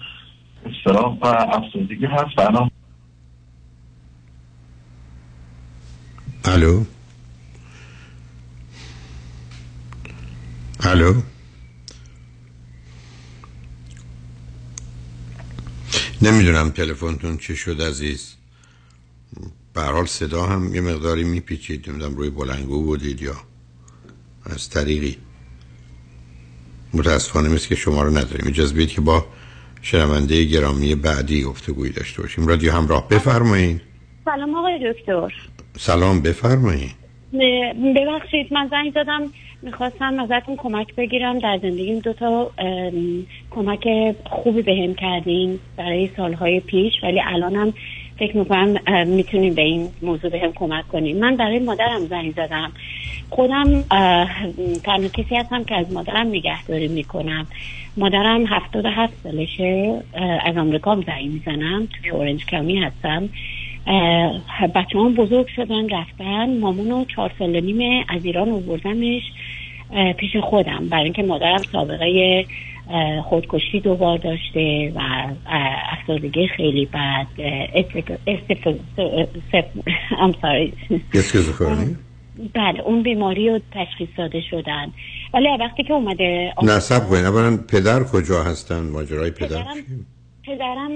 استرام 0.66 1.18
و 1.22 1.26
افسردگی 1.28 2.06
هست. 2.06 2.38
و 2.38 2.42
الان 2.42 2.72
الو. 6.46 6.84
الو. 10.80 11.22
نمی‌دونم 16.24 16.70
تلفنتون 16.70 17.38
چه 17.38 17.56
شد 17.56 17.82
عزیز. 17.82 18.36
به 19.74 19.82
حال 19.82 20.06
صدا 20.06 20.46
هم 20.46 20.76
یه 20.76 20.82
مقداری 20.82 21.24
میپیچید. 21.24 21.90
نمی‌دونم 21.90 22.16
روی 22.16 22.30
بلنگو 22.30 22.84
بودید 22.84 23.22
یا 23.22 23.36
از 24.46 24.70
طریقی. 24.70 25.18
متاسفانه 26.94 27.50
مثل 27.50 27.68
که 27.68 27.76
شما 27.76 28.04
رو 28.04 28.10
نداریم. 28.10 28.48
اجازه 28.48 28.76
بدید 28.76 28.90
که 28.90 29.02
با 29.02 29.26
شنونده 29.82 30.44
گرامی 30.44 30.96
بعدی 30.96 31.44
گفتگویی 31.44 31.92
داشته 31.92 32.22
باشیم. 32.22 32.48
رادیو 32.48 32.72
همراه 32.72 33.10
بفرمایید 33.10 33.82
سلام 34.26 34.56
آقای 34.56 34.94
دکتر. 34.94 35.34
سلام 35.78 36.22
بفرمایید 36.22 36.96
ببخشید 37.96 38.54
من 38.54 38.70
زنگ 38.72 38.92
زدم. 38.94 39.32
می‌خواستم 39.64 40.20
ازتون 40.20 40.56
کمک 40.56 40.96
بگیرم. 40.96 41.40
در 41.40 41.60
زندگیم 41.62 42.00
دو 42.00 42.14
تا 42.14 42.52
ام، 42.58 43.26
کمک 43.52 44.16
خوبی 44.26 44.62
بهم 44.62 44.94
کردین 44.94 45.60
برای 45.78 46.10
سالهای 46.18 46.60
پیش 46.60 46.94
ولی 47.04 47.22
الانم 47.26 47.74
فکر 48.20 48.38
می‌کنم 48.38 48.78
می‌تونیم 49.08 49.54
به 49.54 49.62
این 49.62 49.90
موضوع 50.02 50.32
بهم 50.32 50.52
کمک 50.52 50.88
کنیم. 50.88 51.18
من 51.18 51.36
برای 51.36 51.60
مادرم 51.60 52.00
زنگ 52.00 52.34
زدم. 52.34 52.72
خودم 53.30 53.82
تنها 54.84 55.08
کسی 55.14 55.36
هستم 55.36 55.64
که 55.64 55.76
از 55.76 55.94
مادرم 55.94 56.28
نگهداری 56.28 56.88
می‌کنم. 56.88 57.48
مادرم 57.98 58.46
هفتاد 58.46 58.86
هفت 58.86 59.14
سالشه. 59.24 60.02
از 60.46 60.58
آمریکا 60.58 60.96
زنگ 60.96 61.26
می‌زنم. 61.26 61.88
توی 61.88 62.10
اورنج 62.10 62.46
کامی 62.46 62.80
هستم. 62.80 63.30
بچه 64.76 65.00
هم 65.00 65.14
بزرگ 65.14 65.48
شدن 65.48 65.90
رفتن. 65.90 66.60
مامون 66.60 66.90
رو 66.90 67.06
چهار 67.06 67.32
سال 67.40 67.56
و 67.56 67.60
نیم 67.60 68.06
از 68.10 68.26
ایران 68.26 68.50
آوردمش. 68.50 69.22
پیش 70.18 70.36
خودم. 70.38 70.88
برای 70.90 71.04
اینکه 71.04 71.24
مادرم 71.24 71.62
سابقه 71.72 72.46
خودکشی 73.24 73.80
دوبار 73.80 74.18
داشته 74.18 74.92
و 74.96 75.00
افسردگی 75.92 76.48
خیلی 76.48 76.86
بد. 76.86 77.28
اسکیزوفرنی 81.14 81.96
بله 82.54 82.82
اون 82.82 83.04
بیماری 83.04 83.50
رو 83.50 83.60
تشخیص 83.72 84.10
داده 84.18 84.42
شدن. 84.52 84.92
ولی 85.34 85.48
وقتی 85.60 85.84
که 85.84 85.94
اومده 85.94 86.54
نه 86.64 86.80
سب 86.80 87.10
کنید 87.10 87.26
اولا 87.26 87.58
پدر 87.72 88.04
کجا 88.04 88.44
هستن؟ 88.44 88.80
ماجرای 88.80 89.32
پدر 89.32 89.48
پدرم 89.48 89.76
پدرم 90.44 90.92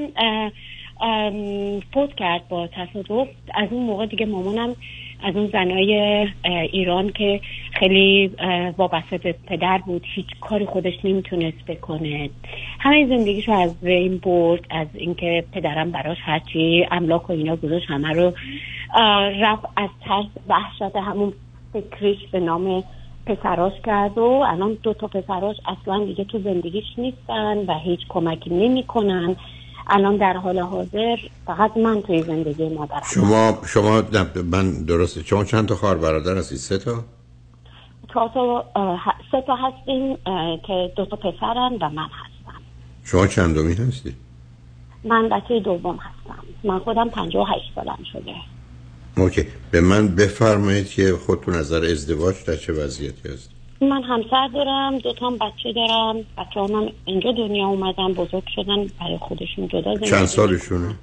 فوت 1.93 2.15
کرد 2.15 2.47
با 2.49 2.67
تصادف. 2.67 3.27
از 3.53 3.67
اون 3.71 3.83
موقع 3.85 4.05
دیگه 4.05 4.25
مامانم 4.25 4.75
از 5.23 5.35
اون 5.35 5.47
زنای 5.47 6.27
ایران 6.71 7.09
که 7.09 7.41
خیلی 7.79 8.31
وابسته 8.77 9.17
به 9.17 9.35
پدر 9.47 9.77
بود 9.77 10.05
هیچ 10.15 10.25
کاری 10.41 10.65
خودش 10.65 10.93
نمی‌تونست 11.03 11.65
بکنه. 11.67 12.29
همه 12.79 13.07
زندگیشو 13.07 13.51
از 13.51 13.79
بین 13.81 14.17
برد 14.17 14.65
از 14.69 14.87
اینکه 14.93 15.43
پدرم 15.53 15.91
براش 15.91 16.17
هرچی 16.21 16.87
املاک 16.91 17.29
و 17.29 17.33
اینا 17.33 17.55
گذاشت 17.55 17.85
همه 17.89 18.09
رو 18.09 18.33
رفت 19.41 19.65
از 19.77 19.89
ترس 20.05 20.25
وحشت 20.49 20.95
همون 20.95 21.33
فکریش 21.73 22.17
به 22.31 22.39
نام 22.39 22.83
پسراش 23.25 23.73
کرد 23.85 24.17
و 24.17 24.23
الان 24.23 24.77
دو 24.83 24.93
تا 24.93 25.07
پسراش 25.07 25.55
اصلا 25.65 26.05
دیگه 26.05 26.23
تو 26.23 26.39
زندگیش 26.39 26.85
نیستن 26.97 27.57
و 27.57 27.79
هیچ 27.79 27.99
کمکی 28.09 28.49
نمی‌کنن. 28.49 29.35
الان 29.89 30.17
در 30.17 30.33
حال 30.33 30.59
حاضر 30.59 31.15
فقط 31.45 31.77
من 31.77 32.01
توی 32.01 32.23
زندگی 32.23 32.69
مادرم. 32.69 33.01
شما 33.13 33.57
شما 33.65 34.03
من 34.51 34.71
درسته. 34.71 35.23
شما 35.23 35.43
چند 35.43 35.67
تا 35.67 35.75
خواهر 35.75 35.95
برادر 35.95 36.37
هستید؟ 36.37 36.57
سه 36.57 36.77
تا؟ 36.77 37.03
چهار 38.13 38.29
تا 38.33 38.65
سه 39.31 39.43
تا 39.47 39.55
هستیم 39.55 40.17
که 40.67 40.91
دو 40.95 41.05
تا 41.05 41.15
پسرن 41.15 41.73
و 41.81 41.89
من 41.89 42.03
هستم. 42.03 42.61
شما 43.03 43.27
چندمی 43.27 43.73
هستید؟ 43.73 44.15
من 45.03 45.29
بچه 45.29 45.59
دوم 45.59 45.95
هستم. 45.95 46.43
من 46.63 46.79
خودم 46.79 47.09
58 47.09 47.63
سالم 47.75 47.99
شده. 48.13 48.33
اوکی. 49.17 49.47
به 49.71 49.81
من 49.81 50.07
بفرمایید 50.07 50.89
که 50.89 51.13
خودتون 51.25 51.53
از 51.53 51.73
نظر 51.73 51.85
ازدواج 51.85 52.35
در 52.45 52.55
چه 52.55 52.73
وضعیتی 52.73 53.29
هست 53.29 53.56
من 53.81 54.03
همسر 54.03 54.47
دارم 54.53 54.97
دو 54.99 55.13
تا 55.13 55.29
بچه 55.29 55.73
دارم. 55.73 56.15
بچه 56.37 56.59
هم 56.59 56.89
اینجا 57.05 57.31
دنیا 57.31 57.67
اومدن 57.67 58.13
بزرگ 58.13 58.43
شدن 58.55 58.87
برای 58.99 59.17
خودشون 59.17 59.67
جدا 59.67 59.93
زندگی 59.95 60.09
چند 60.09 60.25
سالشونه؟ 60.25 60.95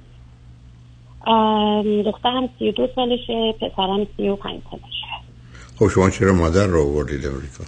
دخترم 2.05 2.49
سی 2.59 2.69
و 2.69 2.71
دو 2.71 2.87
سالشه 2.95 3.51
پسرم 3.61 4.07
سی 4.17 4.29
و 4.29 4.35
پنج 4.35 4.61
سالشه. 4.71 5.05
خب 5.79 5.87
شما 5.87 6.09
چرا 6.09 6.33
مادر 6.33 6.67
رو 6.67 6.81
آوردید 6.81 7.25
امریکا 7.25 7.63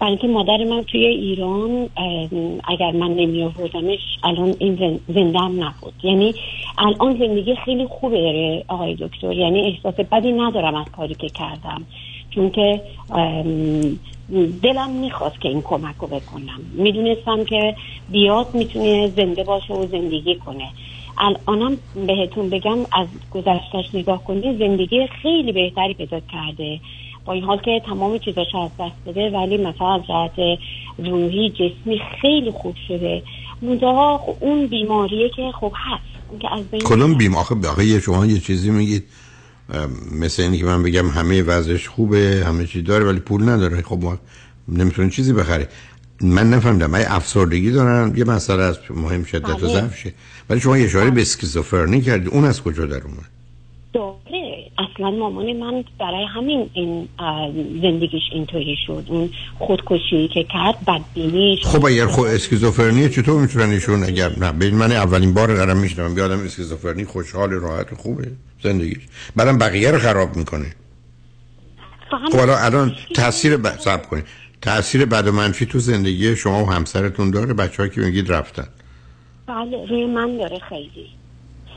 برای 0.00 0.10
اینکه 0.12 0.28
مادر 0.28 0.64
من 0.64 0.82
توی 0.82 1.06
ایران 1.06 1.88
اگر 2.68 2.90
من 2.92 3.10
نمی 3.14 3.42
آوردمش 3.42 3.98
الان 4.24 4.54
این 4.58 4.76
زن- 4.76 5.14
زنده 5.14 5.38
هم 5.38 5.64
نبود. 5.64 5.94
یعنی 6.02 6.34
الان 6.78 7.18
زندگی 7.18 7.56
خیلی 7.64 7.86
خوبه 7.86 8.64
آقای 8.68 8.94
دکتر. 8.94 9.32
یعنی 9.32 9.60
احساس 9.60 9.94
بدی 9.94 10.32
ندارم 10.32 10.74
از 10.74 10.86
کاری 10.96 11.14
که 11.14 11.28
کردم. 11.28 11.84
چون 12.34 12.50
که 12.50 12.80
دلم 14.62 14.90
می‌خواست 14.90 15.40
که 15.40 15.48
این 15.48 15.62
کمک 15.62 15.94
رو 16.00 16.06
بکنم. 16.06 16.60
می‌دونستم 16.74 17.44
که 17.44 17.74
بیاد 18.08 18.54
می‌تونه 18.54 19.08
زنده 19.16 19.44
باشه 19.44 19.74
و 19.74 19.86
زندگی 19.86 20.34
کنه. 20.34 20.68
الانم 21.18 21.76
بهتون 22.06 22.50
بگم 22.50 22.78
از 22.92 23.06
گذشتش 23.30 23.94
نگاه 23.94 24.24
کنید 24.24 24.58
زندگی 24.58 25.06
خیلی 25.22 25.52
بهتری 25.52 25.94
پیدا 25.94 26.20
کرده. 26.20 26.80
با 27.24 27.32
این 27.32 27.44
حال 27.44 27.58
که 27.58 27.82
تمام 27.86 28.18
چیزاش 28.18 28.54
از 28.54 28.70
دست 28.78 28.96
بده 29.06 29.30
ولی 29.30 29.56
مثلا 29.56 29.94
از 29.94 30.00
جهت 30.08 30.58
روحی 30.98 31.50
جسمی 31.50 32.00
خیلی 32.20 32.50
خوب 32.50 32.74
شده. 32.88 33.22
منتها 33.62 34.18
خب 34.18 34.34
اون 34.40 34.66
بیماریه 34.66 35.28
که 35.28 35.52
خب 35.60 35.72
هست. 35.74 36.12
که 36.40 36.54
از 36.54 36.70
بین 36.70 36.80
کدوم 36.80 37.14
بیم؟ 37.14 37.34
آخه 37.34 38.00
شما 38.00 38.26
یه 38.26 38.38
چیزی 38.38 38.70
میگید. 38.70 39.04
مثل 40.20 40.42
اینی 40.42 40.58
که 40.58 40.64
من 40.64 40.82
بگم 40.82 41.08
همه 41.08 41.42
وضعش 41.42 41.88
خوبه 41.88 42.42
همه 42.46 42.66
چی 42.66 42.82
داره 42.82 43.04
ولی 43.04 43.20
پول 43.20 43.48
نداره. 43.48 43.82
خب 43.82 43.98
ما 44.02 44.18
نمی‌تونه 44.68 45.10
چیزی 45.10 45.32
بخره 45.32 45.68
من 46.20 46.50
نفهمیدم. 46.50 46.90
من 46.90 47.04
افسردگی 47.08 47.70
دارن 47.70 48.12
یه 48.16 48.24
مسئله 48.24 48.62
از 48.62 48.78
مهم 48.90 49.24
شدت 49.24 49.48
و 49.48 49.56
بله. 49.56 49.72
ضعفشه. 49.72 50.12
ولی 50.50 50.60
شما 50.60 50.78
یه 50.78 50.84
اشاره 50.84 51.10
به 51.10 51.22
اسکیزوفرنی 51.22 52.00
کردید 52.00 52.28
اون 52.28 52.44
از 52.44 52.62
کجا 52.62 52.86
در 52.86 53.02
اومد؟ 53.02 53.28
اصلا 54.82 55.10
مامان 55.10 55.52
من 55.52 55.84
برای 56.00 56.24
همین 56.34 56.70
این 56.72 57.08
زندگیش 57.82 58.22
اینطوری 58.32 58.76
شد. 58.86 59.04
اون 59.08 59.30
خودکشی 59.58 60.28
که 60.34 60.44
کرد 60.44 60.74
بدبینیش. 60.86 61.64
خب 61.64 61.86
اگر 61.86 62.06
خود 62.06 62.28
اسکیزوفرنی 62.28 63.08
چطور 63.08 63.40
می‌تونن 63.40 63.70
ایشون 63.70 64.04
اگر 64.04 64.38
نه؟ 64.38 64.52
ببین 64.52 64.74
من 64.74 64.92
اولین 64.92 65.34
بار 65.34 65.48
دارم 65.54 65.76
میشنم 65.76 66.14
بیادم 66.14 66.44
اسکیزوفرنی 66.44 67.04
خوشحال 67.04 67.50
راحت 67.50 67.94
خوبه 67.94 68.28
زندگیش. 68.62 68.98
بعدم 69.36 69.58
بقیه 69.58 69.90
رو 69.90 69.98
خراب 69.98 70.36
می‌کنه. 70.36 70.74
خب 72.10 72.38
حالا 72.38 72.58
الان 72.58 72.92
تاثیر 73.14 73.56
ب... 73.56 73.68
صبر 73.78 74.06
کنید. 74.06 74.24
تاثیر 74.62 75.04
بد 75.04 75.28
و 75.28 75.32
منفی 75.32 75.66
تو 75.66 75.78
زندگی 75.78 76.36
شما 76.36 76.64
و 76.64 76.70
همسرتون 76.72 77.30
داره. 77.30 77.54
بچه‌ها 77.54 77.88
که 77.88 78.00
میگید 78.00 78.32
رفتن. 78.32 78.66
بله 79.46 79.86
روی 79.86 80.06
من 80.06 80.36
داره 80.36 80.58
خیلی. 80.68 81.06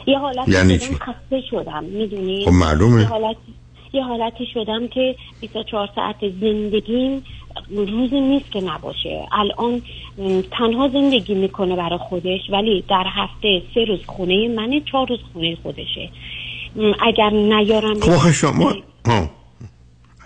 یه 0.07 0.17
حالتی 0.19 0.51
یعنی 0.51 0.79
شدم 0.79 0.87
چی؟ 0.87 0.95
خسته 0.95 1.41
شدم 1.49 1.83
می‌دونی؟ 1.83 2.45
خب 2.45 2.51
معلومه. 2.51 3.01
یه 3.01 3.07
حالتی 3.07 3.53
یه 3.93 4.03
حالتی 4.03 4.45
شدم 4.53 4.87
که 4.87 5.15
24 5.41 5.89
ساعت 5.95 6.15
زندگیم 6.41 7.23
روزی 7.69 8.21
نیست 8.21 8.51
که 8.51 8.61
نباشه. 8.61 9.27
الان 9.31 9.81
تنها 10.51 10.89
زندگی 10.93 11.35
می‌کنه 11.35 11.75
برای 11.75 11.97
خودش 11.97 12.39
ولی 12.51 12.83
در 12.89 13.03
هفته 13.07 13.61
سه 13.73 13.85
روز 13.85 13.99
خونه 14.05 14.47
منه 14.47 14.81
چهار 14.91 15.07
روز 15.07 15.19
خونه 15.33 15.57
خودشه. 15.63 16.09
اگر 17.01 17.29
نیارم 17.29 17.99
خب 17.99 18.31
شما 18.31 18.73
ها. 19.05 19.29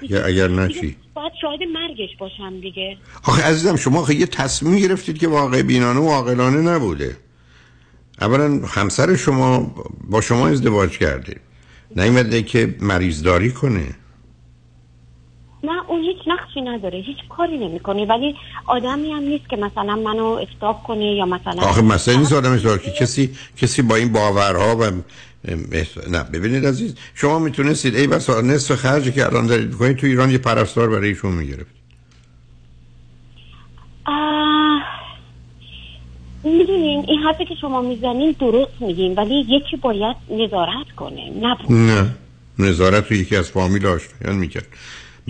اگر, 0.01 0.25
اگر 0.25 0.47
نه 0.47 0.67
چی؟ 0.67 0.95
باید 1.13 1.31
شاهد 1.41 1.59
مرگش 1.73 2.09
باشم 2.19 2.59
دیگه. 2.59 2.97
آخه 3.27 3.43
عزیزم 3.43 3.75
شما 3.75 3.99
آخه 3.99 4.15
یه 4.15 4.25
تصمیم 4.25 4.79
گرفتید 4.79 5.17
که 5.17 5.27
واقع 5.27 5.61
بینانه 5.61 5.99
و 5.99 6.09
عاقلانه 6.09 6.57
نبوده. 6.57 7.15
اولا 8.21 8.61
همسر 8.67 9.15
شما 9.15 9.75
با 10.09 10.21
شما 10.21 10.47
ازدواج 10.47 10.97
کرده. 10.97 11.35
نیومده 11.95 12.43
که 12.43 12.75
مریضداری 12.81 13.51
کنه. 13.51 13.95
نه 15.63 15.89
اون 15.89 16.01
هیچ 16.01 16.17
نقشی 16.27 16.61
نداره 16.61 16.99
هیچ 16.99 17.17
کاری 17.29 17.57
نمی‌کنه. 17.57 18.05
ولی 18.05 18.35
آدمی 18.65 19.11
هم 19.11 19.19
نیست 19.23 19.49
که 19.49 19.55
مثلا 19.55 19.95
منو 19.95 20.25
استاپ 20.25 20.83
کنه 20.83 21.15
یا 21.15 21.25
مثلا 21.25 21.61
آخه 21.61 21.81
مسئله 21.81 22.17
نیست 22.17 22.33
آدم 22.33 22.51
ازدواج 22.51 22.79
که 22.85 22.91
کسی 22.91 23.35
کسی 23.57 23.81
با 23.81 23.95
این 23.95 24.13
باورها 24.13 24.75
و 24.75 24.91
نه 26.09 26.23
ببینید 26.23 26.65
عزیز 26.65 26.95
شما 27.15 27.39
می‌تونستید 27.39 27.95
ای 27.95 28.07
بس 28.07 28.29
نصف 28.29 28.75
خرجی 28.75 29.11
که 29.11 29.25
الان 29.25 29.47
دارید 29.47 29.75
کنید 29.75 29.97
تو 29.97 30.07
ایران 30.07 30.31
یه 30.31 30.37
پرستار 30.37 30.89
برای 30.89 31.09
ایشون 31.09 31.31
می‌گرفت 31.31 31.79
آه، 34.05 34.48
می‌دونین 36.43 37.05
این 37.07 37.19
حرفی 37.19 37.45
که 37.45 37.55
شما 37.61 37.81
می‌زنین 37.81 38.35
درست 38.39 38.71
میگین 38.79 39.15
ولی 39.15 39.45
یکی 39.49 39.77
باید 39.77 40.15
نظارت 40.29 40.91
کنه 40.95 41.31
نه 41.41 41.55
نه 41.69 42.15
نظارت 42.59 43.11
رو 43.11 43.17
یکی 43.17 43.35
از 43.35 43.51
فامیل 43.51 43.85
آشنایان 43.85 44.39
می‌کرد. 44.39 44.67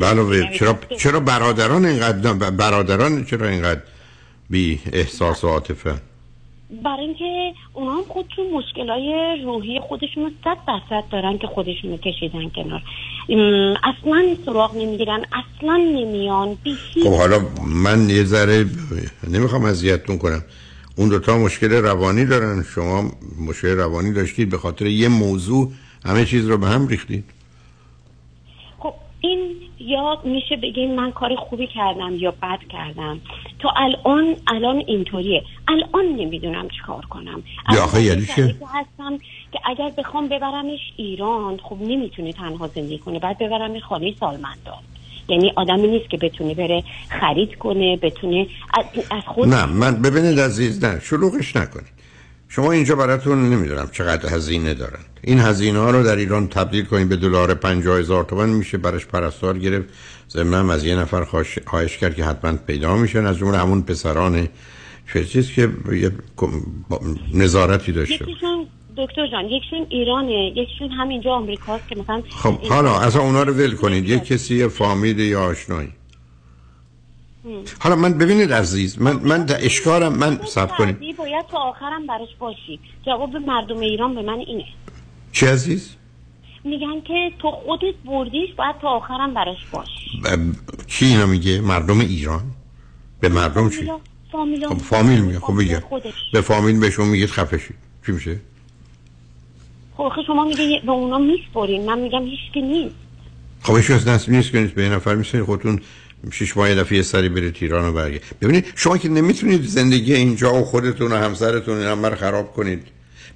علاوه 0.01 0.57
چرا 0.57 0.79
چرا 0.99 1.19
برادران 1.19 1.85
اینقدر 1.85 2.33
برادران 2.49 3.25
چرا 3.25 3.47
اینقدر 3.47 3.81
بی 4.49 4.79
احساس 4.93 5.43
و 5.43 5.47
عاطفه؟ 5.47 5.95
برای 6.83 7.05
اینکه 7.05 7.53
اونا 7.73 7.91
هم 7.91 8.03
خودشون 8.07 8.45
مشکلای 8.53 9.37
روحی 9.43 9.79
خودشون 9.79 10.23
رو 10.23 10.29
صد 10.43 10.57
درصد 10.67 11.03
دارن 11.11 11.37
که 11.37 11.47
خودشون 11.47 11.91
رو 11.91 11.97
کشیدن 11.97 12.49
کنار. 12.49 12.81
اصلا 13.83 14.35
سراغ 14.45 14.75
نمی‌گیرن 14.75 15.25
اصلا 15.25 15.77
نمیان 15.77 16.57
خب 17.03 17.13
حالا 17.17 17.39
من 17.85 18.09
یه 18.09 18.23
ذره 18.23 18.65
نمی‌خوام 19.27 19.65
اذیتتون 19.65 20.17
کنم. 20.17 20.43
اون 20.99 21.09
دوتا 21.09 21.37
مشکل 21.37 21.71
روانی 21.71 22.25
دارن. 22.25 22.63
شما 22.63 23.11
مشکل 23.47 23.67
روانی 23.67 24.13
داشتید 24.13 24.49
به 24.49 24.57
خاطر 24.57 24.85
یه 24.85 25.07
موضوع 25.07 25.71
همه 26.05 26.25
چیز 26.25 26.49
رو 26.49 26.57
به 26.57 26.67
هم 26.67 26.87
ریختید. 26.87 27.23
خب 28.79 28.93
این 29.21 29.55
یا 29.79 30.21
میشه 30.23 30.55
بگیم 30.55 30.95
من 30.95 31.11
کار 31.11 31.35
خوبی 31.35 31.67
کردم 31.67 32.15
یا 32.15 32.31
بد 32.31 32.59
کردم. 32.69 33.19
تا 33.59 33.69
الان 33.75 34.35
الان 34.47 34.83
اینطوریه. 34.87 35.43
الان 35.67 36.05
نمی‌دونم 36.05 36.67
چیکار 36.69 37.05
کنم. 37.05 37.43
یا 37.73 37.83
آخه 37.83 38.03
یعنی 38.03 38.25
چه؟ 38.25 38.55
هستم 38.73 39.17
که 39.51 39.59
اگر 39.65 39.91
بخوام 39.97 40.27
ببرمش 40.27 40.93
ایران 40.97 41.57
خب 41.57 41.77
نمی‌تونه 41.81 42.33
تنها 42.33 42.67
زندگی 42.67 42.97
کنه 42.97 43.19
بعد 43.19 43.37
ببرم 43.37 43.79
خانه 43.79 44.13
سالمندان. 44.19 44.83
یعنی 45.29 45.53
آدمی 45.55 45.87
نیست 45.87 46.09
که 46.09 46.17
بتونه 46.17 46.53
بره 46.53 46.83
خرید 47.19 47.55
کنه 47.55 47.97
بتونه 47.97 48.47
از 49.11 49.23
خود 49.25 49.47
نه 49.47 49.65
من 49.65 49.95
ببینید 49.95 50.39
عزیز 50.39 50.83
نه 50.83 50.99
شلوغش 50.99 51.55
نکنید. 51.55 51.99
شما 52.47 52.71
اینجا 52.71 52.95
براتون 52.95 53.49
نمی‌دونم 53.49 53.89
چقدر 53.91 54.35
هزینه 54.35 54.73
دارن. 54.73 54.99
این 55.23 55.39
هزینه 55.39 55.79
ها 55.79 55.91
رو 55.91 56.03
در 56.03 56.15
ایران 56.15 56.47
تبدیل 56.47 56.85
کنید 56.85 57.09
به 57.09 57.15
دلار 57.15 57.53
50 57.53 57.99
هزار 57.99 58.23
تومن 58.23 58.49
میشه 58.49 58.77
برش 58.77 59.05
پرستار 59.05 59.57
گرفت. 59.57 59.87
ضمن 60.29 60.69
از 60.69 60.85
یه 60.85 60.95
نفر 60.95 61.23
خواهش 61.65 61.97
کرد 61.97 62.15
که 62.15 62.23
حتما 62.23 62.53
پیدا 62.53 62.95
میشن. 62.95 63.25
از 63.25 63.37
جمله 63.37 63.57
همون 63.57 63.81
پسران 63.81 64.47
چیز 65.13 65.51
که 65.51 65.69
یه 65.91 66.11
نظارتی 67.33 67.91
داشته 67.91 68.25
دکتر 68.99 69.27
جان 69.27 69.45
یکشون 69.45 69.85
ایرانه 69.89 70.53
یکشون 70.55 70.91
همینجا 70.91 71.31
آمریکاست 71.31 71.87
که 71.89 71.95
مثلا 71.95 72.23
خب 72.29 72.59
حالا 72.59 72.99
از 72.99 73.15
اونا 73.15 73.43
رو 73.43 73.53
ول 73.53 73.75
کنید. 73.75 74.09
یک 74.09 74.23
کسی 74.23 74.67
فامیل 74.67 75.19
یا 75.19 75.43
آشنایی. 75.43 75.89
حالا 77.79 77.95
من 77.95 78.13
ببینید 78.13 78.53
عزیز 78.53 79.01
من 79.01 79.13
من 79.13 79.45
در 79.45 79.65
اشکارم 79.65 80.13
من 80.13 80.39
سب 80.45 80.77
کنید. 80.77 81.17
باید 81.17 81.45
تا 81.51 81.57
آخرم 81.57 82.07
براش 82.07 82.29
باشی. 82.39 82.79
جواب 83.05 83.35
مردم 83.35 83.79
ایران 83.79 84.15
به 84.15 84.21
من 84.21 84.39
اینه. 84.39 84.65
چی 85.31 85.45
عزیز؟ 85.45 85.95
میگن 86.63 87.01
که 87.01 87.31
تو 87.41 87.51
خودت 87.51 87.95
بردیش 88.05 88.53
باید 88.57 88.75
تا 88.81 88.87
آخرم 88.87 89.33
براش 89.33 89.57
باشی. 89.71 90.21
ب... 90.23 90.27
کی 90.87 91.05
اینو 91.05 91.27
میگه؟ 91.27 91.61
مردم 91.61 91.99
ایران؟ 91.99 92.43
به 93.19 93.29
مردم 93.29 93.69
چی؟ 93.69 93.91
فامیل 94.31 94.67
خب 94.67 94.77
فامیل 94.77 95.21
میگه. 95.21 95.39
خب 95.39 95.57
بگه 95.59 95.83
به 96.33 96.41
فامیل 96.41 96.79
بهشون 96.79 97.07
میگید 97.07 97.29
خفشی 97.29 97.73
چی 98.05 98.11
میشه؟ 98.11 98.39
خب 99.99 100.21
شما 100.27 100.45
میگه 100.45 100.81
به 100.85 100.91
اونا 100.91 101.17
میسپرین. 101.17 101.85
من 101.85 101.99
میگم 101.99 102.25
هیچ 102.25 102.39
که 102.53 102.61
نیست. 102.61 102.95
خب 103.61 103.77
هیچ 103.77 103.91
نیست 103.91 104.29
نیست 104.29 104.51
که 104.51 104.59
به 104.59 104.89
نفر 104.89 105.15
میسین 105.15 105.43
خودتون 105.43 105.81
شش 106.31 106.57
ماه 106.57 106.75
دفعه 106.75 107.01
سری 107.01 107.29
برید 107.29 107.57
ایران 107.59 107.85
و 107.85 107.93
برگه. 107.93 108.21
ببینید 108.41 108.65
شما 108.75 108.97
که 108.97 109.09
نمی‌تونید 109.09 109.63
زندگی 109.63 110.13
اینجا 110.13 110.53
و 110.53 110.65
خودتون 110.65 111.11
و 111.11 111.15
همسرتون 111.15 111.77
این 111.77 112.05
رو 112.05 112.15
خراب 112.15 112.53
کنید. 112.53 112.87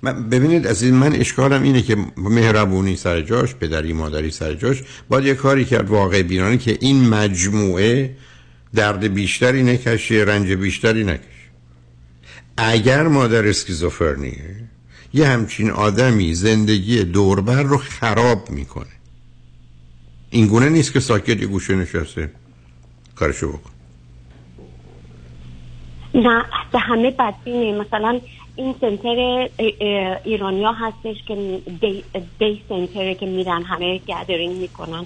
من 0.02 0.30
ببینید 0.30 0.68
از 0.68 0.84
این 0.84 0.94
من 0.94 1.14
اشکالم 1.14 1.64
اینه 1.64 1.82
که 1.82 1.98
مهربونی 2.18 2.96
سر 2.96 3.22
جاش 3.22 3.56
پدری 3.56 3.94
مادری 3.94 4.32
سر 4.32 4.54
جاش 4.54 4.84
باید 5.10 5.26
یه 5.26 5.34
کاری 5.34 5.66
کرد 5.66 5.90
واقع 5.90 6.22
بینانه 6.22 6.58
که 6.58 6.78
این 6.82 7.10
مجموعه 7.10 8.16
درد 8.76 9.14
بیشتری 9.14 9.64
نکشه 9.64 10.16
رنج 10.16 10.52
بیشتری 10.52 11.04
نکشه. 11.04 11.28
اگر 12.58 13.08
مادر 13.08 13.48
اسکیزوفرنیه 13.48 14.70
یه 15.14 15.28
همچین 15.28 15.70
آدمی 15.70 16.34
زندگی 16.34 17.04
دوربر 17.04 17.64
رو 17.64 17.78
خراب 17.78 18.50
می‌کنه. 18.50 18.86
این 20.30 20.48
گونه 20.48 20.70
نیست 20.70 20.94
که 20.94 21.00
ساکت 21.00 21.42
یه 21.42 21.48
گوشه 21.48 21.76
نشسته. 21.76 22.32
کارشو 23.16 23.48
بکن. 23.48 23.70
نه 26.16 26.46
به 26.72 26.80
همه 26.80 27.12
بدبینه. 27.12 27.80
مثلا 27.80 28.20
این 28.56 28.76
سنتر 28.82 29.50
ایرانیا 30.24 30.72
هستش 30.72 31.16
که 31.28 31.62
دی, 31.82 32.04
دی 32.40 32.62
سنتره 32.70 33.16
که 33.16 33.26
میرن 33.26 33.64
همه 33.64 33.98
گدرینگ 33.98 34.56
می‌کنن. 34.56 35.06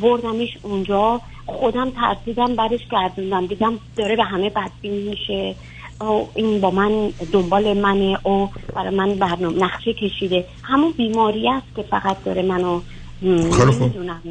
بردمش 0.00 0.58
اونجا. 0.62 1.20
خودم 1.46 1.90
ترسیدم 1.90 2.56
برش 2.56 2.80
گردوندم. 2.90 3.46
دیدم 3.46 3.78
داره 3.96 4.16
به 4.16 4.24
همه 4.24 4.50
بدبین 4.50 5.08
میشه. 5.08 5.54
او 6.00 6.28
این 6.34 6.60
با 6.60 6.70
من 6.70 7.12
دنبال 7.32 7.80
منه 7.80 8.18
او 8.22 8.50
برای 8.74 8.96
من 8.96 9.14
برنامه 9.14 9.64
نقشه 9.64 9.92
کشیده. 9.92 10.44
همون 10.62 10.92
بیماری 10.92 11.48
است 11.48 11.66
که 11.76 11.82
فقط 11.82 12.24
داره 12.24 12.42
منو 12.42 12.80
نمی‌دونم. 13.22 14.22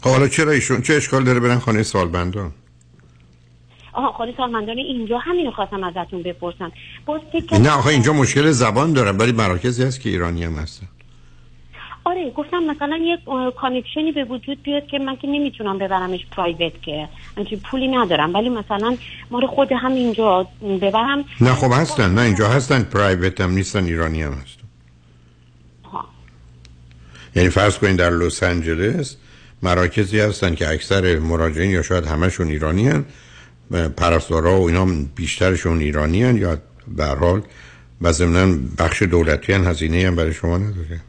خب 0.00 0.10
حالا 0.10 0.28
چرا 0.28 0.52
ایشون؟ 0.52 0.82
چه 0.82 0.94
اشکال 0.94 1.24
داره 1.24 1.40
برن 1.40 1.58
خانه 1.58 1.82
سالمندان؟ 1.82 2.52
آها 3.92 4.12
خانه 4.12 4.34
سالمندان 4.36 4.78
اینجا 4.78 5.18
همینو 5.18 5.50
خواستم 5.50 5.84
ازتون 5.84 6.22
بپرسم. 6.22 6.72
نه 7.52 7.70
آخه 7.70 7.86
اینجا 7.86 8.12
مشکل 8.12 8.50
زبان 8.50 8.92
دارم 8.92 9.18
ولی 9.18 9.32
مراکزی 9.32 9.82
هست 9.82 10.00
که 10.00 10.10
ایرانی 10.10 10.44
هم 10.44 10.54
هستن. 10.54 10.86
آره 12.06 12.30
گفتم 12.30 12.62
مثلا 12.62 12.96
یه 12.96 13.18
connection 13.60 14.07
ی 14.07 14.12
به 14.12 14.24
وجود 14.24 14.62
بیاد 14.62 14.86
که 14.86 14.98
من 14.98 15.16
که 15.16 15.28
نمی‌تونم 15.28 15.78
ببرمش 15.78 16.26
private 16.30 16.82
که. 16.82 17.08
آنچنان 17.36 17.56
پولی 17.56 17.88
ندارم 17.88 18.34
ولی 18.34 18.48
مثلا 18.48 18.96
مادر 19.30 19.46
خودم 19.46 19.92
اینجا 19.92 20.48
ببرم. 20.82 21.24
نه 21.40 21.54
خب 21.54 21.72
هستن 21.72 22.14
نه 22.14 22.20
اینجا 22.20 22.48
هستن 22.48 22.82
private 22.82 23.40
هم 23.40 23.50
نیستن 23.50 23.84
ایرانی 23.84 24.22
هم 24.22 24.32
هستن. 24.32 24.62
یعنی 27.36 27.48
فرض 27.48 27.78
کنید 27.78 27.96
در 27.96 28.10
لس 28.10 28.42
آنجلس 28.42 29.16
مراکزی 29.62 30.20
هستن 30.20 30.54
که 30.54 30.68
اکثر 30.68 31.18
مراجعین 31.18 31.70
یا 31.70 31.82
شاید 31.82 32.06
همشون 32.06 32.48
ایرانی 32.48 32.88
هن 32.88 33.04
پرستارا 33.96 34.60
و 34.60 34.66
اینا 34.66 34.86
بیشترشون 35.14 35.80
ایرانی 35.80 36.22
هن 36.22 36.36
یا 36.36 36.58
به 36.88 37.04
حال 37.04 37.42
و 38.02 38.12
ضمنا 38.12 38.58
بخش 38.78 39.02
دولتی 39.02 39.52
هن 39.52 39.66
هزینه 39.66 40.06
هم 40.06 40.16
برای 40.16 40.32
شما 40.32 40.58
نداره. 40.58 41.00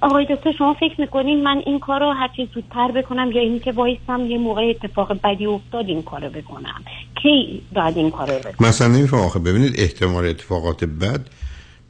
آقای 0.00 0.26
دکتر 0.30 0.52
شما 0.58 0.74
فکر 0.74 1.00
می‌کنین 1.00 1.42
من 1.42 1.62
این 1.66 1.78
کار 1.78 2.00
رو 2.00 2.12
هرچی 2.12 2.48
زودتر 2.54 2.90
بکنم 2.90 3.32
یا 3.32 3.40
اینکه 3.42 3.72
وایستم 3.72 4.20
یه 4.20 4.38
موقع 4.38 4.62
اتفاق 4.70 5.20
بدی 5.24 5.46
افتاد 5.46 5.88
این 5.88 6.02
کار 6.02 6.28
بکنم؟ 6.28 6.84
کی 7.22 7.62
بعد 7.72 7.98
این 7.98 8.10
کار 8.10 8.30
بکنم؟ 8.30 8.68
مثلا 8.68 8.88
نمیفهم. 8.88 9.20
آخه 9.20 9.38
ببینید 9.38 9.74
احتمال 9.78 10.26
اتفاقات 10.26 10.84
بد. 10.84 11.20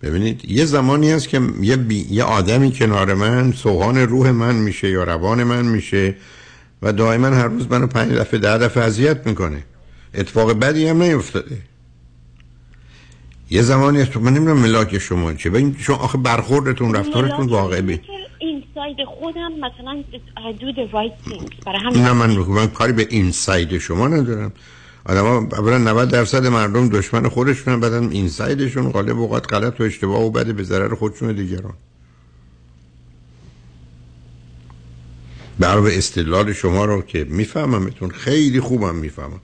ببینید 0.02 0.44
یه 0.44 0.64
زمانی 0.64 1.10
هست 1.10 1.28
که 1.28 1.40
یه, 1.60 1.76
بی... 1.76 2.06
یه 2.10 2.24
آدمی 2.24 2.72
کنار 2.72 3.14
من 3.14 3.52
سوهان 3.52 3.98
روح 3.98 4.30
من 4.30 4.54
میشه 4.54 4.90
یا 4.90 5.04
روان 5.04 5.44
من 5.44 5.64
میشه 5.64 6.14
و 6.82 6.92
دائما 6.92 7.26
هر 7.26 7.46
روز 7.46 7.70
منو 7.70 7.86
پنج 7.86 8.12
دفعه 8.12 8.40
ده 8.40 8.58
دفعه 8.58 8.84
اذیت 8.84 9.26
می‌کنه. 9.26 9.62
اتفاق 10.14 10.52
بدی 10.52 10.88
هم 10.88 11.02
نیفتاده. 11.02 11.56
یه 13.50 13.62
زمانی 13.62 14.00
هست 14.00 14.16
من 14.16 14.34
نمی‌دونم 14.34 14.58
ملاک 14.58 14.98
شما 14.98 15.34
چه 15.34 15.50
و 15.50 15.56
این 15.56 15.76
شما 15.78 15.96
آخه 15.96 16.18
برخوردتون 16.18 16.94
رفتارتون 16.94 17.46
واقعی 17.46 17.82
بی 17.82 18.00
inside 18.38 18.96
خودم 19.04 19.52
مثلا 19.52 20.04
right 20.92 21.30
things 21.30 21.64
برای 21.66 21.80
همین 21.80 22.02
نه 22.02 22.12
من 22.12 22.30
من 22.30 22.66
کاری 22.66 22.92
به 22.92 23.06
inside 23.10 23.78
شما 23.78 24.08
ندارم. 24.08 24.52
آدم 25.04 25.24
ها 25.24 25.38
اولا 25.38 25.78
90 25.78 26.10
درصد 26.10 26.46
مردم 26.46 26.88
دشمن 26.88 27.28
خودشون 27.28 27.80
بدن 27.80 28.10
inside 28.10 28.58
شون 28.58 28.90
غالب 28.90 29.18
اوقات 29.18 29.52
غلط 29.52 29.80
و 29.80 29.82
اشتباه 29.82 30.22
و 30.22 30.30
بده 30.30 30.52
به 30.52 30.62
ضرر 30.62 30.94
خودشون 30.94 31.28
و 31.28 31.32
دیگران. 31.32 31.74
برای 35.58 35.98
استدلال 35.98 36.52
شما 36.52 36.84
رو 36.84 37.02
که 37.02 37.24
میفهممتون 37.24 38.10
خیلی 38.10 38.60
خوبم 38.60 38.94
می‌فهمم. 38.94 39.40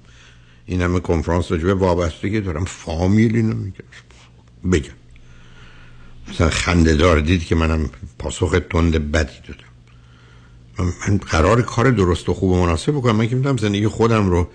این 0.67 0.83
همه 0.83 1.01
کنفرانس 1.01 1.53
راجبه 1.53 1.75
وابستگی 1.75 2.41
دارم. 2.41 2.65
فامیلی 2.65 3.43
نمیگم 3.43 3.85
بگم. 4.73 4.93
مثلا 6.29 6.51
خنده 6.51 6.95
دار 6.95 7.21
دید 7.21 7.45
که 7.45 7.55
منم 7.55 7.91
پاسخ 8.19 8.61
تند 8.71 9.13
بدی 9.13 9.33
دادم. 9.49 10.93
من 11.09 11.17
قرار 11.17 11.63
کار 11.63 11.91
درست 11.91 12.29
و 12.29 12.35
خوب 12.35 12.51
و 12.51 12.63
مناسب 12.63 12.93
بکنم. 12.93 13.17
من 13.17 13.29
که 13.29 13.37
می‌تونم 13.37 13.57
زندگی 13.57 13.87
خودم 13.89 14.31
رو 14.31 14.49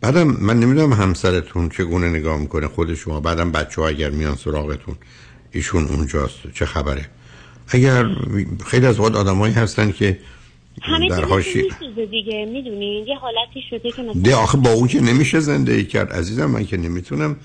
بعدم 0.00 0.22
من 0.22 0.60
نمی‌دونم 0.60 0.92
همسرتون 0.92 1.68
چگونه 1.68 2.08
نگاه 2.10 2.38
می‌کنه 2.38 2.68
خود 2.68 2.94
شما. 2.94 3.20
بعدم 3.20 3.52
بچه 3.52 3.80
ها 3.80 3.88
اگر 3.88 4.10
میان 4.10 4.36
سراغتون 4.36 4.96
ایشون 5.50 5.86
اونجاست. 5.86 6.34
چه 6.54 6.66
خبره؟ 6.66 7.08
اگر 7.68 8.06
خیلی 8.66 8.86
از 8.86 9.00
وقت 9.00 9.14
آدمایی 9.14 9.54
هستن 9.54 9.92
که 9.92 10.18
همه 10.82 11.08
در 11.08 11.24
هاشی 11.24 11.62
دیگه 12.10 12.44
می‌دونین 12.44 13.06
یه 13.06 13.16
حالتی 13.16 13.62
شده 13.70 13.90
که 13.90 14.02
مثلا 14.02 14.22
ده 14.22 14.36
آخه 14.36 14.58
با 14.58 14.72
اون 14.72 14.88
که 14.88 15.00
نمیشه 15.00 15.40
زندگی 15.40 15.84
کرد. 15.84 16.12
عزیزم 16.12 16.46
من 16.46 16.64
که 16.64 16.76
نمی‌تونم 16.76 17.36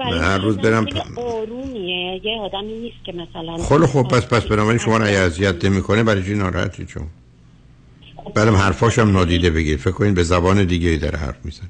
من 0.00 0.18
هر 0.18 0.38
روز 0.38 0.56
برم 0.56 0.84
پ... 0.84 1.18
آرومیه. 1.18 2.20
یه 2.24 2.40
آدمی 2.40 2.72
نیست 2.72 3.04
که 3.04 3.12
مثلا 3.12 3.56
خب 3.56 3.86
خب 3.86 4.02
پس 4.02 4.26
پس 4.26 4.44
برام 4.46 4.78
شما 4.78 4.96
رو 4.96 5.04
اذیت 5.04 5.64
نمی‌کنه 5.64 6.02
برای 6.02 6.22
چی 6.22 6.34
ناراحتی 6.34 6.84
چون؟ 6.86 7.06
بعدم 8.34 8.54
حرفاشم 8.54 9.10
نادیده 9.10 9.50
بگیر. 9.50 9.76
فکر 9.76 9.90
کنین 9.90 10.14
به 10.14 10.22
زبان 10.22 10.64
دیگه 10.64 10.88
ای 10.88 10.96
داره 10.96 11.18
حرف 11.18 11.44
می‌زنه. 11.44 11.68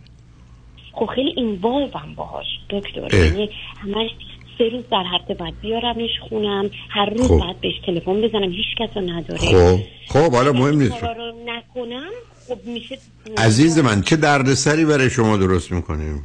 خب 0.93 1.07
خیلی 1.15 1.33
اینوالوم 1.37 2.15
باهاش 2.17 2.47
دکتر. 2.71 3.15
یعنی 3.15 3.51
همش 3.77 4.11
سه 4.59 4.69
روز 4.73 4.85
در 4.91 5.05
هفته 5.15 5.35
باید 5.35 5.55
بیارمش 5.61 6.11
خونم. 6.29 6.71
هر 6.91 7.11
روز 7.11 7.29
خب. 7.29 7.39
باید 7.39 7.61
بهش 7.61 7.75
تلفن 7.87 8.21
بزنم 8.21 8.51
هیچ 8.51 8.67
کس 8.81 8.97
رو 8.97 9.03
نداره. 9.03 9.39
خب. 9.39 9.81
خب 10.09 10.33
حالا 10.33 10.53
مهم 10.53 10.79
نیست. 10.79 11.05
رو 11.05 11.33
نکنم 11.47 12.11
خب 12.49 12.59
میشه 12.67 12.99
عزیز 13.39 13.79
من 13.79 14.03
چه 14.03 14.17
دردسری 14.17 14.85
برای 14.85 15.11
شما 15.11 15.37
درست 15.37 15.73
می‌کنه 15.73 16.21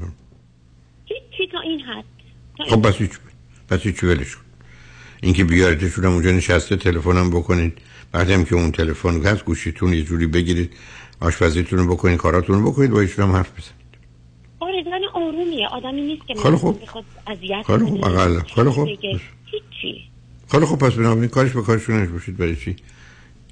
چی, 1.37 1.47
تا 1.51 1.59
این 1.59 1.79
حد؟ 1.79 2.05
خب 2.69 2.87
بس 2.87 2.95
هیچ 2.95 3.11
بس 3.69 3.81
هیچ 3.81 4.03
ولش 4.03 4.35
کن. 4.35 4.41
اینکه 5.21 5.43
بیاریدشون 5.43 6.05
هم 6.05 6.11
اونجا 6.11 6.31
نشسته 6.31 6.75
تلفنم 6.75 7.29
بکنید. 7.29 7.77
بعد 8.11 8.29
هم 8.29 8.45
که 8.45 8.55
اون 8.55 8.71
تلفن 8.71 9.25
هست 9.25 9.45
گوشیتون 9.45 9.93
یه 9.93 10.01
جوری 10.01 10.27
بگیرید 10.27 10.73
آشپزیتون 11.19 11.79
رو 11.79 11.93
بکنید 11.93 12.17
کاراتون 12.17 12.61
رو 12.61 12.71
بکنید 12.71 12.91
با 12.91 12.99
ایشون 12.99 13.25
هم 13.25 13.31
حرف 13.31 13.51
بزنید. 13.51 13.80
زن 13.80 13.80
آرومیه 15.31 15.67
آدمی 15.67 16.01
نیست 16.01 16.27
که 16.27 16.33
خیلی 16.33 16.55
خوب. 16.55 16.79
اذیت 17.27 17.63
خیلی 17.67 17.85
خوب. 17.85 18.05
اقل 18.05 18.39
خیلی 18.55 18.69
خوب. 18.69 18.87
هیچی 18.87 20.01
خیلی 20.51 20.65
خوب. 20.65 20.79
پس 20.79 20.93
بنابراین 20.93 21.29
کارش 21.29 21.51
به 21.51 21.61
کارشون 21.61 22.05
باشید 22.05 22.37
برای 22.37 22.55
چی؟ 22.55 22.75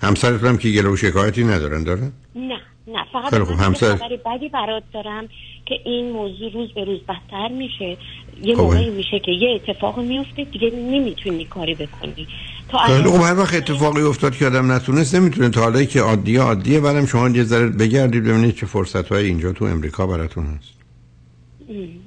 همسرتون 0.02 0.50
هم 0.50 0.58
که 0.58 0.70
گله 0.70 0.90
و 0.90 0.96
شکایتی 0.96 1.44
ندارن. 1.44 1.84
دارن 1.84 2.12
نه 2.36 2.58
نه. 2.88 3.06
فقط 3.14 3.30
خیلی 3.30 3.44
خوب، 3.44 3.60
همسر- 3.60 3.96
بدی 4.26 4.50
برات 4.50 4.84
دارم 4.94 5.28
که 5.66 5.76
این 5.86 6.12
موضوع 6.12 6.52
روز 6.54 6.74
به 6.74 6.84
روز 6.84 7.00
بدتر 7.00 7.48
میشه. 7.48 7.98
یه 8.44 8.56
خب. 8.56 8.62
موقعی 8.62 8.90
میشه 8.90 9.20
که 9.20 9.32
یه 9.32 9.50
اتفاق 9.56 10.00
میفته 10.00 10.44
دیگه 10.44 10.72
نمی‌تونی 10.76 11.46
کاری 11.46 11.76
بکنی. 11.76 12.28
تا 12.70 12.78
خوب. 12.78 13.22
هر 13.22 13.40
وقت 13.40 13.54
اتفاقی 13.56 14.02
افتاد 14.02 14.36
که 14.36 14.46
آدم 14.46 14.72
نتونست 14.72 15.16
نمی‌تونه. 15.16 15.50
تا 15.50 15.62
حالا 15.62 15.84
که 15.84 16.02
عادیه 16.02 16.42
عادیه. 16.42 16.80
بعدم 16.80 17.06
شما 17.06 17.30
یه 17.30 17.44
ذره 17.44 17.68
بگردید 17.68 18.24
ببینید 18.24 18.56
چه 18.56 18.66
فرصت 18.66 19.08
های 19.08 19.26
اینجا 19.26 19.52
تو 19.52 19.66
امریکا 19.66 20.08
براتون 20.08 20.46
هست. 20.46 20.79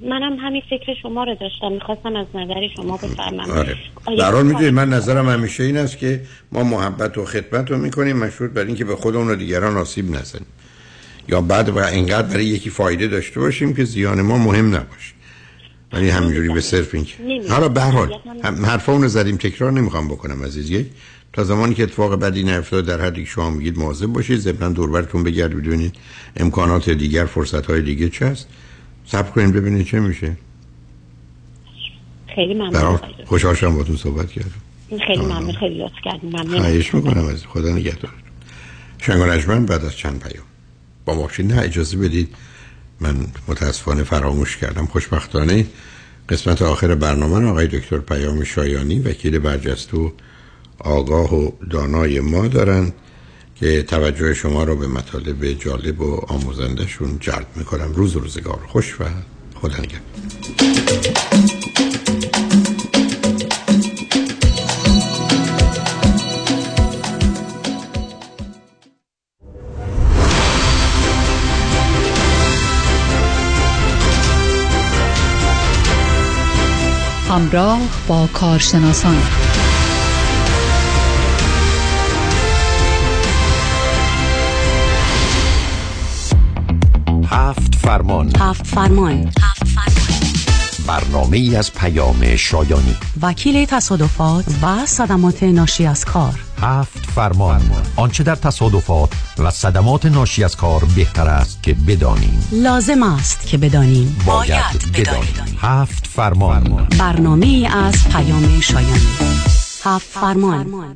منم 0.01 0.37
همین 0.39 0.61
فکر 0.69 0.93
شما 1.01 1.23
رو 1.23 1.35
داشتم. 1.35 1.71
می‌خواستم 1.71 2.15
از 2.15 2.27
نظر 2.33 2.67
شما 2.75 2.97
بفهمم. 2.97 3.39
آره. 3.39 3.75
در 4.17 4.31
حال 4.31 4.45
می‌دونید 4.45 4.73
من 4.73 4.89
نظرم 4.89 5.29
همیشه 5.29 5.63
این 5.63 5.77
است 5.77 5.97
که 5.97 6.21
ما 6.51 6.63
محبت 6.63 7.17
و 7.17 7.25
خدمت 7.25 7.71
رو 7.71 7.77
می‌کنیم 7.77 8.17
مشروط 8.17 8.51
بر 8.51 8.65
اینکه 8.65 8.85
به 8.85 8.95
خودمون 8.95 9.29
و 9.29 9.35
دیگران 9.35 9.77
آسیب 9.77 10.15
نزنیم. 10.15 10.45
یا 11.27 11.41
بعد 11.41 11.69
و 11.69 11.77
انقدر 11.77 12.27
برای 12.27 12.45
یکی 12.45 12.69
فایده 12.69 13.07
داشته 13.07 13.39
باشیم 13.39 13.73
که 13.73 13.83
زیان 13.83 14.21
ما 14.21 14.37
مهم 14.37 14.75
نباشه. 14.75 15.13
ولی 15.93 16.09
همینجوری 16.09 16.49
به 16.49 16.61
صرف 16.61 16.95
این. 16.95 17.05
حالا 17.49 17.69
به 17.69 17.81
حال 17.81 18.13
حرفا 18.43 18.95
رو 18.95 19.07
زدیم 19.07 19.37
تکرار 19.37 19.71
نمی‌خوام 19.71 20.07
بکنم 20.07 20.43
عزیز 20.43 20.69
یک. 20.69 20.87
تا 21.33 21.43
زمانی 21.43 21.75
که 21.75 21.83
اتفاق 21.83 22.19
بدی 22.19 22.43
نیفتاد 22.43 22.85
در 22.85 23.01
حدی 23.01 23.23
که 23.23 23.29
شما 23.29 23.49
میگید 23.49 23.77
مواظب 23.77 24.05
باشید 24.05 24.39
ضمن 24.39 24.73
دوربرتون 24.73 25.23
بگردید 25.23 25.63
ببینید 25.63 25.95
امکانات 26.37 26.89
دیگر 26.89 27.25
فرصت 27.25 27.65
های 27.65 27.81
دیگه 27.81 28.09
چه 28.09 28.25
هست 28.25 28.47
صبر 29.05 29.31
کنید 29.31 29.53
ببینید 29.53 29.85
چه 29.85 29.99
میشه. 29.99 30.37
خیلی 32.35 32.53
ممنون. 32.53 32.99
خوشحال 33.25 33.55
شدم 33.55 33.71
باهاتون 33.71 33.97
صحبت 33.97 34.31
کردم. 34.31 34.51
خیلی 35.07 35.25
ممنون. 35.25 35.53
خیلی 35.53 35.83
لطف 35.83 35.93
کردین. 36.03 36.29
ممنون. 36.29 36.59
خواهش 36.59 36.93
می‌کنم 36.93 37.25
از 37.25 37.45
خدا 37.45 37.69
نگهدارتون. 37.69 38.09
شنگ 38.97 39.21
نجمن 39.21 39.65
بعد 39.65 39.85
از 39.85 39.97
چند 39.97 40.19
پیام. 40.23 40.45
با 41.05 41.15
ماشین 41.15 41.47
نه 41.47 41.61
اجازه 41.61 41.97
بدید. 41.97 42.35
من 42.99 43.15
متاسفانه 43.47 44.03
فراموش 44.03 44.57
کردم. 44.57 44.85
خوشبختانه 44.85 45.65
قسمت 46.29 46.61
آخر 46.61 46.95
برنامه 46.95 47.49
آقای 47.49 47.67
دکتر 47.67 47.97
پیام 47.97 48.43
شایانی 48.43 48.99
وکیل 48.99 49.39
برجستو 49.39 50.13
آگاه 50.79 51.35
و 51.35 51.51
دانای 51.69 52.19
ما 52.19 52.47
دارند 52.47 52.93
توجه 53.63 54.33
شما 54.33 54.63
رو 54.63 54.75
به 54.75 54.87
مطالب 54.87 55.45
جالب 55.45 56.01
و 56.01 56.25
آموزندهشون 56.27 57.17
جلب 57.19 57.47
می‌کنم. 57.55 57.93
روز 57.93 58.15
روزگار 58.15 58.59
خوش 58.67 59.01
و 59.01 59.03
خدا 59.55 59.77
نگهدار 59.77 60.01
همراه 77.29 77.81
با 78.07 78.29
کارشناسان. 78.33 79.42
هفت 87.33 87.75
فرمان. 87.75 88.31
هفت 88.39 88.67
فرمان. 88.67 89.31
برنامه 90.87 91.37
ای 91.37 91.55
از 91.55 91.73
پیام 91.73 92.35
شایانی. 92.35 92.95
وکیل 93.21 93.65
تصادفات 93.65 94.45
و 94.61 94.85
صدمات 94.85 95.43
ناشی 95.43 95.85
از 95.85 96.05
کار. 96.05 96.39
هفت 96.61 97.05
فرمان. 97.05 97.61
آنچه 97.95 98.23
در 98.23 98.35
تصادفات 98.35 99.09
و 99.39 99.51
صدمات 99.51 100.05
ناشی 100.05 100.43
از 100.43 100.55
کار 100.55 100.85
بهتر 100.95 101.27
است 101.27 101.63
که 101.63 101.73
بدانیم. 101.73 102.47
لازم 102.51 103.03
است 103.03 103.47
که 103.47 103.57
بدانیم. 103.57 104.17
باید 104.25 104.91
بدانیم. 104.93 105.57
هفت 105.61 106.07
فرمان. 106.07 106.87
برنامه 106.99 107.45
ای 107.45 107.67
از 107.67 108.09
پیام 108.09 108.59
شایانی. 108.59 109.07
هفت 109.83 110.07
فرمان. 110.07 110.95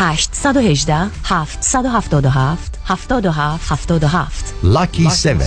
818 0.00 1.62
777 1.62 2.76
77 2.86 3.58
77 3.58 4.56
Lucky 4.62 5.08
7 5.08 5.46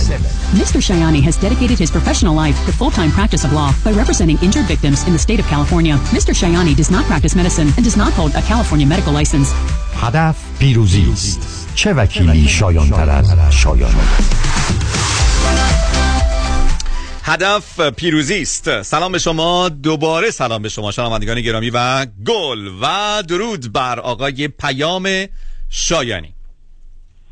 Mr. 0.52 0.80
Shayani 0.80 1.22
has 1.22 1.36
dedicated 1.36 1.78
his 1.78 1.90
professional 1.90 2.34
life 2.34 2.56
to 2.66 2.72
full-time 2.72 3.10
practice 3.10 3.44
of 3.44 3.52
law 3.52 3.72
by 3.84 3.92
representing 3.92 4.38
injured 4.42 4.66
victims 4.66 5.06
in 5.06 5.12
the 5.12 5.18
state 5.18 5.40
of 5.40 5.46
California. 5.46 5.96
Mr. 6.16 6.34
Shayani 6.34 6.74
does 6.76 6.90
not 6.90 7.04
practice 7.06 7.34
medicine 7.34 7.68
and 7.76 7.84
does 7.84 7.96
not 7.96 8.12
hold 8.12 8.34
a 8.34 8.42
California 8.42 8.86
medical 8.86 9.12
license. 9.12 9.54
هدف 9.96 10.36
پیروزی 10.58 11.12
است 11.12 11.66
چه 11.74 11.92
وکیلی 11.92 12.48
شایان 12.48 12.90
تر 12.90 13.10
از 13.10 13.34
شایانی 13.50 14.00
هدف 17.27 17.79
پیروزی 17.99 18.41
است. 18.41 18.81
سلام 18.81 19.11
به 19.11 19.17
شما. 19.17 19.69
دوباره 19.83 20.31
سلام 20.31 20.61
به 20.61 20.69
شما 20.69 20.91
شنوندگان 20.91 21.41
گرامی 21.41 21.69
و 21.73 22.05
گل 22.27 22.67
و 22.81 23.23
درود 23.29 23.73
بر 23.73 23.99
آقای 23.99 24.47
پیام 24.47 25.07
شایانی. 25.69 26.33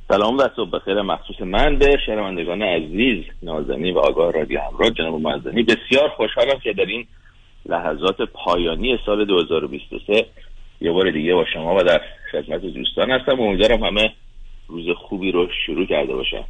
سلام 0.07 0.37
و 0.37 0.47
صبح 0.55 0.69
بخیر. 0.69 1.01
مخصوص 1.01 1.41
من 1.41 1.79
به 1.79 1.97
شنوندگان 2.05 2.61
عزیز 2.61 3.23
نازنین 3.43 3.93
و 3.93 3.99
آگاه 3.99 4.31
رادیو 4.31 4.59
همراه 4.59 4.89
جناب 4.89 5.21
معزنی. 5.21 5.63
بسیار 5.63 6.09
خوشحالم 6.09 6.59
که 6.63 6.73
در 6.73 6.85
این 6.85 7.07
لحظات 7.65 8.21
پایانی 8.21 8.99
سال 9.05 9.25
2023 9.25 10.25
یه 10.81 10.91
بار 10.91 11.11
دیگه 11.11 11.33
با 11.33 11.45
شما 11.53 11.75
و 11.75 11.83
در 11.83 12.01
خدمت 12.31 12.61
دوستان 12.61 13.11
هستم. 13.11 13.39
و 13.39 13.43
امیدوارم 13.43 13.83
همه 13.83 14.13
روز 14.67 14.85
خوبی 14.97 15.31
رو 15.31 15.47
شروع 15.65 15.85
کرده 15.85 16.13
باشم. 16.13 16.43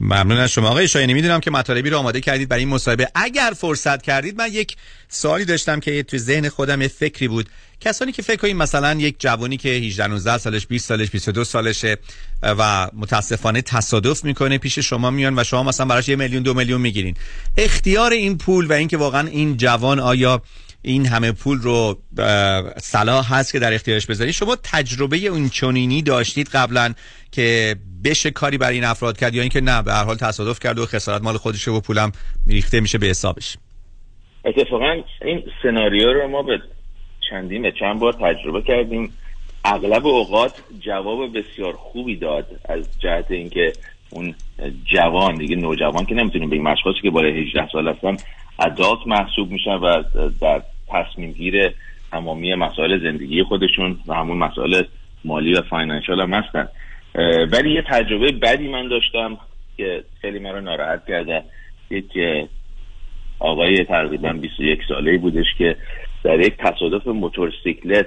ممنون 0.00 0.38
از 0.38 0.50
شما. 0.50 0.68
آقای 0.68 0.88
شایانی 0.88 1.14
می‌دونم 1.14 1.40
که 1.40 1.50
مطالبی 1.50 1.90
رو 1.90 1.98
آماده 1.98 2.20
کردید 2.20 2.48
برای 2.48 2.62
این 2.62 2.68
مصاحبه. 2.68 3.08
اگر 3.14 3.52
فرصت 3.56 4.02
کردید 4.02 4.38
من 4.38 4.52
یک 4.52 4.76
سوالی 5.08 5.44
داشتم 5.44 5.80
که 5.80 6.02
توی 6.02 6.18
ذهن 6.18 6.48
خودم 6.48 6.82
یه 6.82 6.88
فکری 6.88 7.28
بود. 7.28 7.48
کسانی 7.80 8.12
که 8.12 8.22
فکر 8.22 8.36
کنید 8.36 8.56
مثلا 8.56 8.94
یک 9.00 9.16
جوانی 9.18 9.56
که 9.56 9.68
18 9.68 10.06
19 10.06 10.38
سالش 10.38 10.66
20 10.66 10.88
سالش 10.88 11.10
22 11.10 11.44
سالشه 11.44 11.96
و 12.42 12.90
متاسفانه 12.92 13.62
تصادف 13.62 14.24
می‌کنه 14.24 14.58
پیش 14.58 14.78
شما 14.78 15.10
میان 15.10 15.38
و 15.38 15.44
شما 15.44 15.62
مثلا 15.62 15.86
براش 15.86 16.08
یه 16.08 16.16
میلیون 16.16 16.42
دو 16.42 16.54
میلیون 16.54 16.80
می‌گیرین. 16.80 17.16
اختیار 17.56 18.12
این 18.12 18.38
پول 18.38 18.66
و 18.66 18.72
اینکه 18.72 18.96
واقعا 18.96 19.28
این 19.28 19.56
جوان 19.56 20.00
آیا 20.00 20.42
این 20.82 21.06
همه 21.06 21.32
پول 21.32 21.58
رو 21.58 21.98
صلاح 22.76 23.34
هست 23.34 23.52
که 23.52 23.58
در 23.58 23.74
اختیارش 23.74 24.06
بذارید. 24.06 24.34
شما 24.34 24.56
تجربه 24.62 25.16
اون 25.16 25.48
چنینی 25.48 26.02
داشتید 26.02 26.48
قبلا 26.48 26.94
که 27.32 27.76
بشه 28.04 28.30
کاری 28.30 28.58
برای 28.58 28.74
این 28.74 28.84
افراد 28.84 29.18
کرد 29.18 29.34
یا 29.34 29.42
اینکه 29.42 29.60
نه؟ 29.60 29.82
به 29.82 29.92
هر 29.92 30.04
حال 30.04 30.16
تصادف 30.16 30.60
کرد 30.60 30.78
و 30.78 30.86
خسارت 30.86 31.22
مال 31.22 31.36
خودشه 31.36 31.70
و 31.70 31.80
پولم 31.80 32.12
ریخته 32.46 32.80
میشه 32.80 32.98
به 32.98 33.06
حسابش. 33.06 33.56
اتفاقا 34.44 35.02
این 35.22 35.42
سناریو 35.62 36.12
رو 36.12 36.28
ما 36.28 36.42
به 36.42 36.58
چندین 37.30 37.70
چند 37.70 38.00
بار 38.00 38.12
تجربه 38.12 38.62
کردیم. 38.62 39.12
اغلب 39.64 40.06
اوقات 40.06 40.52
جواب 40.80 41.38
بسیار 41.38 41.72
خوبی 41.72 42.16
داد 42.16 42.46
از 42.64 42.84
جهت 42.98 43.30
اینکه 43.30 43.72
اون 44.10 44.34
جوان 44.84 45.34
دیگه 45.34 45.56
نوجوان 45.56 46.04
که 46.04 46.14
نمی‌تونیم 46.14 46.50
بگیم 46.50 46.66
اشخاصی 46.66 47.00
که 47.02 47.10
بالای 47.10 47.42
18 47.42 47.68
سال 47.72 47.88
هستن 47.88 48.16
ادالت 48.58 49.06
محسوب 49.06 49.50
میشن 49.50 49.74
و 49.74 50.02
در 50.40 50.62
تصمیم 50.88 51.32
گیر 51.32 51.72
تمامی 52.10 52.54
مسائل 52.54 52.98
زندگی 53.02 53.42
خودشون 53.42 53.98
و 54.06 54.14
همون 54.14 54.38
مسائل 54.38 54.82
مالی 55.24 55.54
و 55.54 55.62
فاینانشال 55.62 56.20
هم 56.20 56.34
هستن. 56.34 56.68
ولی 57.52 57.72
یه 57.72 57.82
تجربه 57.82 58.32
بدی 58.32 58.68
من 58.68 58.88
داشتم 58.88 59.38
که 59.76 60.04
خیلی 60.20 60.38
مرا 60.38 60.60
ناراحت 60.60 61.06
کرده. 61.08 61.42
یک 61.90 62.12
آقای 63.38 63.84
تقریبا 63.84 64.32
21 64.32 64.80
ساله 64.88 65.18
بودش 65.18 65.46
که 65.58 65.76
در 66.24 66.40
یک 66.40 66.56
تصادف 66.56 67.06
موتورسیکلت 67.06 68.06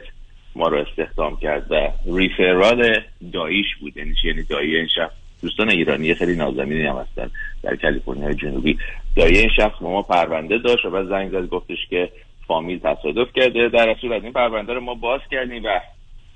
ما 0.56 0.68
رو 0.68 0.78
استخدام 0.78 1.38
کرد 1.38 1.72
و 1.72 1.90
ریفرال 2.18 3.02
داییش 3.34 3.76
بود. 3.82 3.98
یعنی 3.98 4.14
یعنی 4.24 4.44
دایی 4.44 4.76
این 4.76 4.88
شخص. 4.96 5.23
دوستان 5.44 5.70
ایرانی 5.70 6.14
خیلی 6.14 6.36
نازنینی 6.36 6.86
هم 6.86 6.96
هستن 6.96 7.32
در 7.64 7.76
کالیفرنیا 7.76 8.34
جنوبی. 8.34 8.78
دایی 9.16 9.38
این 9.38 9.50
شخص 9.56 9.82
ما 9.82 10.02
پرونده 10.02 10.58
داشت 10.58 10.86
و 10.86 10.90
بعد 10.90 11.10
زنگ 11.10 11.32
زد 11.32 11.50
گفتش 11.50 11.88
که 11.90 12.10
فامیل 12.48 12.80
تصادف 12.80 13.34
کرده. 13.36 13.70
در 13.70 13.90
اصول 13.90 14.14
از 14.14 14.24
این 14.24 14.34
پرونده 14.34 14.74
رو 14.74 14.82
ما 14.82 14.94
باز 14.94 15.22
کردیم 15.32 15.64
و 15.66 15.80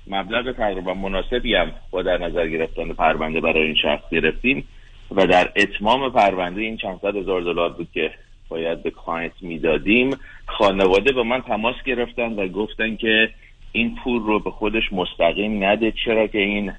مبلغ 0.06 0.56
تقریبا 0.56 0.94
مناسبی 0.94 1.54
هم 1.54 1.72
با 1.90 2.02
در 2.02 2.18
نظر 2.18 2.48
گرفتن 2.48 2.92
پرونده 2.92 3.40
برای 3.40 3.62
این 3.62 3.74
شخص 3.74 4.10
گرفتیم 4.10 4.64
و 5.10 5.26
در 5.26 5.52
اتمام 5.56 6.12
پرونده 6.12 6.60
این 6.60 6.76
چند 6.76 6.98
صد 7.02 7.16
هزار 7.16 7.40
دلار 7.40 7.68
بود 7.72 7.88
که 7.94 8.10
باید 8.48 8.82
به 8.82 8.90
client 8.90 9.32
می‌دادیم. 9.40 10.16
خانواده 10.46 11.12
به 11.12 11.22
من 11.22 11.40
تماس 11.42 11.76
گرفتن 11.84 12.32
و 12.32 12.48
گفتن 12.48 12.96
که 12.96 13.30
این 13.72 13.96
پول 14.04 14.22
رو 14.22 14.40
به 14.40 14.50
خودش 14.50 14.92
مستقیم 14.92 15.64
نده. 15.64 15.92
چرا 16.04 16.26
که 16.26 16.38
این 16.38 16.72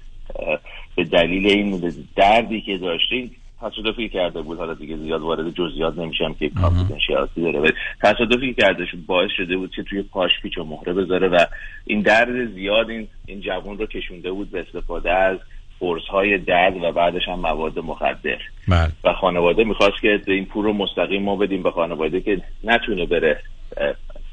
به 0.99 1.05
دلیل 1.05 1.47
این 1.47 1.93
دردی 2.15 2.61
که 2.61 2.77
داشته 2.77 3.29
تصادفی 3.61 4.09
کرده 4.09 4.41
بود. 4.41 4.57
حالا 4.57 4.73
دیگه 4.73 4.97
زیاد 4.97 5.21
وارد 5.21 5.49
جزئیات 5.49 5.97
نمیشم 5.97 6.33
که 6.33 6.49
confidentiality 6.49 7.41
داره. 7.41 7.59
ولی 7.59 7.73
تصادفی 8.03 8.53
کرده 8.53 8.85
شد 8.85 8.97
باعث 9.05 9.29
شده 9.37 9.57
بود 9.57 9.71
که 9.75 9.83
توی 9.83 10.01
پاش 10.01 10.31
پیچ 10.41 10.57
و 10.57 10.63
مهره 10.63 10.93
بذاره 10.93 11.27
و 11.27 11.45
این 11.85 12.01
درد 12.01 12.53
زیاد 12.53 12.89
این 12.89 13.07
این 13.25 13.41
جوان 13.41 13.77
رو 13.77 13.85
کشونده 13.85 14.31
بود 14.31 14.51
به 14.51 14.59
استفاده 14.59 15.11
از 15.11 15.37
قرص 15.79 16.03
های 16.03 16.37
درد 16.37 16.83
و 16.83 16.91
بعدش 16.91 17.27
هم 17.27 17.39
مواد 17.39 17.79
مخدر. 17.79 18.37
بله. 18.67 18.91
و 19.03 19.13
خانواده 19.13 19.63
می‌خواست 19.63 20.01
که 20.01 20.21
این 20.27 20.45
پول 20.45 20.65
رو 20.65 20.73
مستقیم 20.73 21.23
ما 21.23 21.35
بدیم 21.35 21.63
به 21.63 21.71
خانواده 21.71 22.21
که 22.21 22.41
نتونه 22.63 23.05
بره 23.05 23.41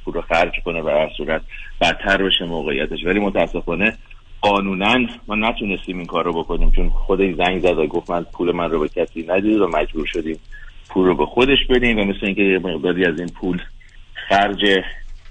پول 0.05 0.14
رو 0.14 0.20
خرج 0.20 0.52
کنه 0.64 0.82
و 0.82 0.88
هر 0.88 1.10
صورت. 1.16 1.43
بدتر 1.80 2.22
بشه 2.22 2.44
موقعیتش. 2.44 3.05
ولی 3.05 3.20
متاسفانه 3.20 3.93
قانونا 4.48 5.06
ما 5.28 5.35
نتونستیم 5.35 5.98
این 5.98 6.06
کار 6.06 6.24
رو 6.24 6.32
بکنیم 6.32 6.70
چون 6.70 6.89
خودش 6.89 7.35
زنگ 7.35 7.60
زد 7.60 7.78
و 7.78 7.86
گفت 7.86 8.10
من 8.10 8.24
پول 8.32 8.52
من 8.52 8.70
رو 8.70 8.81
به 8.81 8.89
کسی 8.89 9.23
ندید 9.28 9.60
و 9.60 9.68
مجبور 9.68 10.06
شدیم 10.06 10.40
پول 10.89 11.06
رو 11.06 11.14
به 11.14 11.27
خودش 11.27 11.59
بدیم 11.70 11.98
و 11.98 12.05
مثل 12.05 12.27
اینکه 12.27 12.60
مقداری 12.64 13.06
از 13.06 13.18
این 13.18 13.28
پول 13.28 13.62
خرج 14.28 14.64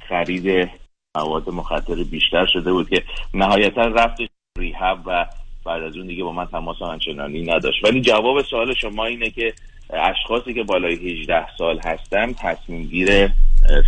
خرید 0.09 0.69
مواد 1.15 1.49
مخدر 1.49 1.95
بیشتر 2.11 2.45
شده 2.53 2.73
بود 2.73 2.89
که 2.89 3.03
نهایتا 3.33 3.81
رفت 3.81 4.17
ریحب 4.57 4.99
و 5.05 5.25
بعد 5.65 5.83
از 5.83 5.97
اون 5.97 6.07
دیگه 6.07 6.23
با 6.23 6.31
من 6.31 6.45
تماس 6.45 6.81
آنچنانی 6.81 7.41
نداشت. 7.41 7.85
ولی 7.85 8.01
جواب 8.01 8.41
سوال 8.41 8.73
شما 8.73 9.05
اینه 9.05 9.29
که 9.29 9.53
اشخاصی 9.93 10.53
که 10.53 10.63
بالای 10.63 10.93
18 10.93 11.45
سال 11.57 11.79
هستن 11.85 12.33
تصمیم 12.33 12.83
گیر 12.83 13.29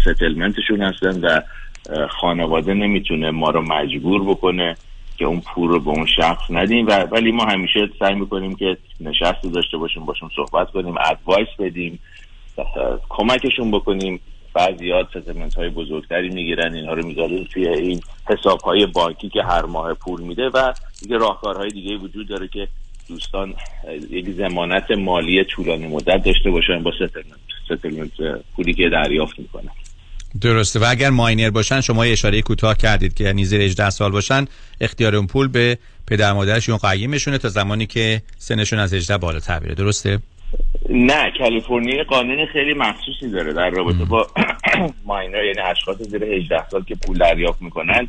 ستلمنتشون 0.05 0.81
هستن 0.81 1.25
و 1.25 1.41
خانواده 2.07 2.73
نمی‌تونه 2.73 3.31
ما 3.31 3.49
رو 3.49 3.61
مجبور 3.61 4.23
بکنه. 4.23 4.75
که 5.17 5.25
اون 5.25 5.41
پول 5.41 5.69
رو 5.69 5.79
به 5.79 5.89
اون 5.89 6.05
شخص 6.05 6.43
ندیم 6.49 6.87
و 6.87 6.91
ولی 6.91 7.31
ما 7.31 7.45
همیشه 7.45 7.89
سعی 7.99 8.15
می‌کنیم 8.15 8.55
که 8.55 8.77
نشستی 9.01 9.49
داشته 9.49 9.77
باشیم 9.77 10.05
باشون 10.05 10.29
صحبت 10.35 10.71
کنیم 10.71 10.95
ادوایس 10.97 11.47
بدیم 11.59 11.99
کمکشون 13.09 13.71
بکنیم. 13.71 14.19
بعضیات 14.53 15.07
settlement 15.09 15.55
های 15.55 15.69
بزرگتری 15.69 16.29
می‌گیرن 16.29 16.73
اینها 16.73 16.93
رو 16.93 17.05
می‌ذارن 17.05 17.43
توی 17.43 17.67
این 17.67 17.99
حساب 18.25 18.61
های 18.61 18.85
بانکی 18.85 19.29
که 19.29 19.43
هر 19.43 19.65
ماه 19.65 19.93
پول 19.93 20.21
میده 20.21 20.49
و 20.53 20.73
دیگه 21.01 21.17
راهکارهای 21.17 21.69
دیگه 21.69 21.97
وجود 21.97 22.27
داره 22.27 22.47
که 22.47 22.67
دوستان 23.07 23.53
یک 24.09 24.29
ضمانت 24.29 24.91
مالی 24.91 25.43
طولانی 25.43 25.87
مدت 25.87 26.23
داشته 26.23 26.51
باشن 26.51 26.83
با 26.83 26.91
settlement 27.65 28.43
پولی 28.55 28.73
که 28.73 28.89
دریافت 28.89 29.39
می‌کنن. 29.39 29.71
درسته. 30.41 30.79
و 30.79 30.85
اگر 30.89 31.09
minor 31.09 31.49
باشن 31.49 31.81
شما 31.81 32.03
اشاره 32.03 32.41
کوتاه 32.41 32.77
کردید 32.77 33.13
که 33.13 33.23
یعنی 33.23 33.45
زیر 33.45 33.61
18 33.61 33.89
سال 33.89 34.11
باشن 34.11 34.45
اختیار 34.81 35.15
اون 35.15 35.27
پول 35.27 35.47
به 35.47 35.77
پدر 36.07 36.33
مادرشون 36.33 36.77
قیمشونه 36.77 37.37
تا 37.37 37.49
زمانی 37.49 37.85
که 37.85 38.21
سنشون 38.37 38.79
از 38.79 38.93
18 38.93 39.17
بالاتر 39.17 39.59
بره. 39.59 39.75
درسته؟ 39.75 40.19
نه 40.89 41.31
کالیفرنیا 41.39 42.03
قانون 42.03 42.45
خیلی 42.45 42.73
مخصوصی 42.73 43.29
داره 43.31 43.53
در 43.53 43.69
رابطه 43.69 44.05
با 44.05 44.27
ماینر 45.05 45.43
یعنی 45.43 45.59
اشخاص 45.59 45.97
زیر 45.97 46.23
18 46.23 46.69
سال 46.69 46.83
که 46.83 46.95
پول 46.95 47.17
دریافت 47.17 47.61
می‌کنن. 47.61 48.07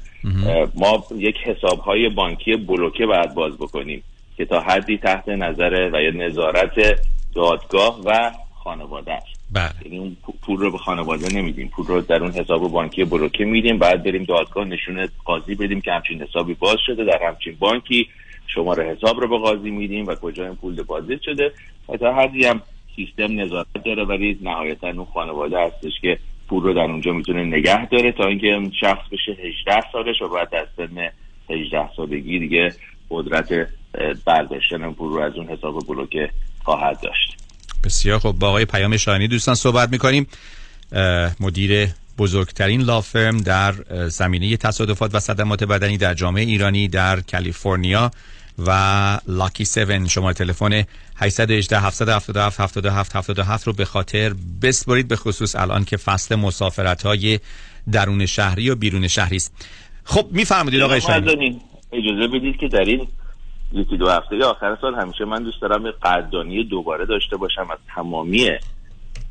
ما 0.75 1.05
یک 1.17 1.37
حساب 1.45 1.79
های 1.79 2.09
بانکی 2.09 2.57
بلوکه 2.57 3.07
باید 3.07 3.35
باز 3.35 3.55
بکنیم 3.55 4.03
که 4.37 4.45
تا 4.45 4.61
حدی 4.61 4.99
تحت 4.99 5.29
نظر 5.29 5.91
و 5.93 6.03
یا 6.03 6.11
نظارت 6.11 7.01
دادگاه 7.35 8.01
و 8.05 8.31
خانواده 8.65 9.13
است 9.13 9.38
بله. 9.53 9.73
یعنی 9.85 9.99
اون 9.99 10.17
پول 10.43 10.61
رو 10.61 10.71
به 10.71 10.79
خانواده 10.79 11.37
نمیدیم. 11.37 11.69
پول 11.69 11.87
رو 11.87 12.01
در 12.01 12.23
اون 12.23 12.31
حساب 12.31 12.71
بانکی 12.71 13.05
بلوکه 13.05 13.45
میدیم. 13.45 13.79
بعد 13.79 14.03
بریم 14.03 14.25
دادگاه 14.25 14.65
نشون 14.65 15.09
قاضی 15.25 15.55
بدیم 15.55 15.81
که 15.81 15.93
همچین 15.93 16.23
حسابی 16.23 16.55
باز 16.55 16.77
شده. 16.87 17.05
در 17.05 17.23
همچین 17.29 17.57
بانکی 17.59 18.09
شماره 18.47 18.85
حساب 18.85 19.21
رو 19.21 19.29
به 19.29 19.39
قاضی 19.39 19.71
میدیم 19.71 20.07
و 20.07 20.15
کجا 20.15 20.47
این 20.47 20.55
پول 20.55 20.75
دپازیت 20.75 21.23
شده. 21.23 21.53
و 21.89 21.97
تا 21.97 22.15
حدی 22.15 22.45
هم 22.45 22.63
سیستم 22.97 23.41
نظارت 23.41 23.67
داره 23.85 24.05
ولی 24.05 24.39
نهایتا 24.43 24.89
اون 24.89 25.05
خانواده 25.05 25.59
هستش 25.61 25.93
که 26.01 26.19
پول 26.49 26.63
رو 26.63 26.75
در 26.75 26.81
اونجا 26.81 27.13
می‌تونه 27.13 27.45
نگه 27.45 27.89
داره 27.89 28.13
تا 28.13 28.27
اینکه 28.27 28.71
شخص 28.81 29.09
بشه 29.13 29.33
18 29.33 29.91
سالش 29.93 30.23
و 30.23 30.29
بعد 30.29 30.55
از 30.55 30.67
سن 30.77 31.11
18 31.51 31.89
سالگی 31.97 32.39
دیگه 32.39 32.75
قدرت 33.11 33.69
برداشتن 34.27 34.93
پول 34.93 35.13
رو 35.13 35.19
از 35.19 35.37
اون 35.37 35.47
حساب 35.47 35.87
بلوکه 35.87 36.31
خواهد 36.63 37.01
داشت. 37.01 37.38
بسیار 37.89 38.19
خب 38.19 38.33
با 38.33 38.49
آقای 38.49 38.65
پیام 38.65 38.97
شاهینی 38.97 39.29
دوستان 39.29 39.55
صحبت 39.55 39.89
می‌کنیم. 39.89 40.27
مدیر 41.41 41.89
بزرگترین 42.19 42.81
لافرم 42.81 43.39
در 43.39 43.75
زمینه 44.09 44.57
تصادفات 44.57 45.15
و 45.15 45.21
صدمات 45.21 45.65
بدنی 45.65 45.97
در 45.97 46.15
جامعه 46.15 46.45
ایرانی 46.45 46.89
در 46.89 47.21
کالیفرنیا 47.21 48.11
و 48.67 48.71
لاکی 49.29 49.63
7 49.63 50.07
شماره 50.07 50.35
تلفن 50.35 50.85
818 51.17 51.81
777 51.81 52.61
77 52.61 53.17
77 53.17 53.67
رو 53.67 53.73
به 53.73 53.85
خاطر 53.85 54.35
بسپرید 54.63 55.09
به 55.09 55.17
خصوص 55.17 55.57
الان 55.57 55.85
که 55.85 55.97
فصل 55.97 56.35
مسافرت 56.35 57.03
های 57.03 57.41
درون 57.93 58.27
شهری 58.27 58.71
و 58.71 58.75
بیرون 58.75 59.09
شهری 59.09 59.37
است. 59.37 59.53
خب 60.05 60.27
میفرمایید 60.31 60.83
آقای 60.83 61.01
شاهینی 61.01 61.61
اجازه 61.93 62.29
بدید 62.29 62.57
که 62.57 62.69
در 62.69 62.85
این 62.85 63.09
یکی 63.73 63.97
دو 63.97 64.09
هفته 64.09 64.45
آخر 64.45 64.79
سال 64.81 64.95
همیشه 64.95 65.25
من 65.25 65.43
دوست 65.43 65.63
دارم 65.63 65.87
یه 65.87 65.93
قدردانی 66.03 66.65
دوباره 66.65 67.07
داشته 67.07 67.37
باشم 67.37 67.71
از 67.71 67.79
تمامی 67.95 68.51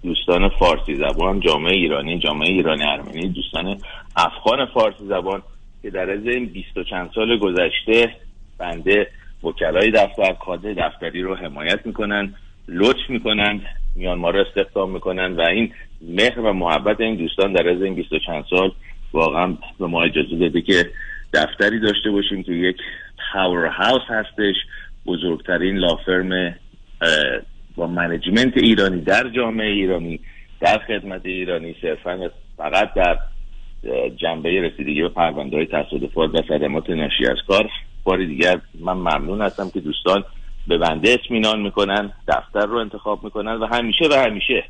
دوستان 0.03 0.49
فارسی 0.49 0.95
زبان 0.95 1.39
جامعه 1.39 1.73
ایرانی 1.73 2.19
جامعه 2.19 2.49
ایرانی 2.49 2.83
ارمنی 2.83 3.29
دوستان 3.29 3.77
افغان 4.15 4.65
فارسی 4.65 5.07
زبان 5.07 5.41
که 5.81 5.89
در 5.89 6.11
از 6.11 6.25
این 6.25 6.45
بیست 6.45 6.77
و 6.77 6.83
چند 6.83 7.09
سال 7.15 7.37
گذشته 7.37 8.15
بنده 8.57 9.07
وکلای 9.43 9.91
دفتر 9.91 10.33
کادر 10.33 10.73
دفتری 10.73 11.21
رو 11.21 11.35
حمایت 11.35 11.85
می‌کنن 11.85 12.33
لطف 12.67 13.09
می‌کنن 13.09 13.61
میان 13.95 14.17
ما 14.17 14.29
رو 14.29 14.39
استخدام 14.39 14.91
می‌کنن 14.91 15.35
و 15.35 15.41
این 15.41 15.73
مهر 16.01 16.39
و 16.39 16.53
محبت 16.53 17.01
این 17.01 17.15
دوستان 17.15 17.53
در 17.53 17.69
از 17.69 17.81
این 17.81 17.95
بیست 17.95 18.13
و 18.13 18.19
چند 18.19 18.45
سال 18.49 18.71
واقعا 19.13 19.57
به 19.79 19.87
ما 19.87 20.03
اجازه 20.03 20.35
داده 20.35 20.61
که 20.61 20.91
دفتری 21.33 21.79
داشته 21.79 22.11
باشیم 22.11 22.43
که 22.43 22.51
یک 22.51 22.77
پاور 23.33 23.65
هاوس 23.65 24.01
هستش. 24.07 24.55
بزرگترین 25.05 25.77
لافرم 25.77 26.55
با 27.75 27.87
منیجمنت 27.87 28.57
ایرانی 28.57 29.01
در 29.01 29.29
جامعه 29.29 29.67
ایرانی 29.67 30.19
در 30.59 30.77
خدمت 30.87 31.25
ایرانی 31.25 31.75
صرفا 31.81 32.29
فقط 32.57 32.93
در 32.93 33.17
جنبه 34.15 34.61
رسیدگی 34.61 35.01
به 35.01 35.09
پرونده 35.09 35.57
های 35.57 35.65
تصادفات 35.65 36.35
و 36.35 36.41
صدمات 36.47 36.89
ناشی 36.89 37.25
از 37.25 37.37
کار. 37.47 37.69
بار 38.03 38.25
دیگر 38.25 38.59
من 38.79 38.93
ممنون 38.93 39.41
هستم 39.41 39.69
که 39.73 39.79
دوستان 39.79 40.23
به 40.67 40.77
بنده 40.77 41.09
اطمینان 41.11 41.61
می‌کنن 41.61 42.11
دفتر 42.27 42.65
رو 42.65 42.77
انتخاب 42.77 43.23
می‌کنن 43.23 43.53
و 43.53 43.65
همیشه 43.65 44.05
و 44.11 44.13
همیشه 44.13 44.63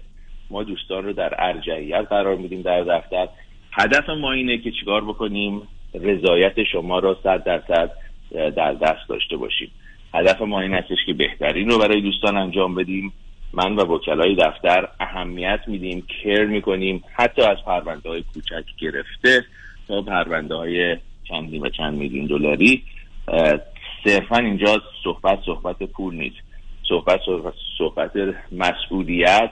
ما 0.50 0.64
دوستان 0.64 1.04
رو 1.04 1.14
در 1.14 1.34
ارجعیت 1.38 2.06
قرار 2.10 2.36
میدیم 2.36 2.62
در 2.62 2.84
دفتر. 2.84 3.28
هدف 3.72 4.10
ما 4.10 4.32
اینه 4.32 4.58
که 4.58 4.72
چیکار 4.72 5.04
بکنیم؟ 5.04 5.62
رضایت 5.94 6.64
شما 6.72 7.00
رو 7.00 7.16
صد 7.24 7.44
درصد 7.44 7.92
در 8.32 8.74
دست 8.74 9.10
داشته 9.10 9.38
باشیم. 9.38 9.72
هدف 10.14 10.42
ما 10.42 10.62
این 10.62 10.74
هستش 10.74 10.98
که 11.06 11.14
بهترین 11.14 11.70
رو 11.70 11.80
برای 11.80 12.02
دوستان 12.02 12.38
انجام 12.38 12.76
بدیم. 12.76 13.14
من 13.54 13.76
و 13.76 13.82
وکلای 13.82 14.36
دفتر 14.36 14.88
اهمیت 15.00 15.60
میدیم 15.68 16.04
کر 16.24 16.46
می‌کنیم 16.46 17.04
حتی 17.14 17.42
از 17.42 17.58
پرونده 17.66 18.10
های 18.10 18.24
کوچک 18.34 18.66
گرفته 18.80 19.46
تا 19.88 20.02
پرونده 20.02 20.56
های 20.56 20.98
چندی 21.24 21.60
و 21.60 21.70
چند 21.70 21.98
میلیون 21.98 22.26
دلاری. 22.26 22.84
صرفا 24.04 24.38
اینجا 24.38 24.82
صحبت 25.04 25.40
صحبت 25.46 25.84
پول 25.84 26.16
نیست. 26.16 26.36
صحبت 26.90 27.20
صحبت, 27.26 27.54
صحبت 27.78 28.12
مسئولیت 28.52 29.52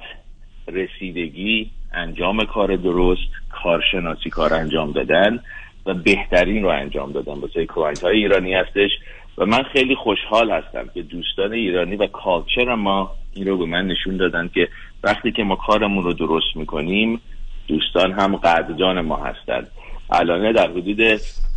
رسیدگی 0.67 1.71
انجام 1.93 2.45
کار 2.45 2.75
درست 2.75 3.31
کارشناسی 3.49 4.29
کار 4.29 4.53
انجام 4.53 4.91
دادن. 4.91 5.39
و 5.85 5.93
بهترین 5.93 6.63
رو 6.63 6.69
انجام 6.69 7.11
دادن. 7.11 7.33
واسه 7.33 7.65
client 7.65 8.03
های 8.03 8.17
ایرانی 8.17 8.53
هستش 8.53 8.91
و 9.37 9.45
من 9.45 9.63
خیلی 9.63 9.95
خوشحال 9.95 10.51
هستم 10.51 10.89
که 10.93 11.01
دوستان 11.01 11.53
ایرانی 11.53 11.95
و 11.95 12.07
culture 12.07 12.75
ما 12.75 13.11
این 13.33 13.47
رو 13.47 13.57
به 13.57 13.65
من 13.65 13.87
نشون 13.87 14.17
دادن 14.17 14.49
که 14.53 14.67
وقتی 15.03 15.31
که 15.31 15.43
ما 15.43 15.55
کارمون 15.55 16.03
رو 16.03 16.13
درست 16.13 16.55
می‌کنیم 16.55 17.21
دوستان 17.67 18.11
هم 18.11 18.35
قدردان 18.35 19.01
ما 19.01 19.17
هستند. 19.17 19.67
الان 20.09 20.51
در 20.51 20.69
حدود 20.69 21.01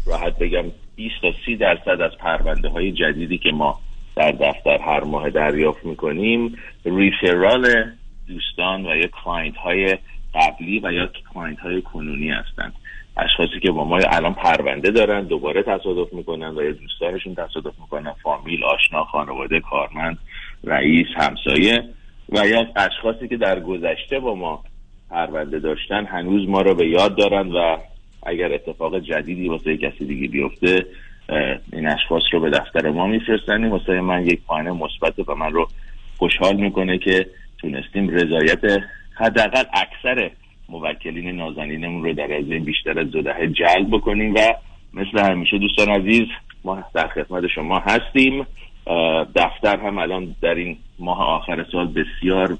راحت 0.06 0.38
بگم 0.38 0.64
20 0.96 1.14
تا 1.22 1.32
30 1.44 1.56
درصد 1.56 2.00
از 2.00 2.12
پرونده 2.18 2.68
های 2.68 2.92
جدیدی 2.92 3.38
که 3.38 3.52
ما 3.52 3.80
در 4.16 4.32
دفتر 4.32 4.78
هر 4.78 5.04
ماه 5.04 5.30
دریافت 5.30 5.84
می‌کنیم 5.84 6.56
referral 6.84 7.84
دوستان 8.28 8.86
و 8.86 8.96
یا 8.96 9.06
client 9.06 9.56
های 9.56 9.98
قبلی 10.34 10.80
و 10.84 10.92
یا 10.92 11.08
client 11.34 11.58
های 11.58 11.82
کنونی 11.82 12.30
هستند. 12.30 12.72
اشخاصی 13.18 13.60
که 13.62 13.70
با 13.70 13.84
ما 13.84 13.98
الان 13.98 14.34
پرونده 14.34 14.90
دارن 14.90 15.24
دوباره 15.24 15.62
تصادف 15.62 16.12
می‌کنن 16.12 16.48
و 16.56 16.62
یا 16.62 16.72
دوستانشون 16.72 17.34
تصادف 17.34 17.78
می‌کنن. 17.80 18.12
فامیل 18.22 18.64
آشنا 18.64 19.04
خانواده 19.04 19.60
کارمند 19.60 20.18
رئیس 20.64 21.06
همسایه 21.16 21.84
و 22.28 22.46
یا 22.46 22.66
اشخاصی 22.76 23.28
که 23.28 23.36
در 23.36 23.60
گذشته 23.60 24.18
با 24.18 24.34
ما 24.34 24.62
پرونده 25.10 25.58
داشتن 25.58 26.04
هنوز 26.04 26.48
ما 26.48 26.60
رو 26.60 26.74
به 26.74 26.88
یاد 26.88 27.16
دارن 27.16 27.52
و 27.52 27.76
اگر 28.22 28.52
اتفاق 28.52 28.98
جدیدی 28.98 29.48
واسه 29.48 29.76
کسی 29.76 30.04
دیگه 30.06 30.28
بیفته 30.28 30.86
این 31.72 31.88
اشخاص 31.88 32.22
رو 32.32 32.40
به 32.40 32.50
دفتر 32.50 32.90
ما 32.90 33.06
میفرستن. 33.06 33.68
واسه 33.68 34.00
من 34.00 34.26
یک 34.26 34.40
point 34.46 34.70
مثبت 34.70 35.28
و 35.28 35.34
من 35.34 35.52
رو 35.52 35.68
خوشحال 36.18 36.56
می‌کنه 36.56 36.98
که 36.98 37.26
تونستیم 37.58 38.08
رضایت 38.08 38.82
حداقل 39.14 39.64
اکثر 39.72 40.30
موکلین 40.68 41.36
نازنینمون 41.36 42.04
رو 42.04 42.12
در 42.12 42.34
از 42.34 42.44
بیشتر 42.44 43.00
از 43.00 43.10
دو 43.10 43.22
دهه 43.22 43.46
جلب 43.46 43.90
بکنیم 43.90 44.34
و 44.34 44.38
مثل 44.94 45.30
همیشه 45.30 45.58
دوستان 45.58 45.88
عزیز 45.88 46.26
ما 46.64 46.84
در 46.94 47.08
خدمت 47.08 47.46
شما 47.46 47.78
هستیم. 47.78 48.46
دفتر 49.36 49.80
هم 49.80 49.98
الان 49.98 50.34
در 50.42 50.54
این 50.54 50.76
ماه 50.98 51.20
آخر 51.20 51.66
سال 51.72 51.86
بسیار 51.86 52.58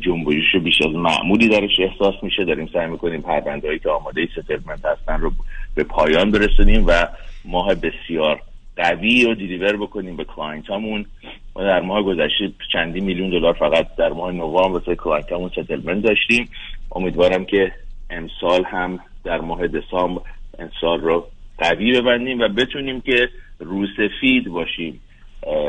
جنبشش 0.00 0.56
بیش 0.64 0.82
از 0.82 0.94
معمولی 0.94 1.48
درش 1.48 1.80
احساس 1.80 2.14
میشه. 2.22 2.44
داریم 2.44 2.68
سعی 2.72 2.86
می‌کنیم 2.86 3.22
پرونده 3.22 3.68
هایی 3.68 3.78
که 3.78 3.90
آماده 3.90 4.28
ستلمنت 4.32 4.84
هستن 4.84 5.20
رو 5.20 5.32
به 5.74 5.84
پایان 5.84 6.30
برسونیم 6.30 6.84
و 6.86 7.06
ماه 7.44 7.74
بسیار 7.74 8.40
قوی 8.76 9.24
رو 9.24 9.34
deliver 9.34 9.76
بکنیم 9.76 10.16
به 10.16 10.24
client 10.24 10.70
هامون 10.70 11.06
ما 11.56 11.62
در 11.62 11.80
ماه 11.80 12.02
گذشته 12.02 12.52
چندین 12.72 13.00
میلیون 13.00 13.30
دلار 13.30 13.52
فقط 13.52 13.96
در 13.96 14.08
ماه 14.08 14.32
نوامبر 14.32 14.78
واسه 14.78 14.96
client 14.96 15.32
هامون 15.32 15.48
settlement 15.48 16.02
داشتیم. 16.02 16.48
امیدوارم 16.94 17.44
که 17.44 17.72
امسال 18.10 18.64
هم 18.64 19.00
در 19.24 19.40
ماه 19.40 19.60
دسامبر 19.68 20.22
امسال 20.58 21.00
رو 21.00 21.28
قوی 21.58 22.00
ببندیم 22.00 22.40
و 22.40 22.48
بتونیم 22.48 23.00
که 23.00 23.28
روسفید 23.58 24.48
باشیم 24.48 25.00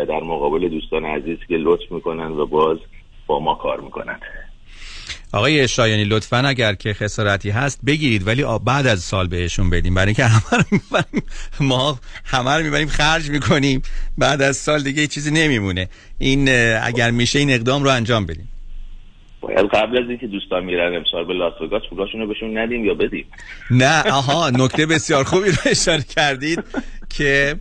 در 0.07 0.19
مقابل 0.23 0.69
دوستان 0.69 1.05
عزیز 1.05 1.37
که 1.47 1.55
لطف 1.57 1.91
می‌کنن 1.91 2.31
و 2.31 2.45
باز 2.45 2.77
با 3.27 3.39
ما 3.39 3.55
کار 3.55 3.81
می‌کنن. 3.81 4.19
آقای 5.33 5.67
شایانی 5.67 6.05
لطفا 6.05 6.37
اگر 6.37 6.73
که 6.73 6.93
خسارتی 6.93 7.49
هست 7.49 7.79
بگیرید 7.85 8.27
ولی 8.27 8.45
بعد 8.65 8.87
از 8.87 8.99
سال 8.99 9.27
بهشون 9.27 9.69
بدیم. 9.69 9.93
برای 9.93 10.07
اینکه 10.07 10.25
همه 10.25 10.63
رو 10.71 10.99
ما 11.59 11.99
همه 12.25 12.51
رو 12.51 12.63
می‌بریم 12.63 12.87
خرج 12.87 13.29
می‌کنیم. 13.29 13.81
بعد 14.17 14.41
از 14.41 14.57
سال 14.57 14.83
دیگه 14.83 15.07
چیزی 15.07 15.31
نمیمونه. 15.31 15.89
این 16.17 16.49
اگر 16.83 17.11
میشه 17.11 17.39
این 17.39 17.49
اقدام 17.49 17.83
رو 17.83 17.89
انجام 17.89 18.25
بدیم. 18.25 18.49
باید 19.43 19.65
قبل 19.65 20.03
از 20.03 20.09
اینکه 20.09 20.27
دوستان 20.27 20.63
میرن 20.63 20.95
امسال 20.95 21.25
به 21.25 21.33
لاس 21.33 21.61
وگاس 21.61 21.81
پولاشون 21.89 22.21
رو 22.21 22.27
بهشون 22.27 22.57
ندیم 22.57 22.85
یا 22.85 22.93
بدیم؟ 22.93 23.25
نه 23.71 24.03
آها 24.11 24.49
نکته 24.49 24.85
بسیار 24.85 25.23
خوبی 25.23 25.49
رو 25.49 25.57
اشاره 25.65 26.03
کردید 26.03 26.59
که 27.09 27.55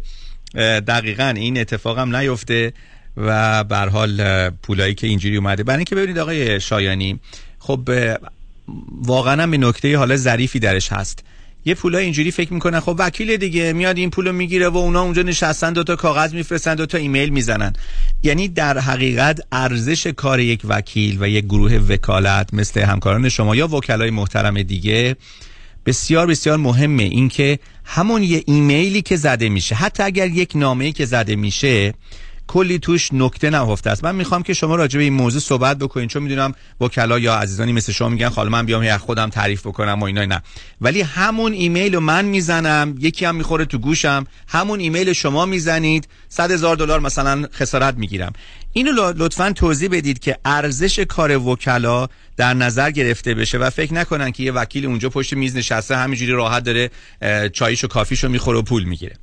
دقیقا 0.89 1.35
این 1.37 1.61
اتفاق 1.61 1.99
هم 1.99 2.17
نیفته 2.17 2.73
و 3.17 3.65
بر 3.65 3.89
حال 3.89 4.51
پولایی 4.51 4.95
که 4.95 5.07
اینجوری 5.07 5.37
اومده. 5.37 5.63
برای 5.63 5.77
اینکه 5.77 5.95
ببینید 5.95 6.19
آقای 6.19 6.61
شایانی 6.61 7.21
خب 7.59 7.89
واقعا 9.03 9.43
هم 9.43 9.55
نکته 9.69 9.99
حالا 9.99 10.17
ظریفی 10.17 10.59
درش 10.59 10.93
هست. 10.93 11.25
یه 11.65 11.75
پولا 11.75 11.99
اینجوری 11.99 12.31
فکر 12.31 12.53
می‌کنن. 12.53 12.81
خب 12.81 12.97
وکیل 12.99 13.37
دیگه 13.37 13.73
میاد 13.73 13.99
این 13.99 14.11
پولو 14.11 14.33
می‌گیره 14.33 14.69
و 14.69 14.77
اونا 14.77 15.03
اونجا 15.03 15.23
نشستن 15.23 15.73
دو 15.73 15.85
تا 15.85 15.97
کاغذ 15.97 16.35
میفرستن 16.35 16.75
دو 16.75 16.87
تا 16.87 16.99
ایمیل 16.99 17.29
می‌زنن. 17.29 17.73
یعنی 18.23 18.49
در 18.49 18.79
حقیقت 18.79 19.41
ارزش 19.53 20.07
کار 20.07 20.41
یک 20.41 20.61
وکیل 20.65 21.17
و 21.21 21.29
یک 21.29 21.45
گروه 21.45 21.75
وکالت 21.75 22.55
مثل 22.55 22.81
همکاران 22.81 23.29
شما 23.29 23.57
یا 23.57 23.69
وکلای 23.69 24.11
محترم 24.11 24.63
دیگه 24.63 25.17
بسیار 25.87 26.27
بسیار 26.27 26.57
مهمه. 26.57 27.03
اینکه 27.03 27.59
همون 27.85 28.23
یه 28.23 28.43
ایمیلی 28.47 29.03
که 29.03 29.17
زده 29.17 29.49
میشه 29.49 29.75
حتی 29.75 30.03
اگر 30.03 30.27
یک 30.27 30.53
نامه‌ای 30.55 30.93
که 30.93 31.05
زده 31.05 31.37
میشه 31.37 31.95
کلی 32.53 32.79
توش 32.79 33.09
نکته 33.13 33.51
نهفته 33.51 33.91
است. 33.91 34.05
من 34.05 34.15
می‌خوام 34.15 34.43
که 34.43 34.55
شما 34.55 34.77
راجع 34.77 34.99
به 34.99 35.05
این 35.05 35.13
موضوع 35.13 35.41
صحبت 35.41 35.79
بکنین 35.79 36.09
چون 36.09 36.23
می‌دونم 36.23 36.55
وکلا 36.81 37.19
یا 37.19 37.35
عزیزانی 37.35 37.73
مثل 37.73 37.93
شما 37.93 38.09
میگن 38.09 38.29
حالا 38.29 38.51
من 38.51 38.67
بیام 38.67 38.97
خودم 38.97 39.29
تعریف 39.29 39.67
بکنم 39.67 40.01
و 40.01 40.05
اینا 40.05 40.25
نه. 40.25 40.43
ولی 40.81 41.01
همون 41.01 41.53
ایمیل 41.53 41.95
رو 41.95 42.01
من 42.01 42.25
می‌زنم 42.25 42.95
یکی 43.01 43.25
هم 43.25 43.37
می‌خوره 43.37 43.65
تو 43.65 43.79
گوشم 43.79 44.27
همون 44.49 44.81
ایمیل 44.81 45.13
شما 45.13 45.47
می‌زنید 45.47 46.09
صد 46.29 46.51
هزار 46.51 46.77
دلار 46.77 47.01
مثلا 47.01 47.47
خسارت 47.55 47.95
می‌گیرم. 47.95 48.33
اینو 48.73 49.13
لطفا 49.17 49.53
توضیح 49.53 49.89
بدید 49.93 50.19
که 50.19 50.37
ارزش 50.45 50.99
کار 50.99 51.39
وکلا 51.39 52.09
در 52.37 52.55
نظر 52.55 52.91
گرفته 52.91 53.35
بشه 53.35 53.59
و 53.59 53.71
فکر 53.71 53.95
نکنن 53.95 54.31
که 54.31 54.43
یه 54.43 54.53
وکیل 54.53 54.87
اونجا 54.87 55.09
پشت 55.09 55.33
میز 55.33 55.57
نشسته 55.57 55.97
همینجوری 55.97 56.33
راحت 56.33 56.65
داره 56.65 56.91
چایشو 57.49 57.89
کافیشو 57.89 58.29
می‌خوره 58.29 58.59
و 58.59 58.63
پول 58.63 58.85
می‌گیره. 58.85 59.17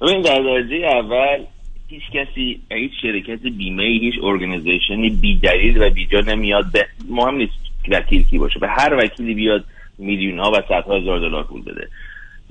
ببین 0.00 0.22
در 0.22 0.40
درجه 0.42 0.86
اول 0.86 1.46
هیچ 1.92 2.10
کسی 2.12 2.60
هیچ 2.70 2.92
شرکت 3.02 3.42
بیمه 3.42 3.84
هیچ 3.84 4.14
organization 4.22 5.03
ی 5.03 5.10
بی 5.10 5.38
دلیل 5.38 5.82
و 5.82 5.90
بیجا 5.90 6.20
نمیاد 6.20 6.72
به 6.72 6.86
مهم 7.08 7.34
نیست 7.34 7.52
وکیل 7.88 8.24
کی 8.24 8.38
باشه. 8.38 8.58
به 8.58 8.68
هر 8.68 8.94
وکیلی 8.98 9.34
بیاد 9.34 9.64
میلیون 9.98 10.38
ها 10.38 10.50
و 10.50 10.54
صدها 10.68 10.96
هزار 10.96 11.20
دلار 11.20 11.44
پول 11.44 11.62
بده. 11.62 11.88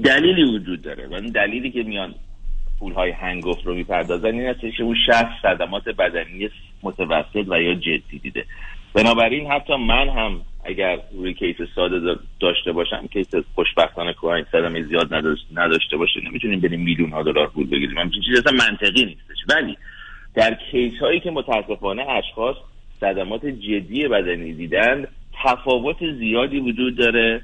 دلیلی 0.04 0.44
وجود 0.44 0.82
داره. 0.82 1.08
و 1.08 1.20
دلیلی 1.20 1.72
که 1.72 1.84
میان 1.84 2.16
پول 2.80 2.94
های 2.94 3.12
هنگفت 3.12 3.66
رو 3.66 3.76
می‌پردازن 3.76 4.34
این 4.34 4.48
است 4.48 4.60
که 4.78 4.84
اون 4.84 4.96
شخص 5.06 5.32
صدمات 5.42 5.90
بدنی 5.90 6.50
متوسط 6.84 7.46
و 7.48 7.62
یا 7.62 7.74
جدی 7.74 8.20
دیده. 8.24 8.46
بنابراین 8.94 9.52
حتی 9.52 9.76
من 9.76 10.10
هم 10.10 10.42
اگر 10.66 11.00
روی 11.14 11.34
case 11.34 11.56
ساده 11.76 12.20
داشته 12.40 12.72
باشم 12.72 13.08
case 13.14 13.28
خوشبختانه 13.56 14.14
client 14.14 14.48
سرم 14.52 14.82
زیاد 14.82 15.14
نداشته 15.54 15.98
باشه. 15.98 16.20
نمی‌تونیم 16.30 16.60
بریم 16.60 16.82
میلیون 16.82 17.10
ها 17.10 17.24
دلار 17.24 17.48
پول 17.48 17.68
بگیریم. 17.68 17.98
همچین 17.98 18.22
چیز 18.22 18.40
اصلا 18.40 18.54
منطقی 18.70 19.06
نیستش. 19.06 19.38
ولی 19.50 19.78
در 20.36 20.58
کیس 20.72 20.94
هایی 21.02 21.20
که 21.20 21.32
متاسفانه 21.32 22.10
اشخاص 22.10 22.56
صدمات 23.00 23.46
جدی 23.46 24.08
بدنی 24.08 24.54
دیدن 24.54 25.08
تفاوت 25.44 26.12
زیادی 26.20 26.60
وجود 26.60 26.98
داره 26.98 27.42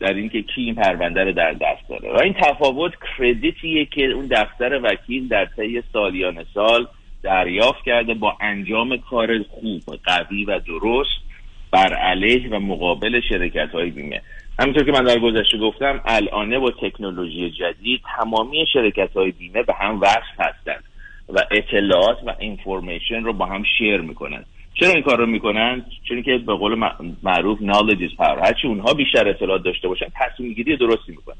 در 0.00 0.14
اینکه 0.14 0.42
کی 0.42 0.62
این 0.62 0.74
پرونده 0.74 1.24
رو 1.24 1.32
در 1.32 1.52
دست 1.52 1.88
داره. 1.88 2.12
و 2.12 2.22
این 2.22 2.32
تفاوت 2.32 2.92
کردیتیه 3.18 3.84
که 3.84 4.06
اون 4.06 4.26
دفتر 4.26 4.80
وکیل 4.82 5.28
در 5.28 5.44
طی 5.56 5.82
سالیان 5.92 6.44
سال 6.54 6.86
دریافت 7.22 7.84
کرده 7.84 8.14
با 8.14 8.36
انجام 8.40 8.96
کار 8.96 9.42
خوب 9.42 9.82
قوی 10.04 10.44
و 10.44 10.58
درست. 10.58 11.27
بر 11.70 11.94
علیه 11.94 12.50
و 12.50 12.60
مقابل 12.60 13.20
شرکت 13.28 13.70
های 13.70 13.90
بیمه. 13.90 14.22
همینطور 14.58 14.84
که 14.84 14.92
من 14.92 15.04
در 15.04 15.18
گذشته 15.18 15.58
گفتم 15.58 16.00
الانه 16.04 16.58
با 16.58 16.70
تکنولوژی 16.70 17.50
جدید 17.50 18.00
تمامی 18.16 18.66
شرکت 18.72 19.12
های 19.16 19.30
بیمه 19.30 19.62
به 19.62 19.74
هم 19.74 20.00
وصل 20.00 20.34
هستند 20.38 20.84
و 21.28 21.38
اطلاعات 21.50 22.18
و 22.26 22.34
اینفورمیشن 22.38 23.24
رو 23.24 23.32
با 23.32 23.46
هم 23.46 23.62
شیر 23.78 24.00
می‌کنن. 24.00 24.44
چرا 24.74 24.90
این 24.90 25.02
کار 25.02 25.18
رو 25.18 25.26
می‌کنن؟ 25.26 25.84
چون 26.08 26.22
که 26.22 26.38
به 26.38 26.54
قول 26.54 26.74
معروف 27.22 27.58
knowledge 27.58 28.00
is 28.00 28.16
power. 28.16 28.38
هرچی 28.44 28.66
اونها 28.66 28.94
بیشتر 28.94 29.28
اطلاعات 29.28 29.62
داشته 29.62 29.88
باشن 29.88 30.06
تصمیم 30.14 30.52
گیری 30.52 30.76
درستی 30.76 31.12
می‌کنن. 31.12 31.36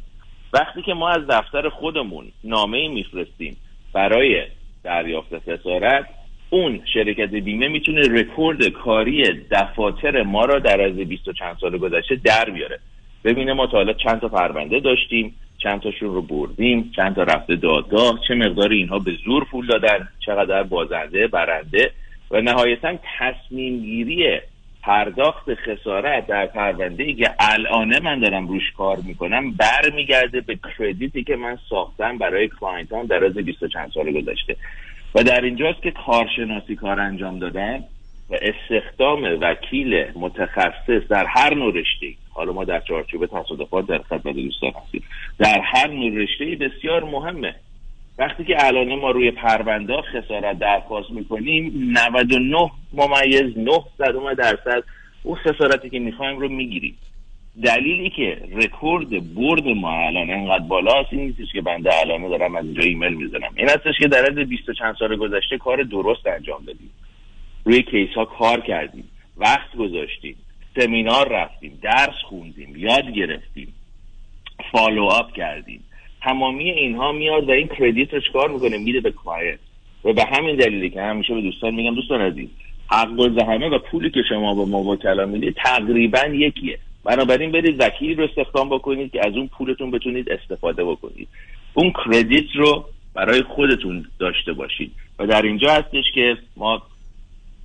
وقتی 0.52 0.82
که 0.82 0.94
ما 0.94 1.09
از 1.09 1.26
دفتر 1.26 1.68
خودمون 1.68 2.24
نامه 2.44 2.88
میفرستیم 2.88 3.56
برای 3.92 4.42
دریافت 4.84 5.38
خسارت 5.38 6.06
اون 6.51 6.81
شرکت 6.95 7.31
بیمه 7.31 7.69
می‌تونه 7.69 8.01
رکورد 8.01 8.69
کاری 8.69 9.33
دفاتر 9.51 10.23
ما 10.23 10.45
را 10.45 10.59
در 10.59 10.81
از 10.81 10.97
20 10.97 11.23
چند 11.39 11.57
سال 11.61 11.79
گذشته 11.79 12.16
در 12.25 12.51
بیاره. 12.51 12.79
ببینه 13.25 13.53
ما 13.53 13.66
تا 13.66 13.77
حالا 13.77 13.93
چند 13.93 14.20
تا 14.20 14.29
پرونده 14.29 14.81
داشتیم 14.81 15.35
چند 15.62 15.81
تاشون 15.81 16.15
رو 16.15 16.23
بردیم 16.23 16.93
چند 16.97 17.15
تا 17.15 17.23
رفته 17.23 17.57
دادگاه 17.57 18.20
چه 18.29 18.35
مقدار 18.35 18.70
اینها 18.70 18.99
به 18.99 19.12
زور 19.25 19.45
پول 19.45 19.66
دادن 19.66 20.09
چقدر 20.27 20.62
بازنده 20.62 21.27
برنده 21.27 21.91
و 22.31 22.41
نهایتا 22.41 22.95
تصمیم 23.19 23.81
گیری 23.81 24.41
پرداخت 24.83 25.55
خسارت 25.55 26.27
در 26.27 26.47
پرونده 26.47 27.05
ای 27.05 27.15
که 27.15 27.31
الانه 27.41 28.01
من 28.01 28.20
دارم 28.20 28.49
روش 28.49 28.73
کار 28.77 28.99
می‌کنم 29.07 29.53
برمیگرده 29.53 30.41
به 30.41 30.59
کردیتی 30.79 31.25
که 31.25 31.37
من 31.37 31.59
ساختم 31.70 32.19
برای 32.19 32.49
کلاینتان 32.61 33.07
در 33.07 33.25
از 33.25 33.33
20 33.33 33.65
چند 33.73 33.91
سال 33.95 34.12
گذشته. 34.12 34.57
و 35.14 35.22
در 35.22 35.40
اینجاست 35.40 35.82
که 35.82 35.90
کارشناسی 35.90 36.76
کار 36.76 37.01
انجام 37.01 37.39
دادن 37.39 37.85
و 38.30 38.36
استخدام 38.43 39.39
وکیل 39.40 40.05
متخصص 40.14 41.09
در 41.09 41.26
هر 41.26 41.55
نوع 41.55 41.74
رشته 41.74 42.06
حالا 42.30 42.52
ما 42.52 42.64
در 42.64 42.80
چارچوب 42.80 43.26
تصادفات 43.26 43.86
در 43.86 43.98
خدمت 43.98 44.35
دوستان 44.36 44.70
هستیم. 44.70 45.02
در 45.39 45.60
هر 45.64 45.89
نوع 45.89 46.22
رشته 46.22 46.44
بسیار 46.44 47.05
مهمه. 47.05 47.55
وقتی 48.18 48.44
که 48.44 48.66
الان 48.66 48.94
ما 48.94 49.10
روی 49.10 49.30
پرونده 49.30 50.02
خسارت 50.02 50.59
درخواست 50.59 51.10
می‌کنیم 51.10 51.72
99 51.93 52.70
ممیز 52.93 53.59
9 53.59 53.70
صدم 53.98 54.35
درصد 54.35 54.82
اون 55.22 55.36
خسارتی 55.36 55.90
که 55.90 55.98
می‌خوایم 55.98 56.39
رو 56.39 56.48
می‌گیریم. 56.48 56.97
دلیلی 57.64 58.10
که 58.10 58.43
رکورد 58.52 59.35
برد 59.35 59.68
ما 59.68 60.06
الان 60.06 60.30
انقدر 60.30 60.64
بالاست 60.64 61.09
این 61.12 61.20
نیستش 61.20 61.52
که 61.52 61.60
بنده 61.60 61.90
الان 62.01 62.28
دارم 62.28 62.56
از 62.56 62.64
اینجا 62.64 62.82
ایمیل 62.82 63.14
می‌زنم. 63.14 63.51
این 63.56 63.68
هستش 63.68 63.98
که 63.98 64.09
در 64.09 64.30
از 64.30 64.48
20 64.48 64.62
چند 64.78 64.97
سال 64.98 65.16
گذشته 65.16 65.59
کار 65.59 65.82
درست 65.82 66.26
انجام 66.26 66.64
دادیم. 66.66 66.90
روی 67.64 67.82
case 67.82 68.10
ها 68.16 68.24
کار 68.24 68.60
کردیم. 68.60 69.05
وقت 69.36 69.76
گذاشتیم. 69.76 70.36
سمینار 70.76 71.28
رفتیم. 71.28 71.78
درس 71.82 72.14
خوندیم. 72.28 72.76
یاد 72.76 73.10
گرفتیم. 73.10 73.74
follow 74.73 75.05
up 75.05 75.32
کردیم. 75.32 75.85
تمامی 76.22 76.70
اینها 76.70 77.12
میاد 77.12 77.48
و 77.48 77.52
این 77.52 77.68
credit 77.69 78.15
رو 78.14 78.20
چکار 78.20 78.51
می‌کنه؟ 78.51 78.78
میده 78.78 79.01
به 79.01 79.10
client 79.10 79.59
و 80.05 80.12
به 80.12 80.24
همین 80.24 80.56
دلیلی 80.56 80.90
که 80.90 81.02
همیشه 81.02 81.35
به 81.35 81.40
دوستان 81.40 81.74
میگم 81.74 81.94
دوستان 81.94 82.20
عزیز 82.20 82.48
حق 82.90 83.39
همه 83.48 83.68
و 83.68 83.78
پولی 83.78 84.10
که 84.10 84.22
شما 84.28 84.55
به 84.55 84.70
ما 84.70 84.78
وکلا 84.78 85.26
می‌دید 85.26 85.56
تقریبا 85.64 86.26
یکیه. 86.26 86.78
بنابراین 87.05 87.53
برید 87.53 87.81
وکیلی 87.81 88.15
رو 88.15 88.25
استخدام 88.25 88.69
بکنید 88.69 89.12
که 89.12 89.27
از 89.27 89.37
اون 89.37 89.47
پولتون 89.47 89.91
بتونید 89.91 90.33
استفاده 90.33 90.85
بکنید. 90.85 91.29
اون 91.75 91.93
credit 92.05 92.56
رو 92.57 92.85
برای 93.15 93.43
خودتون 93.43 94.07
داشته 94.19 94.53
باشید. 94.53 94.93
و 95.19 95.27
در 95.27 95.43
اینجا 95.43 95.73
هستش 95.73 96.05
که 96.15 96.37
ما 96.57 96.83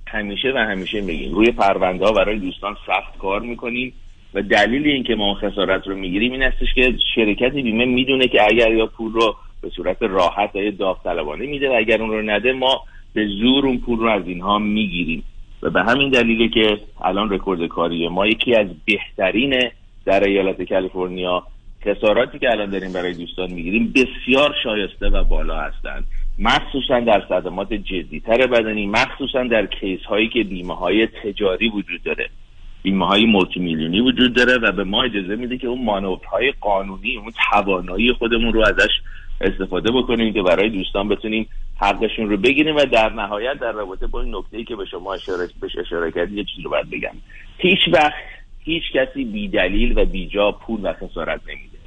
همیشه 0.06 0.52
و 0.54 0.58
همیشه 0.58 1.00
میگیم 1.00 1.34
روی 1.34 1.50
پرونده 1.50 2.04
ها 2.04 2.12
برای 2.12 2.38
دوستان 2.38 2.76
سخت 2.86 3.18
کار 3.18 3.40
می‌کنیم 3.40 3.92
و 4.34 4.42
دلیل 4.42 4.86
اینکه 4.86 5.14
ما 5.14 5.34
خسارت 5.34 5.86
رو 5.86 5.96
می‌گیریم 5.96 6.32
این 6.32 6.42
هستش 6.42 6.74
که 6.74 6.94
شرکت 7.14 7.52
بیمه 7.52 7.84
می‌دونه 7.84 8.28
که 8.28 8.42
اگر 8.42 8.72
یا 8.72 8.86
پول 8.86 9.12
رو 9.12 9.36
به 9.62 9.70
صورت 9.70 10.02
راحت 10.02 10.56
یا 10.56 10.70
داوطلبانه 10.70 11.46
میده 11.46 11.70
و 11.70 11.72
اگر 11.72 12.02
اون 12.02 12.10
رو 12.10 12.22
نده 12.22 12.52
ما 12.52 12.80
به 13.14 13.26
زور 13.26 13.66
اون 13.66 13.78
پول 13.78 13.98
رو 13.98 14.08
از 14.08 14.26
اینها 14.26 14.58
می‌گیریم. 14.58 15.24
و 15.64 15.70
به 15.70 15.82
همین 15.82 16.10
دلیله 16.10 16.48
که 16.48 16.78
الان 17.04 17.30
رکورد 17.30 17.66
کاری 17.66 18.08
ما 18.08 18.26
یکی 18.26 18.54
از 18.54 18.66
بهترین 18.84 19.70
در 20.04 20.24
ایالت 20.24 20.62
کالیفرنیا 20.62 21.42
خساراتی 21.84 22.38
که 22.38 22.50
الان 22.50 22.70
داریم 22.70 22.92
برای 22.92 23.12
دوستان 23.14 23.50
می‌گیریم 23.50 23.92
بسیار 23.94 24.54
شایسته 24.62 25.08
و 25.08 25.24
بالا 25.24 25.60
هستند. 25.60 26.06
مخصوصا 26.38 27.00
در 27.00 27.22
صدمات 27.28 27.72
جدیتر 27.72 28.46
بدنی 28.46 28.86
مخصوصا 28.86 29.44
در 29.44 29.66
کیس 29.66 30.00
هایی 30.00 30.28
که 30.28 30.44
بیمه 30.44 30.74
های 30.74 31.06
تجاری 31.06 31.68
وجود 31.68 32.02
داره. 32.02 32.28
بیمه 32.82 33.06
های 33.06 33.26
مولتی 33.26 33.60
میلیونی 33.60 34.00
وجود 34.00 34.34
داره 34.34 34.58
و 34.58 34.72
به 34.72 34.84
ما 34.84 35.02
اجازه 35.02 35.36
میده 35.36 35.58
که 35.58 35.66
اون 35.66 35.84
مانورهای 35.84 36.52
قانونی 36.60 37.16
اون 37.16 37.32
توانایی 37.50 38.12
خودمون 38.12 38.52
رو 38.52 38.60
ازش 38.60 38.90
استفاده 39.40 39.90
بکنیم 39.90 40.32
که 40.32 40.42
برای 40.42 40.70
دوستان 40.70 41.08
بتونیم 41.08 41.48
حقشون 41.80 42.30
رو 42.30 42.36
بگیریم 42.36 42.76
و 42.76 42.84
در 42.84 43.12
نهایت 43.12 43.54
در 43.54 43.72
رابطه 43.72 44.06
با 44.06 44.22
این 44.22 44.34
نکته 44.34 44.64
که 44.64 44.76
به 44.76 44.84
شما 44.84 45.14
اشاره 45.14 45.48
بهش 45.60 45.76
اشاره 45.78 46.12
کردید 46.12 46.38
یه 46.38 46.44
چیزی 46.44 46.62
رو 46.62 46.70
باید 46.70 46.90
بگم. 46.90 47.14
هیچ 47.58 47.78
وقت 47.92 48.14
هیچ 48.64 48.82
کسی 48.92 49.24
بی 49.24 49.48
دلیل 49.48 49.98
و 49.98 50.04
بی 50.04 50.26
جا 50.26 50.52
پول 50.52 50.80
و 50.82 50.92
خسارت 50.92 51.40
نمیده. 51.48 51.78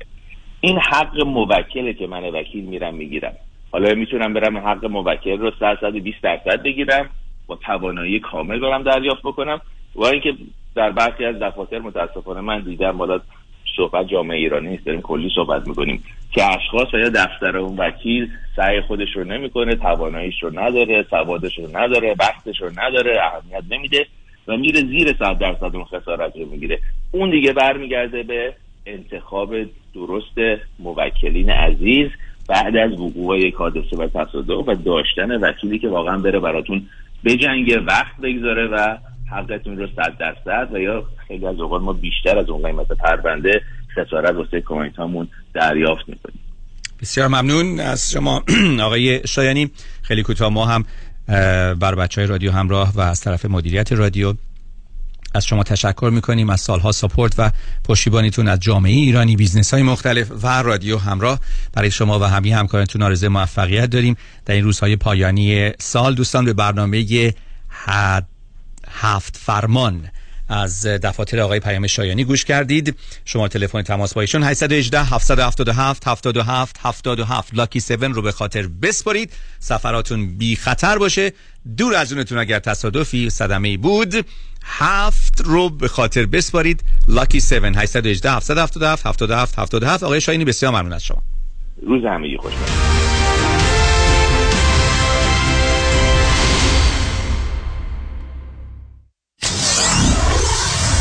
این 0.61 0.79
حق 0.79 1.25
موکله 1.25 1.93
که 1.93 2.07
من 2.07 2.23
وکیل 2.23 2.65
میرم 2.65 2.93
می‌گیرم. 2.93 3.33
حالا 3.71 3.95
می‌تونم 3.95 4.33
برم 4.33 4.57
حق 4.57 4.85
موکل 4.85 5.37
رو 5.37 5.51
120 5.59 6.21
درصد 6.21 6.63
بگیرم 6.63 7.09
با 7.47 7.55
توانایی 7.55 8.19
کامل 8.19 8.59
برم 8.59 8.83
دریافت 8.83 9.21
بکنم. 9.21 9.61
و 9.95 10.05
اینکه 10.05 10.33
در 10.75 10.91
برخی 10.91 11.25
از 11.25 11.35
دفاتر 11.35 11.79
متاسفانه 11.79 12.41
من 12.41 12.59
دیدم 12.59 12.97
بالا 12.97 13.21
صحبت 13.77 14.07
جامعه 14.07 14.37
ایرانی 14.37 14.69
نیست 14.69 14.85
داریم 14.85 15.01
کلی 15.01 15.31
صحبت 15.35 15.67
می‌کنیم. 15.67 16.03
که 16.31 16.43
اشخاص 16.43 16.93
یا 16.93 17.09
دفتر 17.09 17.57
اون 17.57 17.77
وکیل 17.77 18.29
سعی 18.55 18.81
خودش 18.81 19.15
رو 19.15 19.23
نمی‌کنه 19.23 19.75
تواناییش 19.75 20.43
رو 20.43 20.59
نداره 20.59 21.05
سوادش 21.09 21.59
رو 21.59 21.77
نداره 21.77 22.15
وقتش 22.19 22.61
رو 22.61 22.69
نداره 22.77 23.19
اهمیت 23.23 23.63
نمیده 23.71 24.05
و 24.47 24.57
میره 24.57 24.81
زیر 24.81 25.15
صد 25.19 25.37
درصد 25.37 25.75
اون 25.75 25.85
خسارت 25.85 26.37
رو 26.37 26.45
می‌گیره. 26.45 26.79
اون 27.11 27.29
دیگه 27.29 27.53
برمیگرده 27.53 28.23
به 28.23 28.53
انتخاب 28.85 29.53
درست 29.93 30.61
موکلین 30.79 31.49
عزیز 31.49 32.07
بعد 32.49 32.77
از 32.77 32.99
وقوع 32.99 33.39
یک 33.39 33.55
حادثه 33.55 33.97
و 33.97 34.07
تصادف 34.07 34.67
و 34.67 34.75
داشتن 34.75 35.31
وکیلی 35.31 35.79
که 35.79 35.87
واقعا 35.87 36.17
بره 36.17 36.39
براتون 36.39 36.85
بجنگه 37.25 37.79
وقت 37.79 38.21
بگذاره 38.23 38.67
و 38.67 38.97
حقتون 39.31 39.77
رو 39.77 39.87
صد 39.95 40.17
درصد 40.19 40.73
و 40.73 40.79
یا 40.79 41.05
خیلی 41.27 41.47
از 41.47 41.59
اوقات 41.59 41.81
ما 41.81 41.93
بیشتر 41.93 42.37
از 42.37 42.49
اون 42.49 42.63
قیمت 42.63 42.87
پرونده 42.87 43.61
خسارت 43.95 44.35
واسه 44.35 44.61
کوینت 44.61 44.95
هامون 44.95 45.27
دریافت 45.53 46.09
می‌کنیم. 46.09 46.39
بسیار 47.01 47.27
ممنون. 47.27 47.79
از 47.79 48.11
شما 48.11 48.43
آقای 48.85 49.27
شایانی. 49.27 49.71
خیلی 50.01 50.23
کوتاه. 50.23 50.49
ما 50.49 50.65
هم 50.65 50.85
با 51.73 51.95
بچه 51.95 52.21
های 52.21 52.27
رادیو 52.27 52.51
همراه 52.51 52.93
و 52.95 53.01
از 53.01 53.21
طرف 53.21 53.45
مدیریت 53.45 53.93
رادیو 53.93 54.33
از 55.35 55.45
شما 55.45 55.63
تشکر 55.63 56.09
می‌کنیم. 56.13 56.49
از 56.49 56.61
سالها 56.61 56.91
support 56.91 57.35
و 57.37 57.51
پشتیبانیتون 57.85 58.47
از 58.47 58.59
جامعه 58.59 58.91
ایرانی 58.91 59.35
business 59.35 59.73
های 59.73 59.83
مختلف 59.83 60.31
و 60.43 60.47
رادیو 60.47 60.97
همراه 60.97 61.39
برای 61.73 61.91
شما 61.91 62.19
و 62.19 62.23
همه 62.23 62.55
همکارانتون 62.55 63.01
آرزوی 63.01 63.27
موفقیت 63.27 63.89
داریم. 63.89 64.15
در 64.45 64.55
این 64.55 64.63
روزهای 64.63 64.95
پایانی 64.95 65.71
سال 65.79 66.15
دوستان 66.15 66.45
به 66.45 66.53
برنامه 66.53 67.33
هفت 69.01 69.37
فرمان 69.37 70.09
از 70.49 70.87
دفاتر 70.87 71.39
آقای 71.39 71.59
پیام 71.59 71.87
شایانی 71.87 72.23
گوش 72.23 72.45
کردید. 72.45 72.95
شما 73.25 73.47
تلفن 73.47 73.81
تماس 73.81 74.13
با 74.13 74.21
ایشون 74.21 74.43
818 74.43 75.03
777 75.03 76.07
77 76.07 76.79
77 76.83 77.53
lucky 77.53 77.79
7 77.79 77.91
رو 78.03 78.21
به 78.21 78.31
خاطر 78.31 78.67
بسپارید. 78.67 79.33
سفراتون 79.59 80.37
بی 80.37 80.55
خطر 80.55 80.97
باشه. 80.97 81.31
دور 81.77 81.95
از 81.95 82.13
اونتون 82.13 82.37
اگر 82.37 82.59
تصادفی 82.59 83.29
صدمه 83.29 83.77
بود 83.77 84.25
هفت 84.63 85.41
رو 85.45 85.69
به 85.69 85.87
خاطر 85.87 86.25
بسپارید. 86.25 86.83
لاکی 87.07 87.37
7 87.37 87.53
818 87.53 88.31
777 88.31 89.05
77 89.05 89.59
77 89.59 90.03
آقای 90.03 90.21
شایانی 90.21 90.45
بسیار 90.45 90.71
ممنون 90.71 90.93
از 90.93 91.03
شما. 91.03 91.23
روز 91.81 92.05
همگی 92.05 92.37
خوش 92.37 92.53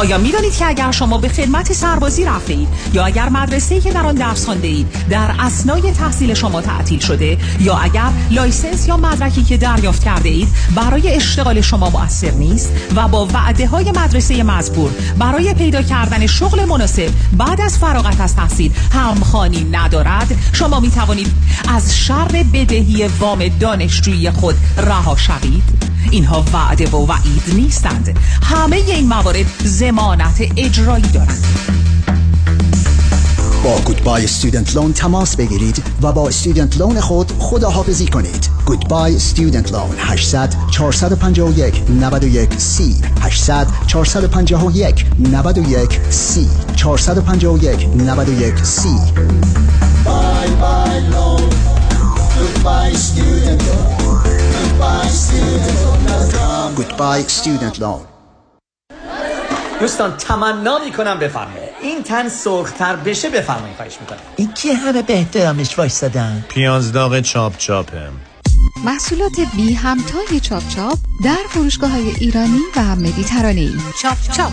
آیا 0.00 0.18
می 0.18 0.32
دانید 0.32 0.56
که 0.56 0.66
اگر 0.66 0.90
شما 0.90 1.18
به 1.18 1.28
خدمت 1.28 1.72
سربازی 1.72 2.24
رفته 2.24 2.52
اید 2.52 2.68
یا 2.92 3.04
اگر 3.04 3.28
مدرسه 3.28 3.80
که 3.80 3.92
در 3.92 4.06
آن 4.06 4.14
درس 4.14 4.46
خوانده 4.46 4.68
اید 4.68 4.86
در 5.10 5.34
اثنای 5.38 5.92
تحصیل 5.92 6.34
شما 6.34 6.60
تعطیل 6.60 6.98
شده 6.98 7.38
یا 7.60 7.76
اگر 7.76 8.10
license 8.30 8.88
یا 8.88 8.96
مدرکی 8.96 9.42
که 9.42 9.56
دریافت 9.56 10.04
کرده 10.04 10.28
اید 10.28 10.48
برای 10.74 11.14
اشتغال 11.14 11.60
شما 11.60 11.90
مؤثر 11.90 12.30
نیست 12.30 12.72
و 12.96 13.08
با 13.08 13.26
وعده 13.26 13.66
های 13.66 13.90
مدرسه 13.90 14.42
مزبور 14.42 14.90
برای 15.18 15.54
پیدا 15.54 15.82
کردن 15.82 16.26
شغل 16.26 16.64
مناسب 16.64 17.10
بعد 17.32 17.60
از 17.60 17.78
فراغت 17.78 18.20
از 18.20 18.36
تحصیل 18.36 18.72
همخوانی 18.92 19.64
ندارد 19.64 20.34
شما 20.52 20.80
می 20.80 20.90
توانید 20.90 21.32
از 21.68 21.96
شر 21.96 22.44
بدهی 22.52 23.06
وام 23.06 23.48
دانشجویی 23.48 24.30
خود 24.30 24.54
رها 24.76 25.16
شوید. 25.16 25.79
اینها 26.10 26.44
وعده 26.52 26.90
و 26.90 27.06
وعید 27.06 27.42
نیستند. 27.54 28.18
همه 28.42 28.76
این 28.76 29.08
موارد 29.08 29.46
زمانت 29.64 30.42
اجرایی 30.56 31.08
دارند. 31.08 31.44
با 33.64 33.78
گودبای 33.84 34.24
استودنت 34.24 34.76
لون 34.76 34.92
تماس 34.92 35.36
بگیرید 35.36 35.82
و 36.02 36.12
با 36.12 36.28
استودنت 36.28 36.78
لون 36.78 37.00
خود 37.00 37.32
خداحافظی 37.38 38.06
کنید. 38.06 38.60
گودبای 38.70 39.16
استودنت 39.16 39.72
لون 39.72 39.96
800 39.98 40.54
451 40.70 41.82
91 41.90 42.58
سی 42.58 42.96
800 43.20 43.66
451 43.86 45.06
91 45.18 46.00
سی 46.10 46.48
451 46.76 47.88
91 47.96 48.64
سی 48.64 48.88
بای 50.04 50.50
بای 50.60 51.00
لون 51.10 51.40
گودبای 52.38 52.92
استودنت 52.92 53.62
لون 53.62 54.49
گودبای 56.76 57.24
student 57.24 57.80
لون 57.80 58.00
دوستان 59.80 60.16
تمنا 60.16 60.78
می‌کنم 60.84 61.18
بفرمایید. 61.18 61.70
این 61.82 62.02
تن 62.02 62.28
سرختر 62.28 62.96
بشه 62.96 63.30
بفرمایید 63.30 63.76
خواهش 63.76 63.96
می‌کنم. 64.00 64.18
این 64.36 64.52
که 64.54 64.74
همه 64.74 65.02
به 65.02 65.12
احترامش 65.14 65.78
وایستادن 65.78 66.44
پیاز 66.48 66.92
داغ 66.92 67.20
چاپ 67.20 67.56
چاپه 67.56 68.08
محصولات 68.84 69.40
بی 69.56 69.74
همتای 69.74 70.40
چاپ 70.40 70.68
چاپ 70.68 70.98
در 71.24 71.36
فروشگاه 71.48 71.90
های 71.90 72.10
ایرانی 72.20 72.60
و 72.76 72.80
مدیترانه‌ای. 72.80 73.74
چاپ 74.02 74.16
چاپ. 74.36 74.52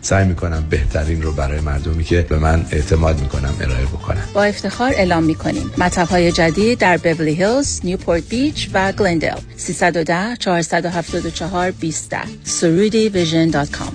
سعی 0.00 0.24
می‌کنم 0.24 0.66
بهترین 0.70 1.22
رو 1.22 1.32
برای 1.32 1.60
مردمی 1.60 2.04
که 2.04 2.22
به 2.22 2.38
من 2.38 2.66
اعتماد 2.70 3.20
می‌کنم 3.20 3.54
ارائه 3.60 3.84
بکنم. 3.84 4.28
با 4.34 4.44
افتخار 4.44 4.92
اعلام 4.94 5.22
می‌کنیم. 5.22 5.70
مطب 5.78 6.08
های 6.08 6.32
جدید 6.32 6.78
در 6.78 6.96
بیبلی 6.96 7.34
هیلز، 7.34 7.80
نیوپورت 7.84 8.22
بیچ 8.28 8.70
و 8.72 8.92
گلندل 8.92 9.36
310 9.56 10.36
474 10.36 11.70
20 11.70 12.10
surudivsion.com 12.44 13.92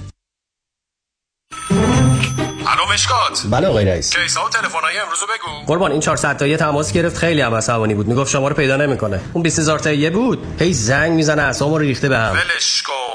الو 2.68 2.94
مشکات. 2.94 3.44
بله 3.52 3.68
آقای 3.68 3.86
رئیس. 3.86 4.16
کیسا 4.16 4.46
و 4.46 4.50
تلفن‌های 4.50 4.98
امروز 4.98 5.20
بگو. 5.20 5.66
قربان 5.68 5.92
این 5.92 6.02
400 6.02 6.38
تایی 6.38 6.58
تماس 6.58 6.94
گرفت. 6.94 7.18
خیلی 7.18 7.42
هم 7.42 7.56
عصبانی 7.56 7.94
بود. 7.94 8.08
می‌گفت 8.08 8.32
شما 8.32 8.48
رو 8.48 8.56
پیدا 8.56 8.78
نمی‌کنه. 8.78 9.20
اون 9.34 9.44
20000 9.44 9.80
تایی 9.80 10.10
بود. 10.10 10.56
هی 10.60 10.74
زنگ 10.74 11.12
می‌زنه 11.12 11.42
اعصابمو 11.42 11.78
ریخته 11.78 12.10
بهم 12.10 12.32
ولش 12.32 12.82
کن. 12.82 13.15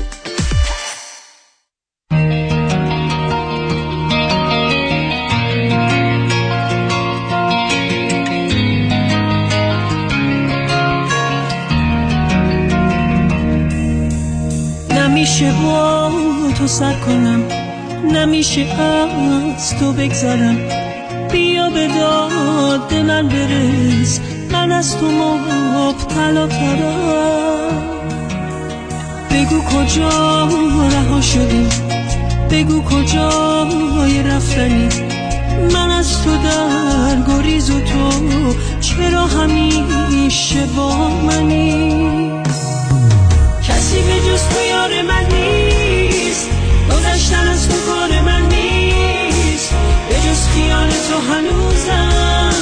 تو 16.61 16.67
سر 16.67 16.93
کنم. 16.93 17.43
نمیشه 18.11 18.61
از 18.61 19.75
تو 19.79 19.93
بگذرم. 19.93 20.57
بیا 21.31 21.69
به 21.69 21.87
داد 21.87 22.93
من 22.93 23.27
برس. 23.27 24.19
من 24.51 24.71
از 24.71 24.97
تو 24.97 25.05
مبتلا 25.11 26.47
ترم 26.47 27.81
بگو 29.31 29.61
کجا 29.61 30.49
رها 30.91 31.21
شدی؟ 31.21 31.67
بگو 32.51 32.81
کجای 32.81 34.23
رفتنی؟ 34.23 34.89
من 35.73 35.89
از 35.89 36.23
تو 36.23 36.37
در 36.37 37.15
گریز 37.27 37.69
و 37.69 37.79
تو 37.79 38.55
چرا 38.81 39.25
همیشه 39.25 40.65
با 40.75 41.09
منی؟ 41.09 42.31
کسی 43.67 44.01
به 44.01 44.19
جز 44.31 44.70
تو 51.11 51.19
هنوزم. 51.19 52.53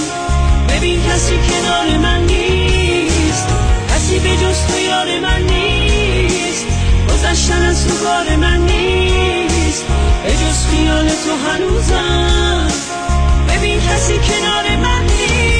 ببین 0.69 1.01
کسی 1.03 1.37
کنار 1.37 1.97
من 1.97 2.21
نیست. 2.25 3.47
کسی 3.89 4.19
به 4.19 4.37
جز 4.37 4.65
تو 4.67 4.79
یار 4.79 5.19
من 5.19 5.41
نیست. 5.41 6.65
گذشتن 7.09 7.61
از 7.61 7.87
تو 7.87 8.05
کار 8.05 8.35
من 8.35 8.59
نیست. 8.59 9.85
به 10.23 10.31
جز 10.31 10.65
خیال 10.71 11.09
تو 11.09 11.49
هنوزم. 11.49 12.67
ببین 13.49 13.79
کسی 13.79 14.13
کنار 14.13 14.75
من 14.75 15.03
نیست. 15.03 15.58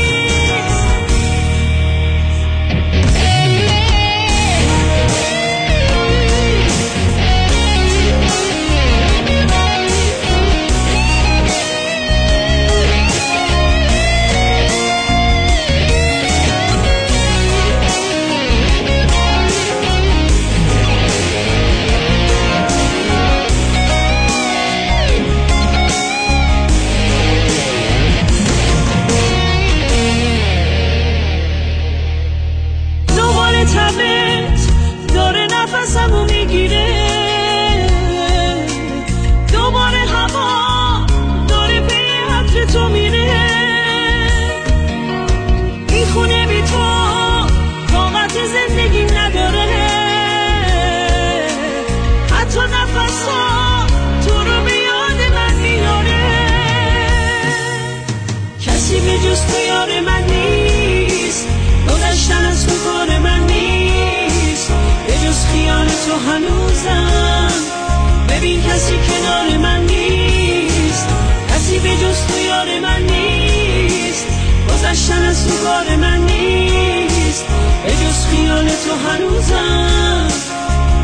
از 75.29 75.47
کار 75.63 75.95
من 75.95 76.17
نیست. 76.17 77.45
به 77.85 77.91
جز 77.91 78.25
خیال 78.25 78.67
تو 78.69 79.09
هنوزم. 79.09 80.27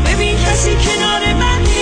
ببین 0.06 0.36
کسی 0.36 0.70
کنار 0.70 1.34
من 1.34 1.58
نیست. 1.58 1.76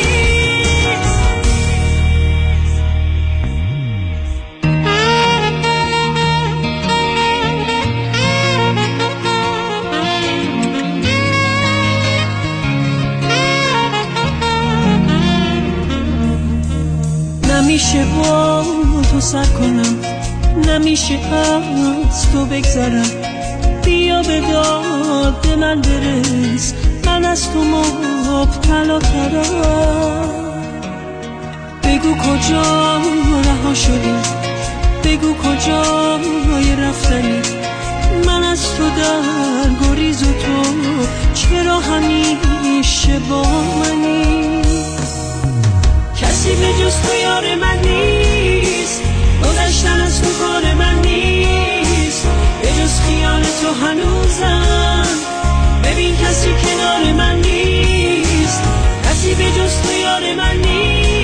نمیشه 17.50 18.04
با 18.04 18.64
تو 19.10 19.20
سر 19.20 19.44
کنم. 19.44 20.13
نمیشه 20.56 21.14
از 21.14 22.32
تو 22.32 22.46
بگذرم. 22.46 23.10
بیا 23.84 24.22
به 24.22 24.40
داد 24.40 25.46
من 25.58 25.80
برس. 25.80 26.74
من 27.06 27.24
از 27.24 27.52
تو 27.52 27.64
مبتلا 27.64 28.98
ترم 28.98 30.44
بگو 31.84 32.14
کجا 32.14 32.96
رها 33.44 33.74
شدی؟ 33.74 34.14
بگو 35.04 35.34
کجا 35.34 36.20
رفتنی؟ 36.78 37.40
من 38.26 38.42
از 38.44 38.74
تو 38.76 38.84
در 38.90 39.86
گریز 39.86 40.22
و 40.22 40.26
تو 40.26 40.62
چرا 41.34 41.80
همیشه 41.80 43.18
با 43.18 43.42
منی؟ 43.42 44.62
کسی 46.20 46.50
به 46.50 46.84
جز 46.84 46.96
تو 47.00 47.14
یار 47.22 47.54
من 47.54 47.78
گذشتن 49.44 50.00
از 50.00 50.22
تو 50.22 50.28
کار 50.44 50.74
من 50.74 50.98
نیست. 50.98 52.26
به 52.62 52.68
جز 52.68 53.00
خیال 53.00 53.42
تو 53.42 53.86
هنوزم. 53.86 55.06
ببین 55.84 56.16
کسی 56.16 56.50
کنار 56.50 57.12
من 57.12 57.36
نیست. 57.36 58.62
کسی 59.04 59.34
به 59.34 59.44
جز 59.44 59.82
تو 59.82 59.92
یار 59.92 60.34
من 60.34 60.56
نیست. 60.56 60.93